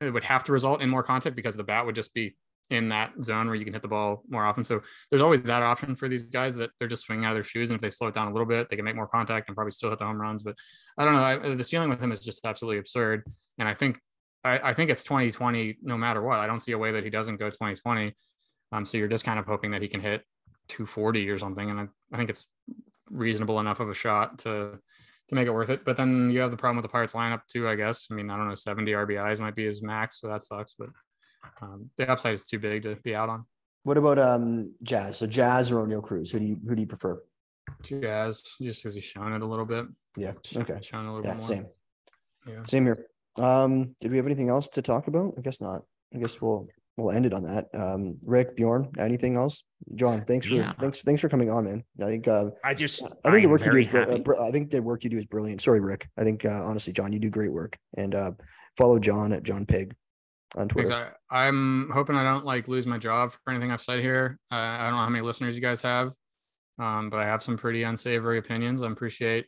it 0.00 0.10
would 0.10 0.24
have 0.24 0.44
to 0.44 0.52
result 0.52 0.80
in 0.80 0.88
more 0.88 1.02
contact 1.02 1.36
because 1.36 1.56
the 1.56 1.64
bat 1.64 1.84
would 1.84 1.94
just 1.94 2.14
be 2.14 2.36
in 2.70 2.88
that 2.88 3.12
zone 3.22 3.46
where 3.46 3.54
you 3.54 3.64
can 3.64 3.72
hit 3.72 3.82
the 3.82 3.88
ball 3.88 4.22
more 4.28 4.44
often. 4.44 4.64
So 4.64 4.80
there's 5.10 5.22
always 5.22 5.42
that 5.44 5.62
option 5.62 5.94
for 5.94 6.08
these 6.08 6.24
guys 6.24 6.56
that 6.56 6.70
they're 6.78 6.88
just 6.88 7.04
swinging 7.04 7.24
out 7.24 7.30
of 7.30 7.36
their 7.36 7.44
shoes, 7.44 7.70
and 7.70 7.76
if 7.76 7.80
they 7.80 7.90
slow 7.90 8.08
it 8.08 8.14
down 8.14 8.28
a 8.28 8.32
little 8.32 8.46
bit, 8.46 8.68
they 8.68 8.76
can 8.76 8.84
make 8.84 8.96
more 8.96 9.06
contact 9.06 9.48
and 9.48 9.54
probably 9.54 9.70
still 9.70 9.90
hit 9.90 9.98
the 9.98 10.04
home 10.04 10.20
runs. 10.20 10.42
But 10.42 10.56
I 10.98 11.04
don't 11.04 11.14
know. 11.14 11.22
I, 11.22 11.54
the 11.54 11.64
ceiling 11.64 11.88
with 11.88 12.00
him 12.00 12.12
is 12.12 12.20
just 12.20 12.44
absolutely 12.44 12.78
absurd, 12.78 13.24
and 13.58 13.68
I 13.68 13.74
think 13.74 13.98
I, 14.44 14.70
I 14.70 14.74
think 14.74 14.90
it's 14.90 15.04
2020 15.04 15.78
no 15.82 15.96
matter 15.96 16.22
what. 16.22 16.38
I 16.38 16.46
don't 16.46 16.60
see 16.60 16.72
a 16.72 16.78
way 16.78 16.92
that 16.92 17.04
he 17.04 17.10
doesn't 17.10 17.36
go 17.36 17.50
2020. 17.50 18.14
Um, 18.72 18.84
so 18.84 18.98
you're 18.98 19.08
just 19.08 19.24
kind 19.24 19.38
of 19.38 19.46
hoping 19.46 19.70
that 19.70 19.82
he 19.82 19.88
can 19.88 20.00
hit 20.00 20.22
240 20.68 21.28
or 21.30 21.38
something, 21.38 21.70
and 21.70 21.80
I, 21.80 21.86
I 22.12 22.16
think 22.16 22.30
it's 22.30 22.44
reasonable 23.10 23.60
enough 23.60 23.78
of 23.80 23.88
a 23.88 23.94
shot 23.94 24.38
to 24.40 24.78
to 25.28 25.34
make 25.34 25.46
it 25.46 25.52
worth 25.52 25.70
it. 25.70 25.84
But 25.84 25.96
then 25.96 26.30
you 26.30 26.40
have 26.40 26.50
the 26.50 26.56
problem 26.56 26.76
with 26.76 26.84
the 26.84 26.92
Pirates 26.92 27.12
lineup 27.12 27.42
too, 27.48 27.68
I 27.68 27.74
guess. 27.74 28.06
I 28.10 28.14
mean, 28.14 28.30
I 28.30 28.36
don't 28.36 28.48
know, 28.48 28.54
70 28.54 28.90
RBIs 28.92 29.40
might 29.40 29.56
be 29.56 29.64
his 29.64 29.82
max, 29.82 30.20
so 30.20 30.28
that 30.28 30.42
sucks. 30.42 30.74
But 30.78 30.90
um, 31.62 31.90
the 31.98 32.08
upside 32.10 32.34
is 32.34 32.44
too 32.44 32.58
big 32.58 32.82
to 32.82 32.96
be 32.96 33.14
out 33.14 33.28
on. 33.28 33.44
What 33.84 33.96
about 33.96 34.18
um 34.18 34.74
Jazz? 34.82 35.16
So 35.18 35.26
Jazz 35.26 35.70
or 35.70 35.86
Oneil 35.86 36.02
Cruz? 36.02 36.30
Who 36.30 36.38
do 36.40 36.44
you 36.46 36.58
who 36.68 36.74
do 36.74 36.80
you 36.80 36.86
prefer? 36.88 37.22
Jazz, 37.82 38.42
just 38.60 38.82
because 38.82 38.94
he's 38.94 39.04
shown 39.04 39.32
it 39.32 39.42
a 39.42 39.46
little 39.46 39.64
bit. 39.66 39.86
Yeah. 40.16 40.32
Okay. 40.56 40.78
Shown 40.82 41.06
a 41.06 41.14
little 41.14 41.24
Yeah. 41.26 41.34
bit 41.34 41.40
more. 41.42 41.48
Same. 41.48 41.66
Yeah. 42.46 42.64
Same 42.64 42.84
here. 42.84 43.06
Um, 43.36 43.94
did 44.00 44.10
we 44.10 44.16
have 44.16 44.26
anything 44.26 44.48
else 44.48 44.68
to 44.68 44.82
talk 44.82 45.08
about? 45.08 45.34
I 45.36 45.40
guess 45.40 45.60
not. 45.60 45.82
I 46.14 46.18
guess 46.18 46.40
we'll 46.40 46.66
we'll 46.96 47.10
end 47.10 47.26
it 47.26 47.34
on 47.34 47.42
that. 47.42 47.66
Um, 47.74 48.16
Rick, 48.24 48.56
Bjorn, 48.56 48.90
anything 48.98 49.36
else? 49.36 49.62
John, 49.94 50.24
thanks 50.24 50.46
for 50.46 50.54
Yeah. 50.54 50.72
thanks 50.80 51.02
thanks 51.02 51.20
for 51.20 51.28
coming 51.28 51.50
on, 51.50 51.64
man. 51.64 51.84
I 52.00 52.04
think 52.06 52.26
uh, 52.28 52.50
I 52.64 52.72
just 52.74 53.02
I 53.24 53.30
think 53.30 53.42
the 53.42 53.48
I'm 53.48 53.50
work 53.50 53.64
you 53.66 53.70
do 53.72 53.76
is 53.78 53.86
br- 53.88 53.98
uh, 53.98 54.08
happy. 54.08 54.22
br- 54.22 54.40
I 54.40 54.50
think 54.50 54.70
the 54.70 54.80
work 54.82 55.04
you 55.04 55.10
do 55.10 55.18
is 55.18 55.26
brilliant. 55.26 55.60
Sorry, 55.60 55.80
Rick. 55.80 56.08
I 56.16 56.24
think 56.24 56.44
uh, 56.44 56.64
honestly, 56.64 56.92
John, 56.92 57.12
you 57.12 57.18
do 57.18 57.30
great 57.30 57.52
work. 57.52 57.76
And 57.96 58.14
uh, 58.14 58.30
follow 58.76 58.98
John 58.98 59.32
at 59.32 59.42
John 59.42 59.66
Pig 59.66 59.94
on 60.54 60.68
Twitter. 60.68 61.12
I, 61.30 61.46
I'm 61.46 61.90
hoping 61.92 62.16
I 62.16 62.22
don't 62.24 62.44
like 62.44 62.68
lose 62.68 62.86
my 62.86 62.98
job 62.98 63.32
for 63.32 63.50
anything 63.50 63.72
I've 63.72 63.82
said 63.82 64.00
here. 64.00 64.38
Uh, 64.52 64.56
I 64.56 64.84
don't 64.84 64.92
know 64.92 64.98
how 65.02 65.08
many 65.08 65.24
listeners 65.24 65.54
you 65.54 65.60
guys 65.62 65.80
have, 65.80 66.12
um, 66.78 67.10
but 67.10 67.18
I 67.20 67.24
have 67.24 67.42
some 67.42 67.56
pretty 67.56 67.82
unsavory 67.82 68.38
opinions. 68.38 68.82
I 68.82 68.90
appreciate 68.90 69.46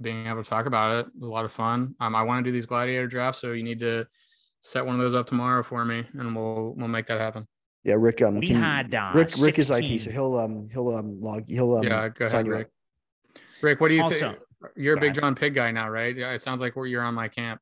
being 0.00 0.26
able 0.26 0.42
to 0.42 0.48
talk 0.48 0.66
about 0.66 0.92
it. 0.92 1.06
It 1.06 1.20
was 1.20 1.28
a 1.28 1.32
lot 1.32 1.44
of 1.44 1.52
fun. 1.52 1.94
Um, 2.00 2.14
I 2.14 2.22
want 2.22 2.44
to 2.44 2.48
do 2.50 2.52
these 2.52 2.66
gladiator 2.66 3.06
drafts, 3.06 3.40
so 3.40 3.52
you 3.52 3.62
need 3.62 3.80
to 3.80 4.06
set 4.60 4.84
one 4.84 4.94
of 4.94 5.00
those 5.00 5.14
up 5.14 5.26
tomorrow 5.26 5.62
for 5.62 5.84
me, 5.84 6.04
and 6.14 6.34
we'll 6.34 6.74
we'll 6.76 6.88
make 6.88 7.06
that 7.06 7.20
happen. 7.20 7.46
Yeah, 7.84 7.94
Rick. 7.98 8.22
Um, 8.22 8.40
We 8.40 8.48
can 8.48 8.56
had 8.56 8.94
uh, 8.94 9.12
Rick. 9.14 9.32
Rick 9.38 9.58
is 9.58 9.70
IT, 9.70 10.00
so 10.00 10.10
he'll 10.10 10.36
um 10.36 10.68
he'll 10.70 10.94
um 10.94 11.20
log 11.20 11.48
he'll 11.48 11.76
um 11.76 11.84
yeah, 11.84 12.08
go 12.08 12.26
sign 12.26 12.34
ahead, 12.34 12.46
you 12.46 12.52
up. 12.52 12.58
Rick. 12.58 12.70
Rick, 13.62 13.80
what 13.80 13.88
do 13.88 13.94
you 13.94 14.10
think? 14.10 14.36
You're 14.74 14.96
a 14.96 15.00
big 15.00 15.10
ahead. 15.10 15.22
John 15.22 15.34
Pig 15.34 15.54
guy 15.54 15.70
now, 15.70 15.88
right? 15.88 16.14
Yeah, 16.14 16.32
it 16.32 16.42
sounds 16.42 16.60
like 16.60 16.74
you're 16.76 17.02
on 17.02 17.14
my 17.14 17.28
camp. 17.28 17.60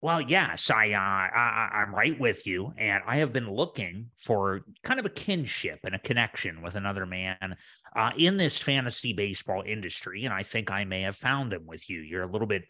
Well, 0.00 0.20
yes, 0.20 0.70
I, 0.70 0.92
uh, 0.92 1.36
I 1.36 1.82
I'm 1.82 1.92
right 1.92 2.18
with 2.20 2.46
you, 2.46 2.72
and 2.78 3.02
I 3.04 3.16
have 3.16 3.32
been 3.32 3.50
looking 3.50 4.10
for 4.24 4.60
kind 4.84 5.00
of 5.00 5.06
a 5.06 5.10
kinship 5.10 5.80
and 5.82 5.92
a 5.92 5.98
connection 5.98 6.62
with 6.62 6.76
another 6.76 7.04
man 7.04 7.56
uh, 7.96 8.10
in 8.16 8.36
this 8.36 8.56
fantasy 8.58 9.12
baseball 9.12 9.64
industry, 9.66 10.24
and 10.24 10.32
I 10.32 10.44
think 10.44 10.70
I 10.70 10.84
may 10.84 11.02
have 11.02 11.16
found 11.16 11.52
him 11.52 11.66
with 11.66 11.90
you. 11.90 12.00
You're 12.00 12.22
a 12.22 12.30
little 12.30 12.46
bit, 12.46 12.62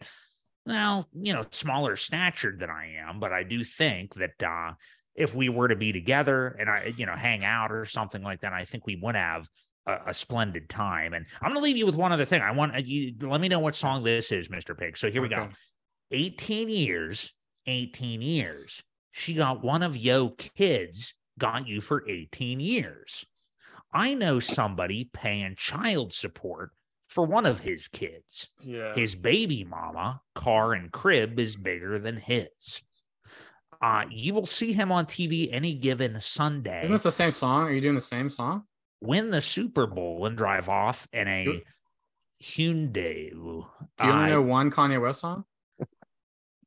well, 0.65 1.07
you 1.13 1.33
know, 1.33 1.45
smaller 1.51 1.95
statured 1.95 2.59
than 2.59 2.71
I 2.71 2.95
am, 3.07 3.19
but 3.19 3.31
I 3.31 3.43
do 3.43 3.63
think 3.63 4.15
that 4.15 4.41
uh, 4.43 4.73
if 5.13 5.35
we 5.35 5.49
were 5.49 5.67
to 5.67 5.75
be 5.75 5.91
together 5.91 6.57
and 6.59 6.67
I, 6.67 6.93
you 6.97 7.05
know, 7.05 7.15
hang 7.15 7.45
out 7.45 7.71
or 7.71 7.85
something 7.85 8.23
like 8.23 8.41
that, 8.41 8.53
I 8.53 8.65
think 8.65 8.87
we 8.87 8.99
would 9.03 9.15
have 9.15 9.47
a, 9.85 9.97
a 10.07 10.13
splendid 10.15 10.67
time. 10.67 11.13
And 11.13 11.27
I'm 11.41 11.51
going 11.51 11.61
to 11.61 11.63
leave 11.63 11.77
you 11.77 11.85
with 11.85 11.95
one 11.95 12.11
other 12.11 12.25
thing. 12.25 12.41
I 12.41 12.51
want 12.51 12.73
uh, 12.73 12.79
you. 12.79 13.13
Let 13.21 13.39
me 13.39 13.49
know 13.49 13.59
what 13.59 13.75
song 13.75 14.03
this 14.03 14.31
is, 14.31 14.49
Mister 14.49 14.73
Pig. 14.73 14.97
So 14.97 15.11
here 15.11 15.21
we 15.21 15.29
go. 15.29 15.49
Okay. 16.11 16.23
18 16.25 16.69
years, 16.69 17.33
18 17.67 18.21
years. 18.21 18.83
She 19.11 19.33
got 19.33 19.63
one 19.63 19.83
of 19.83 19.97
yo 19.97 20.29
kids, 20.29 21.13
got 21.37 21.67
you 21.67 21.81
for 21.81 22.07
18 22.07 22.59
years. 22.59 23.25
I 23.93 24.13
know 24.13 24.39
somebody 24.39 25.09
paying 25.11 25.55
child 25.55 26.13
support 26.13 26.71
for 27.07 27.25
one 27.25 27.45
of 27.45 27.59
his 27.61 27.87
kids. 27.87 28.47
Yeah. 28.61 28.93
His 28.93 29.15
baby 29.15 29.63
mama, 29.63 30.21
car 30.35 30.73
and 30.73 30.91
crib 30.91 31.39
is 31.39 31.55
bigger 31.55 31.97
than 31.97 32.17
his. 32.17 32.81
Uh, 33.81 34.03
you 34.11 34.33
will 34.33 34.45
see 34.45 34.73
him 34.73 34.91
on 34.91 35.05
TV 35.05 35.49
any 35.51 35.73
given 35.73 36.19
Sunday, 36.21 36.81
Isn't 36.83 36.93
this 36.93 37.03
the 37.03 37.11
same 37.11 37.31
song? 37.31 37.63
Are 37.67 37.71
you 37.71 37.81
doing 37.81 37.95
the 37.95 38.01
same 38.01 38.29
song? 38.29 38.63
win 39.01 39.29
the 39.31 39.41
Super 39.41 39.87
Bowl, 39.87 40.25
and 40.25 40.37
drive 40.37 40.67
off 40.69 41.07
in 41.13 41.27
a 41.27 41.63
Hyundai. 42.43 43.31
Do 43.31 43.65
you 44.03 44.09
only 44.11 44.31
know 44.31 44.41
one 44.41 44.71
Kanye 44.71 45.01
West 45.01 45.21
song? 45.21 45.45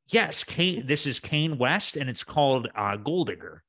Yes, 0.07 0.43
Kane. 0.43 0.85
This 0.87 1.05
is 1.07 1.19
Kane 1.19 1.57
West, 1.57 1.95
and 1.97 2.09
it's 2.09 2.23
called 2.23 2.67
uh, 2.75 2.97
Gold 2.97 3.27
Digger. 3.27 3.63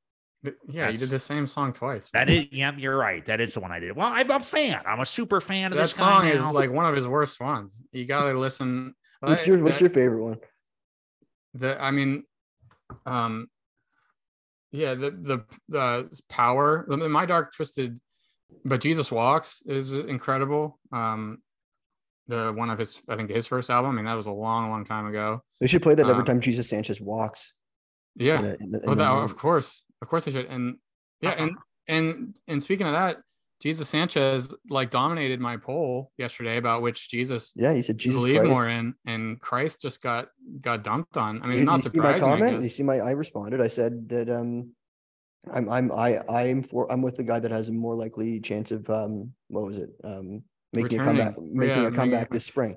Th- 0.45 0.57
Yeah, 0.69 0.89
you 0.91 0.99
did 0.99 1.11
the 1.11 1.19
same 1.19 1.47
song 1.47 1.73
twice. 1.73 2.11
That 2.13 2.31
is, 2.31 2.47
yep, 2.51 2.75
you're 2.79 2.97
right. 2.97 3.25
That 3.27 3.41
is 3.41 3.55
the 3.55 3.61
one 3.61 3.73
I 3.73 3.79
did. 3.79 3.97
Well, 3.97 4.09
I'm 4.13 4.31
a 4.31 4.41
fan. 4.41 4.81
I'm 4.87 5.01
a 5.01 5.07
super 5.07 5.41
fan 5.41 5.73
of 5.73 5.77
that 5.79 5.85
this 5.85 5.97
guy 5.97 6.21
song 6.23 6.29
is 6.29 6.41
now. 6.41 6.53
like 6.53 6.71
one 6.71 6.87
of 6.87 6.95
his 6.95 7.07
worst 7.07 7.41
ones. 7.41 7.73
You 7.93 8.05
gotta 8.07 8.39
listen. 8.39 8.95
What's 9.21 9.47
your 9.47 9.63
What's 9.63 9.77
that- 9.79 9.81
your 9.85 9.91
favorite 9.91 10.23
one? 10.23 10.39
the 11.55 11.81
I 11.81 11.93
mean, 11.93 12.25
um, 13.07 13.49
yeah, 14.73 14.95
the 14.95 15.13
the 15.13 15.45
the 15.69 16.21
power. 16.29 16.85
My 16.89 17.25
dark 17.27 17.55
twisted, 17.55 17.99
but 18.65 18.81
Jesus 18.81 19.11
walks 19.13 19.63
is 19.67 19.93
incredible. 19.93 20.79
Um, 20.93 21.39
the 22.29 22.53
one 22.53 22.71
of 22.71 22.79
his 22.79 23.01
I 23.09 23.17
think 23.17 23.31
his 23.31 23.47
first 23.47 23.71
album. 23.71 23.93
I 23.93 23.95
mean, 23.95 24.05
that 24.07 24.15
was 24.15 24.27
a 24.27 24.33
long, 24.33 24.71
long 24.71 24.85
time 24.85 25.07
ago. 25.07 25.43
They 25.61 25.67
should 25.67 25.83
play 25.83 25.95
that 25.95 26.07
every 26.09 26.21
Um, 26.21 26.25
time 26.27 26.41
Jesus 26.41 26.69
Sanchez 26.69 27.01
walks. 27.01 27.55
Yeah, 28.17 28.37
in 28.39 28.43
the- 28.43 28.63
in 28.65 28.71
the- 28.71 28.91
in 28.93 28.99
that, 28.99 29.11
of 29.13 29.37
course, 29.37 29.83
of 30.01 30.09
course 30.09 30.25
they 30.25 30.33
should. 30.33 30.47
And 30.47 30.77
yeah, 31.21 31.31
and 31.33 31.57
and 31.89 32.37
and 32.49 32.63
speaking 32.63 32.87
of 32.87 32.93
that, 32.93 33.19
Jesus 33.61 33.89
Sanchez 33.89 34.55
like 34.71 34.91
dominated 34.91 35.41
my 35.41 35.57
poll 35.57 36.13
yesterday 36.19 36.57
about 36.57 36.83
which 36.83 37.09
Jesus 37.11 37.53
Yeah, 37.57 37.73
he 37.73 37.83
said 37.83 37.99
Jesus 37.99 38.21
believe 38.21 38.37
Christ. 38.41 38.51
more 38.51 38.69
in, 38.69 38.95
and 39.07 39.41
Christ 39.41 39.83
just 39.83 40.03
got 40.03 40.29
got 40.61 40.83
dumped 40.85 41.17
on. 41.17 41.43
I 41.43 41.47
mean, 41.47 41.59
You- 41.59 41.65
not 41.65 41.85
you 41.85 41.91
see 41.91 41.99
my 42.01 42.19
comment? 42.19 42.63
You 42.63 42.69
see 42.69 42.83
my 42.83 43.01
I 43.01 43.11
responded. 43.13 43.61
I 43.61 43.69
said 43.69 44.09
that 44.11 44.29
um 44.31 44.71
I'm 45.53 45.69
I'm 45.69 45.93
I 45.93 46.21
I'm 46.29 46.63
for 46.63 46.91
I'm 46.91 47.03
with 47.03 47.17
the 47.17 47.25
guy 47.25 47.39
that 47.41 47.51
has 47.51 47.69
a 47.69 47.73
more 47.73 47.95
likely 47.95 48.41
chance 48.41 48.71
of 48.71 48.89
um 48.89 49.33
what 49.49 49.65
was 49.65 49.79
it? 49.79 49.91
Um 50.05 50.45
making 50.75 51.01
a 51.01 51.05
comeback 51.05 51.37
Returning. 51.37 51.57
making 51.57 51.83
Yeah, 51.83 51.89
a 51.89 51.91
comeback 51.91 52.31
this 52.31 52.45
spring. 52.45 52.77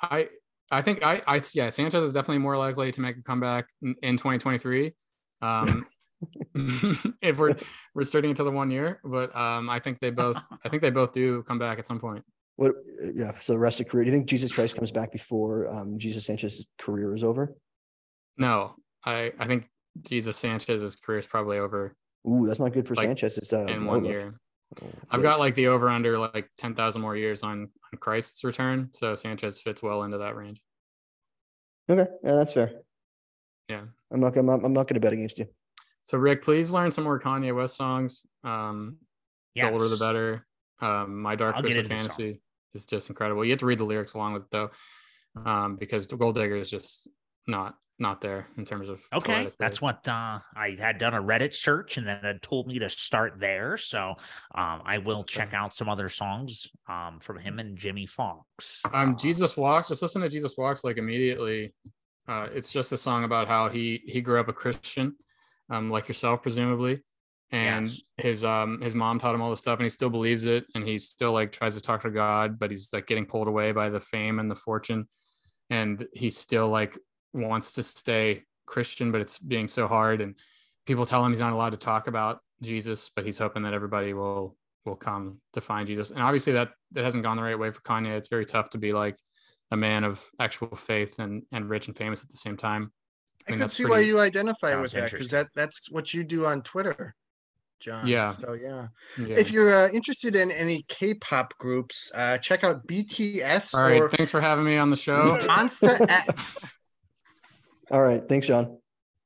I 0.00 0.28
I 0.70 0.82
think 0.82 1.04
I 1.04 1.22
I 1.26 1.42
yeah 1.54 1.70
Sanchez 1.70 2.02
is 2.02 2.12
definitely 2.12 2.38
more 2.38 2.56
likely 2.56 2.92
to 2.92 3.00
make 3.00 3.16
a 3.16 3.22
comeback 3.22 3.66
in, 3.82 3.94
in 4.02 4.16
2023. 4.16 4.92
Um, 5.40 5.84
if 6.54 7.36
we're 7.36 7.56
restricting 7.94 8.30
it 8.30 8.36
to 8.36 8.44
the 8.44 8.50
one 8.50 8.70
year, 8.70 9.00
but 9.04 9.34
um, 9.34 9.68
I 9.68 9.80
think 9.80 9.98
they 10.00 10.10
both 10.10 10.36
I 10.64 10.68
think 10.68 10.82
they 10.82 10.90
both 10.90 11.12
do 11.12 11.42
come 11.44 11.58
back 11.58 11.78
at 11.78 11.86
some 11.86 11.98
point. 11.98 12.24
What 12.56 12.72
yeah, 13.14 13.32
so 13.38 13.54
the 13.54 13.58
rest 13.58 13.80
of 13.80 13.88
career. 13.88 14.04
Do 14.04 14.10
you 14.10 14.16
think 14.16 14.28
Jesus 14.28 14.52
Christ 14.52 14.76
comes 14.76 14.92
back 14.92 15.10
before 15.10 15.68
um 15.68 15.98
Jesus 15.98 16.26
Sanchez's 16.26 16.66
career 16.78 17.14
is 17.14 17.24
over? 17.24 17.56
No, 18.36 18.76
I 19.04 19.32
I 19.38 19.46
think 19.46 19.68
Jesus 20.02 20.36
Sanchez's 20.36 20.96
career 20.96 21.18
is 21.18 21.26
probably 21.26 21.58
over 21.58 21.92
Ooh, 22.28 22.46
that's 22.46 22.60
not 22.60 22.72
good 22.72 22.86
for 22.86 22.94
Like, 22.94 23.06
Sanchez. 23.06 23.38
It's 23.38 23.52
uh 23.52 23.66
in 23.66 23.84
one 23.84 24.04
year. 24.04 24.32
I've 25.10 25.22
got 25.22 25.38
like 25.38 25.54
the 25.54 25.68
over 25.68 25.88
under 25.88 26.18
like 26.18 26.48
10,000 26.58 27.00
more 27.00 27.16
years 27.16 27.42
on 27.42 27.68
on 27.92 27.98
Christ's 27.98 28.44
return, 28.44 28.90
so 28.92 29.14
Sanchez 29.14 29.58
fits 29.58 29.82
well 29.82 30.02
into 30.04 30.18
that 30.18 30.36
range. 30.36 30.60
Okay, 31.90 32.10
yeah, 32.22 32.34
that's 32.34 32.52
fair. 32.52 32.72
Yeah. 33.68 33.82
I'm 34.10 34.20
not 34.20 34.36
I'm 34.36 34.46
not, 34.46 34.64
I'm 34.64 34.72
not 34.72 34.88
gonna 34.88 35.00
bet 35.00 35.12
against 35.12 35.38
you. 35.38 35.46
So 36.04 36.18
Rick, 36.18 36.42
please 36.42 36.70
learn 36.70 36.90
some 36.90 37.04
more 37.04 37.20
Kanye 37.20 37.54
West 37.54 37.76
songs. 37.76 38.26
Um, 38.44 38.98
the 39.54 39.70
older 39.70 39.88
the 39.88 39.96
better. 39.96 40.46
Um, 40.80 41.20
My 41.20 41.36
Dark 41.36 41.58
Twisted 41.58 41.84
into 41.84 41.88
the 41.88 41.96
song. 41.96 42.08
Fantasy 42.08 42.42
is 42.74 42.86
just 42.86 43.08
incredible. 43.08 43.44
You 43.44 43.52
have 43.52 43.60
to 43.60 43.66
read 43.66 43.78
the 43.78 43.84
lyrics 43.84 44.14
along 44.14 44.34
with 44.34 44.42
it 44.42 44.48
though, 44.50 44.70
um, 45.44 45.76
because 45.76 46.06
Gold 46.06 46.34
Digger 46.34 46.56
is 46.56 46.70
just 46.70 47.08
not 47.46 47.76
not 48.02 48.20
there 48.20 48.46
in 48.58 48.64
terms 48.66 48.88
of 48.88 49.00
Okay, 49.14 49.50
that's 49.58 49.80
what 49.80 50.06
uh, 50.06 50.40
I 50.54 50.76
had 50.78 50.98
done 50.98 51.14
a 51.14 51.22
Reddit 51.22 51.54
search, 51.54 51.96
and 51.96 52.06
then 52.06 52.24
it 52.24 52.42
told 52.42 52.66
me 52.66 52.78
to 52.80 52.90
start 52.90 53.38
there. 53.38 53.76
So 53.76 54.14
um, 54.54 54.82
I 54.84 54.98
will 54.98 55.24
check 55.24 55.54
out 55.54 55.74
some 55.74 55.88
other 55.88 56.08
songs 56.08 56.66
um, 56.88 57.20
from 57.20 57.38
him 57.38 57.58
and 57.58 57.78
Jimmy 57.78 58.06
Fox. 58.06 58.80
Um, 58.92 59.12
Uh, 59.12 59.16
Jesus 59.16 59.56
Walks. 59.56 59.88
Just 59.88 60.02
listen 60.02 60.20
to 60.22 60.28
Jesus 60.28 60.56
Walks 60.58 60.84
like 60.84 60.98
immediately. 60.98 61.72
Uh, 62.28 62.48
it's 62.52 62.70
just 62.70 62.92
a 62.92 62.96
song 62.96 63.24
about 63.24 63.48
how 63.48 63.68
he 63.68 64.02
he 64.06 64.20
grew 64.20 64.38
up 64.38 64.48
a 64.48 64.52
Christian, 64.52 65.16
um, 65.70 65.90
like 65.90 66.08
yourself 66.08 66.42
presumably, 66.42 67.02
and 67.50 67.88
Yes. 67.88 68.02
his 68.16 68.44
um 68.44 68.80
his 68.80 68.94
mom 68.94 69.18
taught 69.18 69.34
him 69.34 69.42
all 69.42 69.50
this 69.50 69.60
stuff, 69.60 69.78
and 69.78 69.84
he 69.84 69.90
still 69.90 70.10
believes 70.10 70.44
it, 70.44 70.64
and 70.74 70.86
he 70.86 70.98
still 70.98 71.32
like 71.32 71.52
tries 71.52 71.74
to 71.74 71.80
talk 71.80 72.02
to 72.02 72.10
God, 72.10 72.58
but 72.58 72.70
he's 72.70 72.92
like 72.92 73.06
getting 73.06 73.26
pulled 73.26 73.48
away 73.48 73.72
by 73.72 73.88
the 73.88 74.00
fame 74.00 74.38
and 74.38 74.50
the 74.50 74.54
fortune, 74.56 75.08
and 75.70 76.06
he 76.12 76.30
still 76.30 76.68
like 76.68 76.98
wants 77.32 77.72
to 77.72 77.82
stay 77.82 78.44
Christian, 78.66 79.12
but 79.12 79.20
it's 79.20 79.38
being 79.38 79.68
so 79.68 79.88
hard, 79.88 80.20
and 80.20 80.34
people 80.86 81.06
tell 81.06 81.24
him 81.24 81.32
he's 81.32 81.40
not 81.40 81.52
allowed 81.52 81.70
to 81.70 81.76
talk 81.76 82.06
about 82.06 82.40
Jesus, 82.62 83.10
but 83.14 83.24
he's 83.24 83.38
hoping 83.38 83.62
that 83.64 83.74
everybody 83.74 84.14
will 84.14 84.56
will 84.84 84.96
come 84.96 85.38
to 85.52 85.60
find 85.60 85.86
Jesus. 85.86 86.10
And 86.10 86.20
obviously 86.20 86.54
that 86.54 86.70
that 86.92 87.04
hasn't 87.04 87.22
gone 87.22 87.36
the 87.36 87.42
right 87.42 87.58
way 87.58 87.70
for 87.70 87.80
Kanye. 87.82 88.16
It's 88.16 88.28
very 88.28 88.46
tough 88.46 88.70
to 88.70 88.78
be 88.78 88.92
like 88.92 89.16
a 89.70 89.76
man 89.76 90.04
of 90.04 90.22
actual 90.40 90.74
faith 90.76 91.18
and 91.18 91.42
and 91.52 91.68
rich 91.68 91.86
and 91.88 91.96
famous 91.96 92.22
at 92.22 92.28
the 92.28 92.36
same 92.36 92.56
time. 92.56 92.92
I, 93.46 93.52
mean, 93.52 93.58
could 93.58 93.64
that's 93.64 93.74
see 93.74 93.86
why 93.86 94.00
you 94.00 94.20
identify 94.20 94.74
with 94.80 94.92
that 94.92 95.10
because 95.10 95.30
that 95.30 95.48
that's 95.54 95.90
what 95.90 96.14
you 96.14 96.22
do 96.22 96.46
on 96.46 96.62
Twitter, 96.62 97.14
John. 97.80 98.06
Yeah. 98.06 98.34
So 98.34 98.52
yeah. 98.52 98.88
Yeah. 99.18 99.36
If 99.36 99.50
you're 99.50 99.74
uh, 99.74 99.88
interested 99.88 100.36
in 100.36 100.50
any 100.52 100.84
K-pop 100.88 101.56
groups, 101.58 102.10
uh, 102.14 102.38
check 102.38 102.62
out 102.62 102.86
BTS 102.86 103.74
All 103.74 103.82
right, 103.82 104.00
or 104.00 104.08
thanks 104.08 104.30
for 104.30 104.40
having 104.40 104.64
me 104.64 104.76
on 104.76 104.90
the 104.90 104.96
show. 104.96 105.38
Monsta 105.42 106.00
X. 106.08 106.66
All 107.92 108.00
right, 108.02 108.26
thanks, 108.26 108.46
John. 108.46 108.78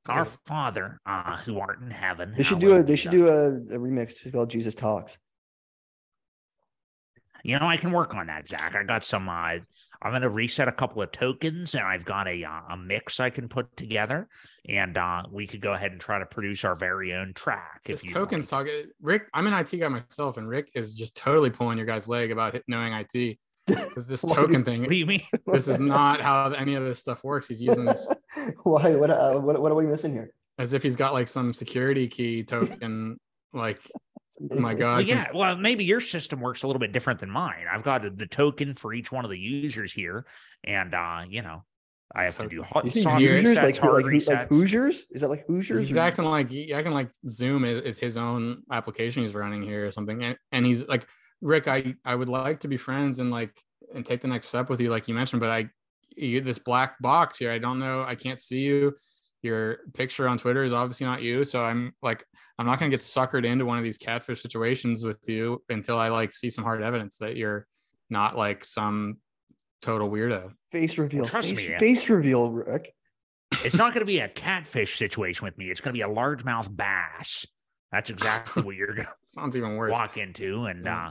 Our 0.09 0.27
Father, 0.47 1.01
uh, 1.07 1.37
who 1.39 1.59
art 1.59 1.81
in 1.81 1.91
heaven. 1.91 2.35
They 2.37 2.43
should 2.45 2.59
do 2.61 2.73
a 2.77 2.83
they 2.83 2.97
should 2.97 3.11
thy- 3.13 3.17
do 3.17 3.29
a, 3.29 3.49
a 3.57 3.79
remix 3.79 4.21
It's 4.25 4.31
called 4.31 4.51
Jesus 4.51 4.75
Talks. 4.75 5.19
You 7.43 7.59
know, 7.59 7.67
I 7.69 7.77
can 7.77 7.93
work 7.93 8.15
on 8.15 8.27
that, 8.27 8.47
Zach. 8.49 8.75
I 8.75 8.83
got 8.83 9.05
some. 9.05 9.29
Uh, 9.29 9.59
I'm 10.03 10.11
going 10.13 10.23
to 10.23 10.29
reset 10.29 10.69
a 10.69 10.73
couple 10.73 11.01
of 11.03 11.11
tokens, 11.13 11.75
and 11.75 11.85
I've 11.85 12.05
got 12.05 12.27
a 12.29 12.45
uh, 12.45 12.75
a 12.75 12.77
mix 12.77 13.19
I 13.21 13.31
can 13.31 13.49
put 13.49 13.77
together, 13.77 14.29
and 14.69 14.97
uh, 14.97 15.23
we 15.31 15.47
could 15.47 15.61
go 15.61 15.73
ahead 15.73 15.93
and 15.93 16.01
try 16.01 16.19
to 16.19 16.27
produce 16.27 16.65
our 16.65 16.75
very 16.75 17.13
own 17.15 17.33
track. 17.35 17.83
this 17.85 18.03
If 18.03 18.09
you 18.09 18.15
tokens 18.15 18.51
like. 18.51 18.67
talk. 18.67 18.75
Rick, 19.01 19.23
I'm 19.33 19.47
an 19.47 19.55
IT 19.55 19.77
guy 19.79 19.89
myself, 19.89 20.37
and 20.39 20.49
Rick 20.49 20.71
is 20.75 20.95
just 20.95 21.17
totally 21.17 21.51
pulling 21.51 21.79
your 21.79 21.87
guy's 21.87 22.09
leg 22.09 22.31
about 22.33 22.57
knowing 22.69 22.93
IT. 22.93 23.39
Because 23.67 24.07
this 24.07 24.23
Why 24.25 24.35
do- 24.35 24.41
token 24.43 24.57
What 24.61 24.65
do 24.67 24.87
thing, 24.87 24.93
you 24.93 25.07
mean? 25.07 25.23
this 25.47 25.69
is 25.69 25.81
not 25.81 26.21
how 26.21 26.53
any 26.53 26.75
of 26.75 26.85
this 26.85 26.99
stuff 26.99 27.23
works. 27.25 27.49
He's 27.49 27.61
using 27.63 27.85
this 27.85 28.09
Why? 28.63 28.95
What, 28.95 29.11
uh, 29.11 29.39
what? 29.39 29.61
What 29.61 29.73
are 29.73 29.75
we 29.77 29.87
missing 29.87 30.13
here? 30.13 30.33
as 30.59 30.73
if 30.73 30.83
he's 30.83 30.97
got 30.97 31.13
like 31.13 31.29
some 31.29 31.53
security 31.53 32.09
key 32.09 32.43
token. 32.43 33.19
Like, 33.53 33.79
oh 34.51 34.59
my 34.59 34.75
god, 34.75 34.97
Well, 34.97 35.03
yeah. 35.03 35.27
Well, 35.35 35.57
maybe 35.57 35.85
your 35.85 36.01
system 36.01 36.41
works 36.41 36.63
a 36.63 36.67
little 36.67 36.81
bit 36.81 36.93
different 36.93 37.21
than 37.21 37.31
mine. 37.31 37.65
I've 37.71 37.83
got 37.83 38.05
a, 38.05 38.11
the 38.11 38.27
token 38.27 38.75
for 38.75 38.95
each 38.95 39.13
one 39.13 39.25
of 39.25 39.31
the 39.31 39.39
users 39.39 39.93
here, 39.93 40.27
and 40.65 40.95
uh, 40.95 41.23
you 41.29 41.43
know, 41.43 41.63
I 42.15 42.25
have 42.25 42.39
to 42.39 42.49
do 42.49 42.63
Token. 42.63 42.73
hot 43.03 43.21
You 43.21 43.31
Hoosiers 43.31 43.57
like, 43.57 43.83
like, 43.83 44.27
like. 44.27 44.49
Hoosiers? 44.49 45.07
Is 45.11 45.21
that 45.23 45.29
like 45.29 45.45
Hoosiers? 45.47 45.89
he's 45.89 45.97
or- 45.97 46.01
acting 46.01 46.25
like 46.25 46.51
he 46.51 46.73
acting 46.73 46.93
like 46.93 47.11
Zoom 47.29 47.65
is, 47.65 47.83
is 47.83 47.99
his 47.99 48.17
own 48.17 48.63
application 48.71 49.23
he's 49.25 49.35
running 49.35 49.63
here 49.63 49.87
or 49.87 49.91
something. 49.93 50.23
And, 50.23 50.37
and 50.53 50.65
he's 50.65 50.87
like, 50.87 51.07
Rick, 51.41 51.69
I 51.69 51.95
I 52.05 52.15
would 52.15 52.29
like 52.29 52.61
to 52.61 52.69
be 52.69 52.77
friends 52.77 53.19
and 53.19 53.31
like 53.31 53.59
and 53.95 54.05
take 54.05 54.21
the 54.21 54.29
next 54.29 54.49
step 54.49 54.69
with 54.69 54.81
you, 54.81 54.91
like 54.91 55.09
you 55.09 55.15
mentioned, 55.15 55.41
but 55.41 55.51
I 55.51 55.69
you 56.17 56.41
this 56.41 56.59
black 56.59 56.99
box 57.01 57.39
here. 57.39 57.51
I 57.51 57.59
don't 57.59 57.79
know. 57.79 58.03
I 58.03 58.15
can't 58.15 58.41
see 58.41 58.61
you. 58.61 58.95
Your 59.43 59.79
picture 59.95 60.27
on 60.29 60.39
Twitter 60.39 60.65
is 60.65 60.73
obviously 60.73 61.07
not 61.07 61.23
you. 61.23 61.45
So 61.45 61.63
I'm 61.63 61.95
like, 62.03 62.25
I'm 62.59 62.67
not 62.67 62.79
gonna 62.79 62.91
get 62.91 63.01
suckered 63.01 63.45
into 63.47 63.65
one 63.65 63.79
of 63.79 63.85
these 63.85 63.99
catfish 63.99 64.43
situations 64.43 65.05
with 65.05 65.19
you 65.29 65.63
until 65.69 65.99
I 65.99 66.09
like 66.09 66.33
see 66.33 66.51
some 66.51 66.65
hard 66.65 66.83
evidence 66.83 67.19
that 67.19 67.37
you're 67.37 67.67
not 68.11 68.37
like 68.37 68.65
some 68.65 69.19
total 69.83 70.11
weirdo. 70.11 70.53
face 70.73 70.99
reveal. 70.99 71.27
Trust 71.27 71.49
face, 71.49 71.69
me, 71.69 71.77
face 71.77 72.09
reveal, 72.09 72.51
Rick. 72.51 72.95
it's 73.65 73.77
not 73.77 73.93
going 73.93 74.01
to 74.01 74.07
be 74.07 74.19
a 74.21 74.29
catfish 74.29 74.99
situation 74.99 75.45
with 75.45 75.57
me. 75.59 75.67
It's 75.67 75.81
going 75.81 75.95
to 75.95 75.99
be 75.99 76.03
a 76.03 76.09
largemouth 76.09 76.75
bass. 76.75 77.47
That's 77.97 78.11
exactly 78.11 78.63
what 78.63 78.77
you're 78.77 78.89
going 78.95 79.07
to 79.07 79.15
Sounds 79.29 79.57
even 79.57 79.77
worse. 79.77 79.91
walk 79.93 80.19
into, 80.19 80.67
and 80.67 80.85
Yeah. 80.85 81.07
uh, 81.07 81.11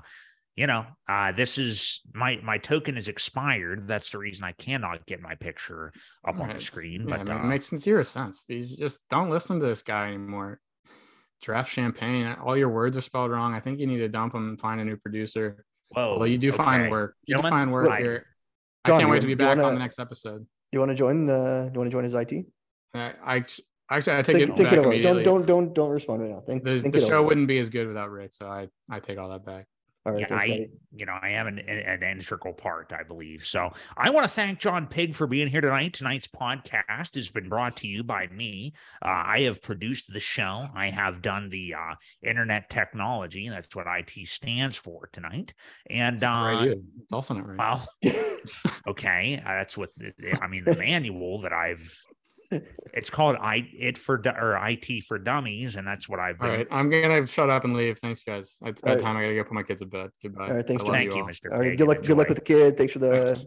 you 0.56 0.68
know, 0.68 0.86
uh, 1.10 1.32
this 1.32 1.58
is 1.58 2.02
my 2.14 2.38
my 2.44 2.60
token 2.60 2.96
is 2.96 3.08
expired. 3.08 3.88
That's 3.88 4.12
the 4.12 4.20
reason 4.20 4.44
I 4.46 4.52
cannot 4.52 5.06
get 5.08 5.20
my 5.20 5.34
picture 5.36 5.92
up 6.28 6.40
on 6.40 6.50
the 6.50 6.60
screen. 6.60 7.02
Yeah, 7.08 7.18
But 7.18 7.26
man, 7.28 7.38
uh, 7.38 7.44
it 7.44 7.48
makes 7.48 7.70
zero 7.76 8.04
sense. 8.04 8.44
He's 8.48 8.72
just 8.78 9.00
don't 9.10 9.30
listen 9.32 9.60
to 9.60 9.66
this 9.66 9.82
guy 9.82 10.08
anymore. 10.10 10.60
Draft 11.42 11.72
champagne. 11.72 12.28
All 12.44 12.56
your 12.56 12.70
words 12.70 12.96
are 12.96 13.02
spelled 13.02 13.32
wrong. 13.32 13.54
I 13.56 13.60
think 13.60 13.80
you 13.80 13.88
need 13.88 13.98
to 13.98 14.08
dump 14.08 14.34
him 14.36 14.48
and 14.48 14.60
find 14.60 14.80
a 14.80 14.86
new 14.86 14.96
producer. 14.98 15.66
whoa, 15.90 16.12
Although 16.14 16.26
you 16.26 16.38
do 16.38 16.52
fine 16.52 16.82
okay. 16.82 16.90
work. 16.92 17.16
You 17.26 17.36
do 17.36 17.42
Gentlemen, 17.42 17.60
fine 17.66 17.72
work 17.72 17.90
I- 17.92 17.98
here. 18.00 18.26
John, 18.88 18.96
I 18.98 19.00
can't 19.00 19.12
wait 19.12 19.22
to 19.22 19.28
be 19.28 19.34
back 19.36 19.58
on 19.58 19.64
wanna- 19.64 19.74
the 19.74 19.80
next 19.80 19.98
episode. 20.00 20.40
Do 20.42 20.48
you 20.72 20.80
want 20.80 20.92
to 20.92 20.96
join 20.96 21.26
the? 21.26 21.70
Do 21.72 21.74
you 21.74 21.80
want 21.80 21.88
to 21.88 21.96
join 21.96 22.04
his 22.06 22.14
IT? 22.14 22.46
I, 22.94 23.14
I 23.26 23.46
actually 23.90 24.18
I 24.18 24.22
take 24.22 24.36
Think, 24.38 24.50
it 24.50 24.56
think 24.56 24.64
back 24.70 24.74
it 24.74 24.80
over. 24.80 24.88
immediately. 24.94 25.24
Don't 25.24 25.46
don't 25.46 25.48
don't 25.48 25.74
don't 25.74 25.90
respond 25.92 26.22
right 26.22 26.32
now. 26.32 26.42
Think, 26.42 26.64
the 26.64 26.80
think 26.80 26.94
the 26.94 27.02
show 27.02 27.18
over. 27.20 27.24
wouldn't 27.28 27.48
be 27.48 27.60
as 27.60 27.70
good 27.70 27.88
without 27.88 28.10
Rick, 28.12 28.34
so 28.34 28.48
I 28.48 28.68
I 28.90 29.00
take 29.00 29.18
all 29.18 29.30
that 29.30 29.46
back. 29.46 29.68
All 30.08 30.14
right, 30.14 30.22
Yeah, 30.22 30.28
thanks, 30.28 30.44
I- 30.44 30.48
buddy. 30.50 30.70
you 30.96 31.06
know, 31.08 31.18
I 31.20 31.30
am 31.30 31.48
an, 31.48 31.58
an 31.58 32.04
integral 32.04 32.54
part, 32.54 32.94
I 32.96 33.02
believe. 33.02 33.44
So 33.44 33.72
I 33.98 34.12
want 34.12 34.24
to 34.26 34.30
thank 34.30 34.60
John 34.60 34.86
Pig 34.86 35.16
for 35.16 35.26
being 35.26 35.48
here 35.48 35.62
tonight. 35.62 35.96
Tonight's 35.96 36.28
podcast 36.28 37.16
has 37.16 37.30
been 37.30 37.50
brought 37.50 37.78
to 37.78 37.88
you 37.88 38.04
by 38.04 38.28
me. 38.28 38.74
Uh, 39.04 39.08
I 39.10 39.40
have 39.46 39.64
produced 39.64 40.14
the 40.14 40.20
show. 40.20 40.68
I 40.76 40.92
have 40.92 41.24
done 41.24 41.50
the 41.50 41.74
uh, 41.74 41.96
internet 42.22 42.70
technology. 42.70 43.50
That's 43.50 43.76
what 43.76 43.88
IT 43.88 44.28
stands 44.28 44.76
for 44.78 45.10
tonight. 45.12 45.56
And 45.90 46.24
uh, 46.24 46.28
right, 46.28 46.64
you. 46.66 46.84
It's 47.02 47.12
also 47.12 47.34
not 47.34 47.48
right. 47.48 47.58
well, 47.58 47.88
okay, 48.88 49.42
uh, 49.44 49.50
that's 49.54 49.76
what 49.76 49.90
the, 49.98 50.12
the- 50.20 50.40
I 50.40 50.48
mean. 50.48 50.66
The 50.66 50.78
manual 50.78 51.42
that 51.42 51.52
I've 51.54 51.98
it's 52.52 53.10
called 53.10 53.36
I 53.41 53.68
it 53.74 53.98
for 53.98 54.18
Du- 54.18 54.30
or 54.36 54.56
IT 54.68 55.02
for 55.08 55.18
dummies, 55.18 55.76
and 55.76 55.86
that's 55.88 56.08
what 56.08 56.20
I've 56.20 56.39
all 56.41 56.48
been. 56.48 56.58
right, 56.60 56.68
I'm 56.72 56.89
gonna 56.89 57.26
shut 57.28 57.50
up 57.50 57.64
and 57.64 57.74
leave. 57.76 57.98
Thanks, 58.00 58.24
guys. 58.24 58.58
It's 58.66 58.84
All 58.84 58.89
right. 58.89 58.98
bedtime. 58.98 59.18
I 59.18 59.22
gotta 59.24 59.36
go 59.36 59.43
put 59.43 59.54
my 59.54 59.64
kids 59.64 59.82
to 59.82 59.88
bed. 59.88 60.10
Goodbye. 60.22 60.48
All 60.48 60.54
right, 60.56 60.68
thanks, 60.68 60.84
I 60.84 60.86
John. 60.86 60.93
love 60.93 61.00
Thank 61.02 61.16
you, 61.16 61.22
all. 61.22 61.28
Mr. 61.28 61.52
All 61.54 61.60
right, 61.60 61.70
Pig, 61.70 61.78
good 61.78 61.84
and 61.89 61.98
luck. 62.00 62.08
Good 62.08 62.18
luck 62.18 62.28
with 62.30 62.38
the 62.38 62.43
kid. 62.43 62.78
Thanks 62.78 62.93
for 62.93 63.00
the. 63.00 63.46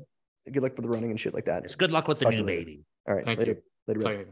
Good 0.53 0.63
luck 0.63 0.75
for 0.77 0.83
the 0.83 0.89
running 0.89 1.11
and 1.11 1.21
shit 1.21 1.35
like 1.35 1.45
that. 1.45 1.63
Yes, 1.65 1.75
good 1.75 1.91
luck 1.91 2.09
with 2.09 2.19
the 2.19 2.25
Talk 2.25 2.33
new 2.33 2.39
to 2.39 2.45
later. 2.45 2.61
baby. 2.61 2.85
All 3.09 3.15
right, 3.15 3.25
Thank 3.25 3.39
later. 3.41 3.53
you. 3.53 3.63
Later. 3.87 4.01
Tell 4.01 4.13
you. 4.13 4.27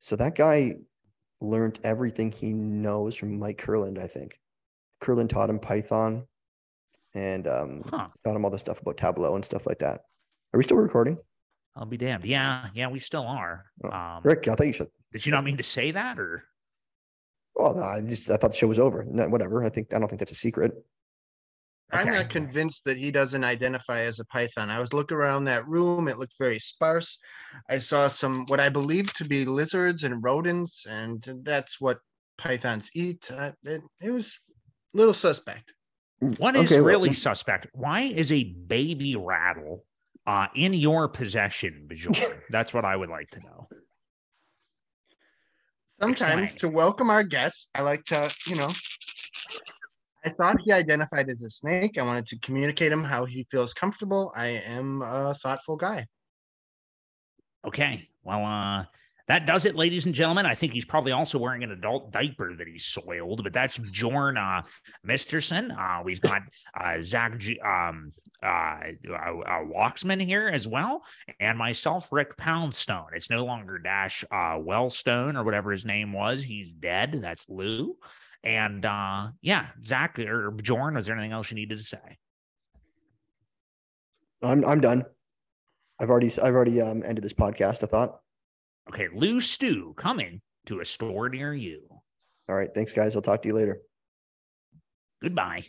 So 0.00 0.16
that 0.16 0.34
guy 0.34 0.74
learned 1.40 1.78
everything 1.84 2.32
he 2.32 2.52
knows 2.52 3.14
from 3.16 3.38
Mike 3.38 3.58
Kurland, 3.58 3.98
I 4.00 4.06
think. 4.06 4.38
Kurland 5.02 5.28
taught 5.28 5.50
him 5.50 5.58
Python 5.58 6.26
and 7.14 7.46
um, 7.46 7.82
Huh. 7.88 8.08
taught 8.24 8.36
him 8.36 8.44
all 8.44 8.50
the 8.50 8.58
stuff 8.58 8.80
about 8.80 8.96
Tableau 8.96 9.34
and 9.34 9.44
stuff 9.44 9.66
like 9.66 9.78
that. 9.80 10.02
Are 10.52 10.58
we 10.58 10.62
still 10.62 10.76
recording? 10.76 11.18
I'll 11.76 11.86
be 11.86 11.96
damned. 11.96 12.24
Yeah, 12.24 12.68
yeah, 12.74 12.88
we 12.88 12.98
still 12.98 13.26
are. 13.26 13.64
Um, 13.90 14.20
Rick, 14.24 14.46
I 14.48 14.54
thought 14.54 14.66
you 14.66 14.72
should. 14.72 14.88
did 15.12 15.24
you 15.24 15.32
not 15.32 15.44
mean 15.44 15.56
to 15.56 15.62
say 15.62 15.90
that, 15.92 16.18
or 16.18 16.44
Well, 17.54 17.74
no, 17.74 17.82
I 17.82 18.00
just 18.02 18.30
I 18.30 18.36
thought 18.36 18.50
the 18.50 18.56
show 18.56 18.66
was 18.66 18.78
over. 18.78 19.04
No, 19.08 19.28
whatever. 19.28 19.64
I 19.64 19.70
think 19.70 19.94
I 19.94 19.98
don't 19.98 20.08
think 20.08 20.18
that's 20.18 20.32
a 20.32 20.36
secret. 20.36 20.72
I'm 21.94 22.06
not 22.10 22.30
convinced 22.30 22.84
that 22.86 22.96
he 22.96 23.10
doesn't 23.10 23.44
identify 23.44 24.00
as 24.04 24.18
a 24.18 24.24
python. 24.24 24.70
I 24.70 24.78
was 24.78 24.94
looking 24.94 25.16
around 25.16 25.44
that 25.44 25.68
room; 25.68 26.08
it 26.08 26.18
looked 26.18 26.34
very 26.38 26.58
sparse. 26.58 27.18
I 27.68 27.78
saw 27.78 28.08
some 28.08 28.46
what 28.48 28.60
I 28.60 28.70
believe 28.70 29.12
to 29.14 29.24
be 29.26 29.44
lizards 29.44 30.02
and 30.04 30.22
rodents, 30.24 30.86
and 30.88 31.22
that's 31.42 31.80
what 31.82 31.98
pythons 32.38 32.90
eat. 32.94 33.30
Uh, 33.30 33.52
it, 33.64 33.82
it 34.00 34.10
was 34.10 34.38
a 34.94 34.96
little 34.96 35.12
suspect. 35.14 35.74
what 36.38 36.56
is 36.56 36.64
Okay, 36.64 36.76
well- 36.80 36.84
really 36.88 37.14
suspect? 37.14 37.66
Why 37.74 38.02
is 38.02 38.32
a 38.32 38.44
baby 38.44 39.14
rattle 39.16 39.84
uh, 40.26 40.46
in 40.54 40.72
your 40.72 41.08
possession, 41.08 41.86
Bjorn? 41.86 42.14
That's 42.50 42.72
what 42.72 42.84
I 42.84 42.96
would 42.96 43.10
like 43.10 43.30
to 43.30 43.40
know. 43.40 43.68
Sometimes 46.00 46.52
Explain. 46.52 46.70
to 46.70 46.76
welcome 46.76 47.10
our 47.10 47.22
guests, 47.22 47.68
I 47.74 47.82
like 47.82 48.04
to, 48.06 48.32
you 48.46 48.56
know, 48.56 48.68
I 50.24 50.30
thought 50.30 50.60
he 50.64 50.72
identified 50.72 51.28
as 51.28 51.42
a 51.42 51.50
snake. 51.50 51.98
I 51.98 52.02
wanted 52.02 52.26
to 52.26 52.38
communicate 52.38 52.92
him 52.92 53.04
how 53.04 53.24
he 53.24 53.46
feels 53.50 53.74
comfortable. 53.74 54.32
I 54.36 54.46
am 54.46 55.02
a 55.02 55.34
thoughtful 55.34 55.76
guy. 55.76 56.06
Okay, 57.64 58.08
well, 58.24 58.44
uh, 58.44 58.84
that 59.28 59.46
does 59.46 59.64
it, 59.64 59.76
ladies 59.76 60.06
and 60.06 60.14
gentlemen. 60.14 60.46
I 60.46 60.54
think 60.54 60.72
he's 60.72 60.84
probably 60.84 61.12
also 61.12 61.38
wearing 61.38 61.62
an 61.62 61.70
adult 61.70 62.12
diaper 62.12 62.54
that 62.56 62.66
he's 62.66 62.84
soiled, 62.84 63.42
but 63.42 63.52
that's 63.52 63.78
Jorn 63.78 64.36
uh, 64.36 64.62
Misterson. 65.04 65.70
Uh, 65.70 66.02
we've 66.04 66.20
got 66.22 66.42
uh, 66.78 67.00
Zach 67.00 67.38
G- 67.38 67.60
um, 67.60 68.12
uh, 68.42 68.80
uh, 69.08 69.12
uh, 69.12 69.64
Walksman 69.64 70.24
here 70.24 70.48
as 70.48 70.66
well, 70.66 71.02
and 71.40 71.56
myself, 71.56 72.08
Rick 72.10 72.36
Poundstone. 72.36 73.08
It's 73.14 73.30
no 73.30 73.44
longer 73.44 73.78
Dash 73.78 74.24
uh, 74.30 74.58
Wellstone 74.58 75.36
or 75.36 75.44
whatever 75.44 75.70
his 75.72 75.84
name 75.84 76.12
was. 76.12 76.42
He's 76.42 76.72
dead. 76.72 77.20
That's 77.22 77.48
Lou. 77.48 77.96
And 78.44 78.84
uh, 78.84 79.28
yeah, 79.40 79.68
Zach 79.84 80.18
or 80.18 80.50
Jorn, 80.52 80.96
was 80.96 81.06
there 81.06 81.16
anything 81.16 81.32
else 81.32 81.50
you 81.50 81.54
needed 81.54 81.78
to 81.78 81.84
say? 81.84 82.18
I'm 84.42 84.64
I'm 84.64 84.80
done. 84.80 85.04
I've 86.00 86.10
already 86.10 86.30
I've 86.42 86.54
already 86.54 86.80
um, 86.80 87.04
ended 87.06 87.22
this 87.22 87.32
podcast. 87.32 87.84
I 87.84 87.86
thought. 87.86 88.21
Okay, 88.88 89.08
Lou 89.14 89.40
Stew 89.40 89.94
coming 89.96 90.40
to 90.66 90.80
a 90.80 90.84
store 90.84 91.28
near 91.28 91.54
you. 91.54 91.82
All 92.48 92.56
right. 92.56 92.72
Thanks, 92.74 92.92
guys. 92.92 93.14
I'll 93.14 93.22
talk 93.22 93.42
to 93.42 93.48
you 93.48 93.54
later. 93.54 93.80
Goodbye. 95.22 95.66